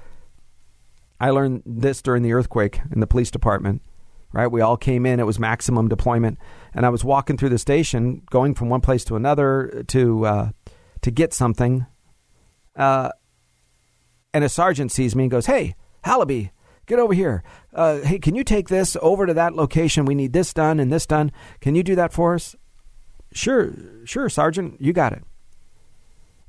I 1.23 1.31
learned 1.31 1.62
this 1.64 2.03
during 2.03 2.25
the 2.25 2.33
earthquake 2.33 2.81
in 2.91 2.99
the 2.99 3.07
police 3.07 3.31
department. 3.31 3.81
right? 4.33 4.49
We 4.49 4.61
all 4.61 4.77
came 4.77 5.07
in, 5.07 5.20
it 5.20 5.27
was 5.27 5.39
maximum 5.39 5.89
deployment. 5.89 6.37
And 6.75 6.85
I 6.85 6.89
was 6.89 7.05
walking 7.05 7.37
through 7.37 7.51
the 7.51 7.59
station, 7.59 8.23
going 8.31 8.55
from 8.55 8.68
one 8.68 8.81
place 8.81 9.05
to 9.05 9.14
another 9.14 9.85
to, 9.87 10.27
uh, 10.27 10.51
to 11.03 11.11
get 11.12 11.33
something. 11.33 11.87
Uh, 12.75 13.11
and 14.35 14.43
a 14.43 14.49
sergeant 14.49 14.91
sees 14.91 15.14
me 15.14 15.25
and 15.25 15.31
goes, 15.31 15.47
Hey, 15.47 15.77
Halaby, 16.05 16.51
get 16.87 16.99
over 16.99 17.14
here. 17.14 17.45
Uh, 17.73 18.01
hey, 18.01 18.18
can 18.18 18.35
you 18.35 18.43
take 18.43 18.68
this 18.68 18.97
over 19.01 19.25
to 19.25 19.35
that 19.35 19.55
location? 19.55 20.07
We 20.07 20.16
need 20.16 20.33
this 20.33 20.53
done 20.53 20.81
and 20.81 20.93
this 20.93 21.07
done. 21.07 21.31
Can 21.61 21.77
you 21.77 21.85
do 21.85 21.95
that 21.95 22.12
for 22.12 22.35
us? 22.35 22.57
Sure, 23.33 23.73
sure, 24.05 24.29
Sergeant, 24.29 24.81
you 24.81 24.93
got 24.93 25.12
it. 25.12 25.23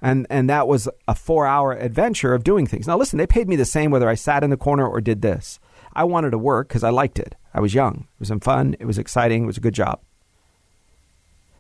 And 0.04 0.28
and 0.30 0.50
that 0.50 0.68
was 0.68 0.90
a 1.08 1.16
four 1.16 1.48
hour 1.48 1.72
adventure 1.72 2.34
of 2.34 2.44
doing 2.44 2.68
things. 2.68 2.88
Now 2.88 2.98
listen, 2.98 3.18
they 3.18 3.26
paid 3.26 3.48
me 3.48 3.56
the 3.56 3.64
same 3.64 3.90
whether 3.90 4.10
I 4.10 4.16
sat 4.16 4.44
in 4.44 4.50
the 4.50 4.58
corner 4.58 4.86
or 4.86 5.00
did 5.00 5.22
this. 5.22 5.60
I 5.94 6.04
wanted 6.04 6.32
to 6.32 6.38
work 6.38 6.68
because 6.68 6.84
I 6.84 6.90
liked 6.90 7.20
it. 7.20 7.36
I 7.54 7.62
was 7.62 7.74
young. 7.74 8.08
It 8.20 8.30
was 8.30 8.44
fun. 8.44 8.76
It 8.80 8.86
was 8.86 8.98
exciting. 8.98 9.44
It 9.44 9.48
was 9.48 9.58
a 9.58 9.62
good 9.62 9.74
job. 9.74 10.02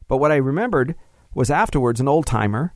But 0.09 0.17
what 0.17 0.31
I 0.31 0.35
remembered 0.35 0.95
was 1.33 1.49
afterwards 1.49 2.01
an 2.01 2.09
old 2.09 2.25
timer, 2.25 2.73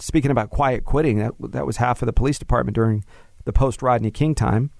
speaking 0.00 0.32
about 0.32 0.50
quiet 0.50 0.84
quitting, 0.84 1.18
that, 1.18 1.34
that 1.40 1.66
was 1.66 1.76
half 1.76 2.02
of 2.02 2.06
the 2.06 2.12
police 2.12 2.38
department 2.38 2.74
during 2.74 3.04
the 3.44 3.52
post 3.52 3.82
Rodney 3.82 4.10
King 4.10 4.34
time, 4.34 4.70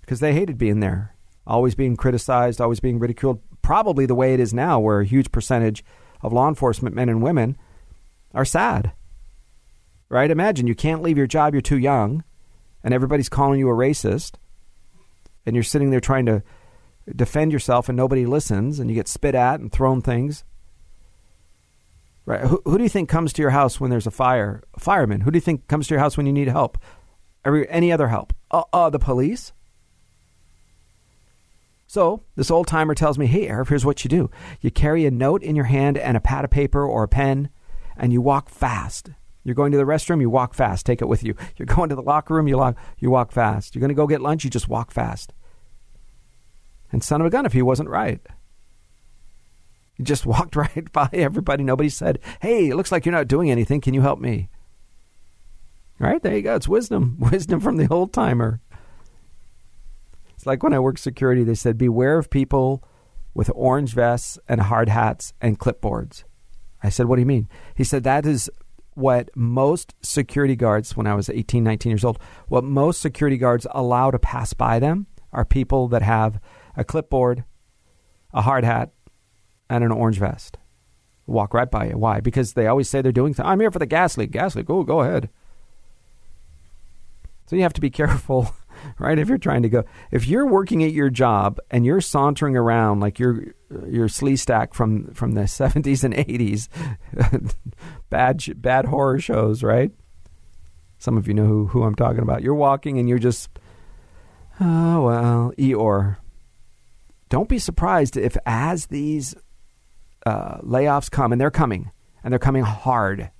because 0.00 0.20
they 0.20 0.32
hated 0.32 0.58
being 0.58 0.80
there, 0.80 1.14
always 1.46 1.74
being 1.74 1.96
criticized, 1.96 2.60
always 2.60 2.80
being 2.80 2.98
ridiculed, 2.98 3.40
probably 3.62 4.06
the 4.06 4.14
way 4.14 4.34
it 4.34 4.40
is 4.40 4.52
now, 4.52 4.80
where 4.80 5.00
a 5.00 5.06
huge 5.06 5.30
percentage 5.30 5.84
of 6.22 6.32
law 6.32 6.48
enforcement 6.48 6.94
men 6.94 7.08
and 7.08 7.22
women 7.22 7.56
are 8.34 8.44
sad. 8.44 8.92
Right? 10.08 10.30
Imagine 10.30 10.66
you 10.66 10.74
can't 10.74 11.02
leave 11.02 11.18
your 11.18 11.26
job, 11.26 11.54
you're 11.54 11.60
too 11.60 11.78
young, 11.78 12.22
and 12.84 12.94
everybody's 12.94 13.28
calling 13.28 13.58
you 13.58 13.68
a 13.68 13.74
racist, 13.74 14.34
and 15.44 15.56
you're 15.56 15.64
sitting 15.64 15.90
there 15.90 16.00
trying 16.00 16.26
to 16.26 16.42
defend 17.14 17.52
yourself 17.52 17.88
and 17.88 17.96
nobody 17.96 18.26
listens, 18.26 18.78
and 18.78 18.90
you 18.90 18.94
get 18.94 19.08
spit 19.08 19.34
at 19.34 19.60
and 19.60 19.72
thrown 19.72 20.02
things. 20.02 20.44
Right? 22.24 22.40
Who, 22.40 22.60
who 22.64 22.78
do 22.78 22.84
you 22.84 22.90
think 22.90 23.08
comes 23.08 23.32
to 23.34 23.42
your 23.42 23.50
house 23.50 23.80
when 23.80 23.90
there's 23.90 24.06
a 24.06 24.12
fire? 24.12 24.62
A 24.74 24.80
fireman. 24.80 25.20
Who 25.20 25.30
do 25.30 25.36
you 25.36 25.40
think 25.40 25.68
comes 25.68 25.86
to 25.88 25.94
your 25.94 26.00
house 26.00 26.16
when 26.16 26.26
you 26.26 26.32
need 26.32 26.48
help? 26.48 26.78
Every, 27.44 27.68
any 27.68 27.92
other 27.92 28.08
help? 28.08 28.32
Uh, 28.50 28.64
uh, 28.72 28.90
the 28.90 28.98
police? 28.98 29.52
So 31.86 32.24
this 32.34 32.50
old 32.50 32.66
timer 32.66 32.96
tells 32.96 33.16
me, 33.16 33.26
hey, 33.26 33.46
Arif, 33.46 33.68
here's 33.68 33.84
what 33.84 34.04
you 34.04 34.08
do. 34.08 34.28
You 34.60 34.72
carry 34.72 35.06
a 35.06 35.10
note 35.10 35.44
in 35.44 35.54
your 35.54 35.66
hand 35.66 35.96
and 35.96 36.16
a 36.16 36.20
pad 36.20 36.44
of 36.44 36.50
paper 36.50 36.84
or 36.84 37.04
a 37.04 37.08
pen, 37.08 37.48
and 37.96 38.12
you 38.12 38.20
walk 38.20 38.48
fast. 38.48 39.10
You're 39.46 39.54
going 39.54 39.70
to 39.70 39.78
the 39.78 39.84
restroom, 39.84 40.20
you 40.20 40.28
walk 40.28 40.54
fast. 40.54 40.84
Take 40.84 41.00
it 41.00 41.06
with 41.06 41.22
you. 41.22 41.36
You're 41.56 41.66
going 41.66 41.88
to 41.90 41.94
the 41.94 42.02
locker 42.02 42.34
room, 42.34 42.48
you, 42.48 42.56
lock, 42.56 42.76
you 42.98 43.12
walk 43.12 43.30
fast. 43.30 43.74
You're 43.76 43.80
going 43.80 43.90
to 43.90 43.94
go 43.94 44.08
get 44.08 44.20
lunch, 44.20 44.42
you 44.42 44.50
just 44.50 44.68
walk 44.68 44.90
fast. 44.90 45.32
And 46.90 47.02
son 47.02 47.20
of 47.20 47.28
a 47.28 47.30
gun, 47.30 47.46
if 47.46 47.52
he 47.52 47.62
wasn't 47.62 47.88
right. 47.88 48.20
He 49.94 50.02
just 50.02 50.26
walked 50.26 50.56
right 50.56 50.90
by 50.90 51.08
everybody. 51.12 51.62
Nobody 51.62 51.88
said, 51.88 52.18
hey, 52.40 52.70
it 52.70 52.74
looks 52.74 52.90
like 52.90 53.06
you're 53.06 53.14
not 53.14 53.28
doing 53.28 53.48
anything. 53.48 53.80
Can 53.80 53.94
you 53.94 54.00
help 54.00 54.18
me? 54.18 54.48
All 56.00 56.08
right, 56.08 56.20
there 56.20 56.34
you 56.34 56.42
go. 56.42 56.56
It's 56.56 56.66
wisdom. 56.66 57.16
Wisdom 57.20 57.60
from 57.60 57.76
the 57.76 57.86
old 57.88 58.12
timer. 58.12 58.60
It's 60.34 60.44
like 60.44 60.64
when 60.64 60.74
I 60.74 60.80
worked 60.80 60.98
security, 60.98 61.44
they 61.44 61.54
said, 61.54 61.78
beware 61.78 62.18
of 62.18 62.30
people 62.30 62.82
with 63.32 63.48
orange 63.54 63.94
vests 63.94 64.40
and 64.48 64.60
hard 64.60 64.88
hats 64.88 65.34
and 65.40 65.56
clipboards. 65.56 66.24
I 66.82 66.88
said, 66.88 67.06
what 67.06 67.14
do 67.14 67.20
you 67.20 67.26
mean? 67.26 67.48
He 67.76 67.84
said, 67.84 68.02
that 68.02 68.26
is 68.26 68.50
what 68.96 69.28
most 69.36 69.94
security 70.00 70.56
guards, 70.56 70.96
when 70.96 71.06
I 71.06 71.14
was 71.14 71.28
18, 71.28 71.62
19 71.62 71.90
years 71.90 72.04
old, 72.04 72.18
what 72.48 72.64
most 72.64 73.00
security 73.00 73.36
guards 73.36 73.66
allow 73.72 74.10
to 74.10 74.18
pass 74.18 74.54
by 74.54 74.78
them 74.78 75.06
are 75.34 75.44
people 75.44 75.86
that 75.88 76.00
have 76.00 76.40
a 76.76 76.82
clipboard, 76.82 77.44
a 78.32 78.40
hard 78.40 78.64
hat, 78.64 78.92
and 79.68 79.84
an 79.84 79.92
orange 79.92 80.18
vest. 80.18 80.56
Walk 81.26 81.52
right 81.52 81.70
by 81.70 81.88
you. 81.88 81.98
Why? 81.98 82.20
Because 82.20 82.54
they 82.54 82.66
always 82.66 82.88
say 82.88 83.02
they're 83.02 83.12
doing 83.12 83.34
things. 83.34 83.46
I'm 83.46 83.60
here 83.60 83.70
for 83.70 83.78
the 83.78 83.84
gas 83.84 84.16
leak. 84.16 84.30
Gas 84.30 84.56
leak. 84.56 84.70
Oh, 84.70 84.82
go 84.82 85.02
ahead. 85.02 85.28
So 87.46 87.56
you 87.56 87.62
have 87.62 87.74
to 87.74 87.80
be 87.82 87.90
careful, 88.02 88.54
right? 88.98 89.18
If 89.18 89.28
you're 89.28 89.38
trying 89.38 89.62
to 89.62 89.68
go, 89.68 89.84
if 90.10 90.26
you're 90.26 90.46
working 90.46 90.82
at 90.84 90.92
your 90.92 91.10
job 91.10 91.58
and 91.70 91.84
you're 91.84 92.00
sauntering 92.00 92.56
around 92.56 93.00
like 93.00 93.18
you're 93.18 93.54
your 93.88 94.08
Sleestak 94.08 94.74
from 94.74 95.12
from 95.14 95.32
the 95.32 95.40
70s 95.42 96.04
and 96.04 96.14
80s, 96.14 96.68
bad 98.10 98.42
bad 98.60 98.86
horror 98.86 99.18
shows, 99.18 99.62
right? 99.62 99.92
Some 100.98 101.16
of 101.16 101.28
you 101.28 101.34
know 101.34 101.46
who, 101.46 101.66
who 101.66 101.82
I'm 101.82 101.94
talking 101.94 102.22
about. 102.22 102.42
You're 102.42 102.54
walking 102.54 102.98
and 102.98 103.08
you're 103.08 103.18
just, 103.18 103.50
oh 104.60 105.02
well, 105.02 105.52
Eeyore. 105.58 106.16
Don't 107.28 107.48
be 107.48 107.58
surprised 107.58 108.16
if 108.16 108.36
as 108.46 108.86
these 108.86 109.34
uh, 110.24 110.58
layoffs 110.58 111.10
come, 111.10 111.32
and 111.32 111.40
they're 111.40 111.50
coming, 111.50 111.90
and 112.22 112.32
they're 112.32 112.38
coming 112.38 112.62
hard. 112.62 113.30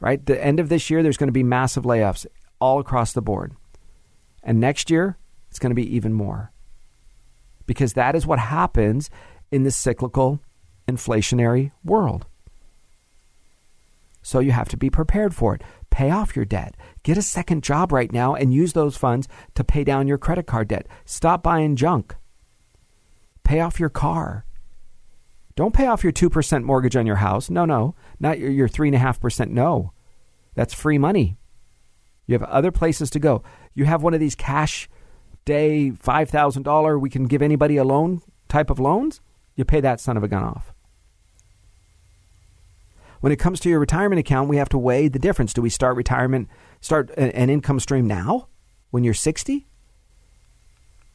Right, 0.00 0.24
the 0.24 0.44
end 0.44 0.58
of 0.58 0.68
this 0.68 0.90
year, 0.90 1.02
there's 1.02 1.16
going 1.16 1.28
to 1.28 1.32
be 1.32 1.44
massive 1.44 1.84
layoffs 1.84 2.26
all 2.60 2.80
across 2.80 3.12
the 3.12 3.22
board, 3.22 3.54
and 4.42 4.60
next 4.60 4.90
year 4.90 5.18
it's 5.50 5.58
going 5.58 5.70
to 5.70 5.74
be 5.74 5.94
even 5.94 6.12
more 6.12 6.52
because 7.66 7.92
that 7.94 8.14
is 8.14 8.26
what 8.26 8.38
happens 8.38 9.10
in 9.50 9.62
this 9.62 9.76
cyclical 9.76 10.40
inflationary 10.88 11.72
world. 11.84 12.26
So 14.22 14.38
you 14.38 14.52
have 14.52 14.68
to 14.68 14.76
be 14.76 14.88
prepared 14.88 15.34
for 15.34 15.54
it. 15.54 15.62
Pay 15.90 16.10
off 16.10 16.36
your 16.36 16.44
debt. 16.44 16.76
Get 17.02 17.18
a 17.18 17.22
second 17.22 17.64
job 17.64 17.92
right 17.92 18.12
now 18.12 18.34
and 18.34 18.54
use 18.54 18.72
those 18.72 18.96
funds 18.96 19.28
to 19.54 19.64
pay 19.64 19.84
down 19.84 20.06
your 20.06 20.18
credit 20.18 20.46
card 20.46 20.68
debt. 20.68 20.86
Stop 21.04 21.42
buying 21.42 21.76
junk. 21.76 22.14
Pay 23.42 23.60
off 23.60 23.80
your 23.80 23.88
car. 23.88 24.46
Don't 25.54 25.74
pay 25.74 25.86
off 25.86 26.02
your 26.02 26.12
2% 26.12 26.62
mortgage 26.62 26.96
on 26.96 27.06
your 27.06 27.16
house. 27.16 27.50
No, 27.50 27.64
no. 27.64 27.94
Not 28.20 28.38
your, 28.38 28.50
your 28.50 28.68
3.5%. 28.68 29.50
No. 29.50 29.92
That's 30.54 30.72
free 30.72 30.98
money. 30.98 31.36
You 32.26 32.38
have 32.38 32.48
other 32.48 32.70
places 32.70 33.10
to 33.10 33.18
go. 33.18 33.42
You 33.74 33.84
have 33.84 34.02
one 34.02 34.14
of 34.14 34.20
these 34.20 34.34
cash 34.34 34.88
day 35.44 35.90
$5,000, 35.90 37.00
we 37.00 37.10
can 37.10 37.24
give 37.24 37.42
anybody 37.42 37.76
a 37.76 37.84
loan 37.84 38.22
type 38.48 38.70
of 38.70 38.78
loans. 38.78 39.20
You 39.56 39.64
pay 39.64 39.80
that 39.80 40.00
son 40.00 40.16
of 40.16 40.22
a 40.22 40.28
gun 40.28 40.44
off. 40.44 40.72
When 43.20 43.32
it 43.32 43.38
comes 43.38 43.60
to 43.60 43.68
your 43.68 43.78
retirement 43.78 44.18
account, 44.18 44.48
we 44.48 44.56
have 44.56 44.68
to 44.70 44.78
weigh 44.78 45.08
the 45.08 45.18
difference. 45.18 45.52
Do 45.52 45.62
we 45.62 45.70
start 45.70 45.96
retirement, 45.96 46.48
start 46.80 47.10
an 47.16 47.50
income 47.50 47.78
stream 47.78 48.06
now 48.06 48.48
when 48.90 49.04
you're 49.04 49.14
60? 49.14 49.66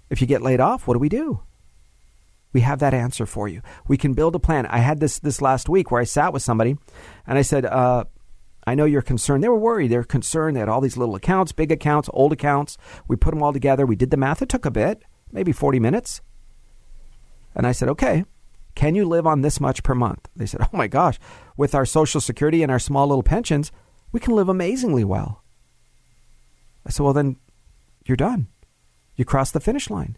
If 0.09 0.21
you 0.21 0.27
get 0.27 0.41
laid 0.41 0.61
off, 0.61 0.87
what 0.87 0.93
do 0.93 0.99
we 0.99 1.09
do? 1.09 1.41
We 2.53 2.61
have 2.61 2.79
that 2.79 2.93
answer 2.93 3.25
for 3.25 3.49
you. 3.49 3.61
We 3.87 3.97
can 3.97 4.13
build 4.13 4.35
a 4.35 4.39
plan. 4.39 4.65
I 4.67 4.77
had 4.77 5.01
this 5.01 5.19
this 5.19 5.41
last 5.41 5.67
week 5.67 5.91
where 5.91 5.99
I 5.99 6.05
sat 6.05 6.31
with 6.31 6.41
somebody 6.41 6.77
and 7.27 7.37
I 7.37 7.41
said, 7.41 7.65
uh, 7.65 8.05
I 8.67 8.75
know 8.75 8.83
you're 8.83 9.01
concerned. 9.01 9.41
They 9.41 9.47
were 9.47 9.57
worried. 9.57 9.87
They 9.87 9.97
were 9.97 10.03
concerned. 10.03 10.57
They 10.57 10.59
had 10.59 10.67
all 10.67 10.81
these 10.81 10.97
little 10.97 11.15
accounts, 11.15 11.53
big 11.53 11.71
accounts, 11.71 12.09
old 12.11 12.33
accounts. 12.33 12.77
We 13.07 13.15
put 13.15 13.33
them 13.33 13.41
all 13.41 13.53
together. 13.53 13.85
We 13.85 13.95
did 13.95 14.11
the 14.11 14.17
math. 14.17 14.41
It 14.41 14.49
took 14.49 14.65
a 14.65 14.71
bit, 14.71 15.03
maybe 15.31 15.53
40 15.53 15.79
minutes. 15.79 16.21
And 17.55 17.65
I 17.65 17.71
said, 17.71 17.87
okay, 17.87 18.25
can 18.75 18.93
you 18.93 19.05
live 19.05 19.25
on 19.25 19.39
this 19.39 19.61
much 19.61 19.83
per 19.83 19.95
month? 19.95 20.27
They 20.35 20.45
said, 20.45 20.61
oh 20.61 20.77
my 20.77 20.87
gosh, 20.87 21.17
with 21.55 21.73
our 21.73 21.85
Social 21.85 22.19
Security 22.19 22.61
and 22.61 22.69
our 22.69 22.77
small 22.77 23.07
little 23.07 23.23
pensions, 23.23 23.71
we 24.11 24.19
can 24.19 24.35
live 24.35 24.49
amazingly 24.49 25.05
well. 25.05 25.43
I 26.85 26.89
said, 26.89 27.03
well, 27.03 27.13
then 27.13 27.37
you're 28.05 28.17
done. 28.17 28.47
You 29.15 29.23
crossed 29.23 29.53
the 29.53 29.61
finish 29.61 29.89
line. 29.89 30.17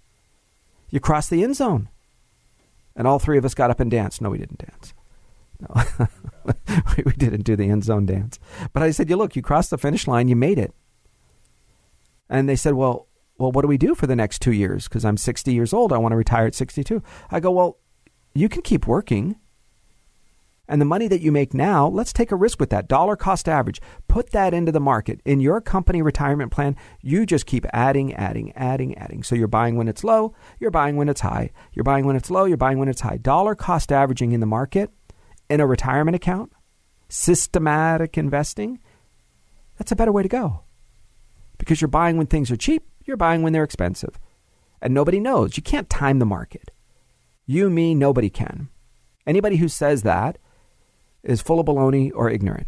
You 0.90 1.00
crossed 1.00 1.30
the 1.30 1.44
end 1.44 1.56
zone. 1.56 1.88
And 2.96 3.08
all 3.08 3.20
three 3.20 3.38
of 3.38 3.46
us 3.46 3.54
got 3.54 3.70
up 3.70 3.80
and 3.80 3.92
danced. 3.92 4.22
No, 4.22 4.32
we 4.32 4.40
didn't 4.40 4.58
dance. 4.58 4.96
No, 5.60 6.08
we 7.06 7.12
didn't 7.14 7.44
do 7.44 7.56
the 7.56 7.70
end 7.70 7.84
zone 7.84 8.06
dance. 8.06 8.40
But 8.74 8.84
I 8.84 8.92
said, 8.92 9.10
"You 9.10 9.16
look, 9.16 9.36
you 9.36 9.42
crossed 9.42 9.70
the 9.70 9.78
finish 9.78 10.08
line. 10.08 10.28
You 10.28 10.36
made 10.36 10.60
it." 10.60 10.74
And 12.30 12.48
they 12.48 12.56
said, 12.56 12.74
"Well, 12.74 13.08
well, 13.38 13.52
what 13.52 13.62
do 13.62 13.68
we 13.68 13.78
do 13.78 13.96
for 13.96 14.08
the 14.08 14.16
next 14.16 14.42
two 14.42 14.52
years? 14.52 14.88
Because 14.88 15.06
I'm 15.06 15.18
60 15.18 15.54
years 15.54 15.74
old. 15.74 15.94
I 15.94 15.98
want 15.98 16.12
to 16.12 16.18
retire 16.18 16.48
at 16.48 16.56
62." 16.56 17.02
I 17.32 17.40
go, 17.40 17.52
"Well, 17.52 17.78
you 18.34 18.50
can 18.50 18.62
keep 18.62 18.88
working." 18.88 19.36
And 20.72 20.80
the 20.80 20.86
money 20.86 21.08
that 21.08 21.22
you 21.22 21.32
make 21.32 21.56
now, 21.56 21.88
let's 21.88 22.14
take 22.14 22.32
a 22.32 22.36
risk 22.36 22.60
with 22.60 22.70
that. 22.70 22.88
Dollar 22.88 23.16
cost 23.16 23.50
average. 23.50 23.82
Put 24.08 24.30
that 24.34 24.54
into 24.54 24.72
the 24.72 24.80
market. 24.80 25.20
In 25.26 25.40
your 25.40 25.62
company 25.62 26.04
retirement 26.04 26.52
plan, 26.52 26.76
you 27.02 27.26
just 27.26 27.48
keep 27.48 27.66
adding, 27.74 28.14
adding, 28.14 28.52
adding, 28.56 28.96
adding. 28.96 29.24
So 29.24 29.34
you're 29.34 29.48
buying 29.48 29.78
when 29.78 29.88
it's 29.88 30.04
low, 30.04 30.36
you're 30.60 30.70
buying 30.70 30.96
when 30.96 31.10
it's 31.10 31.22
high. 31.22 31.50
You're 31.74 31.84
buying 31.84 32.06
when 32.06 32.16
it's 32.16 32.30
low, 32.30 32.46
you're 32.46 32.56
buying 32.56 32.78
when 32.78 32.88
it's 32.88 33.02
high. 33.02 33.18
Dollar 33.18 33.56
cost 33.56 33.92
averaging 33.92 34.32
in 34.32 34.42
the 34.42 34.46
market 34.46 34.92
in 35.50 35.60
a 35.60 35.68
retirement 35.68 36.16
account, 36.16 36.52
systematic 37.08 38.18
investing, 38.18 38.80
that's 39.78 39.92
a 39.92 39.96
better 39.96 40.12
way 40.12 40.24
to 40.24 40.30
go. 40.30 40.64
Because 41.58 41.82
you're 41.82 41.88
buying 41.88 42.18
when 42.18 42.28
things 42.28 42.52
are 42.52 42.58
cheap, 42.58 42.84
you're 43.06 43.18
buying 43.18 43.42
when 43.42 43.54
they're 43.54 43.64
expensive. 43.64 44.20
And 44.82 44.94
nobody 44.94 45.20
knows. 45.20 45.58
You 45.58 45.64
can't 45.64 45.90
time 45.90 46.20
the 46.20 46.26
market. 46.26 46.72
You, 47.46 47.70
me, 47.70 47.96
nobody 47.96 48.30
can. 48.30 48.70
Anybody 49.26 49.58
who 49.58 49.68
says 49.68 50.04
that 50.04 50.38
is 51.24 51.42
full 51.42 51.60
of 51.60 51.66
baloney 51.66 52.12
or 52.14 52.30
ignorant. 52.30 52.68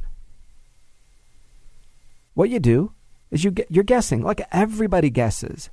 What 2.34 2.50
you 2.50 2.60
do 2.60 2.94
is 3.30 3.44
you 3.44 3.52
get, 3.52 3.68
you're 3.70 3.84
guessing, 3.84 4.22
like 4.24 4.42
everybody 4.52 5.10
guesses. 5.10 5.70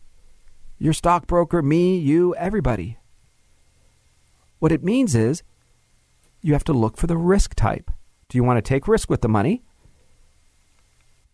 your 0.79 0.93
stockbroker, 0.93 1.61
me, 1.61 1.99
you, 1.99 2.35
everybody. 2.37 2.99
What 4.61 4.73
it 4.73 4.85
means 4.85 5.15
is 5.15 5.43
you 6.41 6.53
have 6.53 6.65
to 6.65 6.73
look 6.73 6.97
for 6.97 7.07
the 7.07 7.17
risk 7.17 7.55
type. 7.55 7.91
Do 8.29 8.39
you 8.39 8.45
want 8.45 8.59
to 8.59 8.69
take 8.69 8.89
risk 8.89 9.11
with 9.11 9.23
the 9.23 9.29
money? 9.29 9.63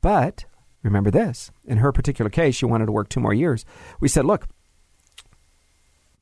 But 0.00 0.44
remember 0.82 1.10
this 1.10 1.50
in 1.64 1.78
her 1.78 1.92
particular 1.92 2.30
case, 2.30 2.54
she 2.54 2.66
wanted 2.66 2.86
to 2.86 2.92
work 2.92 3.08
two 3.08 3.20
more 3.20 3.34
years. 3.34 3.64
We 4.00 4.08
said, 4.08 4.24
look, 4.24 4.46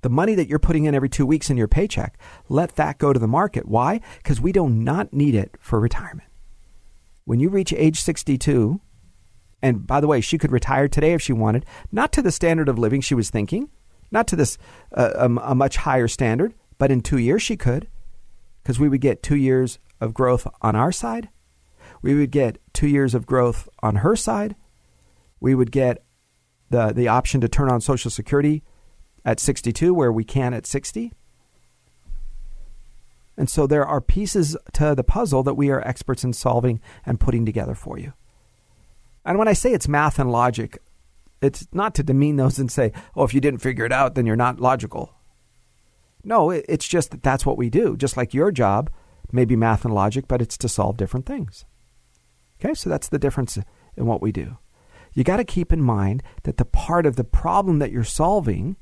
the 0.02 0.10
money 0.10 0.34
that 0.34 0.48
you're 0.48 0.58
putting 0.58 0.84
in 0.84 0.94
every 0.94 1.08
two 1.08 1.26
weeks 1.26 1.50
in 1.50 1.56
your 1.56 1.68
paycheck, 1.68 2.18
let 2.48 2.76
that 2.76 2.98
go 2.98 3.12
to 3.12 3.18
the 3.18 3.28
market. 3.28 3.66
Why? 3.66 4.00
Because 4.18 4.40
we 4.40 4.52
do 4.52 4.68
not 4.68 5.12
need 5.12 5.34
it 5.34 5.56
for 5.60 5.78
retirement. 5.80 6.28
When 7.24 7.38
you 7.38 7.48
reach 7.48 7.72
age 7.72 8.00
62, 8.00 8.80
and 9.62 9.86
by 9.86 10.00
the 10.00 10.08
way, 10.08 10.20
she 10.20 10.38
could 10.38 10.50
retire 10.50 10.88
today 10.88 11.12
if 11.12 11.22
she 11.22 11.32
wanted, 11.32 11.64
not 11.92 12.12
to 12.12 12.22
the 12.22 12.32
standard 12.32 12.68
of 12.68 12.78
living 12.78 13.00
she 13.00 13.14
was 13.14 13.30
thinking, 13.30 13.70
not 14.10 14.26
to 14.26 14.36
this 14.36 14.58
uh, 14.92 15.12
a, 15.14 15.24
a 15.26 15.54
much 15.54 15.76
higher 15.76 16.08
standard, 16.08 16.52
but 16.78 16.90
in 16.90 17.00
two 17.00 17.18
years 17.18 17.42
she 17.42 17.56
could, 17.56 17.86
because 18.62 18.78
we 18.78 18.88
would 18.88 19.00
get 19.00 19.22
two 19.22 19.36
years 19.36 19.78
of 20.00 20.14
growth 20.14 20.46
on 20.60 20.76
our 20.76 20.92
side. 20.92 21.28
We 22.00 22.14
would 22.14 22.30
get 22.30 22.58
two 22.72 22.88
years 22.88 23.14
of 23.14 23.26
growth 23.26 23.68
on 23.82 23.96
her 23.96 24.16
side. 24.16 24.56
We 25.40 25.54
would 25.54 25.72
get 25.72 26.04
the 26.70 26.92
the 26.92 27.08
option 27.08 27.40
to 27.40 27.48
turn 27.48 27.70
on 27.70 27.80
Social 27.80 28.10
Security 28.10 28.62
at 29.24 29.40
62 29.40 29.94
where 29.94 30.12
we 30.12 30.24
can 30.24 30.54
at 30.54 30.66
60. 30.66 31.12
And 33.36 33.48
so 33.48 33.66
there 33.66 33.86
are 33.86 34.00
pieces 34.00 34.56
to 34.74 34.94
the 34.94 35.04
puzzle 35.04 35.42
that 35.44 35.54
we 35.54 35.70
are 35.70 35.86
experts 35.86 36.22
in 36.22 36.32
solving 36.32 36.80
and 37.06 37.18
putting 37.18 37.46
together 37.46 37.74
for 37.74 37.98
you. 37.98 38.12
And 39.24 39.38
when 39.38 39.48
I 39.48 39.52
say 39.52 39.72
it's 39.72 39.88
math 39.88 40.18
and 40.18 40.30
logic, 40.30 40.78
it's 41.40 41.66
not 41.72 41.94
to 41.94 42.02
demean 42.02 42.36
those 42.36 42.58
and 42.58 42.70
say, 42.70 42.92
oh, 43.16 43.24
if 43.24 43.32
you 43.32 43.40
didn't 43.40 43.60
figure 43.60 43.84
it 43.84 43.92
out, 43.92 44.14
then 44.14 44.26
you're 44.26 44.36
not 44.36 44.60
logical. 44.60 45.14
No, 46.24 46.50
it's 46.50 46.86
just 46.86 47.10
that 47.10 47.22
that's 47.22 47.44
what 47.44 47.58
we 47.58 47.68
do. 47.68 47.96
Just 47.96 48.16
like 48.16 48.32
your 48.34 48.52
job 48.52 48.90
maybe 49.32 49.56
math 49.56 49.84
and 49.84 49.94
logic, 49.94 50.28
but 50.28 50.42
it's 50.42 50.58
to 50.58 50.68
solve 50.68 50.96
different 50.96 51.26
things. 51.26 51.64
Okay, 52.60 52.74
so 52.74 52.88
that's 52.90 53.08
the 53.08 53.18
difference 53.18 53.58
in 53.96 54.06
what 54.06 54.22
we 54.22 54.30
do. 54.30 54.58
You 55.14 55.24
got 55.24 55.38
to 55.38 55.44
keep 55.44 55.72
in 55.72 55.82
mind 55.82 56.22
that 56.44 56.58
the 56.58 56.64
part 56.64 57.06
of 57.06 57.16
the 57.16 57.24
problem 57.24 57.78
that 57.80 57.90
you're 57.90 58.04
solving 58.04 58.76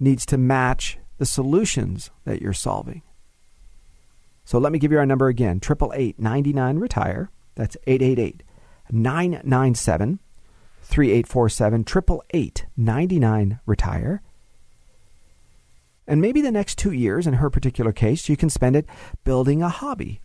needs 0.00 0.24
to 0.26 0.38
match 0.38 0.98
the 1.18 1.26
solutions 1.26 2.10
that 2.24 2.40
you're 2.40 2.52
solving. 2.52 3.02
So 4.44 4.58
let 4.58 4.72
me 4.72 4.78
give 4.78 4.92
you 4.92 4.98
our 4.98 5.06
number 5.06 5.28
again 5.28 5.60
888 5.62 6.18
99 6.18 6.78
Retire. 6.78 7.30
That's 7.54 7.76
888 7.86 8.42
997 8.90 10.20
3847 10.82 11.80
888 11.82 12.66
99 12.76 13.60
Retire. 13.66 14.22
And 16.08 16.22
maybe 16.22 16.40
the 16.40 16.50
next 16.50 16.78
two 16.78 16.92
years, 16.92 17.26
in 17.26 17.34
her 17.34 17.50
particular 17.50 17.92
case, 17.92 18.28
you 18.28 18.36
can 18.36 18.48
spend 18.48 18.74
it 18.74 18.86
building 19.24 19.62
a 19.62 19.68
hobby, 19.68 20.22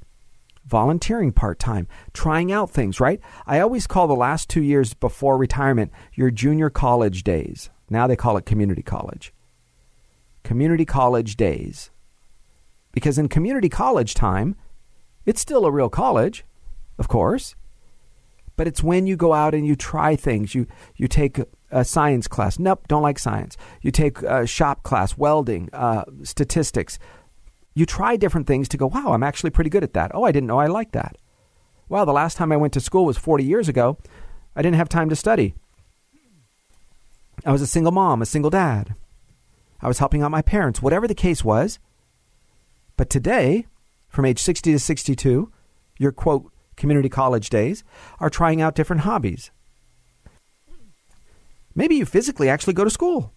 volunteering 0.66 1.34
part 1.34 1.60
time, 1.60 1.88
trying 2.14 2.54
out 2.54 2.72
things, 2.72 3.02
right? 3.02 3.20
I 3.46 3.60
always 3.60 3.86
call 3.86 4.08
the 4.08 4.16
last 4.16 4.50
two 4.50 4.64
years 4.64 4.94
before 4.94 5.38
retirement 5.38 5.92
your 6.14 6.32
junior 6.32 6.70
college 6.70 7.24
days. 7.24 7.70
Now 7.90 8.08
they 8.08 8.16
call 8.16 8.38
it 8.38 8.46
community 8.46 8.82
college 8.82 9.34
community 10.44 10.86
college 10.86 11.36
days. 11.36 11.90
Because 12.92 13.18
in 13.18 13.30
community 13.30 13.70
college 13.70 14.14
time, 14.14 14.56
it's 15.26 15.42
still 15.42 15.66
a 15.66 15.72
real 15.72 15.90
college, 15.90 16.44
of 17.00 17.08
course, 17.08 17.56
but 18.56 18.68
it's 18.68 18.84
when 18.84 19.08
you 19.08 19.16
go 19.16 19.34
out 19.34 19.56
and 19.56 19.66
you 19.66 19.76
try 19.76 20.16
things. 20.16 20.54
You, 20.54 20.68
you 20.96 21.08
take 21.08 21.40
a 21.74 21.84
science 21.84 22.28
class. 22.28 22.60
Nope, 22.60 22.88
don't 22.88 23.02
like 23.02 23.20
science. 23.20 23.58
You 23.82 23.92
take 23.92 24.22
a 24.22 24.46
shop 24.46 24.84
class, 24.84 25.18
welding, 25.18 25.70
uh, 25.74 26.06
statistics. 26.24 27.00
You 27.74 27.86
try 27.86 28.16
different 28.16 28.48
things 28.48 28.70
to 28.70 28.78
go, 28.78 28.88
wow, 28.88 29.14
I'm 29.14 29.24
actually 29.24 29.50
pretty 29.50 29.70
good 29.70 29.84
at 29.84 29.94
that. 29.94 30.12
Oh, 30.14 30.24
I 30.24 30.32
didn't 30.32 30.48
know 30.48 30.60
I 30.60 30.68
liked 30.68 30.94
that. 30.94 31.18
Wow, 31.90 32.06
the 32.06 32.14
last 32.14 32.38
time 32.38 32.52
I 32.52 32.58
went 32.58 32.74
to 32.74 32.80
school 32.80 33.06
was 33.06 33.18
40 33.18 33.44
years 33.44 33.68
ago. 33.68 33.98
I 34.56 34.62
didn't 34.62 34.78
have 34.78 34.90
time 34.90 35.10
to 35.10 35.16
study. 35.16 35.56
I 37.46 37.52
was 37.52 37.62
a 37.62 37.68
single 37.68 37.92
mom, 37.92 38.22
a 38.22 38.26
single 38.26 38.52
dad. 38.52 38.96
I 39.82 39.88
was 39.88 40.00
helping 40.00 40.22
out 40.22 40.32
my 40.32 40.42
parents, 40.42 40.82
whatever 40.82 41.08
the 41.08 41.16
case 41.16 41.44
was. 41.44 41.80
But 42.96 43.10
today, 43.10 43.66
from 44.08 44.26
age 44.26 44.40
60 44.40 44.72
to 44.72 44.80
62, 44.80 45.52
your 45.98 46.12
quote, 46.12 46.52
community 46.78 47.10
college 47.10 47.50
days, 47.50 47.84
are 48.20 48.30
trying 48.30 48.62
out 48.62 48.76
different 48.76 49.02
hobbies. 49.02 49.52
Maybe 51.76 51.96
you 51.96 52.06
physically 52.06 52.50
actually 52.50 52.74
go 52.74 52.84
to 52.84 52.90
school. 52.90 53.34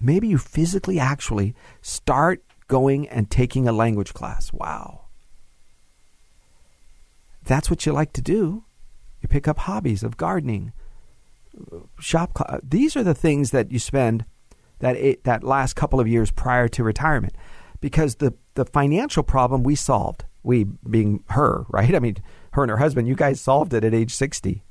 Maybe 0.00 0.28
you 0.28 0.38
physically 0.38 0.98
actually 0.98 1.54
start 1.80 2.42
going 2.68 3.08
and 3.08 3.30
taking 3.30 3.68
a 3.68 3.72
language 3.72 4.14
class. 4.14 4.52
Wow. 4.52 5.06
That's 7.44 7.70
what 7.70 7.86
you 7.86 7.92
like 7.92 8.12
to 8.14 8.22
do. 8.22 8.64
You 9.20 9.28
pick 9.28 9.46
up 9.46 9.58
hobbies 9.58 10.02
of 10.02 10.16
gardening, 10.16 10.72
shop. 12.00 12.36
These 12.68 12.96
are 12.96 13.04
the 13.04 13.14
things 13.14 13.52
that 13.52 13.70
you 13.70 13.78
spend 13.78 14.24
that 14.80 15.22
that 15.22 15.44
last 15.44 15.74
couple 15.74 16.00
of 16.00 16.08
years 16.08 16.32
prior 16.32 16.66
to 16.68 16.82
retirement, 16.82 17.34
because 17.80 18.16
the 18.16 18.34
the 18.54 18.64
financial 18.64 19.22
problem 19.22 19.62
we 19.62 19.76
solved, 19.76 20.24
we 20.42 20.64
being 20.64 21.22
her, 21.28 21.64
right? 21.68 21.94
I 21.94 22.00
mean, 22.00 22.16
her 22.52 22.62
and 22.62 22.70
her 22.70 22.78
husband, 22.78 23.06
you 23.06 23.14
guys 23.14 23.40
solved 23.40 23.72
it 23.74 23.84
at 23.84 23.94
age 23.94 24.12
sixty. 24.12 24.64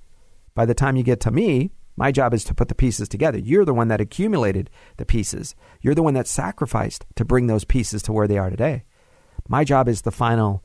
By 0.54 0.66
the 0.66 0.74
time 0.74 0.98
you 0.98 1.04
get 1.04 1.22
to 1.22 1.32
me, 1.32 1.72
my 1.96 2.12
job 2.12 2.34
is 2.34 2.44
to 2.46 2.54
put 2.54 2.68
the 2.68 2.76
pieces 2.76 3.10
together. 3.10 3.38
You're 3.38 3.66
the 3.66 3.74
one 3.74 3.90
that 3.90 4.02
accumulated 4.02 4.70
the 4.98 5.06
pieces. 5.06 5.56
You're 5.82 5.96
the 5.96 6.04
one 6.04 6.14
that 6.14 6.28
sacrificed 6.28 7.06
to 7.16 7.26
bring 7.26 7.48
those 7.48 7.66
pieces 7.66 8.02
to 8.04 8.14
where 8.14 8.28
they 8.28 8.38
are 8.38 8.50
today. 8.50 8.84
My 9.48 9.64
job 9.64 9.88
is 9.88 10.02
the 10.02 10.12
final 10.12 10.64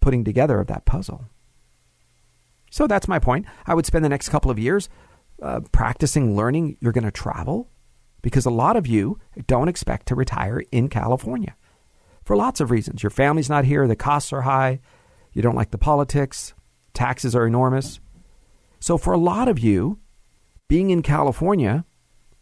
putting 0.00 0.24
together 0.24 0.60
of 0.60 0.66
that 0.66 0.84
puzzle. 0.84 1.26
So 2.70 2.86
that's 2.86 3.08
my 3.08 3.18
point. 3.18 3.46
I 3.66 3.74
would 3.74 3.86
spend 3.86 4.04
the 4.04 4.08
next 4.08 4.28
couple 4.28 4.50
of 4.50 4.58
years 4.58 4.88
uh, 5.42 5.60
practicing, 5.72 6.36
learning. 6.36 6.76
You're 6.80 6.92
going 6.92 7.04
to 7.04 7.10
travel 7.10 7.68
because 8.22 8.46
a 8.46 8.50
lot 8.50 8.76
of 8.76 8.86
you 8.86 9.18
don't 9.46 9.68
expect 9.68 10.06
to 10.06 10.14
retire 10.14 10.62
in 10.70 10.88
California 10.88 11.56
for 12.24 12.36
lots 12.36 12.60
of 12.60 12.70
reasons. 12.70 13.02
Your 13.02 13.10
family's 13.10 13.50
not 13.50 13.64
here, 13.64 13.86
the 13.86 13.96
costs 13.96 14.32
are 14.32 14.42
high, 14.42 14.80
you 15.32 15.42
don't 15.42 15.56
like 15.56 15.70
the 15.70 15.78
politics, 15.78 16.54
taxes 16.94 17.34
are 17.34 17.46
enormous. 17.46 18.00
So, 18.82 18.98
for 18.98 19.12
a 19.12 19.18
lot 19.18 19.46
of 19.46 19.60
you, 19.60 20.00
being 20.66 20.90
in 20.90 21.02
California 21.02 21.84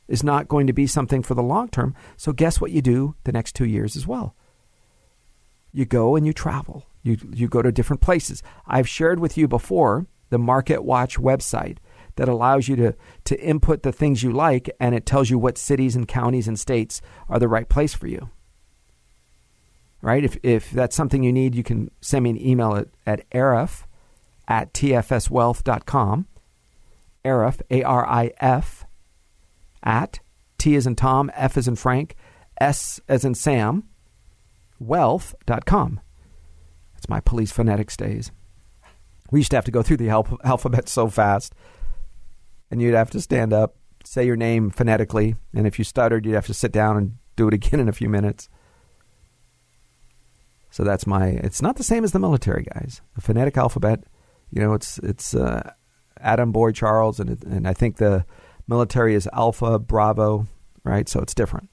is 0.08 0.24
not 0.24 0.48
going 0.48 0.66
to 0.68 0.72
be 0.72 0.86
something 0.86 1.22
for 1.22 1.34
the 1.34 1.42
long 1.42 1.68
term. 1.68 1.94
So, 2.16 2.32
guess 2.32 2.62
what 2.62 2.70
you 2.70 2.80
do 2.80 3.14
the 3.24 3.32
next 3.32 3.54
two 3.54 3.66
years 3.66 3.94
as 3.94 4.06
well? 4.06 4.34
You 5.70 5.84
go 5.84 6.16
and 6.16 6.26
you 6.26 6.32
travel. 6.32 6.86
You, 7.02 7.18
you 7.30 7.46
go 7.46 7.60
to 7.60 7.70
different 7.70 8.00
places. 8.00 8.42
I've 8.66 8.88
shared 8.88 9.20
with 9.20 9.36
you 9.36 9.48
before 9.48 10.06
the 10.30 10.38
Market 10.38 10.82
Watch 10.82 11.18
website 11.18 11.76
that 12.16 12.26
allows 12.26 12.68
you 12.68 12.76
to, 12.76 12.96
to 13.24 13.38
input 13.38 13.82
the 13.82 13.92
things 13.92 14.22
you 14.22 14.32
like 14.32 14.70
and 14.80 14.94
it 14.94 15.04
tells 15.04 15.28
you 15.28 15.38
what 15.38 15.58
cities 15.58 15.94
and 15.94 16.08
counties 16.08 16.48
and 16.48 16.58
states 16.58 17.02
are 17.28 17.38
the 17.38 17.48
right 17.48 17.68
place 17.68 17.92
for 17.92 18.06
you. 18.06 18.30
Right? 20.00 20.24
If, 20.24 20.38
if 20.42 20.70
that's 20.70 20.96
something 20.96 21.22
you 21.22 21.34
need, 21.34 21.54
you 21.54 21.62
can 21.62 21.90
send 22.00 22.24
me 22.24 22.30
an 22.30 22.40
email 22.40 22.76
at, 22.76 22.88
at 23.06 23.28
arif 23.30 23.84
at 24.48 24.72
tfswealth.com. 24.74 26.26
Arif, 27.24 27.60
A 27.70 27.82
R 27.82 28.06
I 28.06 28.32
F, 28.40 28.86
at 29.82 30.20
T 30.58 30.76
as 30.76 30.86
in 30.86 30.96
Tom, 30.96 31.30
F 31.34 31.56
as 31.56 31.68
in 31.68 31.76
Frank, 31.76 32.16
S 32.60 33.00
as 33.08 33.24
in 33.24 33.34
Sam, 33.34 33.84
wealth.com. 34.78 36.00
That's 36.94 37.08
my 37.08 37.20
police 37.20 37.52
phonetics 37.52 37.96
days. 37.96 38.30
We 39.30 39.40
used 39.40 39.50
to 39.52 39.56
have 39.56 39.64
to 39.64 39.70
go 39.70 39.82
through 39.82 39.98
the 39.98 40.10
alphabet 40.44 40.88
so 40.88 41.08
fast 41.08 41.54
and 42.70 42.80
you'd 42.80 42.94
have 42.94 43.10
to 43.10 43.20
stand 43.20 43.52
up, 43.52 43.76
say 44.04 44.24
your 44.24 44.36
name 44.36 44.70
phonetically, 44.70 45.34
and 45.54 45.66
if 45.66 45.78
you 45.78 45.84
stuttered, 45.84 46.24
you'd 46.24 46.34
have 46.34 46.46
to 46.46 46.54
sit 46.54 46.72
down 46.72 46.96
and 46.96 47.16
do 47.36 47.48
it 47.48 47.54
again 47.54 47.80
in 47.80 47.88
a 47.88 47.92
few 47.92 48.08
minutes. 48.08 48.48
So 50.70 50.84
that's 50.84 51.06
my. 51.06 51.28
It's 51.28 51.60
not 51.60 51.76
the 51.76 51.84
same 51.84 52.04
as 52.04 52.12
the 52.12 52.20
military 52.20 52.62
guys. 52.62 53.00
The 53.16 53.20
phonetic 53.20 53.56
alphabet, 53.56 54.04
you 54.50 54.62
know, 54.62 54.74
it's 54.74 54.98
it's 54.98 55.34
uh, 55.34 55.72
Adam 56.20 56.52
Boy 56.52 56.72
Charles, 56.72 57.20
and 57.20 57.42
and 57.44 57.66
I 57.66 57.74
think 57.74 57.96
the 57.96 58.24
military 58.66 59.14
is 59.14 59.28
Alpha 59.32 59.78
Bravo, 59.78 60.46
right? 60.84 61.08
So 61.08 61.20
it's 61.20 61.34
different. 61.34 61.70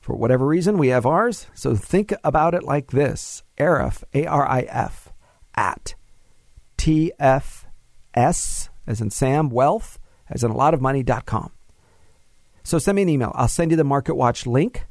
For 0.00 0.16
whatever 0.16 0.46
reason, 0.46 0.78
we 0.78 0.88
have 0.88 1.06
ours. 1.06 1.46
So 1.54 1.76
think 1.76 2.12
about 2.24 2.54
it 2.54 2.64
like 2.64 2.90
this: 2.90 3.42
Arif, 3.58 4.02
A 4.14 4.26
R 4.26 4.46
I 4.46 4.62
F, 4.62 5.12
at 5.54 5.94
T 6.76 7.12
F 7.18 7.66
S 8.14 8.68
as 8.86 9.00
in 9.00 9.10
Sam, 9.10 9.48
wealth, 9.48 9.98
as 10.28 10.42
in 10.44 10.50
a 10.50 10.56
lot 10.56 10.74
of 10.74 10.80
money.com. 10.80 11.52
So 12.64 12.78
send 12.78 12.96
me 12.96 13.02
an 13.02 13.08
email. 13.08 13.32
I'll 13.34 13.48
send 13.48 13.70
you 13.70 13.76
the 13.76 13.84
Market 13.84 14.14
Watch 14.14 14.46
link 14.46 14.86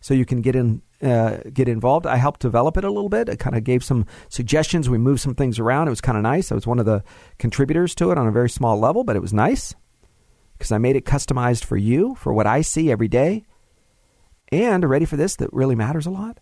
so 0.00 0.14
you 0.14 0.24
can 0.24 0.40
get 0.40 0.56
in 0.56 0.82
uh, 1.02 1.38
get 1.52 1.68
involved. 1.68 2.06
I 2.06 2.16
helped 2.16 2.40
develop 2.40 2.76
it 2.76 2.84
a 2.84 2.90
little 2.90 3.08
bit. 3.08 3.28
I 3.28 3.36
kind 3.36 3.56
of 3.56 3.64
gave 3.64 3.82
some 3.82 4.06
suggestions. 4.28 4.88
We 4.88 4.98
moved 4.98 5.20
some 5.20 5.34
things 5.34 5.58
around. 5.58 5.88
It 5.88 5.90
was 5.90 6.00
kind 6.00 6.18
of 6.18 6.22
nice. 6.22 6.52
I 6.52 6.54
was 6.54 6.66
one 6.66 6.78
of 6.78 6.86
the 6.86 7.02
contributors 7.38 7.94
to 7.96 8.10
it 8.10 8.18
on 8.18 8.26
a 8.26 8.32
very 8.32 8.50
small 8.50 8.78
level, 8.78 9.04
but 9.04 9.16
it 9.16 9.22
was 9.22 9.32
nice 9.32 9.74
because 10.58 10.72
I 10.72 10.78
made 10.78 10.96
it 10.96 11.06
customized 11.06 11.64
for 11.64 11.76
you, 11.76 12.14
for 12.16 12.32
what 12.32 12.46
I 12.46 12.60
see 12.60 12.90
every 12.90 13.08
day. 13.08 13.44
And 14.52 14.88
ready 14.88 15.06
for 15.06 15.16
this 15.16 15.36
that 15.36 15.52
really 15.52 15.74
matters 15.74 16.06
a 16.06 16.10
lot? 16.10 16.38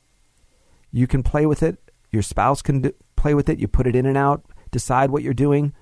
You 0.91 1.07
can 1.07 1.23
play 1.23 1.47
with 1.47 1.63
it. 1.63 1.79
Your 2.11 2.23
spouse 2.23 2.63
can 2.63 2.81
do, 2.81 2.93
play 3.17 3.35
with 3.35 3.49
it. 3.49 3.59
You 3.59 3.69
put 3.69 3.87
it 3.87 3.95
in 3.95 4.07
and 4.07 4.17
out, 4.17 4.45
decide 4.71 5.11
what 5.11 5.23
you're 5.23 5.35
doing, 5.35 5.75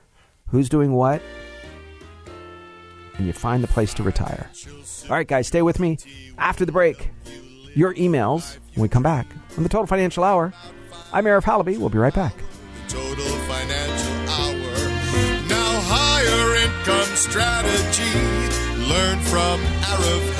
who's 0.48 0.68
doing 0.68 0.92
what, 0.92 1.22
and 3.16 3.26
you 3.26 3.32
find 3.32 3.62
the 3.62 3.68
place 3.68 3.94
to 3.94 4.02
retire. 4.02 4.50
All 5.04 5.16
right, 5.16 5.26
guys, 5.26 5.46
stay 5.46 5.62
with 5.62 5.78
me 5.80 5.98
after 6.36 6.64
the 6.64 6.72
break. 6.72 7.10
Your 7.74 7.94
emails 7.94 8.58
when 8.76 8.82
we 8.82 8.88
come 8.88 9.02
back 9.02 9.26
on 9.56 9.62
the 9.62 9.68
Total 9.68 9.86
Financial 9.86 10.22
Hour. 10.22 10.52
I'm 11.12 11.24
Arif 11.24 11.42
Halaby. 11.42 11.78
We'll 11.78 11.88
be 11.88 11.98
right 11.98 12.14
back. 12.14 12.34
Total 12.88 13.24
Financial 13.48 14.14
Hour. 14.28 14.72
Now, 15.48 15.80
higher 15.88 16.56
income 16.62 17.16
strategy. 17.16 18.12
Learn 18.86 19.18
from 19.20 19.60
Arif. 19.80 20.36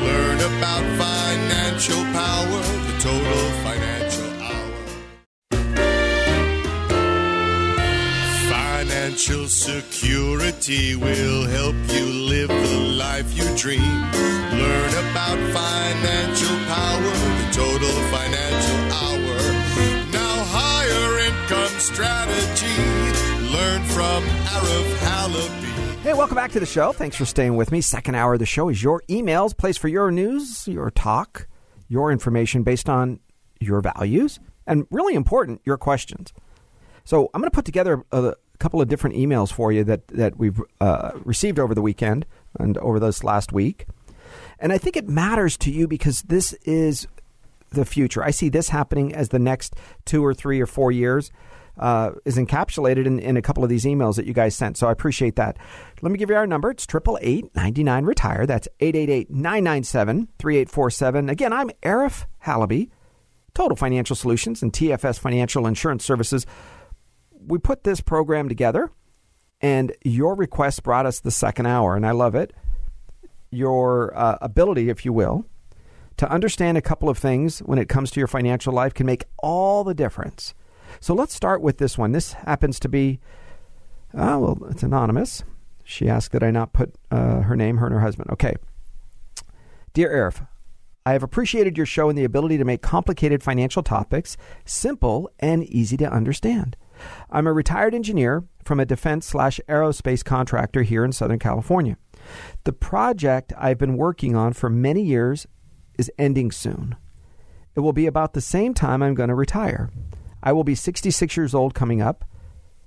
Learn 0.00 0.36
about 0.36 0.82
financial 0.98 2.02
power. 2.04 2.62
The 2.86 2.98
Total 3.02 3.50
Financial 3.62 3.97
Financial 9.08 9.48
security 9.48 10.94
will 10.94 11.46
help 11.46 11.74
you 11.88 12.04
live 12.28 12.48
the 12.48 12.94
life 12.98 13.34
you 13.34 13.44
dream. 13.56 13.80
Learn 13.80 14.90
about 15.10 15.38
financial 15.50 16.56
power. 16.66 17.12
The 17.38 17.48
Total 17.50 17.88
Financial 18.12 18.80
Hour. 18.92 20.12
Now, 20.12 20.44
higher 20.50 21.20
income 21.24 21.80
strategy. 21.80 23.50
Learn 23.50 23.82
from 23.84 24.24
Arif 24.44 24.96
Halaby. 24.98 26.02
Hey, 26.02 26.12
welcome 26.12 26.36
back 26.36 26.52
to 26.52 26.60
the 26.60 26.66
show. 26.66 26.92
Thanks 26.92 27.16
for 27.16 27.24
staying 27.24 27.56
with 27.56 27.72
me. 27.72 27.80
Second 27.80 28.14
hour 28.14 28.34
of 28.34 28.40
the 28.40 28.46
show 28.46 28.68
is 28.68 28.82
your 28.82 29.02
emails, 29.08 29.56
place 29.56 29.78
for 29.78 29.88
your 29.88 30.10
news, 30.10 30.68
your 30.68 30.90
talk, 30.90 31.48
your 31.88 32.12
information 32.12 32.62
based 32.62 32.90
on 32.90 33.20
your 33.58 33.80
values, 33.80 34.38
and 34.66 34.86
really 34.90 35.14
important, 35.14 35.62
your 35.64 35.78
questions. 35.78 36.34
So 37.04 37.30
I'm 37.32 37.40
going 37.40 37.50
to 37.50 37.54
put 37.54 37.64
together 37.64 38.04
a 38.12 38.34
couple 38.58 38.80
of 38.80 38.88
different 38.88 39.16
emails 39.16 39.52
for 39.52 39.72
you 39.72 39.84
that, 39.84 40.06
that 40.08 40.38
we've 40.38 40.60
uh, 40.80 41.12
received 41.24 41.58
over 41.58 41.74
the 41.74 41.82
weekend 41.82 42.26
and 42.58 42.76
over 42.78 42.98
this 42.98 43.22
last 43.22 43.52
week. 43.52 43.86
And 44.58 44.72
I 44.72 44.78
think 44.78 44.96
it 44.96 45.08
matters 45.08 45.56
to 45.58 45.70
you 45.70 45.86
because 45.86 46.22
this 46.22 46.52
is 46.64 47.06
the 47.70 47.84
future. 47.84 48.22
I 48.24 48.30
see 48.30 48.48
this 48.48 48.70
happening 48.70 49.14
as 49.14 49.28
the 49.28 49.38
next 49.38 49.76
two 50.04 50.24
or 50.24 50.34
three 50.34 50.60
or 50.60 50.66
four 50.66 50.92
years. 50.92 51.30
Uh, 51.78 52.10
is 52.24 52.36
encapsulated 52.36 53.06
in, 53.06 53.20
in 53.20 53.36
a 53.36 53.42
couple 53.42 53.62
of 53.62 53.70
these 53.70 53.84
emails 53.84 54.16
that 54.16 54.26
you 54.26 54.32
guys 54.32 54.52
sent. 54.52 54.76
So 54.76 54.88
I 54.88 54.90
appreciate 54.90 55.36
that. 55.36 55.56
Let 56.02 56.10
me 56.10 56.18
give 56.18 56.28
you 56.28 56.34
our 56.34 56.44
number. 56.44 56.72
It's 56.72 56.88
888 56.92 58.04
Retire. 58.04 58.46
That's 58.46 58.66
888 58.80 59.30
997 59.30 60.28
3847. 60.40 61.28
Again, 61.28 61.52
I'm 61.52 61.70
Arif 61.84 62.24
Halaby, 62.44 62.90
Total 63.54 63.76
Financial 63.76 64.16
Solutions 64.16 64.60
and 64.60 64.72
TFS 64.72 65.20
Financial 65.20 65.68
Insurance 65.68 66.04
Services. 66.04 66.46
We 67.46 67.58
put 67.58 67.84
this 67.84 68.00
program 68.00 68.48
together, 68.48 68.90
and 69.60 69.92
your 70.04 70.34
request 70.34 70.82
brought 70.82 71.06
us 71.06 71.20
the 71.20 71.30
second 71.30 71.66
hour, 71.66 71.96
and 71.96 72.06
I 72.06 72.12
love 72.12 72.34
it. 72.34 72.52
Your 73.50 74.16
uh, 74.16 74.38
ability, 74.40 74.88
if 74.88 75.04
you 75.04 75.12
will, 75.12 75.46
to 76.18 76.30
understand 76.30 76.76
a 76.76 76.82
couple 76.82 77.08
of 77.08 77.16
things 77.16 77.60
when 77.60 77.78
it 77.78 77.88
comes 77.88 78.10
to 78.10 78.20
your 78.20 78.26
financial 78.26 78.72
life 78.72 78.92
can 78.92 79.06
make 79.06 79.24
all 79.38 79.84
the 79.84 79.94
difference. 79.94 80.54
So 81.00 81.14
let's 81.14 81.34
start 81.34 81.62
with 81.62 81.78
this 81.78 81.96
one. 81.96 82.12
This 82.12 82.32
happens 82.32 82.80
to 82.80 82.88
be, 82.88 83.20
uh, 84.12 84.36
well, 84.40 84.58
it's 84.70 84.82
anonymous. 84.82 85.44
She 85.84 86.08
asked 86.08 86.32
that 86.32 86.42
I 86.42 86.50
not 86.50 86.72
put 86.72 86.94
uh, 87.10 87.42
her 87.42 87.56
name, 87.56 87.78
her 87.78 87.86
and 87.86 87.94
her 87.94 88.00
husband. 88.00 88.30
Okay. 88.30 88.56
Dear 89.94 90.10
Arif, 90.10 90.46
I 91.06 91.12
have 91.12 91.22
appreciated 91.22 91.76
your 91.76 91.86
show 91.86 92.08
and 92.08 92.18
the 92.18 92.24
ability 92.24 92.58
to 92.58 92.64
make 92.64 92.82
complicated 92.82 93.42
financial 93.42 93.82
topics 93.82 94.36
simple 94.64 95.30
and 95.38 95.64
easy 95.64 95.96
to 95.96 96.12
understand. 96.12 96.76
I'm 97.30 97.46
a 97.46 97.52
retired 97.52 97.94
engineer 97.94 98.44
from 98.64 98.80
a 98.80 98.86
defense 98.86 99.26
slash 99.26 99.60
aerospace 99.68 100.24
contractor 100.24 100.82
here 100.82 101.04
in 101.04 101.12
Southern 101.12 101.38
California. 101.38 101.96
The 102.64 102.72
project 102.72 103.52
I've 103.56 103.78
been 103.78 103.96
working 103.96 104.36
on 104.36 104.52
for 104.52 104.68
many 104.68 105.02
years 105.02 105.46
is 105.98 106.10
ending 106.18 106.50
soon. 106.50 106.96
It 107.74 107.80
will 107.80 107.92
be 107.92 108.06
about 108.06 108.32
the 108.32 108.40
same 108.40 108.74
time 108.74 109.02
I'm 109.02 109.14
going 109.14 109.28
to 109.28 109.34
retire. 109.34 109.90
I 110.42 110.52
will 110.52 110.64
be 110.64 110.74
66 110.74 111.36
years 111.36 111.54
old 111.54 111.74
coming 111.74 112.00
up. 112.02 112.24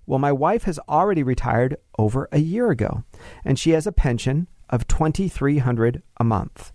Well, 0.05 0.19
my 0.19 0.31
wife 0.31 0.63
has 0.63 0.79
already 0.89 1.23
retired 1.23 1.77
over 1.97 2.27
a 2.31 2.39
year 2.39 2.71
ago, 2.71 3.03
and 3.45 3.57
she 3.57 3.71
has 3.71 3.87
a 3.87 3.91
pension 3.91 4.47
of 4.69 4.87
2300 4.87 6.01
a 6.17 6.23
month. 6.23 6.71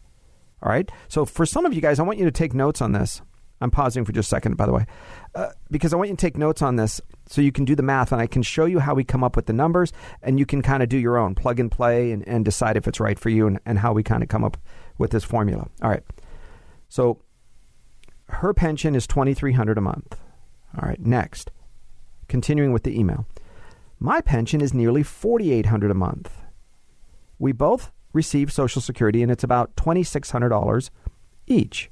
All 0.62 0.70
right. 0.70 0.90
So 1.08 1.24
for 1.24 1.44
some 1.44 1.66
of 1.66 1.74
you 1.74 1.80
guys, 1.80 1.98
I 1.98 2.02
want 2.02 2.18
you 2.18 2.24
to 2.24 2.30
take 2.30 2.54
notes 2.54 2.80
on 2.80 2.92
this. 2.92 3.20
I'm 3.60 3.70
pausing 3.70 4.04
for 4.04 4.12
just 4.12 4.28
a 4.28 4.30
second, 4.30 4.56
by 4.56 4.66
the 4.66 4.72
way, 4.72 4.86
uh, 5.36 5.52
because 5.70 5.92
I 5.92 5.96
want 5.96 6.08
you 6.08 6.16
to 6.16 6.20
take 6.20 6.38
notes 6.38 6.62
on 6.62 6.76
this 6.76 6.98
so 7.26 7.42
you 7.42 7.52
can 7.52 7.66
do 7.66 7.74
the 7.74 7.82
math 7.82 8.10
and 8.10 8.22
I 8.22 8.26
can 8.26 8.42
show 8.42 8.64
you 8.64 8.78
how 8.78 8.94
we 8.94 9.04
come 9.04 9.22
up 9.22 9.36
with 9.36 9.44
the 9.44 9.52
numbers 9.52 9.92
and 10.22 10.38
you 10.38 10.46
can 10.46 10.62
kind 10.62 10.82
of 10.82 10.88
do 10.88 10.96
your 10.96 11.18
own 11.18 11.34
plug 11.34 11.60
and 11.60 11.70
play 11.70 12.10
and, 12.10 12.26
and 12.26 12.42
decide 12.42 12.78
if 12.78 12.88
it's 12.88 13.00
right 13.00 13.18
for 13.18 13.28
you 13.28 13.46
and, 13.46 13.60
and 13.66 13.78
how 13.78 13.92
we 13.92 14.02
kind 14.02 14.22
of 14.22 14.30
come 14.30 14.42
up 14.42 14.56
with 14.96 15.10
this 15.10 15.24
formula. 15.24 15.68
All 15.82 15.90
right. 15.90 16.02
So 16.88 17.18
her 18.30 18.54
pension 18.54 18.94
is 18.94 19.06
2300 19.06 19.76
a 19.76 19.80
month. 19.82 20.18
All 20.80 20.88
right, 20.88 21.00
next. 21.04 21.50
Continuing 22.28 22.72
with 22.72 22.84
the 22.84 22.98
email. 22.98 23.26
My 24.00 24.22
pension 24.22 24.62
is 24.62 24.72
nearly 24.72 25.02
4800 25.02 25.90
a 25.90 25.94
month. 25.94 26.32
We 27.38 27.52
both 27.52 27.92
receive 28.14 28.50
Social 28.50 28.80
Security 28.80 29.22
and 29.22 29.30
it's 29.30 29.44
about 29.44 29.76
$2600 29.76 30.88
each. 31.46 31.90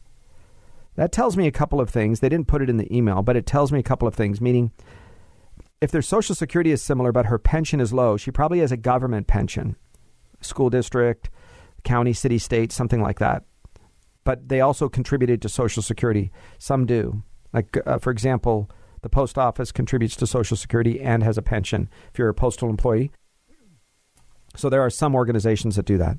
That 0.97 1.13
tells 1.13 1.37
me 1.37 1.47
a 1.47 1.53
couple 1.53 1.81
of 1.81 1.91
things. 1.91 2.21
They 2.21 2.29
didn't 2.29 2.47
put 2.47 2.63
it 2.63 2.71
in 2.71 2.77
the 2.77 2.95
email, 2.95 3.23
but 3.23 3.37
it 3.37 3.47
tells 3.47 3.73
me 3.73 3.81
a 3.81 3.85
couple 3.85 4.07
of 4.07 4.15
things, 4.15 4.41
meaning 4.41 4.71
if 5.81 5.91
their 5.91 6.03
Social 6.03 6.35
Security 6.35 6.71
is 6.71 6.83
similar 6.83 7.13
but 7.13 7.27
her 7.27 7.39
pension 7.39 7.81
is 7.81 7.93
low, 7.93 8.17
she 8.17 8.31
probably 8.31 8.61
has 8.61 8.73
a 8.73 8.77
government 8.77 9.27
pension, 9.27 9.77
school 10.41 10.71
district, 10.71 11.31
county, 11.83 12.13
city, 12.13 12.39
state, 12.39 12.73
something 12.73 13.03
like 13.03 13.19
that. 13.19 13.45
But 14.25 14.49
they 14.49 14.61
also 14.61 14.89
contributed 14.89 15.43
to 15.43 15.49
Social 15.49 15.83
Security. 15.83 16.33
Some 16.59 16.87
do. 16.87 17.23
Like, 17.53 17.77
uh, 17.87 17.99
for 17.99 18.11
example, 18.11 18.71
the 19.03 19.11
post 19.11 19.37
office 19.37 19.71
contributes 19.71 20.17
to 20.17 20.27
Social 20.27 20.57
Security 20.57 21.01
and 21.01 21.23
has 21.23 21.37
a 21.37 21.43
pension 21.43 21.91
if 22.11 22.19
you're 22.19 22.31
a 22.31 22.35
postal 22.35 22.71
employee. 22.71 23.11
So 24.57 24.71
there 24.71 24.81
are 24.81 24.91
some 24.91 25.15
organizations 25.15 25.77
that 25.77 25.85
do 25.85 25.99
that. 25.99 26.19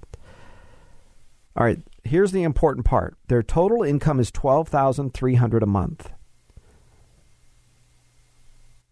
All 1.55 1.65
right, 1.65 1.79
here's 2.05 2.31
the 2.31 2.43
important 2.43 2.85
part. 2.85 3.17
Their 3.27 3.43
total 3.43 3.83
income 3.83 4.19
is 4.19 4.31
12,300 4.31 5.63
a 5.63 5.65
month. 5.65 6.11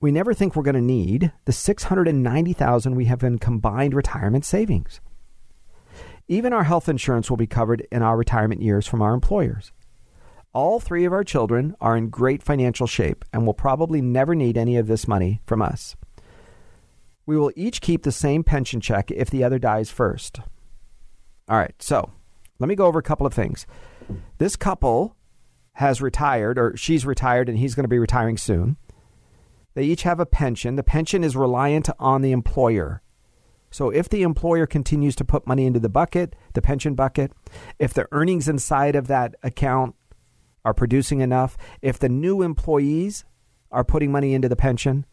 We 0.02 0.12
never 0.12 0.34
think 0.34 0.56
we're 0.56 0.64
going 0.64 0.76
to 0.76 0.82
need 0.82 1.32
the 1.46 1.54
690,000 1.54 2.96
we 2.96 3.06
have 3.06 3.24
in 3.24 3.38
combined 3.38 3.94
retirement 3.94 4.44
savings. 4.44 5.00
Even 6.28 6.52
our 6.52 6.64
health 6.64 6.90
insurance 6.90 7.30
will 7.30 7.38
be 7.38 7.48
covered 7.48 7.88
in 7.92 8.02
our 8.02 8.18
retirement 8.18 8.62
years 8.62 8.88
from 8.88 9.02
our 9.02 9.14
employers. 9.14 9.72
All 10.52 10.80
three 10.80 11.06
of 11.06 11.14
our 11.14 11.24
children 11.24 11.76
are 11.80 11.96
in 11.96 12.10
great 12.10 12.44
financial 12.44 12.86
shape 12.86 13.24
and 13.32 13.46
will 13.46 13.54
probably 13.54 14.02
never 14.02 14.36
need 14.36 14.58
any 14.58 14.76
of 14.78 14.88
this 14.88 15.08
money 15.08 15.42
from 15.46 15.62
us. 15.62 15.96
We 17.26 17.38
will 17.38 17.52
each 17.56 17.80
keep 17.80 18.04
the 18.04 18.12
same 18.12 18.44
pension 18.44 18.82
check 18.82 19.10
if 19.10 19.30
the 19.30 19.44
other 19.44 19.58
dies 19.58 19.90
first. 19.90 20.40
All 21.48 21.58
right, 21.58 21.76
so 21.80 22.12
let 22.64 22.70
me 22.70 22.76
go 22.76 22.86
over 22.86 23.00
a 23.00 23.04
couple 23.04 23.28
of 23.28 23.34
things. 23.34 23.68
This 24.38 24.56
couple 24.56 25.18
has 25.74 26.02
retired, 26.02 26.58
or 26.58 26.78
she's 26.78 27.06
retired, 27.06 27.50
and 27.50 27.58
he's 27.58 27.76
going 27.76 27.84
to 27.84 27.90
be 27.90 28.00
retiring 28.00 28.38
soon. 28.38 28.78
They 29.74 29.84
each 29.84 30.04
have 30.04 30.22
a 30.22 30.26
pension. 30.26 30.78
The 30.78 30.82
pension 30.82 31.26
is 31.26 31.36
reliant 31.36 31.90
on 32.00 32.22
the 32.22 32.32
employer. 32.32 33.02
So 33.70 33.90
if 33.90 34.08
the 34.08 34.22
employer 34.22 34.66
continues 34.66 35.14
to 35.18 35.26
put 35.26 35.46
money 35.46 35.66
into 35.66 35.82
the 35.82 35.90
bucket, 35.90 36.38
the 36.54 36.62
pension 36.62 36.96
bucket, 36.96 37.34
if 37.80 37.94
the 37.94 38.08
earnings 38.14 38.48
inside 38.48 38.96
of 38.96 39.08
that 39.08 39.36
account 39.44 39.96
are 40.64 40.74
producing 40.74 41.20
enough, 41.20 41.58
if 41.82 42.00
the 42.00 42.08
new 42.08 42.44
employees 42.44 43.26
are 43.72 43.84
putting 43.84 44.10
money 44.10 44.34
into 44.34 44.48
the 44.48 44.56
pension, 44.56 45.06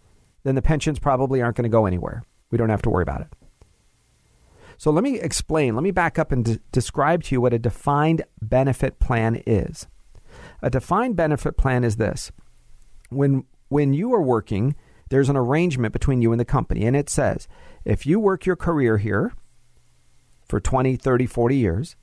then 0.45 0.55
the 0.55 0.63
pensions 0.63 1.01
probably 1.01 1.43
aren't 1.43 1.57
going 1.57 1.65
to 1.65 1.69
go 1.69 1.87
anywhere. 1.87 2.23
We 2.53 2.59
don't 2.59 2.69
have 2.69 2.83
to 2.83 2.91
worry 2.91 3.03
about 3.03 3.23
it. 3.23 3.29
So 4.81 4.91
let 4.91 5.05
me 5.05 5.21
explain, 5.21 5.75
let 5.75 5.83
me 5.83 5.91
back 5.91 6.19
up 6.19 6.33
and 6.33 6.43
de- 6.43 6.59
describe 6.73 7.25
to 7.25 7.35
you 7.35 7.43
what 7.43 7.53
a 7.53 7.59
defined 7.59 8.23
benefit 8.41 8.99
plan 8.99 9.43
is. 9.47 9.87
A 10.63 10.71
defined 10.71 11.17
benefit 11.17 11.59
plan 11.59 11.85
is 11.85 11.97
this. 11.97 12.33
When 13.11 13.45
when 13.69 13.93
you 13.93 14.15
are 14.15 14.23
working, 14.23 14.75
there's 15.11 15.29
an 15.29 15.37
arrangement 15.37 15.93
between 15.93 16.23
you 16.23 16.33
and 16.33 16.41
the 16.41 16.47
company 16.47 16.87
and 16.87 16.97
it 16.97 17.11
says, 17.11 17.47
if 17.85 18.07
you 18.07 18.19
work 18.19 18.47
your 18.47 18.57
career 18.57 18.97
here 18.97 19.35
for 20.49 20.61
20, 20.61 20.97
30, 20.97 21.27
40 21.27 21.57
years, 21.57 21.97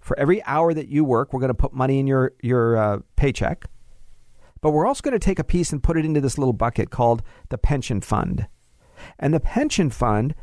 for 0.00 0.18
every 0.18 0.42
hour 0.46 0.74
that 0.74 0.88
you 0.88 1.04
work, 1.04 1.32
we're 1.32 1.38
going 1.38 1.50
to 1.50 1.54
put 1.54 1.72
money 1.72 2.00
in 2.00 2.08
your 2.08 2.32
your 2.42 2.76
uh, 2.76 2.98
paycheck. 3.14 3.66
But 4.60 4.72
we're 4.72 4.88
also 4.88 5.02
going 5.02 5.12
to 5.12 5.24
take 5.24 5.38
a 5.38 5.44
piece 5.44 5.70
and 5.70 5.80
put 5.80 5.96
it 5.96 6.04
into 6.04 6.20
this 6.20 6.36
little 6.36 6.52
bucket 6.52 6.90
called 6.90 7.22
the 7.48 7.58
pension 7.58 8.00
fund. 8.00 8.48
And 9.20 9.32
the 9.32 9.38
pension 9.38 9.88
fund 9.88 10.34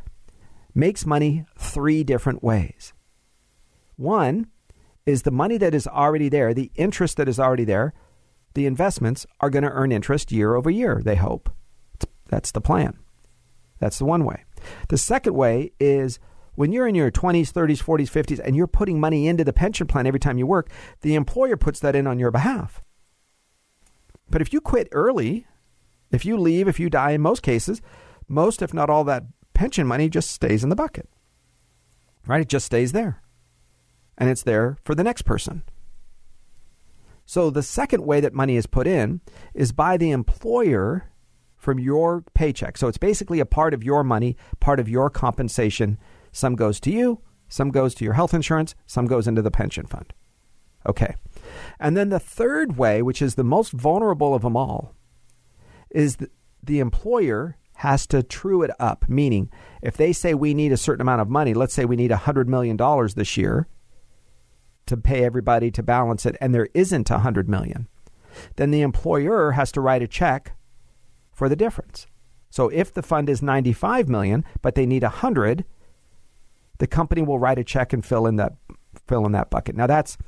makes 0.78 1.04
money 1.04 1.44
three 1.58 2.04
different 2.04 2.42
ways. 2.42 2.94
One 3.96 4.46
is 5.04 5.22
the 5.22 5.32
money 5.32 5.58
that 5.58 5.74
is 5.74 5.88
already 5.88 6.28
there, 6.28 6.54
the 6.54 6.70
interest 6.76 7.16
that 7.16 7.28
is 7.28 7.40
already 7.40 7.64
there, 7.64 7.92
the 8.54 8.64
investments 8.64 9.26
are 9.40 9.50
going 9.50 9.64
to 9.64 9.70
earn 9.70 9.90
interest 9.90 10.30
year 10.30 10.54
over 10.54 10.70
year, 10.70 11.02
they 11.04 11.16
hope. 11.16 11.50
That's 12.28 12.52
the 12.52 12.60
plan. 12.60 12.96
That's 13.80 13.98
the 13.98 14.04
one 14.04 14.24
way. 14.24 14.44
The 14.88 14.98
second 14.98 15.34
way 15.34 15.72
is 15.80 16.20
when 16.54 16.72
you're 16.72 16.86
in 16.86 16.94
your 16.94 17.10
20s, 17.10 17.52
30s, 17.52 17.82
40s, 17.82 18.10
50s, 18.10 18.40
and 18.44 18.54
you're 18.54 18.66
putting 18.66 19.00
money 19.00 19.26
into 19.26 19.44
the 19.44 19.52
pension 19.52 19.86
plan 19.86 20.06
every 20.06 20.20
time 20.20 20.38
you 20.38 20.46
work, 20.46 20.70
the 21.00 21.14
employer 21.14 21.56
puts 21.56 21.80
that 21.80 21.96
in 21.96 22.06
on 22.06 22.18
your 22.18 22.30
behalf. 22.30 22.82
But 24.30 24.42
if 24.42 24.52
you 24.52 24.60
quit 24.60 24.88
early, 24.92 25.46
if 26.12 26.24
you 26.24 26.36
leave, 26.36 26.68
if 26.68 26.78
you 26.78 26.90
die, 26.90 27.12
in 27.12 27.20
most 27.20 27.42
cases, 27.42 27.80
most, 28.28 28.62
if 28.62 28.74
not 28.74 28.90
all, 28.90 29.04
that 29.04 29.24
pension 29.58 29.88
money 29.88 30.08
just 30.08 30.30
stays 30.30 30.62
in 30.62 30.70
the 30.70 30.76
bucket. 30.76 31.08
Right? 32.28 32.42
It 32.42 32.48
just 32.48 32.66
stays 32.66 32.92
there. 32.92 33.22
And 34.16 34.30
it's 34.30 34.44
there 34.44 34.78
for 34.84 34.94
the 34.94 35.02
next 35.02 35.22
person. 35.22 35.64
So 37.26 37.50
the 37.50 37.64
second 37.64 38.06
way 38.06 38.20
that 38.20 38.32
money 38.32 38.54
is 38.54 38.66
put 38.66 38.86
in 38.86 39.20
is 39.54 39.72
by 39.72 39.96
the 39.96 40.12
employer 40.12 41.10
from 41.56 41.80
your 41.80 42.22
paycheck. 42.34 42.78
So 42.78 42.86
it's 42.86 42.98
basically 42.98 43.40
a 43.40 43.46
part 43.46 43.74
of 43.74 43.82
your 43.82 44.04
money, 44.04 44.36
part 44.60 44.78
of 44.78 44.88
your 44.88 45.10
compensation. 45.10 45.98
Some 46.30 46.54
goes 46.54 46.78
to 46.80 46.92
you, 46.92 47.20
some 47.48 47.70
goes 47.70 47.96
to 47.96 48.04
your 48.04 48.14
health 48.14 48.34
insurance, 48.34 48.76
some 48.86 49.06
goes 49.06 49.26
into 49.26 49.42
the 49.42 49.50
pension 49.50 49.86
fund. 49.86 50.12
Okay. 50.86 51.16
And 51.80 51.96
then 51.96 52.10
the 52.10 52.20
third 52.20 52.78
way, 52.78 53.02
which 53.02 53.20
is 53.20 53.34
the 53.34 53.42
most 53.42 53.72
vulnerable 53.72 54.36
of 54.36 54.42
them 54.42 54.56
all, 54.56 54.94
is 55.90 56.16
the, 56.16 56.30
the 56.62 56.78
employer 56.78 57.56
has 57.78 58.08
to 58.08 58.22
true 58.22 58.62
it 58.62 58.70
up. 58.80 59.04
Meaning, 59.08 59.50
if 59.82 59.96
they 59.96 60.12
say 60.12 60.34
we 60.34 60.52
need 60.52 60.72
a 60.72 60.76
certain 60.76 61.00
amount 61.00 61.20
of 61.20 61.28
money, 61.28 61.54
let's 61.54 61.74
say 61.74 61.84
we 61.84 61.96
need 61.96 62.10
$100 62.10 62.46
million 62.46 62.76
this 63.14 63.36
year 63.36 63.68
to 64.86 64.96
pay 64.96 65.24
everybody 65.24 65.70
to 65.70 65.82
balance 65.82 66.26
it, 66.26 66.36
and 66.40 66.52
there 66.52 66.68
isn't 66.74 67.08
100 67.08 67.48
million, 67.48 67.86
then 68.56 68.72
the 68.72 68.80
employer 68.80 69.52
has 69.52 69.70
to 69.72 69.80
write 69.80 70.02
a 70.02 70.08
check 70.08 70.56
for 71.32 71.48
the 71.48 71.54
difference. 71.54 72.08
So 72.50 72.68
if 72.68 72.92
the 72.92 73.02
fund 73.02 73.28
is 73.28 73.42
95 73.42 74.08
million, 74.08 74.44
but 74.60 74.74
they 74.74 74.86
need 74.86 75.04
100, 75.04 75.64
the 76.78 76.86
company 76.88 77.22
will 77.22 77.38
write 77.38 77.58
a 77.58 77.64
check 77.64 77.92
and 77.92 78.04
fill 78.04 78.26
in 78.26 78.36
that 78.36 78.54
fill 79.06 79.24
in 79.24 79.32
that 79.32 79.50
bucket. 79.50 79.76
Now 79.76 79.86
that's 79.86 80.18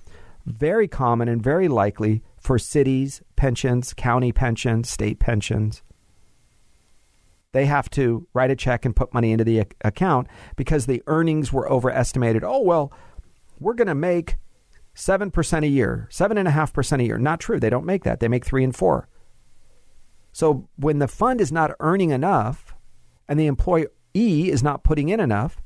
very 0.47 0.87
common 0.87 1.29
and 1.29 1.43
very 1.43 1.67
likely 1.67 2.23
for 2.39 2.59
cities, 2.59 3.23
pensions, 3.35 3.93
county 3.93 4.31
pensions, 4.31 4.89
state 4.89 5.19
pensions. 5.19 5.83
They 7.53 7.67
have 7.67 7.91
to 7.91 8.27
write 8.33 8.51
a 8.51 8.57
check 8.57 8.85
and 8.85 8.95
put 8.95 9.13
money 9.13 9.33
into 9.33 9.45
the 9.45 9.67
account 9.83 10.29
because 10.57 10.87
the 10.87 11.03
earnings 11.07 11.53
were 11.53 11.71
overestimated. 11.71 12.45
Oh, 12.45 12.61
well, 12.61 12.93
we're 13.59 13.75
going 13.75 13.89
to 13.89 13.95
make 13.95 14.37
7% 14.95 15.65
a 15.65 15.69
year, 15.69 16.09
7.5% 16.11 17.01
a 17.01 17.05
year. 17.05 17.19
Not 17.19 17.41
true. 17.41 17.59
They 17.59 17.71
don't 17.71 17.87
make 17.87 18.05
that. 18.05 18.21
They 18.21 18.29
make 18.29 18.45
3 18.45 18.65
and 18.65 18.77
4. 18.77 19.09
So 20.33 20.69
when 20.77 21.01
the 21.01 21.09
fund 21.09 21.41
is 21.41 21.51
not 21.51 21.73
earning 21.81 22.11
enough 22.11 22.75
and 23.29 23.39
the 23.39 23.47
employee 23.47 23.89
is 24.15 24.63
not 24.63 24.85
putting 24.85 25.09
in 25.09 25.19
enough, 25.19 25.61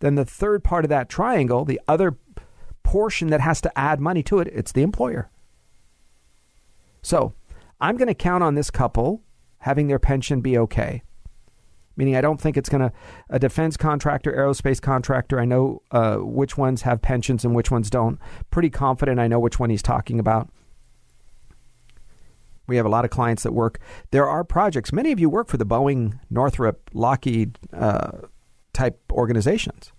then 0.00 0.16
the 0.16 0.26
third 0.26 0.62
part 0.62 0.84
of 0.84 0.90
that 0.90 1.08
triangle, 1.08 1.64
the 1.64 1.80
other 1.88 2.18
portion 2.82 3.28
that 3.28 3.40
has 3.40 3.62
to 3.62 3.78
add 3.78 3.98
money 3.98 4.22
to 4.24 4.40
it, 4.40 4.48
it's 4.48 4.72
the 4.72 4.82
employer. 4.82 5.30
So 7.00 7.32
I'm 7.80 7.96
going 7.96 8.08
to 8.08 8.14
count 8.14 8.44
on 8.44 8.54
this 8.54 8.70
couple 8.70 9.22
having 9.58 9.86
their 9.86 9.98
pension 9.98 10.42
be 10.42 10.58
okay. 10.58 11.02
Meaning, 11.96 12.16
I 12.16 12.20
don't 12.20 12.40
think 12.40 12.56
it's 12.56 12.68
going 12.68 12.80
to, 12.80 12.92
a 13.30 13.38
defense 13.38 13.76
contractor, 13.76 14.32
aerospace 14.32 14.80
contractor, 14.80 15.38
I 15.38 15.44
know 15.44 15.82
uh, 15.90 16.16
which 16.16 16.58
ones 16.58 16.82
have 16.82 17.00
pensions 17.00 17.44
and 17.44 17.54
which 17.54 17.70
ones 17.70 17.88
don't. 17.88 18.18
Pretty 18.50 18.70
confident 18.70 19.20
I 19.20 19.28
know 19.28 19.38
which 19.38 19.60
one 19.60 19.70
he's 19.70 19.82
talking 19.82 20.18
about. 20.18 20.48
We 22.66 22.76
have 22.76 22.86
a 22.86 22.88
lot 22.88 23.04
of 23.04 23.10
clients 23.10 23.42
that 23.42 23.52
work. 23.52 23.78
There 24.10 24.26
are 24.28 24.42
projects. 24.42 24.92
Many 24.92 25.12
of 25.12 25.20
you 25.20 25.28
work 25.28 25.48
for 25.48 25.56
the 25.56 25.66
Boeing, 25.66 26.18
Northrop, 26.30 26.90
Lockheed 26.94 27.58
uh, 27.72 28.12
type 28.72 29.00
organizations. 29.12 29.92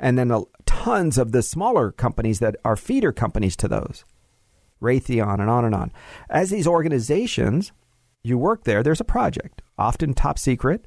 And 0.00 0.18
then 0.18 0.32
tons 0.66 1.18
of 1.18 1.30
the 1.30 1.42
smaller 1.42 1.92
companies 1.92 2.40
that 2.40 2.56
are 2.64 2.76
feeder 2.76 3.12
companies 3.12 3.54
to 3.56 3.68
those. 3.68 4.04
Raytheon 4.80 5.38
and 5.38 5.48
on 5.48 5.64
and 5.64 5.74
on. 5.74 5.92
As 6.28 6.50
these 6.50 6.66
organizations, 6.66 7.72
you 8.24 8.38
work 8.38 8.64
there, 8.64 8.82
there's 8.82 9.00
a 9.00 9.04
project, 9.04 9.62
often 9.76 10.14
top 10.14 10.38
secret. 10.38 10.86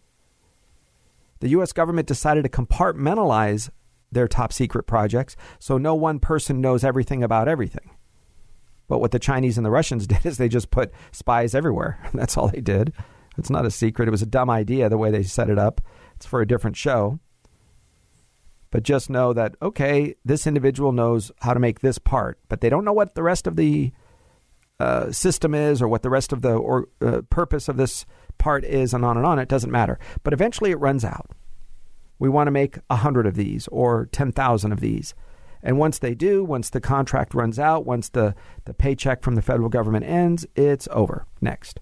The 1.40 1.50
U.S. 1.50 1.74
government 1.74 2.08
decided 2.08 2.44
to 2.44 2.50
compartmentalize 2.50 3.70
their 4.12 4.28
top 4.28 4.54
secret 4.54 4.84
projects 4.84 5.36
so 5.60 5.78
no 5.78 5.94
one 5.94 6.20
person 6.20 6.62
knows 6.62 6.84
everything 6.84 7.24
about 7.24 7.48
everything. 7.48 7.92
But 8.88 9.00
what 9.00 9.12
the 9.12 9.20
Chinese 9.20 9.58
and 9.58 9.66
the 9.66 9.72
Russians 9.72 10.08
did 10.08 10.26
is 10.26 10.38
they 10.38 10.50
just 10.50 10.72
put 10.72 10.94
spies 11.12 11.54
everywhere. 11.54 12.00
That's 12.14 12.38
all 12.38 12.48
they 12.48 12.62
did. 12.62 12.94
It's 13.38 13.50
not 13.50 13.66
a 13.66 13.72
secret. 13.72 14.08
It 14.08 14.12
was 14.12 14.22
a 14.22 14.28
dumb 14.28 14.50
idea 14.50 14.88
the 14.88 14.98
way 14.98 15.12
they 15.12 15.24
set 15.24 15.50
it 15.50 15.60
up. 15.60 15.82
It's 16.16 16.26
for 16.26 16.42
a 16.42 16.48
different 16.48 16.78
show. 16.78 17.20
But 18.72 18.84
just 18.84 19.10
know 19.10 19.34
that, 19.34 19.56
okay, 19.62 20.16
this 20.24 20.48
individual 20.48 20.92
knows 20.92 21.32
how 21.42 21.54
to 21.54 21.60
make 21.60 21.80
this 21.80 21.98
part, 21.98 22.40
but 22.50 22.62
they 22.62 22.70
don't 22.70 22.86
know 22.86 22.94
what 22.94 23.16
the 23.16 23.24
rest 23.24 23.48
of 23.48 23.56
the 23.56 23.92
uh, 24.80 25.12
system 25.12 25.54
is 25.54 25.82
or 25.82 25.88
what 25.88 26.04
the 26.04 26.10
rest 26.10 26.34
of 26.34 26.42
the 26.42 26.54
or, 26.54 26.88
uh, 27.02 27.22
purpose 27.30 27.68
of 27.70 27.78
this 27.78 28.06
part 28.38 28.64
is, 28.66 28.94
and 28.94 29.06
on 29.06 29.18
and 29.18 29.26
on. 29.26 29.40
It 29.40 29.48
doesn't 29.48 29.72
matter. 29.72 30.00
But 30.24 30.34
eventually 30.34 30.72
it 30.72 30.80
runs 30.80 31.06
out. 31.06 31.32
We 32.20 32.30
want 32.30 32.48
to 32.48 32.52
make 32.52 32.80
a 32.90 32.98
hundred 32.98 33.26
of 33.26 33.36
these 33.36 33.68
or 33.70 34.08
10,000 34.12 34.72
of 34.72 34.80
these. 34.80 35.14
And 35.64 35.80
once 35.80 35.98
they 36.00 36.14
do, 36.14 36.44
once 36.44 36.70
the 36.70 36.80
contract 36.80 37.34
runs 37.34 37.58
out, 37.58 37.86
once 37.86 38.10
the, 38.10 38.36
the 38.66 38.74
paycheck 38.74 39.24
from 39.24 39.36
the 39.36 39.42
federal 39.42 39.70
government 39.70 40.06
ends, 40.06 40.46
it's 40.56 40.88
over. 40.92 41.26
Next. 41.42 41.80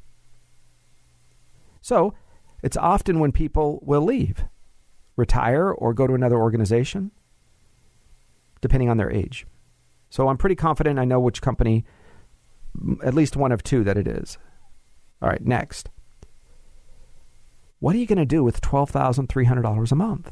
So 1.81 2.13
it's 2.63 2.77
often 2.77 3.19
when 3.19 3.33
people 3.33 3.79
will 3.83 4.01
leave, 4.01 4.45
retire, 5.17 5.69
or 5.69 5.93
go 5.93 6.07
to 6.07 6.13
another 6.13 6.37
organization, 6.37 7.11
depending 8.61 8.89
on 8.89 8.97
their 8.97 9.11
age. 9.11 9.45
So 10.09 10.29
I'm 10.29 10.37
pretty 10.37 10.55
confident 10.55 10.97
I 10.97 11.05
know 11.05 11.19
which 11.19 11.41
company, 11.41 11.83
at 13.03 13.13
least 13.13 13.35
one 13.35 13.51
of 13.51 13.63
two, 13.63 13.83
that 13.83 13.97
it 13.97 14.07
is. 14.07 14.37
All 15.21 15.29
right, 15.29 15.45
next. 15.45 15.89
What 17.79 17.95
are 17.95 17.99
you 17.99 18.05
going 18.05 18.17
to 18.17 18.25
do 18.25 18.43
with 18.43 18.61
$12,300 18.61 19.91
a 19.91 19.95
month? 19.95 20.31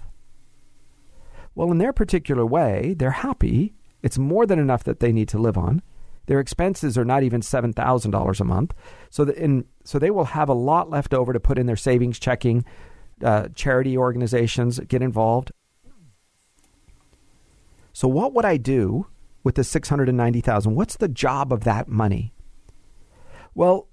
Well, 1.53 1.71
in 1.71 1.79
their 1.79 1.93
particular 1.93 2.45
way, 2.45 2.95
they're 2.97 3.11
happy. 3.11 3.73
It's 4.01 4.17
more 4.17 4.45
than 4.45 4.59
enough 4.59 4.83
that 4.85 4.99
they 4.99 5.11
need 5.11 5.27
to 5.29 5.37
live 5.37 5.57
on. 5.57 5.81
Their 6.27 6.39
expenses 6.39 6.97
are 6.97 7.05
not 7.05 7.23
even 7.23 7.41
seven 7.41 7.73
thousand 7.73 8.11
dollars 8.11 8.39
a 8.39 8.45
month, 8.45 8.73
so 9.09 9.23
in 9.23 9.65
so 9.83 9.99
they 9.99 10.11
will 10.11 10.25
have 10.25 10.49
a 10.49 10.53
lot 10.53 10.89
left 10.89 11.13
over 11.13 11.33
to 11.33 11.39
put 11.39 11.57
in 11.57 11.65
their 11.65 11.75
savings 11.75 12.19
checking. 12.19 12.63
Uh, 13.21 13.49
charity 13.53 13.97
organizations 13.97 14.79
get 14.87 15.01
involved. 15.01 15.51
So, 17.91 18.07
what 18.07 18.33
would 18.33 18.45
I 18.45 18.57
do 18.57 19.07
with 19.43 19.55
the 19.55 19.63
six 19.63 19.89
hundred 19.89 20.09
and 20.09 20.17
ninety 20.17 20.41
thousand? 20.41 20.75
What's 20.75 20.97
the 20.97 21.07
job 21.07 21.51
of 21.51 21.63
that 21.63 21.87
money? 21.87 22.33
Well, 23.53 23.87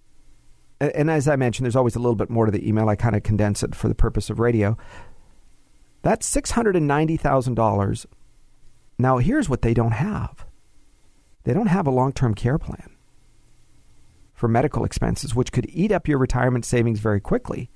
and 0.81 1.11
as 1.11 1.27
I 1.29 1.37
mentioned, 1.37 1.65
there's 1.65 1.77
always 1.77 1.97
a 1.97 2.01
little 2.01 2.15
bit 2.15 2.31
more 2.31 2.47
to 2.47 2.53
the 2.53 2.67
email. 2.67 2.89
I 2.89 2.97
kind 2.97 3.17
of 3.17 3.23
condense 3.23 3.63
it 3.63 3.75
for 3.75 3.89
the 3.89 3.95
purpose 3.95 4.31
of 4.31 4.39
radio. 4.39 4.77
That's 6.03 6.33
$690,000. 6.33 8.07
Now, 8.99 9.19
here's 9.19 9.49
what 9.49 9.63
they 9.63 9.75
don't 9.75 9.93
have 9.93 10.47
they 11.45 11.55
don't 11.55 11.67
have 11.69 11.87
a 11.87 11.91
long 11.91 12.13
term 12.13 12.35
care 12.35 12.59
plan 12.59 12.91
for 14.35 14.49
medical 14.49 14.85
expenses, 14.85 15.35
which 15.35 15.51
could 15.51 15.67
eat 15.71 15.91
up 15.91 16.07
your 16.07 16.19
retirement 16.19 16.65
savings 16.65 17.01
very 17.01 17.21
quickly. 17.21 17.71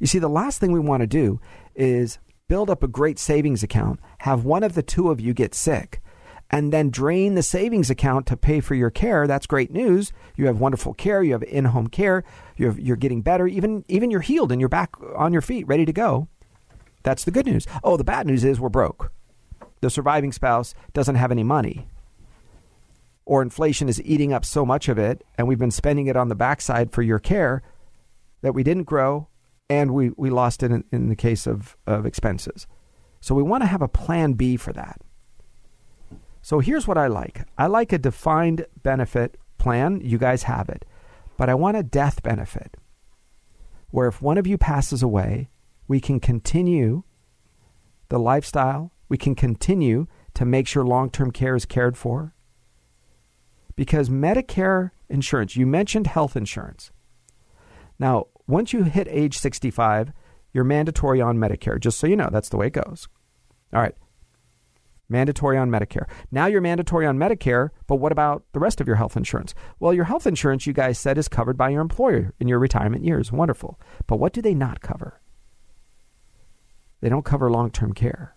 You 0.00 0.06
see, 0.06 0.18
the 0.18 0.28
last 0.28 0.58
thing 0.58 0.72
we 0.72 0.80
want 0.80 1.02
to 1.02 1.06
do 1.06 1.40
is 1.74 2.18
build 2.48 2.68
up 2.68 2.82
a 2.82 2.88
great 2.88 3.18
savings 3.18 3.62
account, 3.62 4.00
have 4.18 4.44
one 4.44 4.62
of 4.62 4.74
the 4.74 4.82
two 4.82 5.10
of 5.10 5.20
you 5.20 5.34
get 5.34 5.54
sick, 5.54 6.00
and 6.52 6.72
then 6.72 6.90
drain 6.90 7.34
the 7.34 7.42
savings 7.42 7.88
account 7.88 8.26
to 8.26 8.36
pay 8.36 8.60
for 8.60 8.74
your 8.74 8.90
care. 8.90 9.26
That's 9.26 9.46
great 9.46 9.72
news. 9.72 10.12
You 10.36 10.46
have 10.46 10.60
wonderful 10.60 10.92
care. 10.92 11.22
You 11.22 11.32
have 11.32 11.42
in-home 11.42 11.86
care. 11.88 12.22
You're, 12.56 12.78
you're 12.78 12.96
getting 12.96 13.22
better. 13.22 13.46
Even 13.46 13.84
even 13.88 14.10
you're 14.10 14.20
healed 14.20 14.52
and 14.52 14.60
you're 14.60 14.68
back 14.68 14.94
on 15.16 15.32
your 15.32 15.42
feet, 15.42 15.66
ready 15.66 15.86
to 15.86 15.92
go. 15.92 16.28
That's 17.02 17.24
the 17.24 17.30
good 17.30 17.46
news. 17.46 17.66
Oh, 17.82 17.96
the 17.96 18.04
bad 18.04 18.26
news 18.26 18.44
is 18.44 18.60
we're 18.60 18.68
broke. 18.68 19.10
The 19.80 19.90
surviving 19.90 20.30
spouse 20.30 20.74
doesn't 20.92 21.16
have 21.16 21.32
any 21.32 21.42
money. 21.42 21.88
Or 23.24 23.40
inflation 23.40 23.88
is 23.88 24.02
eating 24.02 24.32
up 24.32 24.44
so 24.44 24.66
much 24.66 24.88
of 24.88 24.98
it, 24.98 25.24
and 25.38 25.48
we've 25.48 25.58
been 25.58 25.70
spending 25.70 26.06
it 26.06 26.16
on 26.16 26.28
the 26.28 26.34
backside 26.34 26.92
for 26.92 27.02
your 27.02 27.18
care 27.18 27.62
that 28.42 28.52
we 28.52 28.62
didn't 28.62 28.84
grow 28.84 29.28
and 29.70 29.94
we, 29.94 30.10
we 30.16 30.28
lost 30.28 30.62
it 30.62 30.70
in, 30.70 30.84
in 30.92 31.08
the 31.08 31.16
case 31.16 31.46
of, 31.46 31.76
of 31.86 32.04
expenses. 32.04 32.66
So 33.20 33.34
we 33.34 33.42
want 33.42 33.62
to 33.62 33.68
have 33.68 33.80
a 33.80 33.88
plan 33.88 34.34
B 34.34 34.56
for 34.56 34.72
that. 34.72 35.00
So 36.42 36.58
here's 36.58 36.88
what 36.88 36.98
I 36.98 37.06
like 37.06 37.46
I 37.56 37.66
like 37.66 37.92
a 37.92 37.98
defined 37.98 38.66
benefit 38.82 39.38
plan. 39.58 40.00
You 40.02 40.18
guys 40.18 40.42
have 40.42 40.68
it. 40.68 40.84
But 41.36 41.48
I 41.48 41.54
want 41.54 41.76
a 41.76 41.82
death 41.82 42.22
benefit 42.22 42.76
where 43.90 44.08
if 44.08 44.20
one 44.20 44.38
of 44.38 44.46
you 44.46 44.58
passes 44.58 45.02
away, 45.02 45.48
we 45.86 46.00
can 46.00 46.20
continue 46.20 47.04
the 48.08 48.18
lifestyle, 48.18 48.92
we 49.08 49.16
can 49.16 49.34
continue 49.34 50.06
to 50.34 50.44
make 50.44 50.66
sure 50.66 50.84
long 50.84 51.10
term 51.10 51.30
care 51.30 51.54
is 51.54 51.64
cared 51.64 51.96
for. 51.96 52.34
Because 53.76 54.10
Medicare 54.10 54.90
insurance, 55.08 55.56
you 55.56 55.66
mentioned 55.66 56.06
health 56.08 56.36
insurance. 56.36 56.90
Now, 57.98 58.26
once 58.46 58.72
you 58.72 58.84
hit 58.84 59.06
age 59.08 59.38
65, 59.38 60.12
you're 60.52 60.64
mandatory 60.64 61.20
on 61.20 61.38
Medicare, 61.38 61.80
just 61.80 61.98
so 61.98 62.06
you 62.06 62.16
know, 62.16 62.28
that's 62.30 62.48
the 62.48 62.56
way 62.56 62.66
it 62.66 62.72
goes. 62.72 63.08
All 63.72 63.80
right. 63.80 63.94
Mandatory 65.12 65.56
on 65.56 65.70
Medicare. 65.70 66.08
Now 66.32 66.46
you're 66.46 66.60
mandatory 66.60 67.06
on 67.06 67.18
Medicare, 67.18 67.68
but 67.86 67.96
what 67.96 68.10
about 68.10 68.44
the 68.52 68.58
rest 68.58 68.80
of 68.80 68.86
your 68.86 68.96
health 68.96 69.16
insurance? 69.16 69.54
Well, 69.78 69.94
your 69.94 70.06
health 70.06 70.26
insurance, 70.26 70.66
you 70.66 70.72
guys 70.72 70.98
said, 70.98 71.18
is 71.18 71.28
covered 71.28 71.56
by 71.56 71.68
your 71.68 71.82
employer 71.82 72.32
in 72.40 72.48
your 72.48 72.58
retirement 72.58 73.04
years. 73.04 73.30
Wonderful. 73.30 73.78
But 74.06 74.16
what 74.16 74.32
do 74.32 74.42
they 74.42 74.54
not 74.54 74.80
cover? 74.80 75.20
They 77.00 77.08
don't 77.08 77.24
cover 77.24 77.50
long 77.50 77.70
term 77.70 77.92
care. 77.92 78.34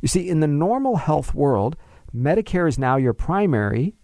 You 0.00 0.08
see, 0.08 0.28
in 0.28 0.40
the 0.40 0.46
normal 0.46 0.96
health 0.96 1.34
world, 1.34 1.76
Medicare 2.14 2.68
is 2.68 2.78
now 2.78 2.96
your 2.96 3.14
primary. 3.14 3.94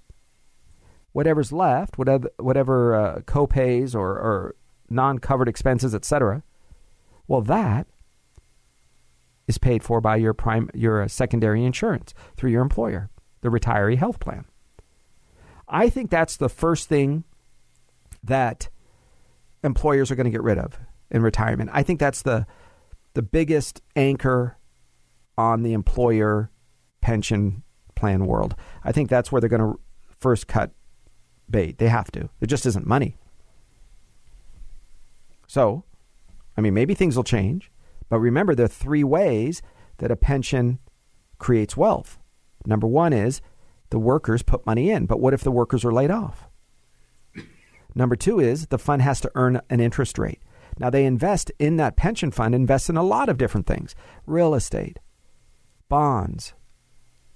Whatever's 1.12 1.52
left, 1.52 1.98
whatever, 1.98 2.30
whatever 2.38 2.94
uh, 2.94 3.20
copays 3.20 3.94
or, 3.94 4.10
or 4.10 4.54
non 4.88 5.18
covered 5.18 5.48
expenses, 5.48 5.94
etc., 5.94 6.42
well, 7.26 7.42
that 7.42 7.86
is 9.48 9.58
paid 9.58 9.82
for 9.82 10.00
by 10.00 10.14
your 10.14 10.32
prime 10.32 10.70
your 10.74 11.02
uh, 11.02 11.08
secondary 11.08 11.64
insurance 11.64 12.14
through 12.36 12.50
your 12.50 12.62
employer, 12.62 13.10
the 13.40 13.48
retiree 13.48 13.96
health 13.96 14.20
plan. 14.20 14.44
I 15.66 15.88
think 15.88 16.10
that's 16.10 16.36
the 16.36 16.48
first 16.48 16.88
thing 16.88 17.24
that 18.22 18.68
employers 19.64 20.10
are 20.10 20.14
going 20.14 20.26
to 20.26 20.30
get 20.30 20.42
rid 20.42 20.58
of 20.58 20.78
in 21.10 21.22
retirement. 21.22 21.70
I 21.72 21.82
think 21.82 21.98
that's 21.98 22.22
the 22.22 22.46
the 23.14 23.22
biggest 23.22 23.82
anchor 23.96 24.56
on 25.36 25.62
the 25.62 25.72
employer 25.72 26.50
pension 27.00 27.62
plan 27.96 28.26
world. 28.26 28.54
I 28.84 28.92
think 28.92 29.08
that's 29.08 29.32
where 29.32 29.40
they're 29.40 29.48
going 29.48 29.72
to 29.72 29.80
first 30.20 30.46
cut 30.46 30.72
bait. 31.50 31.78
They 31.78 31.88
have 31.88 32.10
to. 32.12 32.28
There 32.38 32.46
just 32.46 32.66
isn't 32.66 32.86
money. 32.86 33.16
So, 35.46 35.84
I 36.56 36.60
mean, 36.60 36.74
maybe 36.74 36.94
things 36.94 37.16
will 37.16 37.24
change. 37.24 37.70
But 38.08 38.20
remember, 38.20 38.54
there 38.54 38.66
are 38.66 38.68
three 38.68 39.04
ways 39.04 39.62
that 39.98 40.10
a 40.10 40.16
pension 40.16 40.78
creates 41.38 41.76
wealth. 41.76 42.18
Number 42.66 42.86
one 42.86 43.12
is 43.12 43.40
the 43.90 43.98
workers 43.98 44.42
put 44.42 44.66
money 44.66 44.90
in, 44.90 45.06
but 45.06 45.20
what 45.20 45.34
if 45.34 45.42
the 45.42 45.50
workers 45.50 45.84
are 45.84 45.92
laid 45.92 46.10
off? 46.10 46.48
Number 47.94 48.16
two 48.16 48.38
is 48.38 48.66
the 48.66 48.78
fund 48.78 49.02
has 49.02 49.20
to 49.22 49.32
earn 49.34 49.60
an 49.70 49.80
interest 49.80 50.18
rate. 50.18 50.40
Now, 50.78 50.90
they 50.90 51.04
invest 51.04 51.50
in 51.58 51.76
that 51.76 51.96
pension 51.96 52.30
fund, 52.30 52.54
invest 52.54 52.88
in 52.88 52.96
a 52.96 53.02
lot 53.02 53.28
of 53.28 53.38
different 53.38 53.66
things 53.66 53.94
real 54.26 54.54
estate, 54.54 54.98
bonds, 55.88 56.54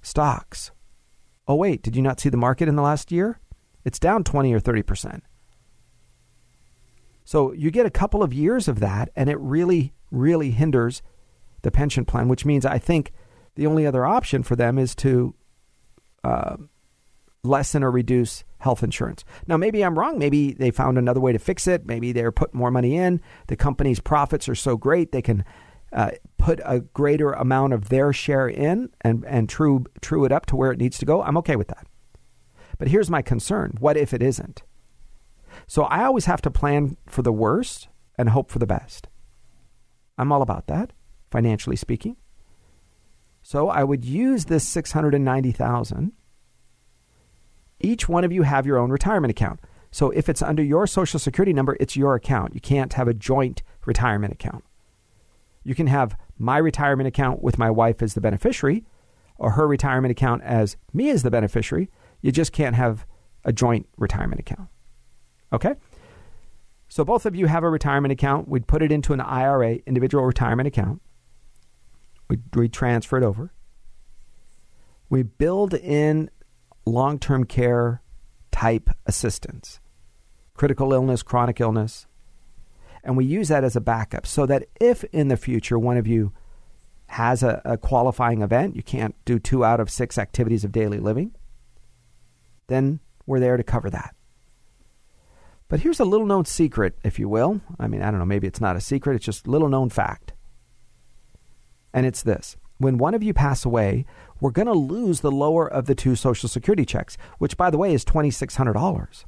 stocks. 0.01 0.71
Oh, 1.49 1.57
wait, 1.57 1.83
did 1.83 1.97
you 1.97 2.03
not 2.03 2.21
see 2.21 2.29
the 2.29 2.37
market 2.37 2.69
in 2.69 2.77
the 2.77 2.83
last 2.83 3.11
year? 3.11 3.41
It's 3.85 3.99
down 3.99 4.23
20 4.23 4.53
or 4.53 4.61
30%. 4.61 5.23
So 7.25 7.53
you 7.53 7.71
get 7.71 7.87
a 7.87 7.91
couple 7.91 8.23
of 8.23 8.33
years 8.33 8.69
of 8.69 8.81
that, 8.81 9.11
and 9.17 9.29
it 9.31 9.39
really 9.39 9.93
really 10.13 10.51
hinders 10.51 11.03
the 11.63 11.71
pension 11.71 12.05
plan, 12.05 12.29
which 12.29 12.45
means 12.45 12.67
I 12.67 12.79
think 12.79 13.13
the 13.55 13.67
only 13.67 13.87
other 13.87 14.05
option 14.05 14.43
for 14.43 14.57
them 14.57 14.79
is 14.79 14.95
to 14.97 15.35
uh, 16.23 16.57
lessen 17.43 17.83
or 17.83 17.91
reduce 17.91 18.45
health 18.59 18.83
insurance. 18.83 19.25
Now, 19.47 19.57
maybe 19.57 19.83
I'm 19.83 19.99
wrong. 19.99 20.19
Maybe 20.19 20.53
they 20.53 20.71
found 20.71 20.99
another 20.99 21.21
way 21.21 21.33
to 21.33 21.39
fix 21.39 21.67
it. 21.67 21.87
Maybe 21.87 22.13
they're 22.13 22.33
putting 22.33 22.59
more 22.59 22.71
money 22.71 22.97
in. 22.97 23.21
The 23.49 23.57
company's 23.57 24.01
profits 24.01 24.49
are 24.49 24.55
so 24.55 24.77
great 24.77 25.11
they 25.11 25.23
can 25.23 25.45
uh, 25.93 26.13
put 26.39 26.61
a 26.65 26.81
greater 26.81 27.33
amount 27.33 27.73
of 27.73 27.89
their 27.89 28.13
share 28.13 28.49
in 28.49 28.91
and, 29.01 29.25
and 29.27 29.49
true, 29.49 29.85
true 30.01 30.25
it 30.25 30.33
up 30.33 30.47
to 30.47 30.57
where 30.57 30.73
it 30.73 30.79
needs 30.79 30.99
to 30.99 31.07
go. 31.07 31.23
I'm 31.23 31.37
okay 31.39 31.57
with 31.57 31.69
that. 31.69 31.87
But 32.79 32.89
here's 32.89 33.11
my 33.11 33.23
concern 33.23 33.77
what 33.79 33.97
if 33.97 34.15
it 34.15 34.23
isn't? 34.23 34.63
So 35.73 35.85
I 35.85 36.05
always 36.05 36.27
have 36.27 36.43
to 36.43 36.51
plan 36.51 36.99
for 37.07 37.23
the 37.23 37.33
worst 37.33 37.89
and 38.19 38.29
hope 38.29 38.51
for 38.51 38.59
the 38.59 38.67
best. 38.67 39.09
I'm 40.19 40.31
all 40.31 40.43
about 40.43 40.67
that, 40.67 40.93
financially 41.31 41.77
speaking. 41.77 42.19
So 43.43 43.71
I 43.71 43.83
would 43.83 44.05
use 44.05 44.45
this 44.45 44.69
690,000. 44.69 46.13
Each 47.81 48.07
one 48.07 48.23
of 48.23 48.31
you 48.31 48.43
have 48.43 48.67
your 48.67 48.77
own 48.77 48.91
retirement 48.91 49.31
account. 49.31 49.61
So 49.91 50.11
if 50.11 50.29
it's 50.29 50.43
under 50.43 50.63
your 50.63 50.87
social 50.87 51.19
security 51.19 51.55
number, 51.55 51.79
it's 51.81 51.97
your 51.97 52.17
account. 52.17 52.53
You 52.53 52.61
can't 52.61 52.93
have 52.93 53.09
a 53.09 53.15
joint 53.15 53.63
retirement 53.87 54.35
account. 54.35 54.65
You 55.65 55.75
can 55.75 55.87
have 55.87 56.19
my 56.37 56.59
retirement 56.59 57.09
account 57.09 57.43
with 57.43 57.57
my 57.57 57.71
wife 57.71 58.03
as 58.03 58.13
the 58.13 58.21
beneficiary 58.21 58.85
or 59.39 59.53
her 59.53 59.67
retirement 59.67 60.13
account 60.13 60.43
as 60.43 60.77
me 60.93 61.09
as 61.09 61.23
the 61.23 61.31
beneficiary. 61.31 61.89
You 62.21 62.31
just 62.31 62.53
can't 62.53 62.77
have 62.77 63.07
a 63.43 63.55
joint 63.55 63.89
retirement 63.97 64.39
account. 64.39 64.69
Okay? 65.53 65.75
So 66.89 67.05
both 67.05 67.27
of 67.27 67.35
you 67.35 67.47
have 67.47 67.65
a 67.65 67.71
retirement 67.71 68.13
account. 68.13 68.49
We'd 68.49 68.67
put 68.67 68.83
it 68.83 68.93
into 68.93 69.13
an 69.13 69.21
IRA, 69.21 69.79
individual 69.87 70.25
retirement 70.25 70.67
account. 70.67 71.01
We'd, 72.29 72.43
we 72.55 72.69
transfer 72.69 73.17
it 73.17 73.25
over. 73.25 73.53
We 75.09 75.23
build 75.23 75.75
in 75.75 76.31
long 76.85 77.19
term 77.19 77.45
care 77.45 78.03
type 78.51 78.91
assistance, 79.07 79.81
critical 80.55 80.93
illness, 80.93 81.23
chronic 81.23 81.61
illness, 81.61 82.07
and 83.05 83.17
we 83.17 83.25
use 83.25 83.49
that 83.49 83.65
as 83.65 83.77
a 83.77 83.81
backup 83.81 84.27
so 84.27 84.47
that 84.47 84.69
if 84.81 85.05
in 85.05 85.29
the 85.29 85.37
future 85.37 85.79
one 85.79 85.97
of 85.97 86.07
you 86.07 86.33
has 87.07 87.43
a, 87.43 87.61
a 87.65 87.77
qualifying 87.77 88.43
event, 88.43 88.77
you 88.77 88.83
can't 88.83 89.15
do 89.25 89.39
two 89.39 89.65
out 89.65 89.81
of 89.81 89.91
six 89.91 90.17
activities 90.19 90.65
of 90.65 90.73
daily 90.73 90.99
living, 90.99 91.35
then 92.69 93.01
we're 93.27 93.41
there 93.41 93.57
to 93.57 93.63
cover 93.63 93.91
that. 93.91 94.15
But 95.73 95.81
here's 95.81 96.01
a 96.01 96.05
little 96.05 96.27
known 96.27 96.45
secret, 96.45 96.99
if 97.03 97.19
you 97.19 97.31
will. 97.31 97.63
I 97.79 97.89
mean, 97.89 98.03
I 98.03 98.11
don't 98.11 98.21
know, 98.21 98.27
maybe 98.27 98.47
it's 98.47 98.61
not 98.61 98.77
a 98.77 98.81
secret, 98.81 99.17
it's 99.17 99.25
just 99.25 99.47
a 99.47 99.51
little 99.51 99.71
known 99.71 99.89
fact. 99.89 100.35
And 101.95 102.05
it's 102.05 102.23
this 102.23 102.59
when 102.77 102.99
one 102.99 103.15
of 103.15 103.23
you 103.23 103.33
pass 103.33 103.65
away, 103.65 104.05
we're 104.39 104.51
going 104.51 104.67
to 104.67 104.75
lose 104.75 105.21
the 105.21 105.33
lower 105.33 105.67
of 105.67 105.87
the 105.87 105.95
two 105.95 106.15
Social 106.15 106.47
Security 106.47 106.85
checks, 106.85 107.17
which, 107.39 107.57
by 107.57 107.71
the 107.71 107.79
way, 107.79 107.95
is 107.95 108.05
$2,600. 108.05 109.25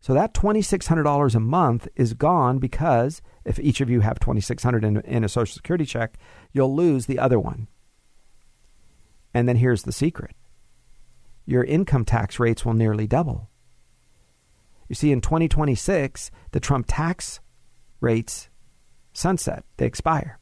So 0.00 0.14
that 0.14 0.34
$2,600 0.34 1.34
a 1.36 1.38
month 1.38 1.86
is 1.94 2.14
gone 2.14 2.58
because 2.58 3.22
if 3.44 3.60
each 3.60 3.80
of 3.80 3.88
you 3.88 4.00
have 4.00 4.18
2,600 4.18 4.82
in, 4.82 5.00
in 5.02 5.22
a 5.22 5.28
Social 5.28 5.54
Security 5.54 5.86
check, 5.86 6.18
you'll 6.52 6.74
lose 6.74 7.06
the 7.06 7.20
other 7.20 7.38
one. 7.38 7.68
And 9.32 9.48
then 9.48 9.58
here's 9.58 9.84
the 9.84 9.92
secret 9.92 10.34
your 11.46 11.62
income 11.62 12.04
tax 12.04 12.40
rates 12.40 12.64
will 12.64 12.74
nearly 12.74 13.06
double. 13.06 13.49
You 14.90 14.96
see, 14.96 15.12
in 15.12 15.20
2026, 15.20 16.32
the 16.50 16.58
Trump 16.58 16.86
tax 16.88 17.38
rates 18.00 18.48
sunset, 19.12 19.62
they 19.76 19.86
expire. 19.86 20.40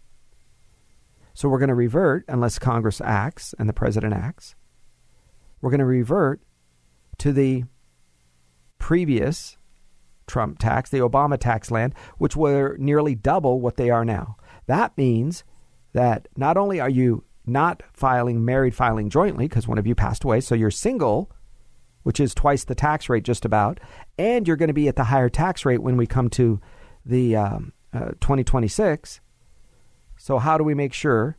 So 1.34 1.50
we're 1.50 1.58
going 1.58 1.68
to 1.68 1.74
revert, 1.74 2.24
unless 2.28 2.58
Congress 2.58 3.02
acts 3.04 3.54
and 3.58 3.68
the 3.68 3.74
president 3.74 4.14
acts, 4.14 4.56
we're 5.60 5.68
going 5.68 5.80
to 5.80 5.84
revert 5.84 6.40
to 7.18 7.30
the 7.30 7.64
previous 8.78 9.58
Trump 10.26 10.58
tax, 10.58 10.88
the 10.88 10.98
Obama 10.98 11.38
tax 11.38 11.70
land, 11.70 11.94
which 12.16 12.34
were 12.34 12.74
nearly 12.78 13.14
double 13.14 13.60
what 13.60 13.76
they 13.76 13.90
are 13.90 14.04
now. 14.04 14.38
That 14.66 14.96
means 14.96 15.44
that 15.92 16.26
not 16.36 16.56
only 16.56 16.80
are 16.80 16.88
you 16.88 17.22
not 17.44 17.82
filing 17.92 18.46
married 18.46 18.74
filing 18.74 19.10
jointly 19.10 19.46
because 19.46 19.68
one 19.68 19.76
of 19.76 19.86
you 19.86 19.94
passed 19.94 20.24
away, 20.24 20.40
so 20.40 20.54
you're 20.54 20.70
single 20.70 21.30
which 22.02 22.20
is 22.20 22.34
twice 22.34 22.64
the 22.64 22.74
tax 22.74 23.08
rate 23.08 23.24
just 23.24 23.44
about, 23.44 23.80
and 24.18 24.46
you're 24.46 24.56
going 24.56 24.68
to 24.68 24.74
be 24.74 24.88
at 24.88 24.96
the 24.96 25.04
higher 25.04 25.28
tax 25.28 25.64
rate 25.64 25.82
when 25.82 25.96
we 25.96 26.06
come 26.06 26.28
to 26.30 26.60
the 27.04 27.36
um, 27.36 27.72
uh, 27.92 28.10
2026. 28.20 29.20
So 30.16 30.38
how 30.38 30.58
do 30.58 30.64
we 30.64 30.74
make 30.74 30.92
sure 30.92 31.36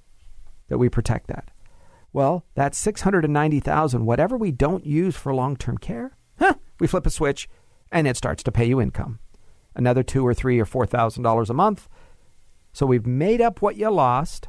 that 0.68 0.78
we 0.78 0.90
protect 0.90 1.28
that? 1.28 1.52
Well, 2.12 2.46
that 2.56 2.74
690,000 2.74 4.06
whatever 4.06 4.38
we 4.38 4.52
don't 4.52 4.86
use 4.86 5.16
for 5.16 5.34
long-term 5.34 5.78
care, 5.78 6.18
huh, 6.40 6.56
we 6.80 6.88
flip 6.88 7.06
a 7.06 7.12
switch 7.12 7.48
and 7.92 8.08
it 8.08 8.18
starts 8.18 8.44
to 8.44 8.52
pay 8.52 8.66
you 8.66 8.82
income. 8.82 9.20
Another 9.76 10.04
2 10.04 10.26
or 10.26 10.34
3 10.34 10.60
or 10.60 10.66
4,000 10.66 11.24
dollars 11.24 11.50
a 11.50 11.54
month. 11.54 11.88
So 12.74 12.86
we've 12.86 13.06
made 13.06 13.42
up 13.42 13.62
what 13.62 13.76
you 13.76 13.90
lost. 13.90 14.48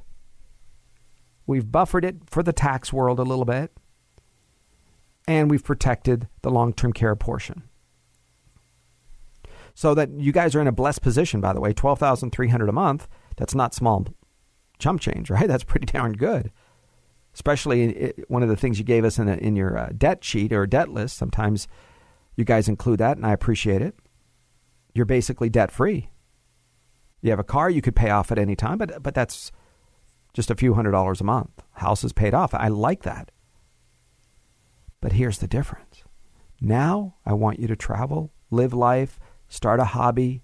We've 1.47 1.71
buffered 1.71 2.05
it 2.05 2.17
for 2.29 2.43
the 2.43 2.53
tax 2.53 2.93
world 2.93 3.19
a 3.19 3.25
little 3.25 3.45
bit 3.45 3.73
and 5.31 5.49
we've 5.49 5.63
protected 5.63 6.27
the 6.43 6.51
long 6.51 6.73
term 6.73 6.93
care 6.93 7.15
portion. 7.15 7.63
So 9.75 9.95
that 9.95 10.11
you 10.11 10.33
guys 10.33 10.57
are 10.57 10.61
in 10.61 10.67
a 10.67 10.73
blessed 10.73 11.03
position, 11.03 11.41
by 11.41 11.53
the 11.53 11.61
way, 11.61 11.73
12300 11.73 12.69
a 12.69 12.73
month. 12.73 13.07
That's 13.37 13.55
not 13.55 13.73
small 13.73 14.09
chump 14.81 15.01
change, 15.01 15.31
right? 15.31 15.47
That's 15.49 15.63
pretty 15.63 15.87
darn 15.87 16.15
good. 16.15 16.51
Especially 17.33 18.13
one 18.27 18.43
of 18.43 18.49
the 18.49 18.57
things 18.57 18.81
you 18.81 18.85
gave 18.85 19.05
us 19.05 19.21
in, 19.21 19.29
a, 19.29 19.35
in 19.35 19.55
your 19.55 19.79
uh, 19.79 19.91
debt 19.97 20.25
sheet 20.25 20.53
or 20.53 20.67
debt 20.67 20.89
list. 20.89 21.17
Sometimes 21.17 21.69
you 22.35 22.45
guys 22.45 22.69
include 22.69 22.99
that, 22.99 23.17
and 23.17 23.25
I 23.25 23.33
appreciate 23.33 23.83
it. 23.83 23.95
You're 24.95 25.07
basically 25.07 25.49
debt 25.49 25.71
free. 25.71 26.11
You 27.23 27.31
have 27.31 27.39
a 27.39 27.45
car 27.45 27.71
you 27.71 27.83
could 27.83 27.95
pay 27.95 28.11
off 28.11 28.33
at 28.33 28.39
any 28.39 28.57
time, 28.57 28.79
but 28.79 29.01
but 29.01 29.15
that's 29.15 29.53
just 30.33 30.51
a 30.51 30.57
few 30.57 30.75
hundred 30.75 30.91
dollars 30.91 31.21
a 31.21 31.25
month. 31.25 31.63
House 31.75 32.03
is 32.03 32.13
paid 32.13 32.35
off. 32.35 32.53
I 32.53 32.67
like 32.67 33.05
that. 33.05 33.31
But 35.01 35.13
here's 35.13 35.39
the 35.39 35.47
difference. 35.47 36.05
Now 36.61 37.17
I 37.25 37.33
want 37.33 37.59
you 37.59 37.67
to 37.69 37.77
travel, 37.77 38.33
live 38.51 38.75
life, 38.75 39.19
start 39.49 39.81
a 39.81 39.85
hobby. 39.85 40.43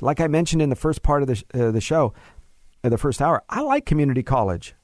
Like 0.00 0.20
I 0.20 0.28
mentioned 0.28 0.62
in 0.62 0.70
the 0.70 0.76
first 0.76 1.02
part 1.02 1.22
of 1.22 1.28
the, 1.28 1.44
uh, 1.52 1.70
the 1.70 1.80
show, 1.80 2.14
uh, 2.82 2.88
the 2.88 2.98
first 2.98 3.20
hour, 3.20 3.42
I 3.48 3.60
like 3.60 3.84
community 3.84 4.22
college. 4.22 4.74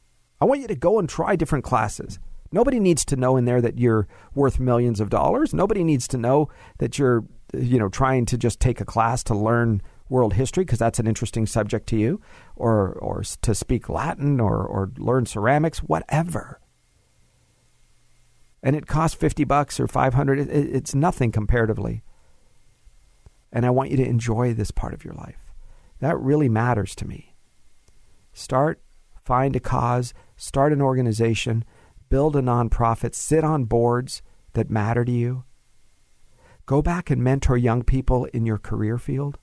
I 0.40 0.44
want 0.44 0.60
you 0.60 0.68
to 0.68 0.74
go 0.74 0.98
and 0.98 1.08
try 1.08 1.36
different 1.36 1.64
classes. 1.64 2.18
Nobody 2.52 2.78
needs 2.80 3.04
to 3.06 3.16
know 3.16 3.36
in 3.36 3.44
there 3.44 3.60
that 3.60 3.78
you're 3.78 4.06
worth 4.34 4.60
millions 4.60 5.00
of 5.00 5.10
dollars. 5.10 5.54
Nobody 5.54 5.82
needs 5.82 6.06
to 6.08 6.18
know 6.18 6.48
that 6.78 6.98
you're, 6.98 7.24
you 7.54 7.78
know, 7.78 7.88
trying 7.88 8.26
to 8.26 8.38
just 8.38 8.60
take 8.60 8.80
a 8.80 8.84
class 8.84 9.22
to 9.24 9.34
learn 9.34 9.82
world 10.08 10.34
history 10.34 10.64
because 10.64 10.78
that's 10.78 10.98
an 10.98 11.06
interesting 11.06 11.46
subject 11.46 11.88
to 11.88 11.96
you, 11.96 12.20
or 12.54 12.92
or 12.92 13.22
to 13.42 13.54
speak 13.54 13.88
Latin 13.88 14.40
or 14.40 14.64
or 14.64 14.90
learn 14.98 15.26
ceramics, 15.26 15.78
whatever. 15.78 16.60
And 18.66 18.74
it 18.74 18.88
costs 18.88 19.16
fifty 19.16 19.44
bucks 19.44 19.78
or 19.78 19.86
five 19.86 20.14
hundred. 20.14 20.40
It, 20.40 20.50
it's 20.50 20.92
nothing 20.92 21.30
comparatively. 21.30 22.02
And 23.52 23.64
I 23.64 23.70
want 23.70 23.92
you 23.92 23.96
to 23.98 24.04
enjoy 24.06 24.52
this 24.52 24.72
part 24.72 24.92
of 24.92 25.04
your 25.04 25.14
life. 25.14 25.54
That 26.00 26.18
really 26.18 26.48
matters 26.48 26.96
to 26.96 27.06
me. 27.06 27.36
Start, 28.32 28.82
find 29.24 29.54
a 29.54 29.60
cause, 29.60 30.12
start 30.36 30.72
an 30.72 30.82
organization, 30.82 31.64
build 32.08 32.34
a 32.34 32.42
nonprofit, 32.42 33.14
sit 33.14 33.44
on 33.44 33.66
boards 33.66 34.20
that 34.54 34.68
matter 34.68 35.04
to 35.04 35.12
you. 35.12 35.44
Go 36.66 36.82
back 36.82 37.08
and 37.08 37.22
mentor 37.22 37.56
young 37.56 37.84
people 37.84 38.24
in 38.26 38.46
your 38.46 38.58
career 38.58 38.98
field 38.98 39.38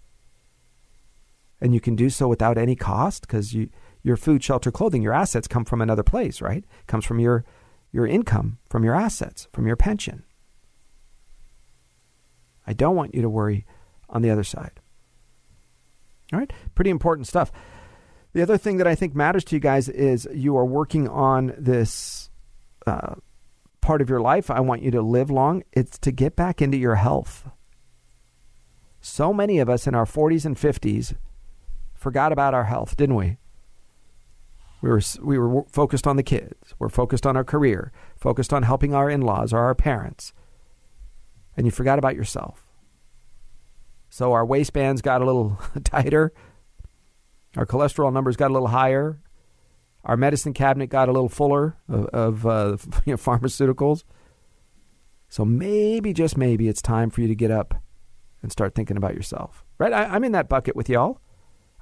and 1.63 1.73
you 1.73 1.79
can 1.79 1.95
do 1.95 2.09
so 2.09 2.27
without 2.27 2.57
any 2.57 2.75
cost 2.75 3.21
because 3.21 3.53
you 3.53 3.69
your 4.05 4.17
food, 4.17 4.43
shelter, 4.43 4.69
clothing, 4.69 5.01
your 5.01 5.13
assets 5.13 5.47
come 5.47 5.63
from 5.63 5.81
another 5.81 6.03
place, 6.03 6.41
right? 6.41 6.65
Comes 6.87 7.05
from 7.05 7.21
your 7.21 7.45
your 7.93 8.07
income, 8.07 8.57
from 8.69 8.83
your 8.83 8.95
assets, 8.95 9.47
from 9.53 9.65
your 9.67 9.77
pension. 9.77 10.23
I 12.67 12.73
don't 12.73 12.95
want 12.95 13.15
you 13.15 13.21
to 13.21 13.29
worry 13.29 13.65
on 14.09 14.21
the 14.21 14.31
other 14.31 14.43
side. 14.43 14.81
All 16.33 16.39
right, 16.39 16.51
pretty 16.75 16.89
important 16.89 17.27
stuff. 17.27 17.51
The 18.33 18.41
other 18.41 18.57
thing 18.57 18.77
that 18.77 18.87
I 18.87 18.95
think 18.95 19.15
matters 19.15 19.43
to 19.45 19.55
you 19.55 19.59
guys 19.59 19.87
is 19.87 20.27
you 20.33 20.57
are 20.57 20.65
working 20.65 21.07
on 21.07 21.53
this 21.57 22.31
uh, 22.87 23.15
part 23.79 24.01
of 24.01 24.09
your 24.09 24.21
life. 24.21 24.49
I 24.49 24.59
want 24.59 24.81
you 24.81 24.89
to 24.91 25.01
live 25.01 25.29
long. 25.29 25.63
It's 25.71 25.99
to 25.99 26.11
get 26.11 26.35
back 26.35 26.61
into 26.61 26.77
your 26.77 26.95
health. 26.95 27.47
So 29.01 29.33
many 29.33 29.59
of 29.59 29.69
us 29.69 29.85
in 29.85 29.93
our 29.93 30.05
40s 30.05 30.45
and 30.45 30.57
50s 30.57 31.15
forgot 31.93 32.31
about 32.31 32.55
our 32.55 32.63
health, 32.63 32.97
didn't 32.97 33.15
we? 33.15 33.37
We 34.83 34.89
were 34.89 35.01
we 35.21 35.39
were 35.39 35.63
focused 35.71 36.05
on 36.05 36.17
the 36.17 36.23
kids. 36.23 36.75
We're 36.77 36.89
focused 36.89 37.25
on 37.25 37.37
our 37.37 37.45
career, 37.45 37.93
focused 38.17 38.51
on 38.51 38.63
helping 38.63 38.93
our 38.93 39.09
in-laws 39.09 39.53
or 39.53 39.59
our 39.59 39.73
parents. 39.73 40.33
And 41.55 41.65
you 41.65 41.71
forgot 41.71 41.99
about 41.99 42.17
yourself. 42.17 42.67
So 44.09 44.33
our 44.33 44.45
waistbands 44.45 45.01
got 45.01 45.21
a 45.21 45.25
little 45.25 45.57
tighter. 45.85 46.33
Our 47.55 47.65
cholesterol 47.65 48.11
numbers 48.11 48.35
got 48.35 48.51
a 48.51 48.53
little 48.53 48.67
higher. 48.67 49.21
Our 50.03 50.17
medicine 50.17 50.51
cabinet 50.51 50.87
got 50.87 51.07
a 51.07 51.13
little 51.13 51.29
fuller 51.29 51.77
of, 51.87 52.07
of 52.07 52.45
uh, 52.45 52.75
you 53.05 53.13
know, 53.13 53.17
pharmaceuticals. 53.17 54.03
So 55.29 55.45
maybe, 55.45 56.11
just 56.11 56.35
maybe, 56.37 56.67
it's 56.67 56.81
time 56.81 57.09
for 57.09 57.21
you 57.21 57.29
to 57.29 57.35
get 57.35 57.51
up 57.51 57.73
and 58.41 58.51
start 58.51 58.75
thinking 58.75 58.97
about 58.97 59.15
yourself. 59.15 59.63
Right? 59.77 59.93
I, 59.93 60.03
I'm 60.07 60.25
in 60.25 60.33
that 60.33 60.49
bucket 60.49 60.75
with 60.75 60.89
y'all. 60.89 61.21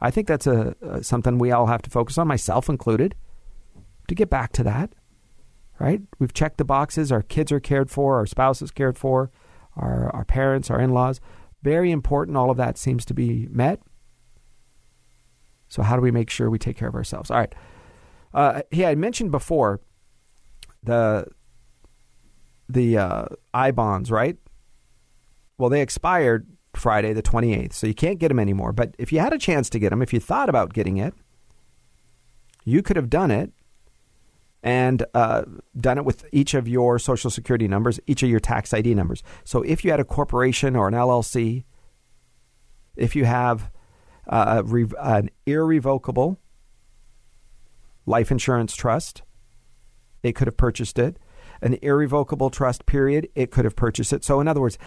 I 0.01 0.11
think 0.11 0.27
that's 0.27 0.47
a, 0.47 0.75
a, 0.81 1.03
something 1.03 1.37
we 1.37 1.51
all 1.51 1.67
have 1.67 1.81
to 1.83 1.89
focus 1.89 2.17
on, 2.17 2.27
myself 2.27 2.69
included, 2.69 3.15
to 4.07 4.15
get 4.15 4.29
back 4.29 4.51
to 4.53 4.63
that. 4.63 4.93
Right? 5.79 6.01
We've 6.19 6.33
checked 6.33 6.57
the 6.57 6.65
boxes. 6.65 7.11
Our 7.11 7.23
kids 7.23 7.51
are 7.51 7.59
cared 7.59 7.89
for. 7.89 8.17
Our 8.17 8.25
spouses 8.25 8.71
cared 8.71 8.97
for. 8.97 9.31
Our 9.75 10.13
our 10.13 10.25
parents, 10.25 10.69
our 10.69 10.79
in-laws, 10.79 11.21
very 11.63 11.91
important. 11.91 12.37
All 12.37 12.51
of 12.51 12.57
that 12.57 12.77
seems 12.77 13.05
to 13.05 13.13
be 13.13 13.47
met. 13.49 13.81
So 15.69 15.81
how 15.81 15.95
do 15.95 16.01
we 16.01 16.11
make 16.11 16.29
sure 16.29 16.49
we 16.49 16.59
take 16.59 16.75
care 16.75 16.89
of 16.89 16.95
ourselves? 16.95 17.31
All 17.31 17.37
right. 17.37 17.55
Uh, 18.33 18.61
yeah, 18.71 18.89
I 18.89 18.95
mentioned 18.95 19.31
before 19.31 19.79
the 20.83 21.27
the 22.67 22.97
uh, 22.97 23.25
I 23.53 23.71
bonds, 23.71 24.11
right? 24.11 24.37
Well, 25.57 25.69
they 25.69 25.81
expired 25.81 26.47
Friday 26.73 27.13
the 27.13 27.23
28th. 27.23 27.73
So 27.73 27.87
you 27.87 27.93
can't 27.93 28.19
get 28.19 28.29
them 28.29 28.39
anymore. 28.39 28.73
But 28.73 28.95
if 28.97 29.11
you 29.11 29.19
had 29.19 29.33
a 29.33 29.37
chance 29.37 29.69
to 29.71 29.79
get 29.79 29.89
them, 29.89 30.01
if 30.01 30.13
you 30.13 30.19
thought 30.19 30.49
about 30.49 30.73
getting 30.73 30.97
it, 30.97 31.13
you 32.63 32.81
could 32.81 32.95
have 32.95 33.09
done 33.09 33.31
it 33.31 33.51
and 34.63 35.03
uh, 35.13 35.43
done 35.79 35.97
it 35.97 36.05
with 36.05 36.25
each 36.31 36.53
of 36.53 36.67
your 36.67 36.99
social 36.99 37.31
security 37.31 37.67
numbers, 37.67 37.99
each 38.07 38.21
of 38.23 38.29
your 38.29 38.39
tax 38.39 38.73
ID 38.73 38.93
numbers. 38.93 39.23
So 39.43 39.63
if 39.63 39.83
you 39.83 39.91
had 39.91 39.99
a 39.99 40.05
corporation 40.05 40.75
or 40.75 40.87
an 40.87 40.93
LLC, 40.93 41.63
if 42.95 43.15
you 43.15 43.25
have 43.25 43.71
uh, 44.27 44.61
an 44.99 45.29
irrevocable 45.45 46.39
life 48.05 48.31
insurance 48.31 48.75
trust, 48.75 49.23
it 50.23 50.33
could 50.33 50.47
have 50.47 50.57
purchased 50.57 50.99
it. 50.99 51.17
An 51.63 51.77
irrevocable 51.81 52.49
trust 52.49 52.85
period, 52.85 53.27
it 53.35 53.51
could 53.51 53.65
have 53.65 53.75
purchased 53.75 54.13
it. 54.13 54.23
So, 54.23 54.39
in 54.39 54.47
other 54.47 54.61
words, 54.61 54.77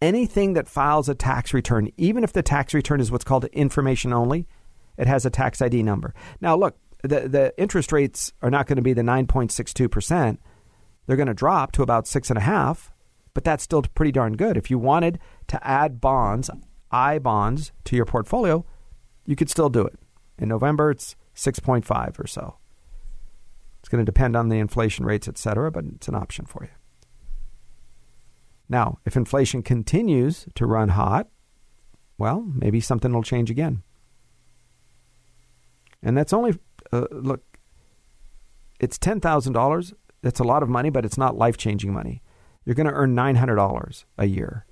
anything 0.00 0.54
that 0.54 0.68
files 0.68 1.08
a 1.08 1.14
tax 1.14 1.54
return, 1.54 1.90
even 1.96 2.24
if 2.24 2.32
the 2.32 2.42
tax 2.42 2.74
return 2.74 3.00
is 3.00 3.10
what's 3.10 3.24
called 3.24 3.44
information 3.46 4.12
only, 4.12 4.46
it 4.96 5.06
has 5.06 5.26
a 5.26 5.30
tax 5.30 5.60
ID 5.60 5.82
number. 5.82 6.14
Now, 6.40 6.56
look, 6.56 6.76
the, 7.02 7.28
the 7.28 7.54
interest 7.58 7.92
rates 7.92 8.32
are 8.42 8.50
not 8.50 8.66
going 8.66 8.76
to 8.76 8.82
be 8.82 8.92
the 8.92 9.02
9.62%. 9.02 10.38
They're 11.06 11.16
going 11.16 11.26
to 11.26 11.34
drop 11.34 11.72
to 11.72 11.82
about 11.82 12.04
6.5, 12.06 12.90
but 13.34 13.44
that's 13.44 13.64
still 13.64 13.82
pretty 13.82 14.12
darn 14.12 14.36
good. 14.36 14.56
If 14.56 14.70
you 14.70 14.78
wanted 14.78 15.18
to 15.48 15.66
add 15.66 16.00
bonds, 16.00 16.48
I 16.90 17.18
bonds, 17.18 17.72
to 17.84 17.96
your 17.96 18.06
portfolio, 18.06 18.64
you 19.26 19.36
could 19.36 19.50
still 19.50 19.68
do 19.68 19.84
it. 19.84 19.98
In 20.38 20.48
November, 20.48 20.90
it's 20.90 21.16
6.5 21.36 22.18
or 22.18 22.26
so. 22.26 22.56
It's 23.80 23.88
going 23.88 24.04
to 24.04 24.10
depend 24.10 24.34
on 24.34 24.48
the 24.48 24.58
inflation 24.58 25.04
rates, 25.04 25.28
et 25.28 25.36
cetera, 25.36 25.70
but 25.70 25.84
it's 25.84 26.08
an 26.08 26.14
option 26.14 26.46
for 26.46 26.64
you. 26.64 26.70
Now, 28.74 28.98
if 29.04 29.16
inflation 29.16 29.62
continues 29.62 30.48
to 30.56 30.66
run 30.66 30.88
hot, 30.88 31.28
well, 32.18 32.44
maybe 32.56 32.80
something 32.80 33.12
will 33.12 33.22
change 33.22 33.48
again. 33.48 33.84
And 36.02 36.16
that's 36.16 36.32
only, 36.32 36.58
uh, 36.92 37.06
look, 37.12 37.44
it's 38.80 38.98
$10,000. 38.98 39.92
That's 40.22 40.40
a 40.40 40.44
lot 40.44 40.64
of 40.64 40.68
money, 40.68 40.90
but 40.90 41.04
it's 41.04 41.16
not 41.16 41.38
life 41.38 41.56
changing 41.56 41.92
money. 41.92 42.20
You're 42.64 42.74
going 42.74 42.88
to 42.88 42.92
earn 42.92 43.14
$900 43.14 44.04
a 44.18 44.26
year. 44.26 44.66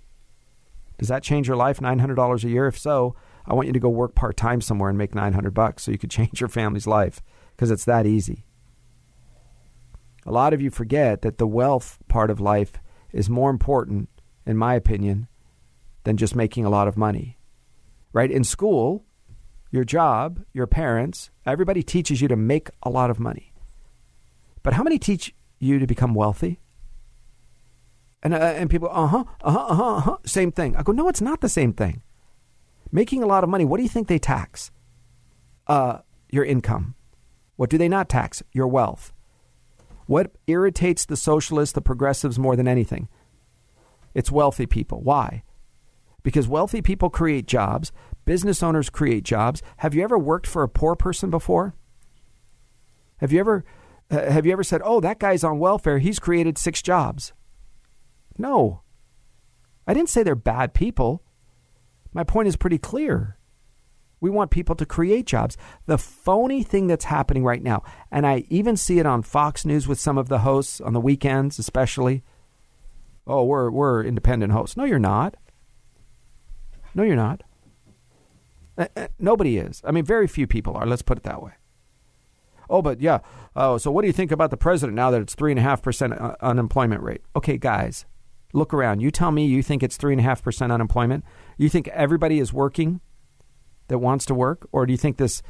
Does 0.99 1.07
that 1.07 1.23
change 1.23 1.47
your 1.47 1.57
life, 1.57 1.79
$900 1.79 2.43
a 2.43 2.49
year? 2.49 2.67
If 2.67 2.77
so, 2.77 3.15
I 3.47 3.55
want 3.55 3.69
you 3.69 3.73
to 3.73 3.79
go 3.79 3.89
work 3.89 4.17
part 4.17 4.37
time 4.37 4.61
somewhere 4.61 4.91
and 4.91 4.99
make 4.99 5.15
900 5.15 5.55
bucks 5.55 5.85
so 5.85 5.93
you 5.93 5.99
could 5.99 6.11
change 6.19 6.41
your 6.41 6.49
family's 6.49 6.89
life 6.89 7.23
because 7.55 7.71
it's 7.71 7.85
that 7.85 8.05
easy. 8.05 8.47
A 10.27 10.33
lot 10.33 10.53
of 10.53 10.61
you 10.61 10.71
forget 10.71 11.23
that 11.23 11.39
the 11.39 11.47
wealth 11.47 12.01
part 12.09 12.33
of 12.33 12.41
life 12.41 12.73
is 13.13 13.29
more 13.29 13.51
important, 13.51 14.09
in 14.47 14.57
my 14.57 14.75
opinion, 14.75 15.29
than 16.05 16.17
just 16.17 16.35
making 16.35 16.65
a 16.65 16.71
lot 16.71 16.89
of 16.89 16.97
money. 16.97 17.39
Right? 18.13 18.31
In 18.31 18.45
school, 18.45 19.05
your 19.71 19.85
job, 19.85 20.45
your 20.53 20.67
parents, 20.67 21.31
everybody 21.47 21.83
teaches 21.83 22.21
you 22.21 22.29
to 22.29 22.37
make 22.37 22.71
a 22.83 22.91
lot 22.91 23.11
of 23.11 23.19
money. 23.19 23.53
But 24.63 24.75
how 24.75 24.83
many 24.83 24.99
teach 24.99 25.35
you 25.59 25.79
to 25.79 25.87
become 25.87 26.15
wealthy? 26.15 26.61
And, 28.23 28.35
uh, 28.35 28.37
and 28.37 28.71
people, 28.71 28.89
uh 28.93 29.07
huh, 29.07 29.25
uh 29.41 29.51
huh, 29.51 29.67
uh 29.67 29.75
huh, 29.75 29.97
uh-huh, 29.97 30.17
same 30.25 30.53
thing. 30.53 30.77
I 30.77 30.83
go, 30.83 30.93
no, 30.93 31.09
it's 31.09 31.21
not 31.21 31.41
the 31.41 31.49
same 31.49 31.73
thing. 31.73 32.03
Making 32.93 33.23
a 33.23 33.27
lot 33.27 33.43
of 33.43 33.51
money, 33.51 33.65
what 33.65 33.79
do 33.79 33.83
you 33.83 33.89
think 33.89 34.07
they 34.07 34.19
tax? 34.19 34.71
Uh, 35.67 35.99
your 36.31 36.45
income. 36.45 36.95
What 37.57 37.71
do 37.71 37.79
they 37.79 37.89
not 37.89 38.09
tax? 38.09 38.43
Your 38.53 38.69
wealth. 38.69 39.13
What 40.07 40.33
irritates 40.47 41.05
the 41.05 41.17
socialists, 41.17 41.75
the 41.75 41.81
progressives 41.81 42.39
more 42.39 42.57
than 42.57 42.69
anything? 42.69 43.09
It's 44.15 44.31
wealthy 44.31 44.67
people. 44.67 45.01
Why? 45.01 45.43
Because 46.23 46.49
wealthy 46.49 46.83
people 46.83 47.11
create 47.11 47.47
jobs, 47.47 47.93
business 48.25 48.63
owners 48.63 48.91
create 48.91 49.25
jobs. 49.25 49.63
Have 49.79 49.95
you 49.95 50.03
ever 50.03 50.19
worked 50.19 50.47
for 50.47 50.63
a 50.63 50.69
poor 50.69 50.95
person 50.95 51.31
before? 51.31 51.75
Have 53.19 53.33
you 53.33 53.41
ever 53.41 53.65
uh, 54.11 54.31
have 54.31 54.45
you 54.45 54.53
ever 54.53 54.65
said, 54.65 54.83
"Oh, 54.85 55.01
that 55.01 55.19
guy's 55.19 55.45
on 55.45 55.59
welfare. 55.59 55.99
He's 55.99 56.19
created 56.19 56.59
6 56.59 56.83
jobs." 56.83 57.33
No. 58.37 58.83
I 59.87 59.95
didn't 59.95 60.11
say 60.11 60.23
they're 60.23 60.35
bad 60.35 60.75
people. 60.75 61.23
My 62.13 62.25
point 62.25 62.49
is 62.49 62.57
pretty 62.57 62.79
clear. 62.79 63.39
We 64.23 64.31
want 64.31 64.53
people 64.53 64.77
to 64.77 64.87
create 64.87 65.27
jobs. 65.27 65.57
The 65.87 65.99
phony 65.99 66.63
thing 66.63 66.87
that's 66.87 67.07
happening 67.07 67.43
right 67.43 67.61
now, 67.61 67.83
and 68.09 68.25
I 68.25 68.45
even 68.51 68.77
see 68.77 69.01
it 69.01 69.05
on 69.05 69.23
Fox 69.23 69.67
News 69.67 69.89
with 69.89 69.99
some 69.99 70.17
of 70.17 70.29
the 70.29 70.39
hosts 70.39 70.81
on 70.81 70.93
the 70.93 71.01
weekends, 71.01 71.59
especially. 71.59 72.23
Oh, 73.27 73.43
we're 73.43 73.69
we're 73.69 74.05
independent 74.05 74.53
hosts. 74.53 74.77
No, 74.77 74.85
you're 74.85 75.01
not. 75.01 75.35
No, 76.95 77.03
you're 77.03 77.17
not. 77.17 77.43
Uh, 78.79 78.87
uh, 78.97 79.09
nobody 79.19 79.59
is. 79.59 79.83
I 79.85 79.91
mean, 79.91 80.05
very 80.05 80.29
few 80.29 80.47
people 80.47 80.77
are. 80.77 80.87
Let's 80.87 81.03
put 81.03 81.19
it 81.19 81.25
that 81.25 81.43
way. 81.43 81.55
Oh, 82.71 82.81
but 82.81 83.01
yeah. 83.01 83.19
Oh, 83.57 83.77
so 83.77 83.91
what 83.91 84.03
do 84.03 84.07
you 84.07 84.13
think 84.13 84.31
about 84.31 84.51
the 84.51 84.57
president 84.57 84.95
now 84.95 85.11
that 85.11 85.21
it's 85.21 85.35
three 85.35 85.51
and 85.51 85.59
a 85.59 85.63
half 85.63 85.83
percent 85.83 86.13
uh, 86.13 86.37
unemployment 86.41 87.03
rate? 87.03 87.23
Okay, 87.35 87.59
guys, 87.59 88.07
look 88.53 88.73
around. 88.73 89.01
You 89.01 89.11
tell 89.11 89.33
me 89.33 89.47
you 89.47 89.65
think 89.65 89.83
it's 89.83 89.97
three 89.97 90.13
and 90.13 90.21
a 90.21 90.25
half 90.25 90.45
percent 90.45 90.71
unemployment. 90.71 91.25
You 91.59 91.69
think 91.69 91.89
everybody 91.89 92.39
is 92.39 92.53
working 92.53 93.01
that 93.89 93.99
wants 93.99 94.25
to 94.27 94.35
work, 94.35 94.67
or 94.73 94.87
do 94.87 94.93
you 94.93 94.97
think 94.97 95.17
this 95.17 95.43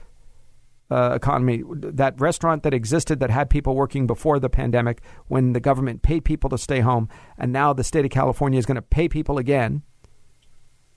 uh, 0.90 1.12
economy, 1.14 1.62
that 1.74 2.20
restaurant 2.20 2.62
that 2.64 2.74
existed 2.74 3.20
that 3.20 3.30
had 3.30 3.48
people 3.48 3.74
working 3.74 4.06
before 4.06 4.38
the 4.38 4.50
pandemic, 4.50 5.00
when 5.28 5.52
the 5.52 5.60
government 5.60 6.02
paid 6.02 6.24
people 6.24 6.50
to 6.50 6.58
stay 6.58 6.80
home, 6.80 7.08
and 7.38 7.52
now 7.52 7.72
the 7.72 7.84
state 7.84 8.04
of 8.04 8.10
California 8.10 8.58
is 8.58 8.66
going 8.66 8.76
to 8.76 8.82
pay 8.82 9.08
people 9.08 9.38
again? 9.38 9.82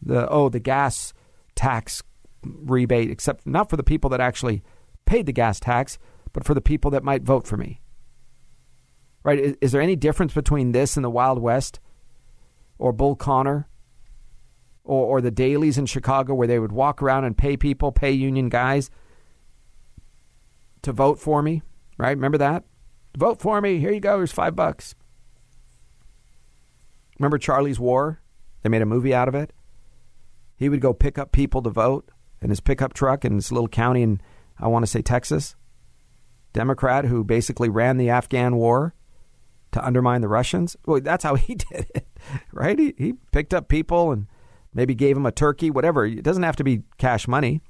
The 0.01 0.27
oh, 0.29 0.49
the 0.49 0.59
gas 0.59 1.13
tax 1.55 2.03
rebate, 2.43 3.09
except 3.09 3.47
not 3.47 3.69
for 3.69 3.77
the 3.77 3.83
people 3.83 4.09
that 4.09 4.21
actually 4.21 4.63
paid 5.05 5.25
the 5.25 5.31
gas 5.31 5.59
tax, 5.59 5.97
but 6.33 6.43
for 6.43 6.53
the 6.53 6.61
people 6.61 6.91
that 6.91 7.03
might 7.03 7.23
vote 7.23 7.47
for 7.47 7.57
me. 7.57 7.81
Right? 9.23 9.39
Is, 9.39 9.55
is 9.61 9.71
there 9.71 9.81
any 9.81 9.95
difference 9.95 10.33
between 10.33 10.73
this 10.73 10.97
and 10.97 11.03
the 11.03 11.09
Wild 11.09 11.39
West 11.39 11.79
or 12.77 12.91
Bull 12.91 13.15
Connor 13.15 13.67
or, 14.85 15.17
or 15.17 15.21
the 15.21 15.31
Daleys 15.31 15.77
in 15.77 15.85
Chicago 15.85 16.33
where 16.33 16.47
they 16.47 16.59
would 16.59 16.71
walk 16.71 17.01
around 17.01 17.25
and 17.25 17.37
pay 17.37 17.57
people, 17.57 17.91
pay 17.91 18.11
union 18.11 18.49
guys 18.49 18.89
to 20.83 20.91
vote 20.91 21.19
for 21.19 21.41
me? 21.41 21.61
Right? 21.97 22.15
Remember 22.15 22.37
that? 22.37 22.63
Vote 23.17 23.41
for 23.41 23.61
me. 23.61 23.79
Here 23.79 23.91
you 23.91 23.99
go. 23.99 24.17
Here's 24.17 24.31
five 24.31 24.55
bucks. 24.55 24.95
Remember 27.19 27.37
Charlie's 27.37 27.79
War? 27.79 28.21
They 28.61 28.69
made 28.69 28.81
a 28.81 28.85
movie 28.85 29.13
out 29.13 29.27
of 29.27 29.35
it. 29.35 29.53
He 30.57 30.69
would 30.69 30.81
go 30.81 30.93
pick 30.93 31.17
up 31.17 31.31
people 31.31 31.61
to 31.61 31.69
vote 31.69 32.09
in 32.41 32.49
his 32.49 32.59
pickup 32.59 32.93
truck 32.93 33.25
in 33.25 33.35
this 33.35 33.51
little 33.51 33.67
county 33.67 34.01
in, 34.01 34.21
I 34.59 34.67
want 34.67 34.83
to 34.83 34.91
say, 34.91 35.01
Texas. 35.01 35.55
Democrat 36.53 37.05
who 37.05 37.23
basically 37.23 37.69
ran 37.69 37.97
the 37.97 38.09
Afghan 38.09 38.55
war 38.55 38.93
to 39.73 39.85
undermine 39.85 40.21
the 40.21 40.27
Russians. 40.27 40.75
Well, 40.85 41.01
that's 41.01 41.23
how 41.23 41.35
he 41.35 41.55
did 41.55 41.87
it, 41.93 42.07
right? 42.51 42.77
He, 42.77 42.93
he 42.97 43.13
picked 43.31 43.53
up 43.53 43.67
people 43.67 44.11
and 44.11 44.27
maybe 44.75 44.93
gave 44.93 45.17
him 45.17 45.25
a 45.25 45.31
turkey, 45.31 45.71
whatever. 45.71 46.05
It 46.05 46.23
doesn't 46.23 46.43
have 46.43 46.57
to 46.57 46.63
be 46.63 46.83
cash 46.99 47.27
money. 47.27 47.61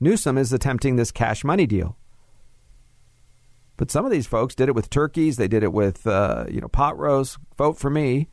Newsom 0.00 0.36
is 0.36 0.52
attempting 0.52 0.96
this 0.96 1.12
cash 1.12 1.44
money 1.44 1.66
deal. 1.66 1.96
But 3.76 3.90
some 3.90 4.04
of 4.04 4.10
these 4.10 4.26
folks 4.26 4.54
did 4.54 4.68
it 4.68 4.74
with 4.74 4.90
turkeys. 4.90 5.36
They 5.36 5.48
did 5.48 5.62
it 5.62 5.72
with, 5.72 6.06
uh, 6.06 6.46
you 6.48 6.60
know, 6.60 6.68
pot 6.68 6.98
roast. 6.98 7.38
Vote 7.56 7.78
for 7.78 7.90
me. 7.90 8.28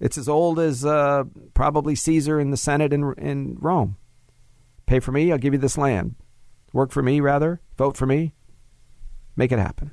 It's 0.00 0.18
as 0.18 0.28
old 0.28 0.58
as 0.58 0.84
uh, 0.84 1.24
probably 1.54 1.94
Caesar 1.94 2.40
in 2.40 2.50
the 2.50 2.56
Senate 2.56 2.92
in, 2.92 3.14
in 3.16 3.56
Rome. 3.60 3.96
Pay 4.86 4.98
for 4.98 5.12
me, 5.12 5.30
I'll 5.30 5.38
give 5.38 5.52
you 5.52 5.60
this 5.60 5.78
land. 5.78 6.16
Work 6.72 6.90
for 6.90 7.02
me, 7.02 7.20
rather. 7.20 7.60
Vote 7.76 7.96
for 7.96 8.06
me. 8.06 8.32
Make 9.36 9.52
it 9.52 9.58
happen. 9.58 9.92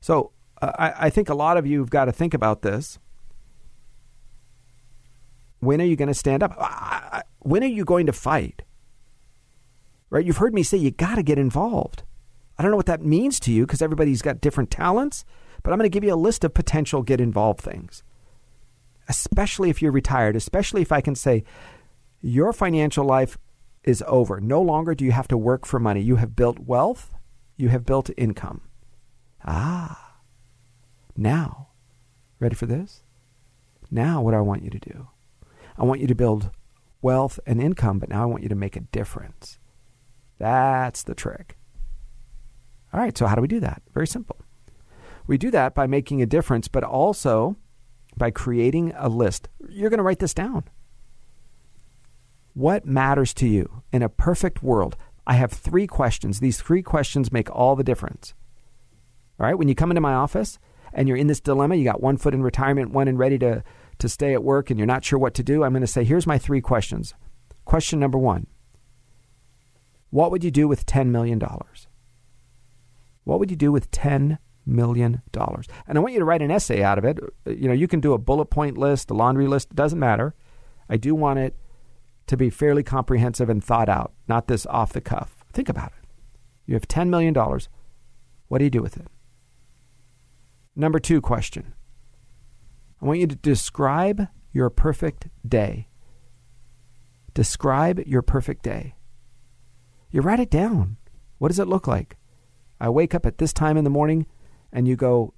So 0.00 0.32
uh, 0.60 0.72
I, 0.78 1.06
I 1.06 1.10
think 1.10 1.28
a 1.28 1.34
lot 1.34 1.56
of 1.56 1.66
you 1.66 1.80
have 1.80 1.90
got 1.90 2.06
to 2.06 2.12
think 2.12 2.34
about 2.34 2.62
this. 2.62 2.98
When 5.60 5.80
are 5.80 5.84
you 5.84 5.96
going 5.96 6.08
to 6.08 6.14
stand 6.14 6.42
up? 6.42 7.26
When 7.40 7.62
are 7.62 7.66
you 7.66 7.84
going 7.84 8.06
to 8.06 8.12
fight? 8.12 8.62
Right? 10.10 10.24
You've 10.24 10.38
heard 10.38 10.54
me 10.54 10.62
say 10.62 10.76
you 10.76 10.90
got 10.90 11.14
to 11.14 11.22
get 11.22 11.38
involved. 11.38 12.02
I 12.58 12.62
don't 12.62 12.70
know 12.70 12.76
what 12.76 12.86
that 12.86 13.02
means 13.02 13.38
to 13.40 13.52
you 13.52 13.64
because 13.64 13.80
everybody's 13.80 14.22
got 14.22 14.40
different 14.40 14.70
talents, 14.70 15.24
but 15.62 15.72
I'm 15.72 15.78
going 15.78 15.90
to 15.90 15.94
give 15.94 16.04
you 16.04 16.12
a 16.12 16.16
list 16.16 16.44
of 16.44 16.52
potential 16.52 17.02
get 17.02 17.20
involved 17.20 17.60
things 17.60 18.02
especially 19.10 19.70
if 19.70 19.82
you're 19.82 19.90
retired, 19.90 20.36
especially 20.36 20.82
if 20.82 20.92
I 20.92 21.00
can 21.00 21.16
say 21.16 21.42
your 22.22 22.52
financial 22.52 23.04
life 23.04 23.36
is 23.82 24.04
over. 24.06 24.40
No 24.40 24.62
longer 24.62 24.94
do 24.94 25.04
you 25.04 25.10
have 25.10 25.26
to 25.28 25.36
work 25.36 25.66
for 25.66 25.80
money. 25.80 26.00
You 26.00 26.16
have 26.16 26.36
built 26.36 26.60
wealth, 26.60 27.12
you 27.56 27.70
have 27.70 27.84
built 27.84 28.08
income. 28.16 28.60
Ah, 29.44 30.18
now, 31.16 31.70
ready 32.38 32.54
for 32.54 32.66
this? 32.66 33.02
Now, 33.90 34.22
what 34.22 34.32
I 34.32 34.40
want 34.40 34.62
you 34.62 34.70
to 34.70 34.78
do? 34.78 35.08
I 35.80 35.84
want 35.84 36.02
you 36.02 36.06
to 36.08 36.14
build 36.14 36.50
wealth 37.00 37.40
and 37.46 37.60
income, 37.60 37.98
but 37.98 38.10
now 38.10 38.22
I 38.22 38.26
want 38.26 38.42
you 38.42 38.50
to 38.50 38.54
make 38.54 38.76
a 38.76 38.80
difference. 38.80 39.58
That's 40.38 41.02
the 41.02 41.14
trick. 41.14 41.56
All 42.92 43.00
right, 43.00 43.16
so 43.16 43.26
how 43.26 43.34
do 43.34 43.40
we 43.40 43.48
do 43.48 43.60
that? 43.60 43.82
Very 43.94 44.06
simple. 44.06 44.36
We 45.26 45.38
do 45.38 45.50
that 45.52 45.74
by 45.74 45.86
making 45.86 46.20
a 46.20 46.26
difference, 46.26 46.68
but 46.68 46.84
also 46.84 47.56
by 48.14 48.30
creating 48.30 48.92
a 48.94 49.08
list. 49.08 49.48
You're 49.70 49.88
going 49.88 49.98
to 49.98 50.04
write 50.04 50.18
this 50.18 50.34
down. 50.34 50.64
What 52.52 52.84
matters 52.84 53.32
to 53.34 53.46
you 53.46 53.82
in 53.90 54.02
a 54.02 54.08
perfect 54.10 54.62
world? 54.62 54.98
I 55.26 55.34
have 55.34 55.52
three 55.52 55.86
questions. 55.86 56.40
These 56.40 56.60
three 56.60 56.82
questions 56.82 57.32
make 57.32 57.48
all 57.50 57.74
the 57.74 57.84
difference. 57.84 58.34
All 59.38 59.46
right, 59.46 59.56
when 59.56 59.68
you 59.68 59.74
come 59.74 59.90
into 59.90 60.02
my 60.02 60.12
office 60.12 60.58
and 60.92 61.08
you're 61.08 61.16
in 61.16 61.28
this 61.28 61.40
dilemma, 61.40 61.76
you 61.76 61.84
got 61.84 62.02
one 62.02 62.18
foot 62.18 62.34
in 62.34 62.42
retirement, 62.42 62.90
one 62.90 63.08
in 63.08 63.16
ready 63.16 63.38
to, 63.38 63.64
to 64.00 64.08
stay 64.08 64.34
at 64.34 64.44
work, 64.44 64.70
and 64.70 64.78
you're 64.78 64.86
not 64.86 65.04
sure 65.04 65.18
what 65.18 65.34
to 65.34 65.42
do, 65.42 65.62
I'm 65.62 65.72
going 65.72 65.82
to 65.82 65.86
say, 65.86 66.04
here's 66.04 66.26
my 66.26 66.38
three 66.38 66.60
questions. 66.60 67.14
Question 67.64 68.00
number 68.00 68.18
one 68.18 68.46
What 70.10 70.30
would 70.30 70.44
you 70.44 70.50
do 70.50 70.66
with 70.68 70.86
$10 70.86 71.08
million? 71.08 71.40
What 73.24 73.38
would 73.38 73.50
you 73.50 73.56
do 73.56 73.70
with 73.70 73.90
$10 73.90 74.38
million. 74.70 75.22
And 75.34 75.98
I 75.98 76.00
want 76.00 76.12
you 76.12 76.18
to 76.18 76.24
write 76.24 76.42
an 76.42 76.50
essay 76.50 76.82
out 76.82 76.98
of 76.98 77.04
it. 77.04 77.18
You 77.46 77.68
know, 77.68 77.74
you 77.74 77.88
can 77.88 78.00
do 78.00 78.12
a 78.12 78.18
bullet 78.18 78.46
point 78.46 78.78
list, 78.78 79.10
a 79.10 79.14
laundry 79.14 79.46
list, 79.46 79.68
it 79.70 79.76
doesn't 79.76 79.98
matter. 79.98 80.34
I 80.88 80.96
do 80.96 81.14
want 81.14 81.38
it 81.38 81.56
to 82.26 82.36
be 82.36 82.50
fairly 82.50 82.82
comprehensive 82.82 83.48
and 83.48 83.62
thought 83.62 83.88
out, 83.88 84.12
not 84.28 84.46
this 84.46 84.66
off 84.66 84.92
the 84.92 85.00
cuff. 85.00 85.44
Think 85.52 85.68
about 85.68 85.92
it. 85.98 86.08
You 86.66 86.74
have 86.74 86.88
$10 86.88 87.08
million. 87.08 87.34
What 87.34 88.58
do 88.58 88.64
you 88.64 88.70
do 88.70 88.82
with 88.82 88.96
it? 88.96 89.08
Number 90.76 90.98
two 91.00 91.20
question 91.20 91.74
I 93.00 93.06
want 93.06 93.20
you 93.20 93.26
to 93.26 93.36
describe 93.36 94.28
your 94.52 94.68
perfect 94.70 95.28
day. 95.46 95.88
Describe 97.32 98.00
your 98.06 98.22
perfect 98.22 98.62
day. 98.62 98.94
You 100.10 100.20
write 100.20 100.40
it 100.40 100.50
down. 100.50 100.96
What 101.38 101.48
does 101.48 101.58
it 101.58 101.68
look 101.68 101.86
like? 101.86 102.16
I 102.80 102.88
wake 102.88 103.14
up 103.14 103.24
at 103.24 103.38
this 103.38 103.52
time 103.52 103.76
in 103.76 103.84
the 103.84 103.90
morning 103.90 104.26
and 104.72 104.86
you 104.86 104.96
go, 104.96 105.34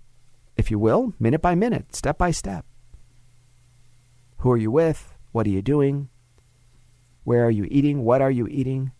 if 0.56 0.70
you 0.70 0.78
will, 0.78 1.14
minute 1.18 1.42
by 1.42 1.54
minute, 1.54 1.94
step 1.94 2.18
by 2.18 2.30
step. 2.30 2.66
Who 4.38 4.50
are 4.50 4.56
you 4.56 4.70
with? 4.70 5.14
What 5.32 5.46
are 5.46 5.50
you 5.50 5.62
doing? 5.62 6.08
Where 7.24 7.46
are 7.46 7.50
you 7.50 7.66
eating? 7.70 8.02
What 8.02 8.20
are 8.20 8.30
you 8.30 8.48
eating? 8.48 8.92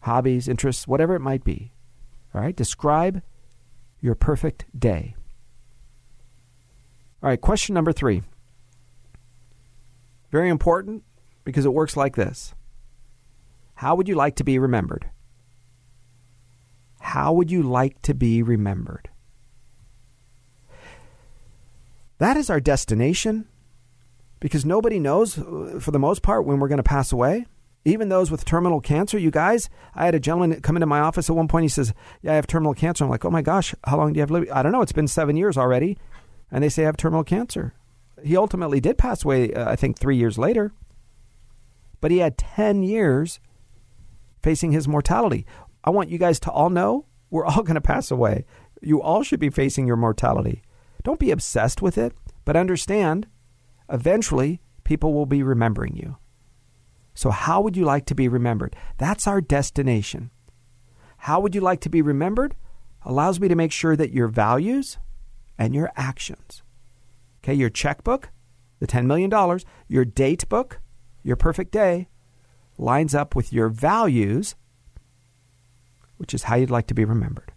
Hobbies, 0.00 0.48
interests, 0.48 0.86
whatever 0.86 1.14
it 1.14 1.20
might 1.20 1.44
be. 1.44 1.72
All 2.34 2.40
right, 2.40 2.54
describe 2.54 3.22
your 4.00 4.14
perfect 4.14 4.66
day. 4.78 5.15
All 7.26 7.30
right, 7.30 7.40
question 7.40 7.74
number 7.74 7.92
three. 7.92 8.22
Very 10.30 10.48
important 10.48 11.02
because 11.42 11.64
it 11.64 11.74
works 11.74 11.96
like 11.96 12.14
this 12.14 12.54
How 13.74 13.96
would 13.96 14.06
you 14.06 14.14
like 14.14 14.36
to 14.36 14.44
be 14.44 14.60
remembered? 14.60 15.10
How 17.00 17.32
would 17.32 17.50
you 17.50 17.64
like 17.64 18.00
to 18.02 18.14
be 18.14 18.44
remembered? 18.44 19.10
That 22.18 22.36
is 22.36 22.48
our 22.48 22.60
destination 22.60 23.48
because 24.38 24.64
nobody 24.64 25.00
knows, 25.00 25.36
uh, 25.36 25.80
for 25.80 25.90
the 25.90 25.98
most 25.98 26.22
part, 26.22 26.44
when 26.44 26.60
we're 26.60 26.68
going 26.68 26.76
to 26.76 26.84
pass 26.84 27.10
away. 27.10 27.46
Even 27.84 28.08
those 28.08 28.30
with 28.30 28.44
terminal 28.44 28.80
cancer, 28.80 29.18
you 29.18 29.32
guys. 29.32 29.68
I 29.96 30.04
had 30.04 30.14
a 30.14 30.20
gentleman 30.20 30.60
come 30.60 30.76
into 30.76 30.86
my 30.86 31.00
office 31.00 31.28
at 31.28 31.34
one 31.34 31.48
point. 31.48 31.64
He 31.64 31.68
says, 31.70 31.92
Yeah, 32.22 32.34
I 32.34 32.34
have 32.36 32.46
terminal 32.46 32.74
cancer. 32.74 33.02
I'm 33.02 33.10
like, 33.10 33.24
Oh 33.24 33.30
my 33.30 33.42
gosh, 33.42 33.74
how 33.82 33.96
long 33.96 34.12
do 34.12 34.18
you 34.18 34.22
have 34.22 34.30
living? 34.30 34.52
I 34.52 34.62
don't 34.62 34.70
know. 34.70 34.82
It's 34.82 34.92
been 34.92 35.08
seven 35.08 35.36
years 35.36 35.56
already. 35.56 35.98
And 36.50 36.62
they 36.62 36.68
say 36.68 36.82
I 36.82 36.86
have 36.86 36.96
terminal 36.96 37.24
cancer. 37.24 37.74
He 38.22 38.36
ultimately 38.36 38.80
did 38.80 38.98
pass 38.98 39.24
away, 39.24 39.52
uh, 39.52 39.70
I 39.70 39.76
think, 39.76 39.98
three 39.98 40.16
years 40.16 40.38
later. 40.38 40.72
But 42.00 42.10
he 42.10 42.18
had 42.18 42.38
10 42.38 42.82
years 42.82 43.40
facing 44.42 44.72
his 44.72 44.88
mortality. 44.88 45.46
I 45.84 45.90
want 45.90 46.08
you 46.08 46.18
guys 46.18 46.40
to 46.40 46.50
all 46.50 46.70
know 46.70 47.06
we're 47.30 47.46
all 47.46 47.62
going 47.64 47.74
to 47.74 47.80
pass 47.80 48.10
away. 48.10 48.44
You 48.80 49.02
all 49.02 49.22
should 49.22 49.40
be 49.40 49.50
facing 49.50 49.86
your 49.86 49.96
mortality. 49.96 50.62
Don't 51.02 51.20
be 51.20 51.30
obsessed 51.30 51.82
with 51.82 51.98
it, 51.98 52.12
but 52.44 52.56
understand 52.56 53.26
eventually 53.90 54.60
people 54.84 55.14
will 55.14 55.26
be 55.26 55.42
remembering 55.42 55.96
you. 55.96 56.16
So, 57.14 57.30
how 57.30 57.60
would 57.62 57.76
you 57.76 57.84
like 57.84 58.04
to 58.06 58.14
be 58.14 58.28
remembered? 58.28 58.76
That's 58.98 59.26
our 59.26 59.40
destination. 59.40 60.30
How 61.18 61.40
would 61.40 61.54
you 61.54 61.60
like 61.60 61.80
to 61.80 61.88
be 61.88 62.02
remembered? 62.02 62.54
Allows 63.04 63.40
me 63.40 63.48
to 63.48 63.54
make 63.54 63.72
sure 63.72 63.96
that 63.96 64.12
your 64.12 64.28
values 64.28 64.98
and 65.58 65.74
your 65.74 65.90
actions, 65.96 66.62
okay, 67.42 67.54
your 67.54 67.70
checkbook, 67.70 68.30
the 68.80 68.86
$10 68.86 69.06
million, 69.06 69.60
your 69.88 70.04
date 70.04 70.48
book, 70.48 70.80
your 71.22 71.36
perfect 71.36 71.72
day, 71.72 72.08
lines 72.78 73.14
up 73.14 73.34
with 73.34 73.52
your 73.52 73.68
values 73.68 74.54
which 76.18 76.32
is 76.32 76.44
how 76.44 76.56
you'd 76.56 76.70
like 76.70 76.86
to 76.86 76.94
be 76.94 77.04
remembered. 77.04 77.52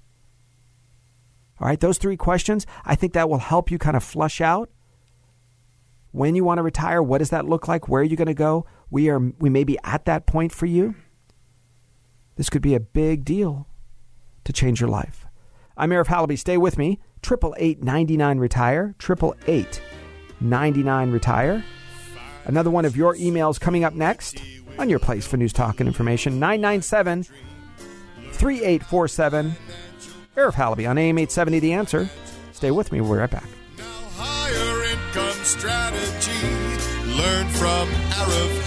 All 1.61 1.67
right, 1.67 1.79
those 1.79 1.97
three 1.97 2.17
questions, 2.17 2.65
I 2.85 2.95
think 2.95 3.13
that 3.13 3.29
will 3.29 3.39
help 3.39 3.71
you 3.71 3.77
kind 3.77 3.97
of 3.97 4.03
flush 4.03 4.41
out 4.41 4.69
when 6.11 6.35
you 6.35 6.43
want 6.43 6.57
to 6.57 6.63
retire, 6.63 7.03
what 7.03 7.19
does 7.19 7.29
that 7.29 7.45
look 7.45 7.67
like? 7.67 7.87
Where 7.87 8.01
are 8.01 8.05
you 8.05 8.15
going 8.15 8.27
to 8.27 8.33
go? 8.33 8.65
We 8.89 9.09
are 9.09 9.19
we 9.19 9.49
may 9.49 9.63
be 9.63 9.77
at 9.83 10.05
that 10.05 10.25
point 10.25 10.51
for 10.51 10.65
you. 10.65 10.95
This 12.35 12.49
could 12.49 12.61
be 12.61 12.73
a 12.73 12.79
big 12.79 13.25
deal 13.25 13.67
to 14.43 14.53
change 14.53 14.79
your 14.79 14.89
life. 14.89 15.27
I'm 15.77 15.91
Arif 15.91 16.07
Halaby. 16.07 16.37
Stay 16.37 16.57
with 16.57 16.77
me. 16.77 16.99
Triple 17.21 17.55
eight 17.57 17.83
ninety 17.83 18.17
nine 18.17 18.39
retire. 18.39 18.95
Triple 18.97 19.35
eight 19.47 19.81
ninety 20.39 20.83
nine 20.83 21.11
retire. 21.11 21.63
Another 22.45 22.71
one 22.71 22.85
of 22.85 22.95
your 22.97 23.15
emails 23.15 23.59
coming 23.59 23.83
up 23.83 23.93
next 23.93 24.41
on 24.79 24.89
your 24.89 24.99
place 24.99 25.27
for 25.27 25.37
news, 25.37 25.53
talk, 25.53 25.79
and 25.79 25.87
information. 25.87 26.39
997 26.39 27.25
3847. 28.31 29.53
Arif 30.35 30.53
Halaby 30.53 30.89
on 30.89 30.97
AM 30.97 31.17
870 31.17 31.59
The 31.59 31.73
Answer. 31.73 32.09
Stay 32.53 32.71
with 32.71 32.91
me. 32.91 33.01
We'll 33.01 33.11
be 33.13 33.17
right 33.19 33.29
back. 33.29 33.43
Now 33.77 33.83
higher 34.15 34.83
income 34.85 35.43
strategy. 35.43 36.47
Learn 37.17 37.47
from 37.49 37.89
Arif. 38.17 38.59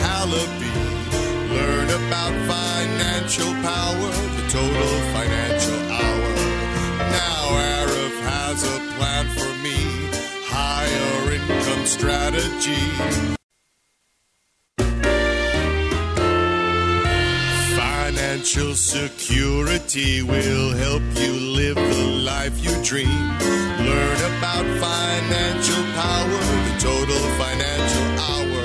Learn 1.52 1.88
about 1.88 2.32
financial 2.48 3.52
power, 3.60 4.10
the 4.36 4.44
total 4.48 4.92
financial 5.12 5.80
hour. 5.90 6.34
Now 7.10 7.81
has 8.52 8.64
a 8.64 8.78
plan 8.96 9.24
for 9.36 9.52
me. 9.64 9.78
Higher 10.44 11.32
income 11.32 11.86
strategy. 11.86 12.84
Financial 17.76 18.74
security 18.74 20.22
will 20.22 20.70
help 20.84 21.02
you 21.16 21.32
live 21.32 21.76
the 21.76 22.04
life 22.30 22.56
you 22.62 22.74
dream. 22.84 23.22
Learn 23.88 24.20
about 24.36 24.66
financial 24.84 25.84
power, 26.02 26.40
the 26.68 26.74
total 26.88 27.22
financial 27.40 28.08
hour. 28.28 28.64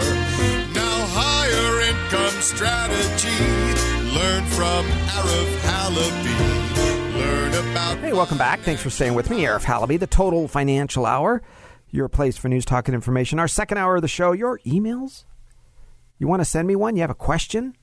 Now, 0.81 0.97
higher 1.21 1.71
income 1.91 2.37
strategy. 2.41 3.41
Learn 4.17 4.43
from 4.57 4.83
Arif 5.15 5.51
Halaby. 5.69 6.56
About. 7.77 7.99
Hey, 7.99 8.11
welcome 8.11 8.39
back. 8.39 8.61
Thanks 8.61 8.81
for 8.81 8.89
staying 8.89 9.13
with 9.13 9.29
me, 9.29 9.43
Arif 9.43 9.63
Halaby, 9.63 9.99
the 9.99 10.07
Total 10.07 10.47
Financial 10.47 11.05
Hour, 11.05 11.43
your 11.91 12.09
place 12.09 12.35
for 12.35 12.49
news, 12.49 12.65
talk, 12.65 12.87
and 12.87 12.95
information. 12.95 13.37
Our 13.37 13.47
second 13.47 13.77
hour 13.77 13.97
of 13.97 14.01
the 14.01 14.07
show, 14.07 14.31
your 14.31 14.57
emails. 14.65 15.25
You 16.17 16.27
want 16.27 16.41
to 16.41 16.45
send 16.45 16.67
me 16.67 16.75
one? 16.75 16.95
You 16.95 17.01
have 17.01 17.11
a 17.11 17.15
question? 17.15 17.75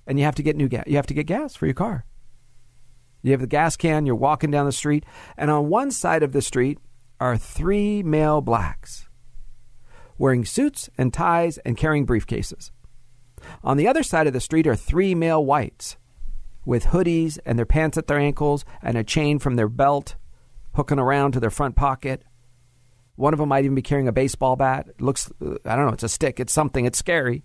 and 0.05 0.19
you 0.19 0.25
have 0.25 0.35
to 0.35 0.43
get 0.43 0.57
new 0.57 0.67
gas. 0.67 0.83
You 0.87 0.97
have 0.97 1.07
to 1.07 1.13
get 1.13 1.25
gas 1.25 1.55
for 1.55 1.65
your 1.65 1.75
car. 1.75 2.05
You 3.23 3.31
have 3.31 3.41
the 3.41 3.47
gas 3.47 3.75
can. 3.75 4.05
You're 4.05 4.15
walking 4.15 4.51
down 4.51 4.65
the 4.65 4.71
street, 4.71 5.05
and 5.37 5.49
on 5.49 5.69
one 5.69 5.89
side 5.89 6.21
of 6.21 6.33
the 6.33 6.41
street 6.41 6.77
are 7.19 7.37
three 7.37 8.03
male 8.03 8.41
blacks 8.41 9.07
wearing 10.17 10.45
suits 10.45 10.89
and 10.97 11.13
ties 11.13 11.57
and 11.59 11.77
carrying 11.77 12.05
briefcases. 12.05 12.69
On 13.63 13.77
the 13.77 13.87
other 13.87 14.03
side 14.03 14.27
of 14.27 14.33
the 14.33 14.39
street 14.39 14.67
are 14.67 14.75
three 14.75 15.15
male 15.15 15.43
whites 15.43 15.97
with 16.65 16.85
hoodies 16.85 17.39
and 17.45 17.57
their 17.57 17.65
pants 17.65 17.97
at 17.97 18.07
their 18.07 18.19
ankles 18.19 18.63
and 18.81 18.97
a 18.97 19.03
chain 19.03 19.39
from 19.39 19.55
their 19.55 19.67
belt 19.67 20.15
hooking 20.75 20.99
around 20.99 21.31
to 21.31 21.39
their 21.39 21.49
front 21.49 21.75
pocket. 21.75 22.23
One 23.15 23.33
of 23.33 23.39
them 23.39 23.49
might 23.49 23.65
even 23.65 23.75
be 23.75 23.81
carrying 23.81 24.07
a 24.07 24.13
baseball 24.13 24.55
bat. 24.55 24.87
It 24.87 25.01
looks, 25.01 25.31
uh, 25.41 25.55
I 25.65 25.75
don't 25.75 25.87
know, 25.87 25.93
it's 25.93 26.03
a 26.03 26.09
stick, 26.09 26.39
it's 26.39 26.53
something, 26.53 26.85
it's 26.85 26.97
scary. 26.97 27.43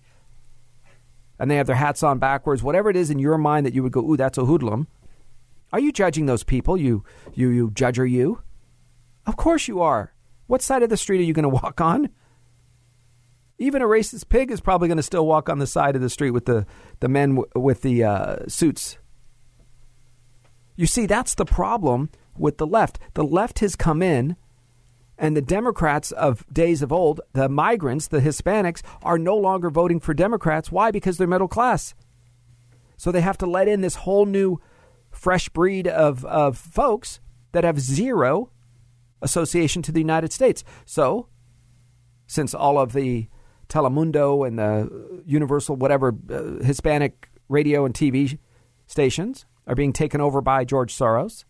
And 1.37 1.49
they 1.49 1.55
have 1.55 1.67
their 1.67 1.75
hats 1.75 2.03
on 2.03 2.19
backwards. 2.19 2.63
Whatever 2.63 2.89
it 2.89 2.95
is 2.95 3.09
in 3.09 3.19
your 3.19 3.37
mind 3.37 3.65
that 3.65 3.73
you 3.73 3.83
would 3.83 3.91
go, 3.91 4.01
ooh, 4.01 4.17
that's 4.17 4.37
a 4.37 4.45
hoodlum. 4.45 4.87
Are 5.71 5.79
you 5.79 5.91
judging 5.91 6.25
those 6.25 6.43
people? 6.43 6.77
You, 6.77 7.03
you, 7.33 7.49
you 7.49 7.71
judge, 7.71 7.99
are 7.99 8.05
you? 8.05 8.41
Of 9.25 9.37
course 9.37 9.67
you 9.67 9.81
are. 9.81 10.13
What 10.47 10.61
side 10.61 10.83
of 10.83 10.89
the 10.89 10.97
street 10.97 11.19
are 11.19 11.25
you 11.25 11.33
going 11.33 11.43
to 11.49 11.49
walk 11.49 11.81
on? 11.81 12.09
Even 13.57 13.81
a 13.81 13.85
racist 13.85 14.29
pig 14.29 14.51
is 14.51 14.61
probably 14.61 14.87
going 14.87 14.97
to 14.97 15.03
still 15.03 15.27
walk 15.27 15.49
on 15.49 15.59
the 15.59 15.67
side 15.67 15.95
of 15.95 16.01
the 16.01 16.09
street 16.09 16.31
with 16.31 16.45
the, 16.45 16.65
the 17.01 17.09
men 17.09 17.35
w- 17.35 17.51
with 17.55 17.81
the 17.81 18.03
uh, 18.03 18.37
suits 18.47 18.97
you 20.79 20.87
see, 20.87 21.07
that's 21.07 21.35
the 21.35 21.43
problem 21.43 22.09
with 22.37 22.57
the 22.57 22.65
left. 22.65 22.99
The 23.13 23.23
left 23.25 23.59
has 23.59 23.75
come 23.75 24.01
in, 24.01 24.37
and 25.17 25.35
the 25.35 25.41
Democrats 25.41 26.13
of 26.13 26.45
days 26.53 26.81
of 26.81 26.93
old, 26.93 27.19
the 27.33 27.49
migrants, 27.49 28.07
the 28.07 28.21
Hispanics, 28.21 28.81
are 29.03 29.19
no 29.19 29.35
longer 29.35 29.69
voting 29.69 29.99
for 29.99 30.13
Democrats. 30.13 30.71
Why? 30.71 30.89
Because 30.89 31.17
they're 31.17 31.27
middle 31.27 31.49
class. 31.49 31.95
So 32.95 33.11
they 33.11 33.19
have 33.19 33.37
to 33.39 33.45
let 33.45 33.67
in 33.67 33.81
this 33.81 33.95
whole 33.95 34.25
new, 34.25 34.61
fresh 35.11 35.49
breed 35.49 35.87
of, 35.87 36.25
of 36.25 36.57
folks 36.57 37.19
that 37.51 37.63
have 37.63 37.79
zero 37.79 38.51
association 39.21 39.81
to 39.81 39.91
the 39.91 39.99
United 39.99 40.31
States. 40.31 40.63
So, 40.85 41.27
since 42.27 42.53
all 42.53 42.77
of 42.77 42.93
the 42.93 43.27
Telemundo 43.69 44.47
and 44.47 44.59
the 44.59 45.23
Universal, 45.25 45.75
whatever, 45.77 46.15
uh, 46.29 46.63
Hispanic 46.63 47.29
radio 47.47 47.85
and 47.85 47.93
TV 47.93 48.37
stations 48.87 49.45
are 49.67 49.75
being 49.75 49.93
taken 49.93 50.19
over 50.19 50.41
by 50.41 50.65
George 50.65 50.95
Soros. 50.95 51.45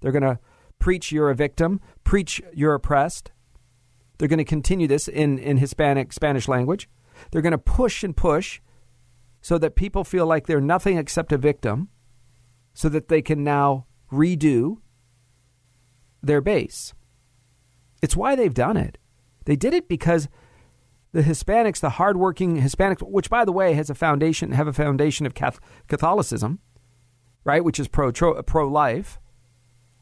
They're 0.00 0.12
going 0.12 0.22
to 0.22 0.38
preach 0.78 1.10
you're 1.10 1.30
a 1.30 1.34
victim, 1.34 1.80
preach 2.04 2.40
you're 2.52 2.74
oppressed. 2.74 3.32
They're 4.18 4.28
going 4.28 4.38
to 4.38 4.44
continue 4.44 4.86
this 4.86 5.08
in, 5.08 5.38
in 5.38 5.56
Hispanic, 5.56 6.12
Spanish 6.12 6.46
language. 6.46 6.88
They're 7.30 7.42
going 7.42 7.52
to 7.52 7.58
push 7.58 8.04
and 8.04 8.16
push 8.16 8.60
so 9.40 9.58
that 9.58 9.74
people 9.74 10.04
feel 10.04 10.26
like 10.26 10.46
they're 10.46 10.60
nothing 10.60 10.96
except 10.96 11.32
a 11.32 11.38
victim, 11.38 11.88
so 12.74 12.88
that 12.88 13.08
they 13.08 13.22
can 13.22 13.42
now 13.42 13.86
redo 14.12 14.78
their 16.22 16.40
base. 16.40 16.92
It's 18.02 18.16
why 18.16 18.34
they've 18.34 18.52
done 18.52 18.76
it. 18.76 18.98
They 19.46 19.56
did 19.56 19.72
it 19.72 19.88
because 19.88 20.28
the 21.12 21.22
Hispanics, 21.22 21.80
the 21.80 21.90
hardworking 21.90 22.60
Hispanics, 22.60 23.00
which 23.00 23.30
by 23.30 23.44
the 23.44 23.52
way 23.52 23.74
has 23.74 23.88
a 23.88 23.94
foundation, 23.94 24.52
have 24.52 24.66
a 24.66 24.72
foundation 24.72 25.26
of 25.26 25.34
Catholicism, 25.86 26.58
right? 27.44 27.64
Which 27.64 27.78
is 27.78 27.88
pro 27.88 28.12
pro 28.12 28.68
life, 28.68 29.20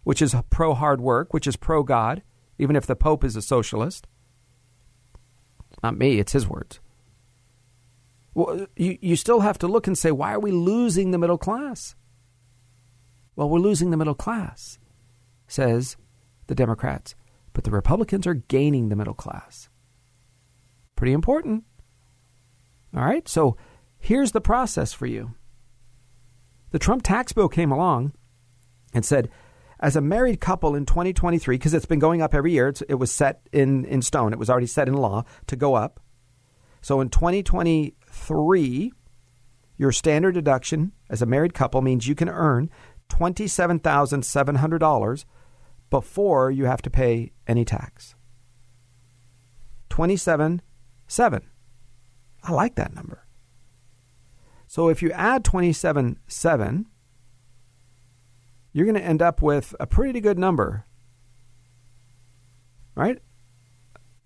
which 0.04 0.22
is 0.22 0.34
pro 0.50 0.74
hard 0.74 1.00
work, 1.00 1.34
which 1.34 1.46
is 1.46 1.56
pro 1.56 1.82
God, 1.82 2.22
even 2.58 2.76
if 2.76 2.86
the 2.86 2.96
Pope 2.96 3.24
is 3.24 3.36
a 3.36 3.42
socialist. 3.42 4.06
Not 5.82 5.98
me, 5.98 6.18
it's 6.18 6.32
his 6.32 6.48
words. 6.48 6.80
Well, 8.34 8.66
you, 8.76 8.96
you 9.02 9.16
still 9.16 9.40
have 9.40 9.58
to 9.58 9.66
look 9.66 9.86
and 9.86 9.98
say, 9.98 10.10
why 10.10 10.32
are 10.32 10.40
we 10.40 10.50
losing 10.52 11.10
the 11.10 11.18
middle 11.18 11.36
class? 11.36 11.94
Well, 13.34 13.48
we're 13.48 13.58
losing 13.58 13.90
the 13.90 13.96
middle 13.96 14.14
class, 14.14 14.78
says 15.46 15.96
the 16.46 16.54
Democrats, 16.54 17.14
but 17.52 17.64
the 17.64 17.70
Republicans 17.70 18.26
are 18.26 18.34
gaining 18.34 18.88
the 18.88 18.96
middle 18.96 19.14
class. 19.14 19.68
Pretty 20.96 21.12
important. 21.12 21.64
All 22.94 23.04
right, 23.04 23.26
so 23.26 23.56
here's 23.98 24.32
the 24.32 24.40
process 24.40 24.92
for 24.92 25.06
you. 25.06 25.34
The 26.70 26.78
Trump 26.78 27.02
tax 27.02 27.32
bill 27.32 27.48
came 27.48 27.72
along 27.72 28.12
and 28.92 29.04
said, 29.04 29.30
as 29.80 29.96
a 29.96 30.00
married 30.00 30.40
couple 30.40 30.74
in 30.74 30.86
2023, 30.86 31.56
because 31.56 31.74
it's 31.74 31.86
been 31.86 31.98
going 31.98 32.22
up 32.22 32.34
every 32.34 32.52
year, 32.52 32.72
it 32.88 32.94
was 32.94 33.10
set 33.10 33.40
in, 33.52 33.84
in 33.86 34.00
stone, 34.00 34.32
it 34.32 34.38
was 34.38 34.48
already 34.48 34.66
set 34.66 34.88
in 34.88 34.94
law 34.94 35.24
to 35.48 35.56
go 35.56 35.74
up. 35.74 36.00
So 36.80 37.00
in 37.00 37.08
2023, 37.08 38.92
your 39.76 39.92
standard 39.92 40.34
deduction 40.34 40.92
as 41.10 41.22
a 41.22 41.26
married 41.26 41.54
couple 41.54 41.82
means 41.82 42.06
you 42.06 42.14
can 42.14 42.28
earn 42.28 42.70
$27,700 43.12 45.24
before 45.90 46.50
you 46.50 46.64
have 46.64 46.82
to 46.82 46.90
pay 46.90 47.30
any 47.46 47.64
tax. 47.64 48.16
27 49.90 50.62
7. 51.06 51.42
I 52.44 52.52
like 52.52 52.74
that 52.76 52.94
number. 52.94 53.26
So 54.66 54.88
if 54.88 55.02
you 55.02 55.12
add 55.12 55.44
27 55.44 56.18
7, 56.26 56.86
you're 58.72 58.86
going 58.86 58.96
to 58.96 59.04
end 59.04 59.20
up 59.20 59.42
with 59.42 59.74
a 59.78 59.86
pretty 59.86 60.20
good 60.20 60.38
number. 60.38 60.86
Right? 62.94 63.18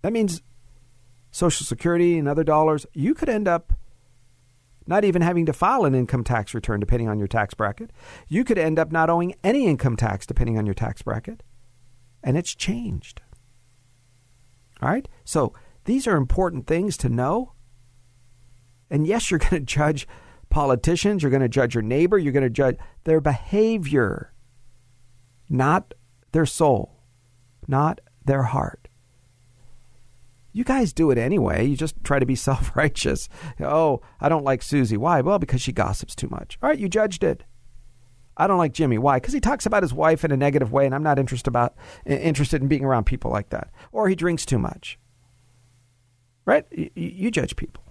That 0.01 0.13
means 0.13 0.41
Social 1.31 1.65
Security 1.65 2.17
and 2.17 2.29
other 2.29 2.45
dollars, 2.45 2.85
you 2.93 3.13
could 3.13 3.27
end 3.27 3.47
up 3.47 3.73
not 4.87 5.03
even 5.03 5.21
having 5.21 5.45
to 5.45 5.53
file 5.53 5.85
an 5.85 5.93
income 5.93 6.23
tax 6.23 6.53
return 6.53 6.79
depending 6.79 7.09
on 7.09 7.19
your 7.19 7.27
tax 7.27 7.53
bracket. 7.53 7.91
You 8.27 8.43
could 8.43 8.57
end 8.57 8.79
up 8.79 8.91
not 8.91 9.09
owing 9.09 9.35
any 9.43 9.67
income 9.67 9.97
tax 9.97 10.25
depending 10.25 10.57
on 10.57 10.65
your 10.65 10.75
tax 10.75 11.01
bracket. 11.01 11.43
And 12.23 12.37
it's 12.37 12.55
changed. 12.55 13.21
All 14.81 14.89
right? 14.89 15.07
So 15.23 15.53
these 15.85 16.07
are 16.07 16.15
important 16.15 16.67
things 16.67 16.97
to 16.97 17.09
know. 17.09 17.53
And 18.89 19.05
yes, 19.05 19.29
you're 19.29 19.39
going 19.39 19.51
to 19.51 19.59
judge 19.59 20.07
politicians, 20.49 21.21
you're 21.21 21.29
going 21.29 21.41
to 21.41 21.49
judge 21.49 21.75
your 21.75 21.81
neighbor, 21.81 22.17
you're 22.17 22.33
going 22.33 22.43
to 22.43 22.49
judge 22.49 22.77
their 23.03 23.19
behavior, 23.19 24.33
not 25.49 25.93
their 26.31 26.45
soul, 26.45 27.01
not 27.67 27.99
their 28.23 28.43
heart. 28.43 28.86
You 30.57 30.63
guys 30.63 30.91
do 30.91 31.11
it 31.11 31.19
anyway. 31.19 31.67
You 31.67 31.77
just 31.77 32.03
try 32.03 32.17
to 32.17 32.25
be 32.25 32.33
self 32.49 32.75
righteous. 32.75 33.29
Oh, 33.59 34.01
I 34.19 34.27
don't 34.27 34.43
like 34.43 34.63
Susie. 34.63 34.97
Why? 34.97 35.21
Well, 35.21 35.37
because 35.37 35.61
she 35.61 35.71
gossips 35.71 36.15
too 36.15 36.29
much. 36.29 36.57
All 36.63 36.69
right, 36.69 36.79
you 36.79 36.89
judged 36.89 37.23
it. 37.23 37.43
I 38.35 38.47
don't 38.47 38.57
like 38.57 38.73
Jimmy. 38.73 38.97
Why? 38.97 39.17
Because 39.17 39.35
he 39.35 39.39
talks 39.39 39.67
about 39.67 39.83
his 39.83 39.93
wife 39.93 40.25
in 40.25 40.31
a 40.31 40.37
negative 40.37 40.71
way, 40.71 40.87
and 40.87 40.95
I'm 40.95 41.03
not 41.03 41.19
interested 41.19 41.47
about 41.47 41.75
interested 42.07 42.59
in 42.59 42.67
being 42.67 42.83
around 42.83 43.03
people 43.03 43.29
like 43.29 43.49
that. 43.49 43.69
Or 43.91 44.09
he 44.09 44.15
drinks 44.15 44.47
too 44.47 44.57
much. 44.57 44.97
Right? 46.43 46.65
You, 46.71 46.89
you 46.95 47.29
judge 47.29 47.55
people. 47.55 47.83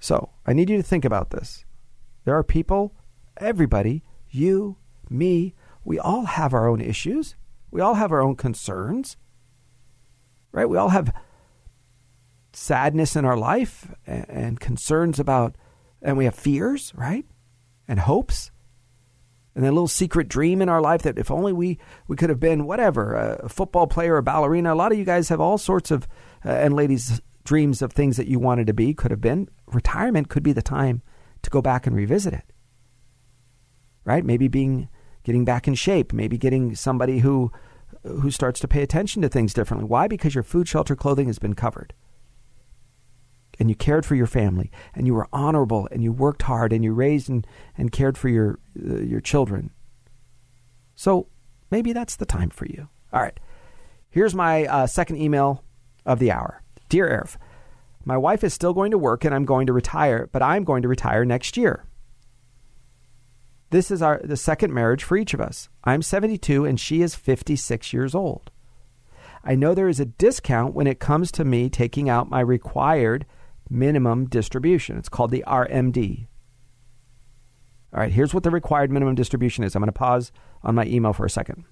So 0.00 0.28
I 0.44 0.52
need 0.52 0.68
you 0.68 0.76
to 0.76 0.82
think 0.82 1.06
about 1.06 1.30
this. 1.30 1.64
There 2.26 2.36
are 2.36 2.44
people, 2.44 2.92
everybody, 3.38 4.04
you, 4.28 4.76
me, 5.08 5.54
we 5.86 5.98
all 5.98 6.26
have 6.26 6.52
our 6.52 6.68
own 6.68 6.82
issues. 6.82 7.34
We 7.70 7.80
all 7.80 7.94
have 7.94 8.12
our 8.12 8.20
own 8.20 8.36
concerns 8.36 9.16
right? 10.52 10.68
We 10.68 10.76
all 10.76 10.88
have 10.88 11.12
sadness 12.52 13.16
in 13.16 13.24
our 13.24 13.36
life 13.36 13.92
and, 14.06 14.58
concerns 14.58 15.20
about, 15.20 15.56
and 16.02 16.16
we 16.16 16.24
have 16.24 16.34
fears, 16.34 16.92
right? 16.94 17.24
And 17.86 18.00
hopes. 18.00 18.50
And 19.54 19.64
that 19.64 19.72
little 19.72 19.88
secret 19.88 20.28
dream 20.28 20.62
in 20.62 20.68
our 20.68 20.80
life 20.80 21.02
that 21.02 21.18
if 21.18 21.30
only 21.30 21.52
we, 21.52 21.78
we 22.06 22.16
could 22.16 22.30
have 22.30 22.40
been 22.40 22.66
whatever, 22.66 23.14
a 23.14 23.48
football 23.48 23.86
player, 23.86 24.16
a 24.16 24.22
ballerina. 24.22 24.72
A 24.72 24.76
lot 24.76 24.92
of 24.92 24.98
you 24.98 25.04
guys 25.04 25.28
have 25.28 25.40
all 25.40 25.58
sorts 25.58 25.90
of, 25.90 26.06
uh, 26.44 26.50
and 26.50 26.74
ladies, 26.74 27.20
dreams 27.44 27.82
of 27.82 27.92
things 27.92 28.16
that 28.16 28.28
you 28.28 28.38
wanted 28.38 28.66
to 28.68 28.74
be, 28.74 28.94
could 28.94 29.10
have 29.10 29.20
been. 29.20 29.48
Retirement 29.66 30.28
could 30.28 30.42
be 30.42 30.52
the 30.52 30.62
time 30.62 31.02
to 31.42 31.50
go 31.50 31.60
back 31.60 31.86
and 31.86 31.96
revisit 31.96 32.34
it. 32.34 32.52
Right? 34.04 34.24
Maybe 34.24 34.48
being, 34.48 34.88
getting 35.24 35.44
back 35.44 35.66
in 35.66 35.74
shape, 35.74 36.12
maybe 36.12 36.38
getting 36.38 36.74
somebody 36.74 37.18
who 37.18 37.50
who 38.08 38.30
starts 38.30 38.60
to 38.60 38.68
pay 38.68 38.82
attention 38.82 39.22
to 39.22 39.28
things 39.28 39.54
differently. 39.54 39.86
Why? 39.88 40.08
Because 40.08 40.34
your 40.34 40.44
food, 40.44 40.68
shelter, 40.68 40.96
clothing 40.96 41.26
has 41.26 41.38
been 41.38 41.54
covered. 41.54 41.94
And 43.58 43.68
you 43.68 43.74
cared 43.74 44.06
for 44.06 44.14
your 44.14 44.26
family, 44.26 44.70
and 44.94 45.06
you 45.06 45.14
were 45.14 45.28
honorable, 45.32 45.88
and 45.90 46.02
you 46.02 46.12
worked 46.12 46.42
hard, 46.42 46.72
and 46.72 46.84
you 46.84 46.92
raised 46.92 47.28
and, 47.28 47.46
and 47.76 47.90
cared 47.90 48.16
for 48.16 48.28
your, 48.28 48.60
uh, 48.78 48.98
your 48.98 49.20
children. 49.20 49.70
So 50.94 51.26
maybe 51.70 51.92
that's 51.92 52.16
the 52.16 52.26
time 52.26 52.50
for 52.50 52.66
you. 52.66 52.88
All 53.12 53.20
right. 53.20 53.38
Here's 54.10 54.34
my 54.34 54.64
uh, 54.66 54.86
second 54.86 55.16
email 55.16 55.64
of 56.06 56.18
the 56.18 56.30
hour 56.30 56.62
Dear 56.88 57.08
Arif, 57.08 57.36
my 58.04 58.16
wife 58.16 58.42
is 58.42 58.54
still 58.54 58.72
going 58.72 58.90
to 58.92 58.98
work, 58.98 59.24
and 59.24 59.34
I'm 59.34 59.44
going 59.44 59.66
to 59.66 59.72
retire, 59.72 60.28
but 60.32 60.42
I'm 60.42 60.64
going 60.64 60.82
to 60.82 60.88
retire 60.88 61.24
next 61.24 61.56
year. 61.56 61.84
This 63.70 63.90
is 63.90 64.00
our 64.00 64.20
the 64.24 64.36
second 64.36 64.72
marriage 64.72 65.04
for 65.04 65.16
each 65.16 65.34
of 65.34 65.40
us. 65.40 65.68
I'm 65.84 66.02
72 66.02 66.64
and 66.64 66.80
she 66.80 67.02
is 67.02 67.14
56 67.14 67.92
years 67.92 68.14
old. 68.14 68.50
I 69.44 69.54
know 69.54 69.74
there 69.74 69.88
is 69.88 70.00
a 70.00 70.06
discount 70.06 70.74
when 70.74 70.86
it 70.86 71.00
comes 71.00 71.30
to 71.32 71.44
me 71.44 71.68
taking 71.68 72.08
out 72.08 72.30
my 72.30 72.40
required 72.40 73.26
minimum 73.70 74.26
distribution. 74.26 74.96
It's 74.96 75.08
called 75.08 75.30
the 75.30 75.44
RMD. 75.46 76.26
All 77.92 78.00
right, 78.00 78.12
here's 78.12 78.34
what 78.34 78.42
the 78.42 78.50
required 78.50 78.90
minimum 78.90 79.14
distribution 79.14 79.64
is. 79.64 79.74
I'm 79.74 79.80
going 79.80 79.88
to 79.88 79.92
pause 79.92 80.32
on 80.62 80.74
my 80.74 80.84
email 80.86 81.12
for 81.12 81.24
a 81.24 81.30
second. 81.30 81.64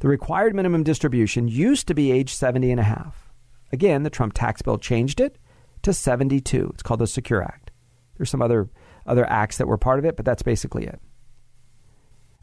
The 0.00 0.08
required 0.08 0.54
minimum 0.54 0.82
distribution 0.82 1.48
used 1.48 1.88
to 1.88 1.94
be 1.94 2.12
age 2.12 2.34
70 2.34 2.70
and 2.70 2.80
a 2.80 2.84
half. 2.84 3.32
Again, 3.72 4.02
the 4.02 4.10
Trump 4.10 4.34
tax 4.34 4.62
bill 4.62 4.78
changed 4.78 5.20
it 5.20 5.38
to 5.82 5.92
72. 5.92 6.70
It's 6.74 6.82
called 6.82 7.00
the 7.00 7.06
Secure 7.06 7.42
Act. 7.42 7.70
There's 8.16 8.30
some 8.30 8.42
other 8.42 8.68
other 9.06 9.28
acts 9.28 9.58
that 9.58 9.68
were 9.68 9.78
part 9.78 9.98
of 9.98 10.04
it, 10.04 10.16
but 10.16 10.24
that's 10.24 10.42
basically 10.42 10.84
it. 10.84 11.00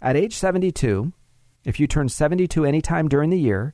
At 0.02 0.16
age 0.16 0.36
72, 0.36 1.14
if 1.66 1.80
you 1.80 1.88
turn 1.88 2.10
72 2.10 2.66
anytime 2.66 3.08
during 3.08 3.30
the 3.30 3.40
year, 3.40 3.74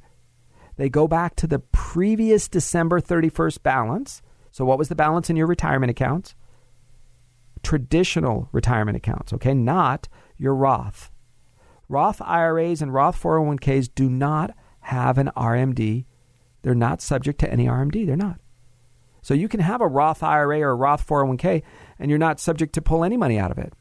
they 0.78 0.90
go 0.90 1.08
back 1.08 1.36
to 1.38 1.48
the 1.48 1.60
previous 1.60 2.48
December 2.48 3.02
31st 3.02 3.64
balance. 3.64 4.22
So, 4.52 4.64
what 4.64 4.78
was 4.78 4.90
the 4.90 4.96
balance 4.96 5.30
in 5.30 5.36
your 5.36 5.48
retirement 5.48 5.90
accounts? 5.92 6.36
Traditional 7.64 8.48
retirement 8.52 8.96
accounts, 8.96 9.34
okay? 9.34 9.54
Not 9.54 10.08
your 10.38 10.56
Roth. 10.56 11.12
Roth 11.90 12.22
IRAs 12.22 12.82
and 12.82 12.94
Roth 12.94 13.22
401ks 13.22 13.90
do 13.94 14.10
not 14.10 14.56
have 14.82 15.18
an 15.18 15.32
RMD. 15.36 16.06
They're 16.62 16.76
not 16.76 17.02
subject 17.02 17.40
to 17.40 17.52
any 17.52 17.66
RMD. 17.66 18.06
They're 18.06 18.16
not. 18.16 18.40
So 19.22 19.34
you 19.34 19.48
can 19.48 19.60
have 19.60 19.82
a 19.82 19.88
Roth 19.88 20.24
IRA 20.24 20.62
or 20.62 20.72
a 20.72 20.76
Roth 20.76 21.06
401k 21.06 21.64
and 21.98 22.10
you're 22.10 22.18
not 22.18 22.40
subject 22.40 22.74
to 22.74 22.82
pull 22.82 23.04
any 23.04 23.18
money 23.18 23.38
out 23.38 23.52
of 23.52 23.58
it. 23.58 23.74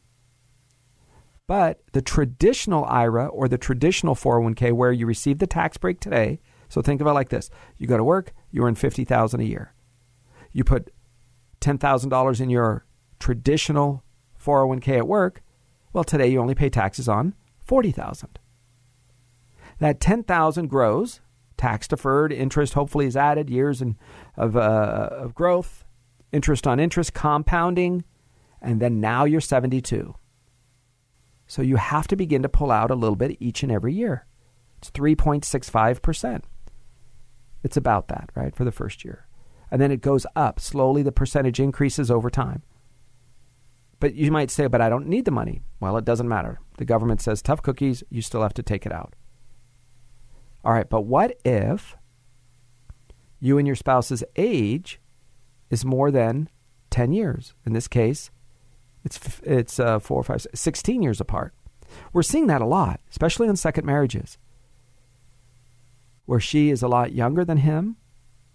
But 1.47 1.81
the 1.93 2.02
traditional 2.02 2.85
IRA 2.85 3.27
or 3.27 3.48
the 3.48 3.56
traditional 3.59 4.15
401k 4.15 4.73
where 4.73 4.93
you 4.93 5.06
receive 5.06 5.39
the 5.39 5.47
tax 5.47 5.78
break 5.78 5.98
today, 5.98 6.40
so 6.69 6.82
think 6.82 7.01
of 7.01 7.06
it 7.06 7.12
like 7.12 7.31
this. 7.31 7.48
You 7.78 7.86
go 7.86 7.97
to 7.97 8.05
work, 8.05 8.35
you 8.51 8.65
earn 8.65 8.74
50,000 8.74 9.40
a 9.40 9.44
year. 9.44 9.73
You 10.52 10.65
put 10.65 10.93
$10,000 11.60 12.40
in 12.40 12.51
your 12.51 12.85
traditional 13.19 14.05
401k 14.43 14.98
at 14.98 15.09
work, 15.09 15.43
well 15.93 16.05
today 16.05 16.28
you 16.28 16.40
only 16.40 16.55
pay 16.55 16.69
taxes 16.69 17.09
on 17.09 17.35
40,000. 17.65 18.39
That 19.78 20.01
10,000 20.01 20.69
grows, 20.69 21.20
tax 21.56 21.89
deferred, 21.89 22.32
interest 22.32 22.74
hopefully 22.74 23.06
is 23.06 23.16
added, 23.16 23.48
years 23.48 23.81
in, 23.81 23.97
of, 24.39 24.56
uh, 24.56 25.09
of 25.10 25.35
growth, 25.35 25.85
interest 26.32 26.66
on 26.66 26.81
interest, 26.81 27.12
compounding, 27.12 28.05
and 28.62 28.81
then 28.81 29.01
now 29.01 29.24
you're 29.24 29.40
72. 29.40 30.15
So 31.47 31.62
you 31.62 31.77
have 31.77 32.06
to 32.09 32.16
begin 32.16 32.43
to 32.43 32.48
pull 32.48 32.70
out 32.70 32.90
a 32.90 32.94
little 32.94 33.16
bit 33.16 33.36
each 33.40 33.62
and 33.62 33.73
every 33.73 33.93
year. 33.93 34.27
It's 34.78 34.90
3.65%. 34.93 36.43
It's 37.65 37.77
about 37.77 38.09
that, 38.09 38.31
right, 38.35 38.55
for 38.55 38.65
the 38.65 38.73
first 38.73 39.05
year. 39.05 39.27
And 39.70 39.82
then 39.82 39.90
it 39.90 40.01
goes 40.01 40.24
up. 40.36 40.60
Slowly, 40.60 41.02
the 41.02 41.12
percentage 41.12 41.59
increases 41.59 42.10
over 42.10 42.31
time. 42.31 42.62
But 44.01 44.15
you 44.15 44.31
might 44.31 44.51
say, 44.52 44.69
but 44.69 44.81
I 44.81 44.89
don't 44.89 45.09
need 45.09 45.24
the 45.24 45.32
money. 45.32 45.62
Well, 45.81 45.97
it 45.97 46.05
doesn't 46.05 46.28
matter. 46.28 46.60
The 46.77 46.85
government 46.85 47.20
says 47.20 47.43
tough 47.43 47.62
cookies, 47.62 48.05
you 48.09 48.23
still 48.23 48.43
have 48.43 48.55
to 48.55 48.62
take 48.62 48.86
it 48.86 48.93
out. 48.93 49.16
All 50.65 50.73
right, 50.73 50.89
but 50.89 51.02
what 51.02 51.40
if 51.44 51.97
you 53.40 53.59
and 53.59 53.66
your 53.66 53.77
spouse's 53.77 54.24
age 54.36 55.01
is 55.70 55.85
more 55.85 56.10
than 56.10 56.48
10 56.90 57.12
years? 57.12 57.55
In 57.65 57.73
this 57.73 57.89
case, 57.89 58.31
it's 59.05 59.40
it's 59.43 59.78
uh, 59.78 59.98
four, 59.98 60.23
five, 60.23 60.47
16 60.55 61.02
years 61.02 61.20
apart. 61.20 61.55
We're 62.12 62.23
seeing 62.23 62.47
that 62.48 62.60
a 62.60 62.66
lot, 62.66 63.01
especially 63.10 63.48
in 63.48 63.56
second 63.56 63.86
marriages, 63.86 64.39
where 66.27 66.40
she 66.40 66.70
is 66.70 66.82
a 66.82 66.89
lot 66.89 67.12
younger 67.12 67.44
than 67.44 67.59
him, 67.59 67.97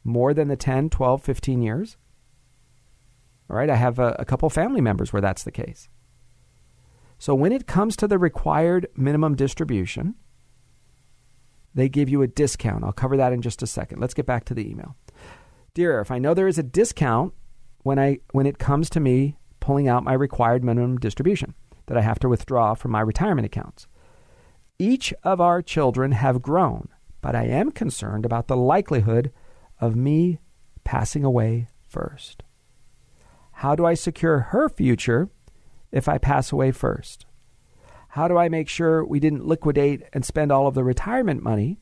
more 0.03 0.33
than 0.33 0.49
the 0.49 0.55
10, 0.55 0.89
12, 0.89 1.23
15 1.23 1.61
years. 1.61 1.97
All 3.49 3.57
right, 3.57 3.69
I 3.69 3.75
have 3.75 3.99
a, 3.99 4.15
a 4.19 4.25
couple 4.25 4.49
family 4.49 4.81
members 4.81 5.11
where 5.11 5.21
that's 5.21 5.43
the 5.43 5.51
case. 5.51 5.89
So 7.17 7.33
when 7.33 7.51
it 7.51 7.67
comes 7.67 7.95
to 7.97 8.07
the 8.07 8.17
required 8.17 8.87
minimum 8.95 9.35
distribution, 9.35 10.15
they 11.75 11.89
give 11.89 12.09
you 12.09 12.21
a 12.21 12.27
discount. 12.27 12.83
I'll 12.83 12.91
cover 12.91 13.17
that 13.17 13.33
in 13.33 13.41
just 13.41 13.63
a 13.63 13.67
second. 13.67 13.99
Let's 13.99 14.13
get 14.13 14.25
back 14.25 14.45
to 14.45 14.53
the 14.53 14.69
email. 14.69 14.95
Dear, 15.73 15.99
if 15.99 16.11
I 16.11 16.19
know 16.19 16.33
there 16.33 16.47
is 16.47 16.57
a 16.57 16.63
discount 16.63 17.33
when 17.83 17.99
I 17.99 18.19
when 18.31 18.45
it 18.45 18.59
comes 18.59 18.89
to 18.91 18.99
me 18.99 19.37
pulling 19.59 19.87
out 19.87 20.03
my 20.03 20.13
required 20.13 20.63
minimum 20.63 20.97
distribution 20.97 21.53
that 21.87 21.97
I 21.97 22.01
have 22.01 22.19
to 22.19 22.29
withdraw 22.29 22.73
from 22.73 22.91
my 22.91 23.01
retirement 23.01 23.45
accounts. 23.45 23.87
Each 24.79 25.13
of 25.23 25.39
our 25.39 25.61
children 25.61 26.11
have 26.11 26.41
grown, 26.41 26.89
but 27.21 27.35
I 27.35 27.45
am 27.45 27.71
concerned 27.71 28.25
about 28.25 28.47
the 28.47 28.57
likelihood 28.57 29.31
of 29.79 29.95
me 29.95 30.39
passing 30.83 31.23
away 31.23 31.67
first. 31.87 32.43
How 33.53 33.75
do 33.75 33.85
I 33.85 33.93
secure 33.93 34.39
her 34.39 34.67
future 34.67 35.29
if 35.91 36.07
I 36.07 36.17
pass 36.17 36.51
away 36.51 36.71
first? 36.71 37.25
How 38.13 38.27
do 38.27 38.37
I 38.37 38.47
make 38.47 38.69
sure 38.69 39.03
we 39.03 39.19
didn't 39.19 39.47
liquidate 39.47 40.03
and 40.13 40.23
spend 40.23 40.51
all 40.51 40.67
of 40.67 40.75
the 40.75 40.83
retirement 40.83 41.41
money 41.41 41.79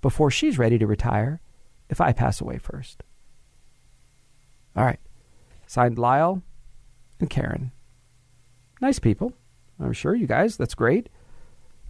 before 0.00 0.30
she's 0.30 0.58
ready 0.58 0.78
to 0.78 0.86
retire 0.86 1.40
if 1.88 2.00
I 2.00 2.12
pass 2.12 2.40
away 2.40 2.58
first? 2.58 3.02
All 4.76 4.84
right. 4.84 5.00
Signed 5.66 5.98
Lyle 5.98 6.40
and 7.18 7.28
Karen. 7.28 7.72
Nice 8.80 9.00
people. 9.00 9.32
I'm 9.80 9.92
sure 9.92 10.14
you 10.14 10.28
guys, 10.28 10.56
that's 10.56 10.76
great. 10.76 11.08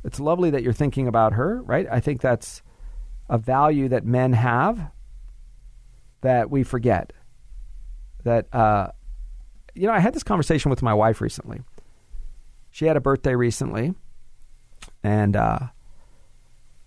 It's 0.05 0.19
lovely 0.19 0.49
that 0.49 0.63
you're 0.63 0.73
thinking 0.73 1.07
about 1.07 1.35
her, 1.35 1.61
right? 1.61 1.87
I 1.91 2.01
think 2.01 2.23
that's 2.23 2.63
a 3.29 3.37
value 3.37 3.91
that 3.91 4.07
men 4.07 4.33
have 4.33 4.91
that 6.23 6.51
we 6.51 6.63
forget. 6.63 7.13
That, 8.25 8.47
uh, 8.55 8.93
you 9.75 9.87
know, 9.87 9.93
I 9.93 9.99
had 9.99 10.15
this 10.15 10.23
conversation 10.23 10.71
with 10.71 10.81
my 10.81 10.95
wife 10.95 11.21
recently. 11.21 11.61
She 12.71 12.87
had 12.87 12.97
a 12.97 13.01
birthday 13.01 13.35
recently, 13.35 13.95
and 15.03 15.37
uh, 15.37 15.59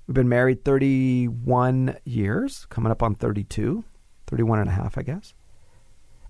we've 0.07 0.15
been 0.15 0.29
married 0.29 0.63
31 0.63 1.97
years, 2.05 2.65
coming 2.69 2.91
up 2.91 3.03
on 3.03 3.15
32, 3.15 3.83
31 4.27 4.59
and 4.59 4.69
a 4.69 4.73
half, 4.73 4.97
I 4.97 5.01
guess. 5.01 5.33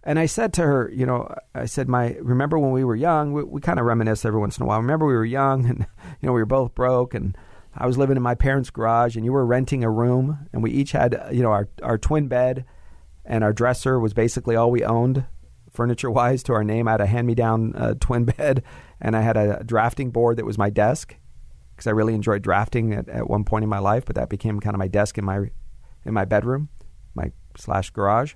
And 0.04 0.20
I 0.20 0.26
said 0.26 0.52
to 0.54 0.64
her, 0.64 0.92
you 0.94 1.06
know, 1.06 1.34
I 1.56 1.66
said, 1.66 1.88
my 1.88 2.18
remember 2.22 2.60
when 2.60 2.72
we 2.72 2.84
were 2.84 2.96
young? 2.96 3.32
We, 3.32 3.44
we 3.44 3.62
kind 3.62 3.80
of 3.80 3.86
reminisce 3.86 4.26
every 4.26 4.40
once 4.40 4.58
in 4.58 4.64
a 4.64 4.66
while. 4.66 4.82
Remember 4.82 5.06
we 5.06 5.14
were 5.14 5.24
young, 5.24 5.66
and 5.66 5.80
you 6.22 6.28
know 6.28 6.34
we 6.34 6.42
were 6.42 6.46
both 6.46 6.76
broke, 6.76 7.14
and 7.14 7.38
I 7.76 7.88
was 7.88 7.98
living 7.98 8.18
in 8.18 8.24
my 8.24 8.36
parents' 8.36 8.70
garage, 8.70 9.16
and 9.16 9.24
you 9.24 9.32
were 9.32 9.46
renting 9.46 9.84
a 9.84 9.90
room, 9.90 10.48
and 10.52 10.62
we 10.62 10.72
each 10.72 10.92
had, 10.92 11.30
you 11.32 11.42
know, 11.42 11.52
our 11.52 11.70
our 11.82 11.98
twin 11.98 12.28
bed, 12.28 12.66
and 13.24 13.44
our 13.44 13.54
dresser 13.54 13.98
was 14.00 14.14
basically 14.14 14.58
all 14.58 14.72
we 14.72 14.84
owned, 14.84 15.26
furniture 15.74 16.12
wise, 16.12 16.44
to 16.44 16.54
our 16.54 16.64
name. 16.64 16.88
I 16.88 16.92
had 16.92 17.02
a 17.02 17.06
hand 17.06 17.28
me 17.28 17.36
down 17.36 17.76
uh, 17.76 17.96
twin 18.00 18.26
bed, 18.38 18.64
and 19.02 19.16
I 19.16 19.22
had 19.22 19.38
a 19.38 19.64
drafting 19.64 20.12
board 20.12 20.38
that 20.38 20.46
was 20.46 20.58
my 20.58 20.70
desk, 20.70 21.16
because 21.76 21.88
I 21.88 21.92
really 21.92 22.14
enjoyed 22.14 22.42
drafting 22.42 22.94
at, 22.94 23.10
at 23.10 23.30
one 23.30 23.44
point 23.44 23.64
in 23.64 23.70
my 23.70 23.80
life, 23.80 24.06
but 24.06 24.16
that 24.16 24.30
became 24.30 24.60
kind 24.60 24.76
of 24.76 24.80
my 24.80 24.88
desk 24.88 25.18
in 25.18 25.26
my 25.26 25.50
in 26.06 26.14
my 26.14 26.26
bedroom, 26.26 26.70
my 27.16 27.32
slash 27.58 27.90
garage. 27.90 28.34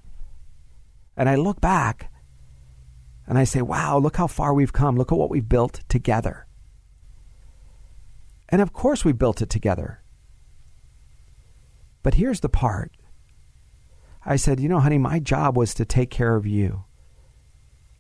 And 1.18 1.28
I 1.28 1.36
look 1.36 1.60
back 1.60 2.12
and 3.28 3.38
I 3.38 3.44
say, 3.44 3.62
wow, 3.62 3.98
look 3.98 4.16
how 4.16 4.28
far 4.28 4.54
we've 4.54 4.72
come. 4.72 4.96
Look 4.96 5.12
at 5.12 5.18
what 5.18 5.30
we've 5.30 5.48
built 5.48 5.82
together. 5.90 6.48
And 8.50 8.62
of 8.62 8.72
course, 8.72 9.04
we 9.04 9.12
built 9.12 9.42
it 9.42 9.50
together. 9.50 10.02
But 12.04 12.14
here's 12.14 12.40
the 12.40 12.50
part 12.50 12.92
I 14.26 14.38
said, 14.38 14.60
you 14.60 14.70
know, 14.70 14.80
honey, 14.80 14.98
my 14.98 15.20
job 15.20 15.58
was 15.58 15.74
to 15.74 15.86
take 15.86 16.10
care 16.10 16.36
of 16.36 16.46
you. 16.46 16.86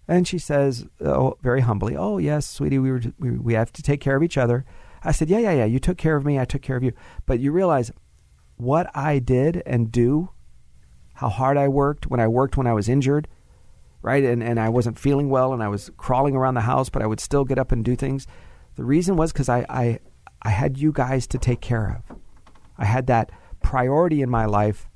And 0.07 0.27
she 0.27 0.37
says, 0.37 0.85
uh, 1.03 1.09
oh, 1.09 1.37
very 1.41 1.61
humbly, 1.61 1.95
oh, 1.97 2.17
yes, 2.17 2.47
sweetie, 2.47 2.79
we, 2.79 2.91
were, 2.91 3.01
we, 3.19 3.31
we 3.31 3.53
have 3.55 3.73
to 3.73 3.83
take 3.83 3.99
care 3.99 4.15
of 4.15 4.23
each 4.23 4.37
other. 4.37 4.65
I 5.03 5.11
said, 5.11 5.29
yeah, 5.29 5.39
yeah, 5.39 5.51
yeah, 5.51 5.65
you 5.65 5.79
took 5.79 5.97
care 5.97 6.15
of 6.15 6.25
me, 6.25 6.39
I 6.39 6.45
took 6.45 6.61
care 6.61 6.77
of 6.77 6.83
you. 6.83 6.93
But 7.25 7.39
you 7.39 7.51
realize 7.51 7.91
what 8.55 8.89
I 8.95 9.19
did 9.19 9.61
and 9.65 9.91
do 9.91 10.29
how 11.15 11.29
hard 11.29 11.57
I 11.57 11.67
worked 11.67 12.07
when 12.07 12.19
I 12.19 12.27
worked 12.27 12.57
when 12.57 12.67
I 12.67 12.73
was 12.73 12.87
injured, 12.87 13.27
right? 14.03 14.23
And, 14.23 14.43
and 14.43 14.59
I 14.59 14.69
wasn't 14.69 14.99
feeling 14.99 15.29
well 15.29 15.51
and 15.51 15.63
I 15.63 15.67
was 15.67 15.89
crawling 15.97 16.35
around 16.35 16.53
the 16.53 16.61
house, 16.61 16.89
but 16.89 17.01
I 17.01 17.07
would 17.07 17.19
still 17.19 17.43
get 17.43 17.57
up 17.57 17.71
and 17.71 17.83
do 17.83 17.95
things. 17.95 18.27
The 18.75 18.83
reason 18.83 19.17
was 19.17 19.33
because 19.33 19.49
I, 19.49 19.65
I, 19.67 19.99
I 20.43 20.49
had 20.49 20.77
you 20.77 20.91
guys 20.91 21.25
to 21.27 21.39
take 21.39 21.59
care 21.59 22.03
of. 22.07 22.17
I 22.77 22.85
had 22.85 23.07
that 23.07 23.31
priority 23.63 24.21
in 24.21 24.29
my 24.29 24.45
life 24.45 24.87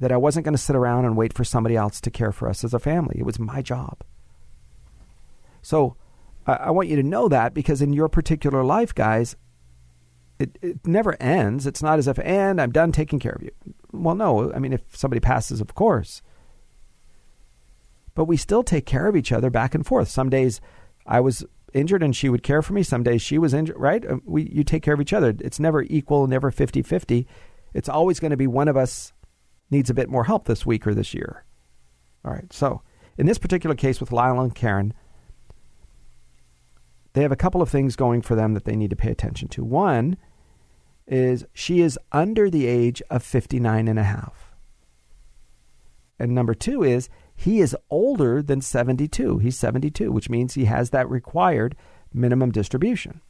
that 0.00 0.12
I 0.12 0.16
wasn't 0.16 0.44
going 0.44 0.54
to 0.54 0.58
sit 0.58 0.76
around 0.76 1.04
and 1.04 1.16
wait 1.16 1.32
for 1.32 1.44
somebody 1.44 1.76
else 1.76 2.00
to 2.00 2.10
care 2.10 2.32
for 2.32 2.48
us 2.48 2.64
as 2.64 2.74
a 2.74 2.78
family. 2.78 3.16
It 3.18 3.26
was 3.26 3.38
my 3.38 3.62
job. 3.62 3.98
So 5.62 5.96
I, 6.46 6.54
I 6.54 6.70
want 6.70 6.88
you 6.88 6.96
to 6.96 7.02
know 7.02 7.28
that 7.28 7.54
because 7.54 7.82
in 7.82 7.92
your 7.92 8.08
particular 8.08 8.62
life, 8.62 8.94
guys, 8.94 9.36
it, 10.38 10.56
it 10.62 10.86
never 10.86 11.20
ends. 11.20 11.66
It's 11.66 11.82
not 11.82 11.98
as 11.98 12.06
if, 12.06 12.18
and 12.20 12.60
I'm 12.60 12.70
done 12.70 12.92
taking 12.92 13.18
care 13.18 13.32
of 13.32 13.42
you. 13.42 13.50
Well, 13.92 14.14
no. 14.14 14.52
I 14.52 14.58
mean, 14.58 14.72
if 14.72 14.96
somebody 14.96 15.20
passes, 15.20 15.60
of 15.60 15.74
course. 15.74 16.22
But 18.14 18.26
we 18.26 18.36
still 18.36 18.62
take 18.62 18.86
care 18.86 19.06
of 19.06 19.16
each 19.16 19.32
other 19.32 19.50
back 19.50 19.74
and 19.74 19.84
forth. 19.84 20.08
Some 20.08 20.30
days 20.30 20.60
I 21.06 21.20
was 21.20 21.44
injured 21.74 22.02
and 22.02 22.14
she 22.14 22.28
would 22.28 22.42
care 22.42 22.62
for 22.62 22.72
me. 22.72 22.82
Some 22.82 23.02
days 23.02 23.22
she 23.22 23.38
was 23.38 23.54
injured, 23.54 23.78
right? 23.78 24.04
We, 24.24 24.48
you 24.50 24.64
take 24.64 24.82
care 24.82 24.94
of 24.94 25.00
each 25.00 25.12
other. 25.12 25.34
It's 25.40 25.60
never 25.60 25.82
equal, 25.82 26.26
never 26.26 26.50
50 26.50 26.82
50. 26.82 27.26
It's 27.74 27.88
always 27.88 28.20
going 28.20 28.30
to 28.30 28.36
be 28.36 28.46
one 28.46 28.68
of 28.68 28.76
us 28.76 29.12
needs 29.70 29.90
a 29.90 29.94
bit 29.94 30.08
more 30.08 30.24
help 30.24 30.46
this 30.46 30.64
week 30.64 30.86
or 30.86 30.94
this 30.94 31.14
year. 31.14 31.44
All 32.24 32.32
right. 32.32 32.52
So, 32.52 32.82
in 33.16 33.26
this 33.26 33.38
particular 33.38 33.74
case 33.74 34.00
with 34.00 34.12
Lyle 34.12 34.40
and 34.40 34.54
Karen, 34.54 34.94
they 37.12 37.22
have 37.22 37.32
a 37.32 37.36
couple 37.36 37.62
of 37.62 37.68
things 37.68 37.96
going 37.96 38.22
for 38.22 38.34
them 38.34 38.54
that 38.54 38.64
they 38.64 38.76
need 38.76 38.90
to 38.90 38.96
pay 38.96 39.10
attention 39.10 39.48
to. 39.48 39.64
One 39.64 40.16
is 41.06 41.44
she 41.52 41.80
is 41.80 41.98
under 42.12 42.50
the 42.50 42.66
age 42.66 43.02
of 43.10 43.22
59 43.22 43.88
and 43.88 43.98
a 43.98 44.04
half. 44.04 44.54
And 46.18 46.34
number 46.34 46.54
two 46.54 46.82
is 46.82 47.08
he 47.34 47.60
is 47.60 47.76
older 47.90 48.42
than 48.42 48.60
72. 48.60 49.38
He's 49.38 49.56
72, 49.56 50.10
which 50.12 50.28
means 50.28 50.54
he 50.54 50.64
has 50.66 50.90
that 50.90 51.08
required 51.08 51.76
minimum 52.12 52.50
distribution. 52.50 53.20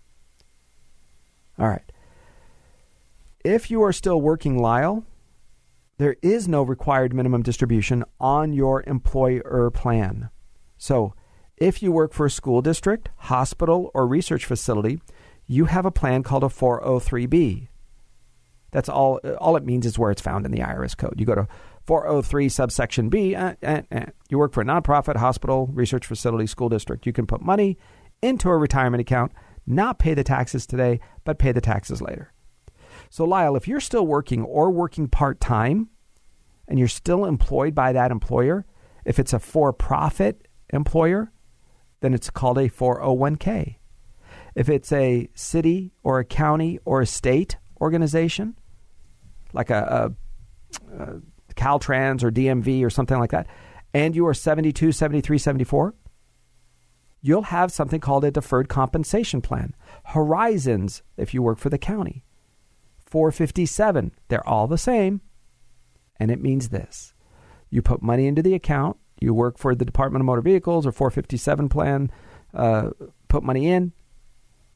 All 1.59 1.69
right. 1.69 1.93
If 3.45 3.71
you 3.71 3.83
are 3.83 3.93
still 3.93 4.21
working 4.21 4.59
Lyle, 4.59 5.05
there 5.99 6.17
is 6.23 6.49
no 6.49 6.63
required 6.63 7.13
minimum 7.13 7.43
distribution 7.43 8.05
on 8.19 8.53
your 8.53 8.83
employer 8.87 9.71
plan. 9.71 10.31
So, 10.79 11.15
if 11.57 11.83
you 11.83 11.91
work 11.91 12.13
for 12.13 12.27
a 12.27 12.31
school 12.31 12.63
district, 12.63 13.11
hospital, 13.17 13.91
or 13.95 14.07
research 14.07 14.45
facility, 14.47 15.01
you 15.47 15.65
have 15.65 15.85
a 15.85 15.91
plan 15.91 16.23
called 16.23 16.45
a 16.45 16.49
403b. 16.49 17.69
That's 18.71 18.89
all. 18.89 19.17
All 19.41 19.57
it 19.57 19.65
means 19.65 19.87
is 19.87 19.99
where 19.99 20.11
it's 20.11 20.23
found 20.23 20.47
in 20.47 20.53
the 20.53 20.61
IRS 20.61 20.97
code. 20.97 21.15
You 21.19 21.27
go 21.27 21.35
to 21.35 21.49
403 21.87 22.49
subsection 22.49 23.09
B. 23.09 23.35
Uh, 23.35 23.55
uh, 23.63 23.83
uh, 23.91 24.05
you 24.29 24.39
work 24.39 24.53
for 24.53 24.61
a 24.61 24.65
nonprofit, 24.65 25.17
hospital, 25.17 25.69
research 25.73 26.07
facility, 26.07 26.47
school 26.47 26.69
district. 26.69 27.07
You 27.07 27.13
can 27.13 27.27
put 27.27 27.41
money 27.41 27.79
into 28.21 28.51
a 28.51 28.57
retirement 28.57 29.01
account, 29.01 29.33
not 29.67 29.99
pay 29.99 30.15
the 30.15 30.23
taxes 30.23 30.67
today, 30.67 31.01
but 31.25 31.39
pay 31.39 31.51
the 31.51 31.63
taxes 31.63 32.03
later. 32.03 32.33
So, 33.11 33.25
Lyle, 33.25 33.57
if 33.57 33.67
you're 33.67 33.81
still 33.81 34.07
working 34.07 34.43
or 34.43 34.71
working 34.71 35.09
part 35.09 35.41
time, 35.41 35.89
and 36.69 36.79
you're 36.79 36.89
still 36.89 37.25
employed 37.25 37.75
by 37.75 37.93
that 37.93 38.11
employer, 38.11 38.67
if 39.05 39.19
it's 39.19 39.33
a 39.33 39.39
for-profit 39.39 40.47
employer, 40.73 41.33
then 42.01 42.13
it's 42.15 42.31
called 42.31 42.59
a 42.59 42.69
401k. 42.69 43.77
If 44.55 44.69
it's 44.69 44.93
a 44.93 45.29
city 45.35 45.93
or 46.03 46.19
a 46.19 46.25
county 46.25 46.79
or 46.85 47.01
a 47.01 47.07
state 47.07 47.57
organization, 47.81 48.57
like 49.53 49.71
a, 49.71 50.13
a, 50.93 51.03
a 51.03 51.21
Caltrans 51.55 52.23
or 52.23 52.31
DMV 52.31 52.85
or 52.85 52.91
something 52.91 53.19
like 53.19 53.31
that, 53.31 53.47
and 53.95 54.15
you 54.15 54.27
are 54.27 54.35
72, 54.35 54.93
73, 54.93 55.39
74, 55.39 55.95
you'll 57.23 57.43
have 57.43 57.73
something 57.73 58.01
called 58.01 58.25
a 58.25 58.31
deferred 58.31 58.69
compensation 58.69 59.41
plan. 59.41 59.75
Horizons, 60.07 61.03
if 61.17 61.33
you 61.33 61.43
work 61.43 61.59
for 61.59 61.71
the 61.71 61.79
county. 61.79 62.25
457, 63.11 64.13
they're 64.29 64.47
all 64.49 64.67
the 64.67 64.79
same. 64.79 65.21
And 66.21 66.31
it 66.31 66.41
means 66.41 66.69
this 66.69 67.15
you 67.71 67.83
put 67.83 68.03
money 68.03 68.27
into 68.27 68.43
the 68.43 68.55
account, 68.55 68.97
you 69.21 69.35
work 69.35 69.59
for 69.59 69.75
the 69.75 69.85
Department 69.85 70.23
of 70.23 70.27
Motor 70.27 70.41
Vehicles 70.41 70.87
or 70.87 70.93
457 70.93 71.69
plan, 71.69 72.11
uh, 72.55 72.91
put 73.29 73.43
money 73.43 73.69
in, 73.69 73.93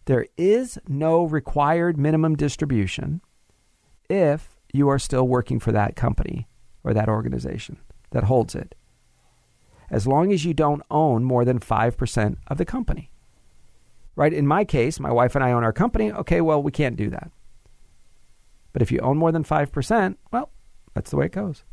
there 0.05 0.27
is 0.37 0.79
no 0.89 1.25
required 1.25 1.97
minimum 1.97 2.37
distribution 2.37 3.21
if 4.11 4.57
you 4.73 4.89
are 4.89 4.99
still 4.99 5.27
working 5.27 5.61
for 5.61 5.73
that 5.73 5.97
company 5.97 6.49
or 6.83 6.93
that 6.93 7.09
organization 7.09 7.79
that 8.11 8.25
holds 8.25 8.55
it, 8.55 8.75
as 9.91 10.07
long 10.07 10.33
as 10.33 10.45
you 10.45 10.53
don't 10.53 10.83
own 10.91 11.25
more 11.25 11.45
than 11.45 11.61
5% 11.61 12.37
of 12.49 12.59
the 12.59 12.65
company. 12.65 13.11
Right? 14.15 14.33
In 14.33 14.47
my 14.47 14.65
case, 14.65 15.01
my 15.01 15.11
wife 15.11 15.35
and 15.35 15.43
I 15.43 15.53
own 15.53 15.65
our 15.65 15.73
company. 15.73 16.13
Okay, 16.13 16.43
well, 16.43 16.63
we 16.63 16.71
can't 16.71 16.97
do 16.97 17.09
that. 17.11 17.31
But 18.73 18.83
if 18.83 18.91
you 18.91 18.99
own 19.01 19.19
more 19.19 19.33
than 19.33 19.45
5%, 19.45 20.17
well, 20.33 20.51
that's 20.95 21.11
the 21.11 21.17
way 21.17 21.27
it 21.27 21.33
goes. 21.33 21.65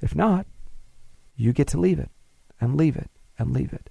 If 0.00 0.14
not, 0.14 0.46
you 1.36 1.52
get 1.52 1.68
to 1.68 1.80
leave 1.80 1.98
it 1.98 2.10
and 2.60 2.76
leave 2.76 2.96
it 2.96 3.10
and 3.38 3.52
leave 3.52 3.72
it. 3.72 3.90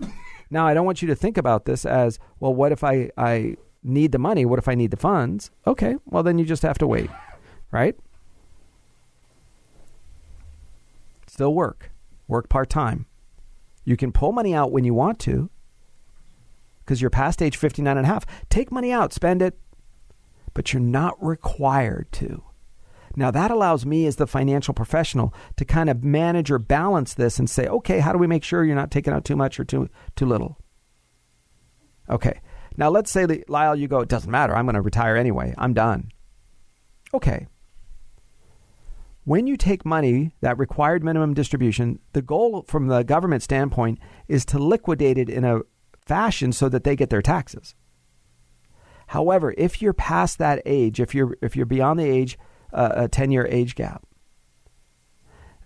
Now, 0.50 0.66
I 0.66 0.72
don't 0.72 0.86
want 0.86 1.02
you 1.02 1.08
to 1.08 1.14
think 1.14 1.36
about 1.36 1.66
this 1.66 1.84
as, 1.84 2.18
well, 2.40 2.54
what 2.54 2.72
if 2.72 2.82
I, 2.82 3.10
I 3.18 3.56
need 3.82 4.12
the 4.12 4.18
money? 4.18 4.46
What 4.46 4.58
if 4.58 4.66
I 4.66 4.74
need 4.74 4.90
the 4.90 4.96
funds? 4.96 5.50
Okay, 5.66 5.96
well, 6.06 6.22
then 6.22 6.38
you 6.38 6.46
just 6.46 6.62
have 6.62 6.78
to 6.78 6.86
wait, 6.86 7.10
right? 7.70 7.94
Still 11.26 11.52
work, 11.52 11.90
work 12.28 12.48
part 12.48 12.70
time. 12.70 13.04
You 13.84 13.98
can 13.98 14.10
pull 14.10 14.32
money 14.32 14.54
out 14.54 14.72
when 14.72 14.84
you 14.84 14.94
want 14.94 15.18
to 15.20 15.50
because 16.80 17.02
you're 17.02 17.10
past 17.10 17.42
age 17.42 17.58
59 17.58 17.98
and 17.98 18.06
a 18.06 18.08
half. 18.08 18.24
Take 18.48 18.72
money 18.72 18.90
out, 18.90 19.12
spend 19.12 19.42
it, 19.42 19.58
but 20.58 20.72
you're 20.72 20.82
not 20.82 21.16
required 21.24 22.10
to. 22.10 22.42
Now, 23.14 23.30
that 23.30 23.52
allows 23.52 23.86
me 23.86 24.06
as 24.06 24.16
the 24.16 24.26
financial 24.26 24.74
professional 24.74 25.32
to 25.56 25.64
kind 25.64 25.88
of 25.88 26.02
manage 26.02 26.50
or 26.50 26.58
balance 26.58 27.14
this 27.14 27.38
and 27.38 27.48
say, 27.48 27.68
okay, 27.68 28.00
how 28.00 28.12
do 28.12 28.18
we 28.18 28.26
make 28.26 28.42
sure 28.42 28.64
you're 28.64 28.74
not 28.74 28.90
taking 28.90 29.12
out 29.12 29.24
too 29.24 29.36
much 29.36 29.60
or 29.60 29.64
too, 29.64 29.88
too 30.16 30.26
little? 30.26 30.58
Okay. 32.10 32.40
Now, 32.76 32.90
let's 32.90 33.08
say, 33.08 33.24
that, 33.24 33.48
Lyle, 33.48 33.76
you 33.76 33.86
go, 33.86 34.00
it 34.00 34.08
doesn't 34.08 34.32
matter. 34.32 34.52
I'm 34.52 34.66
going 34.66 34.74
to 34.74 34.82
retire 34.82 35.14
anyway. 35.14 35.54
I'm 35.56 35.74
done. 35.74 36.10
Okay. 37.14 37.46
When 39.22 39.46
you 39.46 39.56
take 39.56 39.86
money, 39.86 40.32
that 40.40 40.58
required 40.58 41.04
minimum 41.04 41.34
distribution, 41.34 42.00
the 42.14 42.22
goal 42.22 42.64
from 42.66 42.88
the 42.88 43.04
government 43.04 43.44
standpoint 43.44 44.00
is 44.26 44.44
to 44.46 44.58
liquidate 44.58 45.18
it 45.18 45.30
in 45.30 45.44
a 45.44 45.60
fashion 46.04 46.50
so 46.50 46.68
that 46.68 46.82
they 46.82 46.96
get 46.96 47.10
their 47.10 47.22
taxes. 47.22 47.76
However, 49.08 49.54
if 49.56 49.80
you're 49.80 49.94
past 49.94 50.38
that 50.38 50.62
age, 50.66 51.00
if 51.00 51.14
you're 51.14 51.36
if 51.40 51.56
you're 51.56 51.66
beyond 51.66 51.98
the 51.98 52.04
age 52.04 52.38
uh, 52.72 52.92
a 52.94 53.08
10 53.08 53.30
year 53.30 53.46
age 53.46 53.74
gap, 53.74 54.06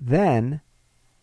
then 0.01 0.61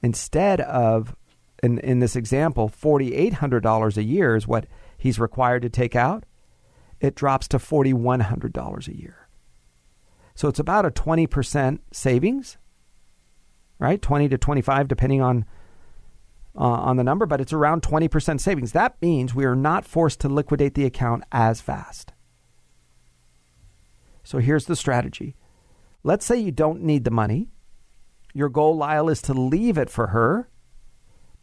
instead 0.04 0.60
of 0.62 1.16
in 1.64 1.80
in 1.80 2.00
this 2.00 2.18
example, 2.18 2.70
$4800 2.70 3.98
a 3.98 4.04
year 4.04 4.36
is 4.36 4.48
what 4.48 4.68
he's 4.98 5.18
required 5.18 5.62
to 5.62 5.70
take 5.70 5.96
out, 5.96 6.26
it 7.00 7.16
drops 7.16 7.48
to 7.50 7.58
$4100 7.58 8.88
a 8.88 8.98
year. 8.98 9.30
So 10.36 10.50
it's 10.50 10.60
about 10.60 10.86
a 10.86 10.92
20% 10.92 11.80
savings, 11.94 12.58
right? 13.78 14.02
20 14.02 14.28
to 14.28 14.38
25 14.38 14.88
depending 14.90 15.22
on 15.22 15.46
uh, 16.56 16.64
on 16.64 16.98
the 16.98 17.04
number, 17.04 17.26
but 17.26 17.42
it's 17.42 17.54
around 17.54 17.82
20% 17.82 18.40
savings. 18.40 18.72
That 18.72 19.02
means 19.02 19.34
we 19.36 19.46
are 19.46 19.56
not 19.56 19.86
forced 19.86 20.20
to 20.22 20.30
liquidate 20.30 20.74
the 20.74 20.86
account 20.86 21.24
as 21.32 21.62
fast. 21.62 22.14
So 24.24 24.40
here's 24.40 24.66
the 24.66 24.76
strategy. 24.76 25.36
Let's 26.04 26.26
say 26.26 26.38
you 26.38 26.52
don't 26.52 26.84
need 26.84 27.04
the 27.04 27.12
money. 27.12 27.50
Your 28.34 28.50
goal, 28.50 28.78
Lyle, 28.78 29.10
is 29.10 29.22
to 29.24 29.34
leave 29.34 29.78
it 29.78 29.90
for 29.90 30.08
her, 30.08 30.50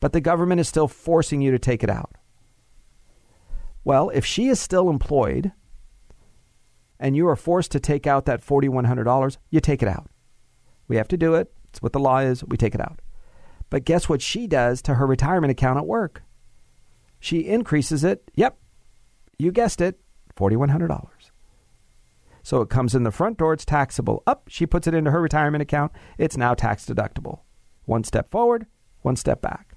but 0.00 0.12
the 0.12 0.20
government 0.20 0.60
is 0.60 0.68
still 0.68 0.88
forcing 0.88 1.40
you 1.40 1.50
to 1.50 1.58
take 1.58 1.82
it 1.82 1.90
out. 1.90 2.14
Well, 3.84 4.10
if 4.10 4.24
she 4.24 4.48
is 4.48 4.60
still 4.60 4.88
employed 4.90 5.52
and 6.98 7.16
you 7.16 7.28
are 7.28 7.36
forced 7.36 7.72
to 7.72 7.80
take 7.80 8.06
out 8.06 8.24
that 8.26 8.44
$4,100, 8.44 9.36
you 9.50 9.60
take 9.60 9.82
it 9.82 9.88
out. 9.88 10.08
We 10.88 10.96
have 10.96 11.08
to 11.08 11.16
do 11.16 11.34
it. 11.34 11.52
It's 11.70 11.82
what 11.82 11.92
the 11.92 12.00
law 12.00 12.18
is. 12.18 12.42
We 12.44 12.56
take 12.56 12.74
it 12.74 12.80
out. 12.80 13.00
But 13.70 13.84
guess 13.84 14.08
what 14.08 14.22
she 14.22 14.46
does 14.46 14.80
to 14.82 14.94
her 14.94 15.06
retirement 15.06 15.50
account 15.50 15.78
at 15.78 15.86
work? 15.86 16.22
She 17.18 17.40
increases 17.40 18.04
it. 18.04 18.30
Yep, 18.34 18.56
you 19.38 19.52
guessed 19.52 19.80
it, 19.80 20.00
$4,100. 20.36 21.08
So 22.42 22.60
it 22.60 22.70
comes 22.70 22.94
in 22.94 23.02
the 23.02 23.10
front 23.10 23.38
door, 23.38 23.52
it's 23.52 23.64
taxable. 23.64 24.22
Up, 24.26 24.44
she 24.48 24.66
puts 24.66 24.86
it 24.86 24.94
into 24.94 25.10
her 25.10 25.20
retirement 25.20 25.62
account. 25.62 25.92
It's 26.16 26.36
now 26.36 26.54
tax 26.54 26.86
deductible. 26.86 27.40
One 27.86 28.04
step 28.04 28.30
forward, 28.30 28.66
one 29.02 29.16
step 29.16 29.42
back. 29.42 29.74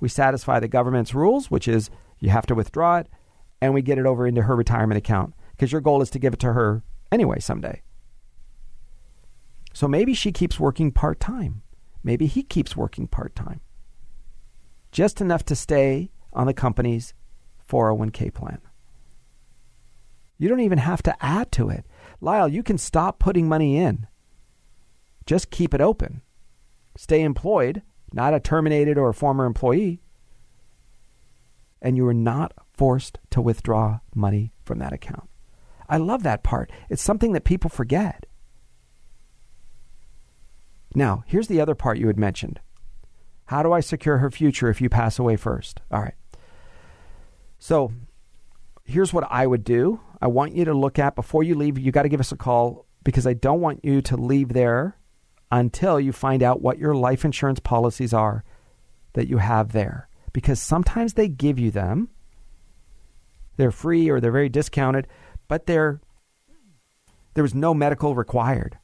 We 0.00 0.08
satisfy 0.08 0.58
the 0.58 0.68
government's 0.68 1.14
rules, 1.14 1.50
which 1.50 1.68
is 1.68 1.90
you 2.18 2.30
have 2.30 2.46
to 2.46 2.54
withdraw 2.54 2.98
it, 2.98 3.08
and 3.60 3.74
we 3.74 3.82
get 3.82 3.98
it 3.98 4.06
over 4.06 4.26
into 4.26 4.42
her 4.42 4.56
retirement 4.56 4.98
account 4.98 5.34
because 5.52 5.72
your 5.72 5.80
goal 5.80 6.02
is 6.02 6.10
to 6.10 6.18
give 6.18 6.32
it 6.32 6.40
to 6.40 6.52
her 6.52 6.82
anyway 7.10 7.38
someday. 7.38 7.82
So 9.72 9.86
maybe 9.86 10.14
she 10.14 10.32
keeps 10.32 10.58
working 10.58 10.90
part 10.90 11.20
time. 11.20 11.62
Maybe 12.02 12.26
he 12.26 12.42
keeps 12.42 12.76
working 12.76 13.06
part 13.06 13.34
time. 13.34 13.60
Just 14.92 15.20
enough 15.20 15.44
to 15.46 15.56
stay 15.56 16.10
on 16.32 16.46
the 16.46 16.54
company's 16.54 17.14
401k 17.68 18.32
plan. 18.32 18.60
You 20.38 20.48
don't 20.48 20.60
even 20.60 20.78
have 20.78 21.02
to 21.02 21.24
add 21.24 21.50
to 21.52 21.68
it. 21.68 21.84
Lyle, 22.20 22.48
you 22.48 22.62
can 22.62 22.78
stop 22.78 23.18
putting 23.18 23.48
money 23.48 23.76
in. 23.76 24.06
Just 25.26 25.50
keep 25.50 25.74
it 25.74 25.80
open. 25.80 26.22
Stay 26.96 27.22
employed, 27.22 27.82
not 28.12 28.34
a 28.34 28.40
terminated 28.40 28.96
or 28.96 29.08
a 29.08 29.14
former 29.14 29.44
employee. 29.44 30.00
And 31.82 31.96
you 31.96 32.06
are 32.06 32.14
not 32.14 32.52
forced 32.72 33.18
to 33.30 33.40
withdraw 33.40 34.00
money 34.14 34.52
from 34.64 34.78
that 34.78 34.92
account. 34.92 35.28
I 35.88 35.96
love 35.96 36.22
that 36.22 36.42
part. 36.42 36.70
It's 36.88 37.02
something 37.02 37.32
that 37.32 37.44
people 37.44 37.70
forget. 37.70 38.26
Now, 40.94 41.24
here's 41.26 41.48
the 41.48 41.60
other 41.60 41.74
part 41.74 41.98
you 41.98 42.06
had 42.06 42.18
mentioned. 42.18 42.60
How 43.46 43.62
do 43.62 43.72
I 43.72 43.80
secure 43.80 44.18
her 44.18 44.30
future 44.30 44.68
if 44.68 44.80
you 44.80 44.88
pass 44.88 45.18
away 45.18 45.36
first? 45.36 45.80
All 45.90 46.00
right. 46.00 46.14
So, 47.58 47.92
here's 48.84 49.12
what 49.12 49.26
I 49.30 49.46
would 49.46 49.64
do 49.64 50.00
I 50.20 50.26
want 50.26 50.54
you 50.54 50.64
to 50.64 50.74
look 50.74 50.98
at 50.98 51.14
before 51.14 51.42
you 51.42 51.54
leave. 51.54 51.78
You 51.78 51.92
got 51.92 52.02
to 52.02 52.08
give 52.08 52.20
us 52.20 52.32
a 52.32 52.36
call 52.36 52.86
because 53.04 53.26
I 53.26 53.34
don't 53.34 53.60
want 53.60 53.84
you 53.84 54.02
to 54.02 54.16
leave 54.16 54.50
there 54.50 54.96
until 55.50 55.98
you 55.98 56.12
find 56.12 56.42
out 56.42 56.60
what 56.60 56.78
your 56.78 56.94
life 56.94 57.24
insurance 57.24 57.60
policies 57.60 58.12
are 58.12 58.44
that 59.14 59.28
you 59.28 59.38
have 59.38 59.72
there. 59.72 60.08
Because 60.32 60.60
sometimes 60.60 61.14
they 61.14 61.28
give 61.28 61.58
you 61.58 61.70
them, 61.70 62.10
they're 63.56 63.70
free 63.70 64.10
or 64.10 64.20
they're 64.20 64.32
very 64.32 64.48
discounted, 64.48 65.06
but 65.48 65.66
they're 65.66 66.00
there 67.34 67.42
was 67.42 67.54
no 67.54 67.72
medical 67.72 68.14
required. 68.14 68.78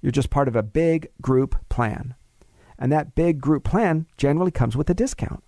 You're 0.00 0.12
just 0.12 0.30
part 0.30 0.48
of 0.48 0.56
a 0.56 0.62
big 0.62 1.08
group 1.20 1.56
plan. 1.68 2.14
And 2.78 2.90
that 2.90 3.14
big 3.14 3.40
group 3.40 3.64
plan 3.64 4.06
generally 4.16 4.50
comes 4.50 4.76
with 4.76 4.88
a 4.88 4.94
discount 4.94 5.44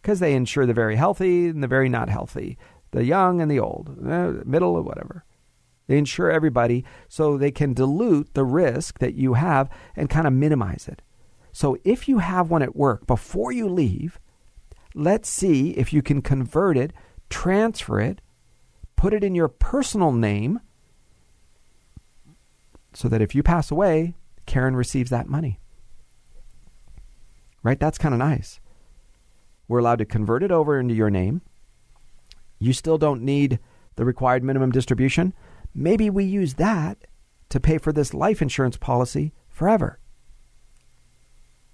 because 0.00 0.18
they 0.18 0.34
insure 0.34 0.66
the 0.66 0.72
very 0.72 0.96
healthy 0.96 1.48
and 1.48 1.62
the 1.62 1.68
very 1.68 1.88
not 1.88 2.08
healthy 2.08 2.58
the 2.92 3.04
young 3.04 3.40
and 3.40 3.50
the 3.50 3.58
old, 3.58 3.96
middle 4.46 4.74
or 4.74 4.82
whatever. 4.82 5.24
They 5.88 5.98
insure 5.98 6.30
everybody 6.30 6.84
so 7.08 7.36
they 7.36 7.50
can 7.50 7.74
dilute 7.74 8.34
the 8.34 8.44
risk 8.44 8.98
that 9.00 9.14
you 9.14 9.34
have 9.34 9.68
and 9.96 10.08
kind 10.08 10.26
of 10.26 10.32
minimize 10.32 10.88
it. 10.88 11.02
So 11.52 11.76
if 11.84 12.08
you 12.08 12.18
have 12.18 12.50
one 12.50 12.62
at 12.62 12.76
work 12.76 13.06
before 13.06 13.50
you 13.52 13.68
leave, 13.68 14.20
let's 14.94 15.28
see 15.28 15.70
if 15.70 15.92
you 15.92 16.02
can 16.02 16.22
convert 16.22 16.76
it, 16.76 16.92
transfer 17.28 18.00
it, 18.00 18.20
put 18.94 19.12
it 19.12 19.24
in 19.24 19.34
your 19.34 19.48
personal 19.48 20.12
name 20.12 20.60
so 22.94 23.08
that 23.08 23.22
if 23.22 23.34
you 23.34 23.42
pass 23.42 23.70
away, 23.70 24.14
Karen 24.46 24.76
receives 24.76 25.10
that 25.10 25.28
money. 25.28 25.60
Right? 27.62 27.78
That's 27.78 27.98
kind 27.98 28.14
of 28.14 28.18
nice. 28.18 28.60
We're 29.68 29.78
allowed 29.78 29.98
to 29.98 30.04
convert 30.04 30.42
it 30.42 30.50
over 30.50 30.78
into 30.78 30.94
your 30.94 31.10
name 31.10 31.42
you 32.62 32.72
still 32.72 32.96
don't 32.96 33.22
need 33.22 33.58
the 33.96 34.04
required 34.04 34.44
minimum 34.44 34.70
distribution. 34.70 35.34
Maybe 35.74 36.08
we 36.08 36.22
use 36.22 36.54
that 36.54 36.96
to 37.48 37.58
pay 37.58 37.76
for 37.76 37.92
this 37.92 38.14
life 38.14 38.40
insurance 38.40 38.76
policy 38.76 39.32
forever. 39.48 39.98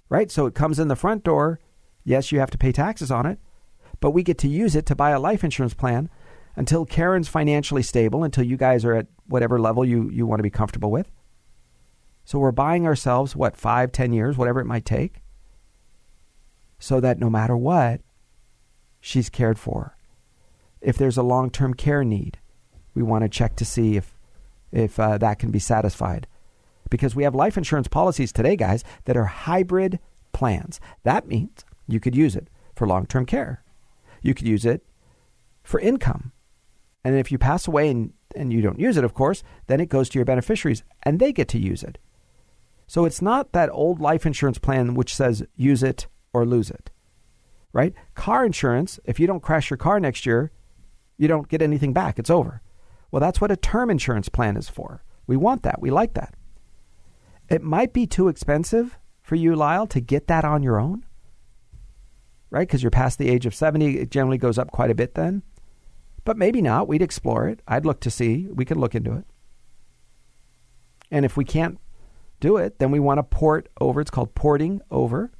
Right? 0.09 0.31
So 0.31 0.47
it 0.47 0.55
comes 0.55 0.79
in 0.79 0.87
the 0.87 0.95
front 0.95 1.23
door. 1.23 1.59
Yes, 2.03 2.31
you 2.31 2.39
have 2.39 2.49
to 2.49 2.57
pay 2.57 2.71
taxes 2.71 3.11
on 3.11 3.27
it, 3.27 3.37
but 3.99 4.11
we 4.11 4.23
get 4.23 4.39
to 4.39 4.47
use 4.47 4.75
it 4.75 4.87
to 4.87 4.95
buy 4.95 5.11
a 5.11 5.19
life 5.19 5.43
insurance 5.43 5.75
plan 5.75 6.09
until 6.59 6.85
Karen's 6.85 7.27
financially 7.27 7.81
stable, 7.81 8.23
until 8.23 8.43
you 8.43 8.57
guys 8.57 8.85
are 8.85 8.93
at 8.93 9.07
whatever 9.25 9.59
level 9.59 9.83
you, 9.83 10.09
you 10.11 10.27
want 10.27 10.39
to 10.39 10.43
be 10.43 10.49
comfortable 10.51 10.91
with. 10.91 11.09
So 12.25 12.37
we're 12.37 12.51
buying 12.51 12.85
ourselves, 12.85 13.35
what, 13.35 13.57
five, 13.57 13.91
ten 13.91 14.13
years, 14.13 14.37
whatever 14.37 14.59
it 14.59 14.65
might 14.65 14.85
take, 14.85 15.23
so 16.77 16.99
that 16.99 17.17
no 17.17 17.29
matter 17.29 17.57
what, 17.57 18.01
she's 19.01 19.29
cared 19.29 19.57
for 19.57 19.95
if 20.81 20.97
there's 20.97 21.17
a 21.17 21.23
long 21.23 21.49
term 21.49 21.73
care 21.73 22.03
need, 22.03 22.37
we 22.93 23.03
want 23.03 23.23
to 23.23 23.29
check 23.29 23.55
to 23.57 23.65
see 23.65 23.97
if 23.97 24.15
if 24.71 24.99
uh, 24.99 25.17
that 25.17 25.39
can 25.39 25.51
be 25.51 25.59
satisfied. 25.59 26.27
Because 26.89 27.15
we 27.15 27.23
have 27.23 27.35
life 27.35 27.57
insurance 27.57 27.87
policies 27.87 28.31
today, 28.31 28.55
guys, 28.55 28.83
that 29.05 29.17
are 29.17 29.25
hybrid 29.25 29.99
plans. 30.31 30.79
That 31.03 31.27
means 31.27 31.63
you 31.87 31.99
could 31.99 32.15
use 32.15 32.35
it 32.35 32.47
for 32.75 32.87
long 32.87 33.05
term 33.05 33.25
care. 33.25 33.63
You 34.21 34.33
could 34.33 34.47
use 34.47 34.65
it 34.65 34.85
for 35.63 35.79
income. 35.79 36.31
And 37.03 37.15
if 37.15 37.31
you 37.31 37.37
pass 37.37 37.67
away 37.67 37.89
and, 37.89 38.13
and 38.35 38.51
you 38.51 38.61
don't 38.61 38.79
use 38.79 38.97
it, 38.97 39.03
of 39.03 39.13
course, 39.13 39.43
then 39.67 39.79
it 39.79 39.89
goes 39.89 40.09
to 40.09 40.19
your 40.19 40.25
beneficiaries 40.25 40.83
and 41.03 41.19
they 41.19 41.31
get 41.31 41.47
to 41.49 41.59
use 41.59 41.83
it. 41.83 41.97
So 42.87 43.05
it's 43.05 43.21
not 43.21 43.51
that 43.51 43.69
old 43.71 43.99
life 43.99 44.25
insurance 44.25 44.57
plan 44.57 44.95
which 44.95 45.15
says 45.15 45.43
use 45.55 45.83
it 45.83 46.07
or 46.33 46.45
lose 46.45 46.69
it, 46.69 46.89
right? 47.71 47.93
Car 48.15 48.45
insurance, 48.45 48.99
if 49.05 49.19
you 49.19 49.27
don't 49.27 49.43
crash 49.43 49.69
your 49.69 49.77
car 49.77 49.99
next 49.99 50.25
year, 50.25 50.51
you 51.17 51.27
don't 51.27 51.49
get 51.49 51.61
anything 51.61 51.93
back. 51.93 52.17
It's 52.17 52.29
over. 52.29 52.61
Well, 53.11 53.19
that's 53.19 53.41
what 53.41 53.51
a 53.51 53.57
term 53.57 53.89
insurance 53.89 54.29
plan 54.29 54.57
is 54.57 54.69
for. 54.69 55.03
We 55.27 55.37
want 55.37 55.63
that. 55.63 55.81
We 55.81 55.91
like 55.91 56.15
that. 56.15 56.33
It 57.49 57.61
might 57.61 57.93
be 57.93 58.07
too 58.07 58.27
expensive 58.27 58.97
for 59.21 59.35
you, 59.35 59.55
Lyle, 59.55 59.85
to 59.87 59.99
get 59.99 60.27
that 60.27 60.45
on 60.45 60.63
your 60.63 60.79
own? 60.79 61.05
Right? 62.49 62.67
Because 62.67 62.81
you're 62.81 62.89
past 62.89 63.19
the 63.19 63.29
age 63.29 63.45
of 63.45 63.53
70. 63.53 63.97
It 63.97 64.09
generally 64.09 64.39
goes 64.39 64.57
up 64.57 64.71
quite 64.71 64.89
a 64.89 64.95
bit 64.95 65.13
then. 65.13 65.43
But 66.25 66.37
maybe 66.37 66.61
not. 66.61 66.87
We'd 66.87 67.01
explore 67.01 67.47
it. 67.47 67.61
I'd 67.67 67.85
look 67.85 67.99
to 68.01 68.11
see. 68.11 68.47
We 68.51 68.65
could 68.65 68.77
look 68.77 68.95
into 68.95 69.13
it. 69.13 69.25
And 71.11 71.25
if 71.25 71.35
we 71.35 71.45
can't 71.45 71.79
do 72.39 72.57
it, 72.57 72.79
then 72.79 72.91
we 72.91 72.99
want 72.99 73.17
to 73.17 73.23
port 73.23 73.69
over. 73.81 74.01
It's 74.01 74.11
called 74.11 74.35
porting 74.35 74.81
over 74.91 75.31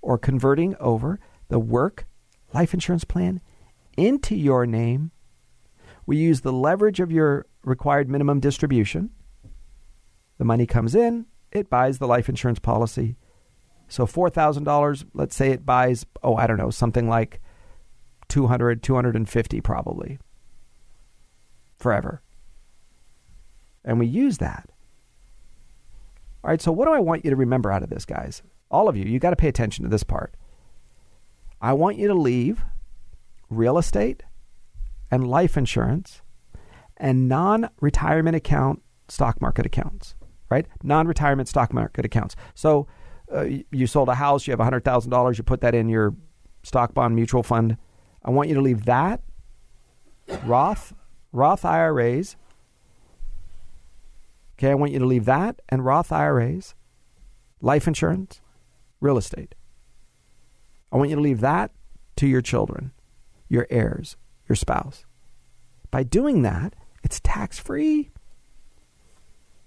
or 0.00 0.18
converting 0.18 0.74
over 0.80 1.20
the 1.48 1.58
work 1.58 2.06
life 2.52 2.74
insurance 2.74 3.04
plan 3.04 3.40
into 3.96 4.34
your 4.34 4.66
name. 4.66 5.10
We 6.06 6.16
use 6.16 6.40
the 6.40 6.52
leverage 6.52 7.00
of 7.00 7.12
your 7.12 7.46
required 7.64 8.08
minimum 8.08 8.40
distribution. 8.40 9.10
The 10.38 10.44
money 10.44 10.66
comes 10.66 10.94
in, 10.94 11.26
it 11.52 11.70
buys 11.70 11.98
the 11.98 12.08
life 12.08 12.28
insurance 12.28 12.58
policy. 12.58 13.16
So 13.88 14.06
$4,000, 14.06 15.04
let's 15.12 15.36
say 15.36 15.50
it 15.50 15.66
buys, 15.66 16.06
oh, 16.22 16.34
I 16.34 16.46
don't 16.46 16.56
know, 16.56 16.70
something 16.70 17.08
like 17.08 17.41
200, 18.32 18.82
250 18.82 19.60
probably 19.60 20.18
forever. 21.78 22.22
And 23.84 23.98
we 23.98 24.06
use 24.06 24.38
that. 24.38 24.70
All 26.42 26.50
right, 26.50 26.62
so 26.62 26.72
what 26.72 26.86
do 26.86 26.92
I 26.92 26.98
want 26.98 27.26
you 27.26 27.30
to 27.30 27.36
remember 27.36 27.70
out 27.70 27.82
of 27.82 27.90
this, 27.90 28.06
guys? 28.06 28.42
All 28.70 28.88
of 28.88 28.96
you, 28.96 29.04
you 29.04 29.18
got 29.18 29.30
to 29.30 29.36
pay 29.36 29.48
attention 29.48 29.84
to 29.84 29.90
this 29.90 30.02
part. 30.02 30.34
I 31.60 31.74
want 31.74 31.98
you 31.98 32.08
to 32.08 32.14
leave 32.14 32.64
real 33.50 33.76
estate 33.76 34.22
and 35.10 35.28
life 35.28 35.58
insurance 35.58 36.22
and 36.96 37.28
non 37.28 37.68
retirement 37.82 38.34
account 38.34 38.82
stock 39.08 39.42
market 39.42 39.66
accounts, 39.66 40.14
right? 40.48 40.66
Non 40.82 41.06
retirement 41.06 41.50
stock 41.50 41.74
market 41.74 42.06
accounts. 42.06 42.34
So 42.54 42.86
uh, 43.30 43.46
you 43.70 43.86
sold 43.86 44.08
a 44.08 44.14
house, 44.14 44.46
you 44.46 44.52
have 44.52 44.60
$100,000, 44.60 45.36
you 45.36 45.44
put 45.44 45.60
that 45.60 45.74
in 45.74 45.90
your 45.90 46.14
stock 46.62 46.94
bond 46.94 47.14
mutual 47.14 47.42
fund. 47.42 47.76
I 48.24 48.30
want 48.30 48.48
you 48.48 48.54
to 48.54 48.60
leave 48.60 48.84
that, 48.84 49.20
Roth, 50.44 50.94
Roth 51.32 51.64
IRAs. 51.64 52.36
Okay, 54.58 54.70
I 54.70 54.74
want 54.74 54.92
you 54.92 54.98
to 55.00 55.06
leave 55.06 55.24
that 55.24 55.60
and 55.68 55.84
Roth 55.84 56.12
IRAs, 56.12 56.74
life 57.60 57.88
insurance, 57.88 58.40
real 59.00 59.18
estate. 59.18 59.54
I 60.92 60.96
want 60.96 61.10
you 61.10 61.16
to 61.16 61.22
leave 61.22 61.40
that 61.40 61.72
to 62.16 62.26
your 62.26 62.42
children, 62.42 62.92
your 63.48 63.66
heirs, 63.70 64.16
your 64.48 64.56
spouse. 64.56 65.04
By 65.90 66.02
doing 66.02 66.42
that, 66.42 66.74
it's 67.02 67.20
tax 67.20 67.58
free. 67.58 68.10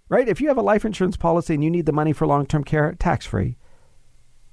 Right? 0.07 0.27
If 0.27 0.39
you 0.39 0.47
have 0.49 0.57
a 0.57 0.61
life 0.61 0.85
insurance 0.85 1.17
policy 1.17 1.55
and 1.55 1.63
you 1.63 1.71
need 1.71 1.87
the 1.87 1.91
money 1.91 2.13
for 2.13 2.27
long 2.27 2.45
term 2.45 2.63
care, 2.63 2.93
tax 2.93 3.25
free. 3.25 3.57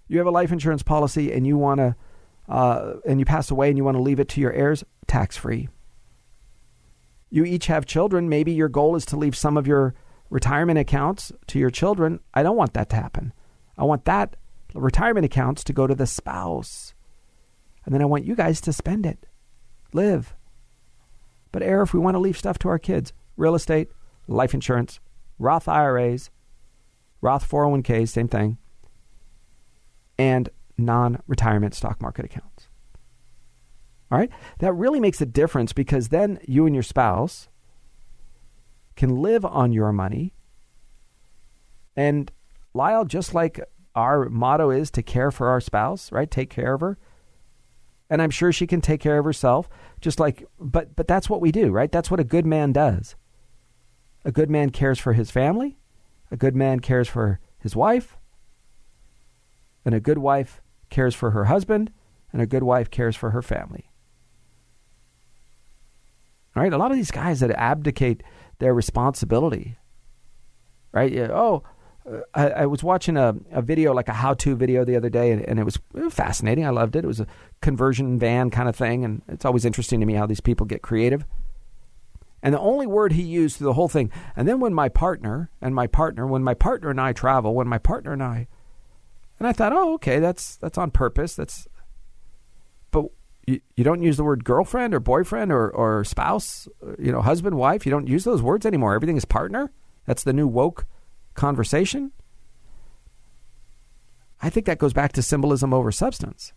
You 0.09 0.19
have 0.19 0.27
a 0.27 0.31
life 0.31 0.51
insurance 0.51 0.83
policy 0.83 1.33
and 1.33 1.47
you 1.47 1.57
want 1.57 1.79
to, 1.79 1.95
uh, 2.49 2.95
and 3.07 3.19
you 3.19 3.25
pass 3.25 3.51
away 3.51 3.69
and 3.69 3.77
you 3.77 3.85
want 3.85 3.97
to 3.97 4.03
leave 4.03 4.21
it 4.21 4.29
to 4.31 4.41
your 4.41 4.53
heirs, 4.53 4.85
tax 5.07 5.37
free. 5.37 5.69
You 7.31 7.45
each 7.45 7.67
have 7.67 7.87
children. 7.87 8.29
Maybe 8.29 8.53
your 8.53 8.69
goal 8.69 8.95
is 8.97 9.07
to 9.07 9.17
leave 9.17 9.37
some 9.37 9.57
of 9.57 9.67
your 9.67 9.95
retirement 10.29 10.79
accounts 10.79 11.33
to 11.49 11.59
your 11.59 11.71
children. 11.71 12.21
I 12.35 12.43
don't 12.43 12.57
want 12.57 12.75
that 12.75 12.89
to 12.91 12.97
happen. 12.97 13.33
I 13.79 13.85
want 13.85 14.05
that 14.05 14.37
retirement 14.75 15.25
accounts 15.25 15.65
to 15.65 15.73
go 15.73 15.87
to 15.87 15.95
the 15.95 16.07
spouse. 16.07 16.95
And 17.85 17.95
then 17.95 18.03
I 18.03 18.07
want 18.07 18.25
you 18.25 18.35
guys 18.35 18.61
to 18.63 18.73
spend 18.73 19.07
it, 19.07 19.27
live. 19.93 20.35
But, 21.51 21.63
Air, 21.63 21.83
if 21.83 21.93
we 21.93 22.01
want 22.01 22.15
to 22.15 22.21
leave 22.21 22.39
stuff 22.39 22.59
to 22.61 22.69
our 22.69 22.79
kids, 22.79 23.13
real 23.37 23.55
estate, 23.55 23.89
life 24.27 24.55
insurance, 24.55 25.01
Roth 25.39 25.69
IRAs, 25.69 26.31
Roth 27.21 27.49
401ks, 27.49 28.09
same 28.09 28.29
thing, 28.29 28.59
and 30.19 30.49
non 30.85 31.23
retirement 31.27 31.75
stock 31.75 32.01
market 32.01 32.25
accounts. 32.25 32.69
All 34.11 34.19
right? 34.19 34.31
That 34.59 34.73
really 34.75 35.01
makes 35.01 35.21
a 35.21 35.27
difference 35.27 35.73
because 35.73 36.09
then 36.09 36.39
you 36.47 36.67
and 36.67 36.75
your 36.75 36.83
spouse 36.83 37.49
can 38.97 39.23
live 39.23 39.45
on 39.45 39.73
your 39.73 39.93
money. 39.93 40.35
And 41.97 42.31
Lyle, 42.75 43.05
just 43.05 43.35
like 43.35 43.61
our 43.95 44.29
motto 44.29 44.71
is 44.71 44.91
to 44.93 45.03
care 45.03 45.31
for 45.31 45.49
our 45.49 45.61
spouse, 45.61 46.11
right? 46.13 46.31
Take 46.31 46.51
care 46.51 46.75
of 46.75 46.81
her. 46.81 46.99
And 48.09 48.21
I'm 48.21 48.31
sure 48.31 48.53
she 48.53 48.67
can 48.67 48.81
take 48.81 49.01
care 49.01 49.19
of 49.19 49.25
herself, 49.25 49.69
just 50.01 50.21
like 50.21 50.47
but 50.61 50.95
but 50.95 51.09
that's 51.09 51.31
what 51.31 51.41
we 51.41 51.51
do, 51.51 51.71
right? 51.71 51.91
That's 51.91 52.11
what 52.11 52.21
a 52.21 52.25
good 52.25 52.45
man 52.45 52.73
does. 52.73 53.17
A 54.25 54.33
good 54.33 54.51
man 54.51 54.71
cares 54.71 54.99
for 54.99 55.15
his 55.15 55.31
family, 55.31 55.79
a 56.31 56.37
good 56.37 56.55
man 56.55 56.81
cares 56.81 57.09
for 57.09 57.41
his 57.59 57.75
wife, 57.75 58.19
and 59.85 59.95
a 59.95 60.01
good 60.01 60.19
wife 60.19 60.62
cares 60.93 61.15
for 61.15 61.33
her 61.33 61.47
husband, 61.47 61.91
and 62.33 62.41
a 62.41 62.47
good 62.47 62.63
wife 62.63 62.91
cares 62.91 63.17
for 63.17 63.31
her 63.31 63.43
family. 63.43 63.91
All 66.55 66.63
right, 66.63 66.73
a 66.73 66.79
lot 66.79 66.91
of 66.91 66.97
these 66.97 67.11
guys 67.11 67.41
that 67.41 67.51
abdicate 67.51 68.23
their 68.59 68.75
responsibility, 68.75 69.79
right? 70.93 71.13
Oh, 71.31 71.65
uh, 72.09 72.19
I, 72.35 72.49
I, 72.51 72.67
was 72.67 72.85
watching 72.85 73.17
a, 73.17 73.35
a 73.51 73.63
video, 73.63 73.95
like 73.95 74.09
a 74.09 74.13
how 74.13 74.35
to 74.35 74.55
video 74.55 74.85
the 74.85 74.97
other 74.97 75.09
day, 75.09 75.33
and, 75.33 75.43
and, 75.43 75.59
it 75.59 75.65
was 75.65 75.79
fascinating. 76.11 76.67
I 76.67 76.71
loved 76.71 76.95
it. 76.95 77.05
It 77.05 77.09
was 77.09 77.21
a 77.21 77.27
conversion 77.61 78.19
van 78.19 78.51
kind 78.51 78.69
of 78.69 78.77
thing, 78.77 79.05
and 79.05 79.23
it's 79.29 79.45
always 79.45 79.65
interesting 79.65 80.01
to 80.01 80.07
me 80.07 80.15
how 80.15 80.27
these 80.27 80.41
people 80.41 80.67
get 80.67 80.83
creative. 80.83 81.25
And 82.43 82.55
the 82.55 82.61
only 82.61 82.87
word 82.87 83.13
he 83.13 83.23
used 83.23 83.57
through 83.57 83.67
the 83.67 83.75
whole 83.75 83.89
thing, 83.89 84.11
and 84.37 84.47
then 84.49 84.61
when 84.61 84.75
my 84.75 84.89
partner 84.89 85.51
and 85.61 85.75
my 85.75 85.87
partner, 85.87 86.27
when 86.27 86.43
my 86.43 86.55
partner 86.55 86.91
and 86.91 87.01
I 87.01 87.13
travel, 87.13 87.55
when 87.55 87.69
my 87.69 87.79
partner 87.79 88.13
and 88.13 88.23
I, 88.23 88.49
and 89.43 89.49
I 89.49 89.53
thought, 89.53 89.73
oh, 89.73 89.95
okay, 89.95 90.21
that's 90.21 90.55
that's 90.59 90.79
on 90.79 90.93
purpose. 90.93 91.35
That's, 91.35 91.67
but 92.93 93.07
you, 93.45 93.61
you 93.75 93.83
don't 93.83 94.01
use 94.01 94.17
the 94.17 94.23
word 94.23 94.45
girlfriend 94.45 94.95
or 94.95 95.01
boyfriend 95.01 95.51
or 95.51 95.69
or 95.69 96.05
spouse, 96.05 96.69
you 96.97 97.11
know, 97.11 97.21
husband, 97.21 97.57
wife. 97.57 97.85
You 97.85 97.91
don't 97.91 98.07
use 98.07 98.23
those 98.23 98.41
words 98.41 98.65
anymore. 98.65 98.95
Everything 98.95 99.17
is 99.17 99.25
partner. 99.25 99.73
That's 100.07 100.23
the 100.23 100.33
new 100.33 100.47
woke 100.47 100.87
conversation, 101.35 102.13
I 104.41 104.49
think 104.49 104.67
that 104.67 104.79
goes 104.79 104.93
back 104.93 105.13
to 105.15 105.23
symbolism 105.23 105.75
over 105.75 105.91
substance. 105.91 106.53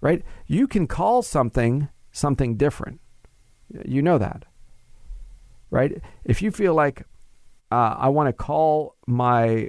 Right? 0.00 0.22
You 0.46 0.66
can 0.66 0.86
call 0.86 1.20
something 1.20 1.90
something 2.12 2.56
different. 2.56 3.02
You 3.84 4.00
know 4.00 4.16
that. 4.16 4.46
Right? 5.70 6.00
If 6.24 6.40
you 6.40 6.50
feel 6.50 6.72
like 6.72 7.02
uh, 7.70 7.96
I 7.98 8.08
want 8.08 8.28
to 8.28 8.32
call 8.32 8.96
my 9.06 9.68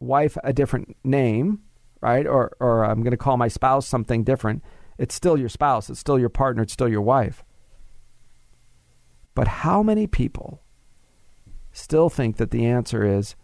wife 0.00 0.36
a 0.42 0.52
different 0.52 0.96
name, 1.04 1.60
right? 2.00 2.26
Or, 2.26 2.52
or 2.58 2.84
I'm 2.84 3.02
going 3.02 3.12
to 3.12 3.16
call 3.16 3.36
my 3.36 3.48
spouse 3.48 3.86
something 3.86 4.24
different, 4.24 4.62
it's 4.98 5.14
still 5.14 5.38
your 5.38 5.48
spouse, 5.48 5.88
it's 5.88 6.00
still 6.00 6.18
your 6.18 6.28
partner, 6.28 6.62
it's 6.62 6.72
still 6.72 6.88
your 6.88 7.02
wife. 7.02 7.44
But 9.34 9.48
how 9.48 9.82
many 9.82 10.06
people 10.06 10.62
still 11.72 12.10
think 12.10 12.36
that 12.36 12.50
the 12.50 12.66
answer 12.66 13.04
is 13.04 13.36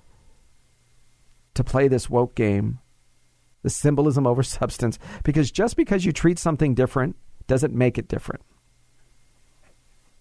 to 1.54 1.64
play 1.64 1.88
this 1.88 2.10
woke 2.10 2.34
game, 2.34 2.80
the 3.62 3.70
symbolism 3.70 4.26
over 4.26 4.42
substance, 4.42 4.98
because 5.22 5.50
just 5.50 5.76
because 5.76 6.04
you 6.04 6.12
treat 6.12 6.38
something 6.38 6.74
different 6.74 7.16
doesn't 7.46 7.74
make 7.74 7.98
it 7.98 8.08
different. 8.08 8.42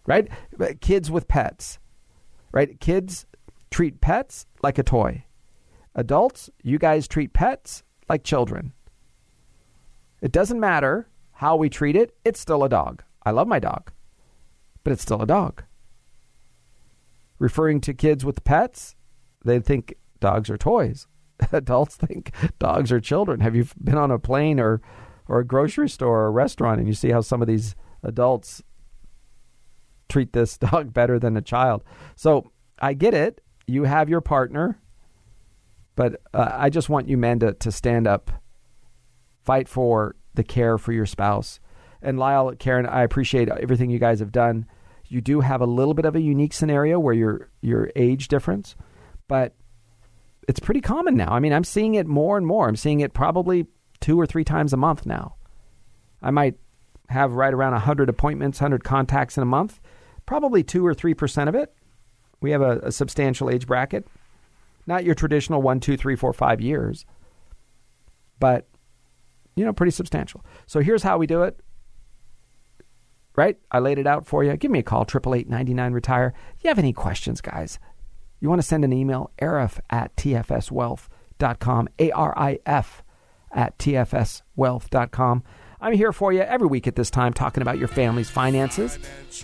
Right? 0.06 0.30
Kids 0.82 1.10
with 1.10 1.28
pets, 1.28 1.80
right? 2.52 2.80
Kids 2.80 3.26
treat 3.72 4.02
pets 4.02 4.46
like 4.62 4.78
a 4.78 4.84
toy. 4.84 5.26
Adults, 5.96 6.50
you 6.62 6.78
guys 6.78 7.08
treat 7.08 7.34
pets 7.34 7.84
like 8.10 8.24
children. 8.24 8.74
It 10.22 10.32
doesn't 10.32 10.60
matter 10.60 11.10
how 11.32 11.56
we 11.56 11.70
treat 11.70 11.96
it, 11.96 12.16
it's 12.24 12.40
still 12.40 12.64
a 12.64 12.70
dog. 12.70 13.04
I 13.26 13.32
love 13.32 13.48
my 13.48 13.60
dog, 13.60 13.92
but 14.84 14.94
it's 14.94 15.02
still 15.02 15.22
a 15.22 15.28
dog 15.28 15.64
referring 17.40 17.82
to 17.82 17.94
kids 17.94 18.24
with 18.24 18.44
pets, 18.44 18.96
they 19.44 19.60
think 19.60 19.96
dogs 20.20 20.50
are 20.50 20.58
toys. 20.58 21.08
Adults 21.52 21.96
think 21.96 22.32
dogs 22.60 22.92
are 22.92 23.00
children. 23.00 23.42
Have 23.42 23.56
you 23.56 23.68
been 23.82 23.98
on 23.98 24.12
a 24.12 24.20
plane 24.20 24.60
or, 24.60 24.82
or 25.28 25.40
a 25.40 25.46
grocery 25.46 25.90
store 25.90 26.22
or 26.22 26.28
a 26.28 26.32
restaurant 26.32 26.80
and 26.80 26.88
you 26.88 26.94
see 26.94 27.12
how 27.12 27.22
some 27.22 27.42
of 27.42 27.48
these 27.48 27.76
adults 28.04 28.62
treat 30.08 30.34
this 30.34 30.58
dog 30.70 30.94
better 30.94 31.20
than 31.20 31.36
a 31.36 31.42
child? 31.42 31.84
So 32.16 32.52
I 32.80 32.94
get 32.94 33.14
it. 33.14 33.42
You 33.68 33.84
have 33.84 34.10
your 34.10 34.22
partner, 34.22 34.80
but 35.96 36.22
uh, 36.34 36.50
I 36.52 36.70
just 36.70 36.90
want 36.90 37.08
you 37.08 37.18
men 37.18 37.40
to, 37.40 37.54
to 37.54 37.72
stand 37.72 38.08
up, 38.08 38.32
fight 39.44 39.68
for 39.68 40.16
the 40.34 40.44
care 40.44 40.78
for 40.78 40.92
your 40.92 41.06
spouse. 41.06 41.60
And 42.02 42.20
Lyle, 42.20 42.54
Karen, 42.58 42.86
I 42.86 43.04
appreciate 43.04 43.50
everything 43.50 43.90
you 43.90 44.00
guys 44.00 44.20
have 44.20 44.32
done 44.32 44.68
you 45.08 45.22
do 45.22 45.42
have 45.42 45.62
a 45.62 45.66
little 45.66 45.94
bit 45.94 46.06
of 46.06 46.16
a 46.16 46.22
unique 46.22 46.54
scenario 46.54 47.00
where 47.00 47.14
your 47.14 47.50
your 47.62 47.92
age 47.96 48.28
difference, 48.28 48.76
but 49.28 49.54
it's 50.48 50.60
pretty 50.60 50.82
common 50.82 51.16
now. 51.16 51.32
I 51.32 51.40
mean, 51.40 51.54
I'm 51.54 51.64
seeing 51.64 51.96
it 51.96 52.08
more 52.08 52.38
and 52.38 52.46
more. 52.46 52.68
I'm 52.68 52.76
seeing 52.76 53.00
it 53.00 53.14
probably 53.14 53.68
two 54.00 54.20
or 54.20 54.26
three 54.26 54.44
times 54.44 54.74
a 54.74 54.78
month 54.78 55.06
now. 55.06 55.36
I 56.22 56.32
might 56.32 56.56
have 57.10 57.34
right 57.34 57.54
around 57.54 57.74
100 57.74 58.10
appointments, 58.10 58.60
100 58.60 58.84
contacts 58.84 59.38
in 59.38 59.44
a 59.44 59.48
month. 59.48 59.80
Probably 60.26 60.64
2 60.64 60.86
or 60.86 60.96
3% 60.96 61.48
of 61.48 61.54
it. 61.54 61.72
We 62.42 62.50
have 62.50 62.62
a, 62.62 62.80
a 62.80 62.92
substantial 62.92 63.50
age 63.50 63.68
bracket. 63.68 64.08
Not 64.88 65.04
your 65.04 65.16
traditional 65.16 65.62
one, 65.62 65.80
two, 65.80 65.98
three, 65.98 66.16
four, 66.16 66.34
five 66.34 66.62
years. 66.62 67.06
but 68.40 68.68
you 69.56 69.64
know, 69.64 69.72
pretty 69.72 69.92
substantial. 69.92 70.44
So 70.66 70.82
here's 70.82 71.02
how 71.04 71.18
we 71.18 71.28
do 71.28 71.44
it. 71.44 71.58
Right? 73.38 73.58
I 73.72 73.80
laid 73.80 73.98
it 74.00 74.06
out 74.08 74.26
for 74.26 74.44
you. 74.44 74.56
Give 74.58 74.70
me 74.70 74.80
a 74.80 74.84
call, 74.84 75.04
888 75.04 75.92
retire 75.92 76.34
If 76.58 76.64
you 76.64 76.68
have 76.70 76.80
any 76.80 76.92
questions, 76.94 77.40
guys, 77.42 77.80
you 78.42 78.50
want 78.50 78.60
to 78.62 78.68
send 78.68 78.84
an 78.84 78.92
email, 78.94 79.32
arif 79.42 79.80
at 79.90 80.16
tfswealth.com, 80.18 81.88
A 82.00 82.12
R 82.12 82.34
I 82.38 82.60
F 82.66 83.04
at 83.54 83.78
tfswealth.com. 83.78 85.44
I'm 85.82 85.94
here 85.94 86.12
for 86.14 86.34
you 86.34 86.42
every 86.42 86.68
week 86.68 86.88
at 86.88 86.96
this 86.96 87.10
time 87.10 87.34
talking 87.34 87.62
about 87.62 87.78
your 87.78 87.88
family's 87.88 88.30
finances, 88.30 88.98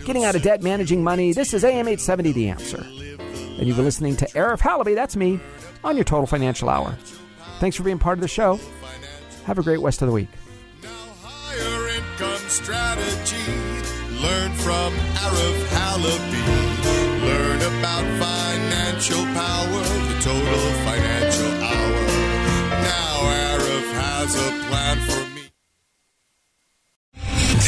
getting 0.05 0.23
out 0.25 0.35
of 0.35 0.41
debt, 0.41 0.61
managing 0.61 1.03
money. 1.03 1.33
This 1.33 1.53
is 1.53 1.63
AM 1.63 1.87
870 1.87 2.31
The 2.33 2.49
Answer. 2.49 3.30
And 3.57 3.67
you've 3.67 3.75
been 3.75 3.85
listening 3.85 4.15
to 4.17 4.25
Arif 4.27 4.59
Halaby, 4.59 4.95
that's 4.95 5.15
me, 5.15 5.39
on 5.83 5.95
your 5.95 6.03
Total 6.03 6.25
Financial 6.25 6.69
Hour. 6.69 6.97
Thanks 7.59 7.75
for 7.75 7.83
being 7.83 7.99
part 7.99 8.17
of 8.17 8.21
the 8.21 8.27
show. 8.27 8.59
Have 9.45 9.59
a 9.59 9.63
great 9.63 9.79
rest 9.79 10.01
of 10.01 10.07
the 10.07 10.13
week. 10.13 10.29
higher 10.83 11.89
income 11.89 12.49
strategy. 12.49 13.37
Learn 14.21 14.51
from 14.53 14.93
Arif 15.21 15.67
Halaby. 15.69 16.45
Learn 17.25 17.61
about 17.61 18.05
financial 18.21 19.23
power, 19.33 19.81
the 20.09 20.17
total 20.21 20.71
financial 20.85 21.51
hour. 21.63 22.01
Now 22.81 23.15
Arif 23.55 23.93
has 23.93 24.35
a 24.35 24.67
plan. 24.67 25.10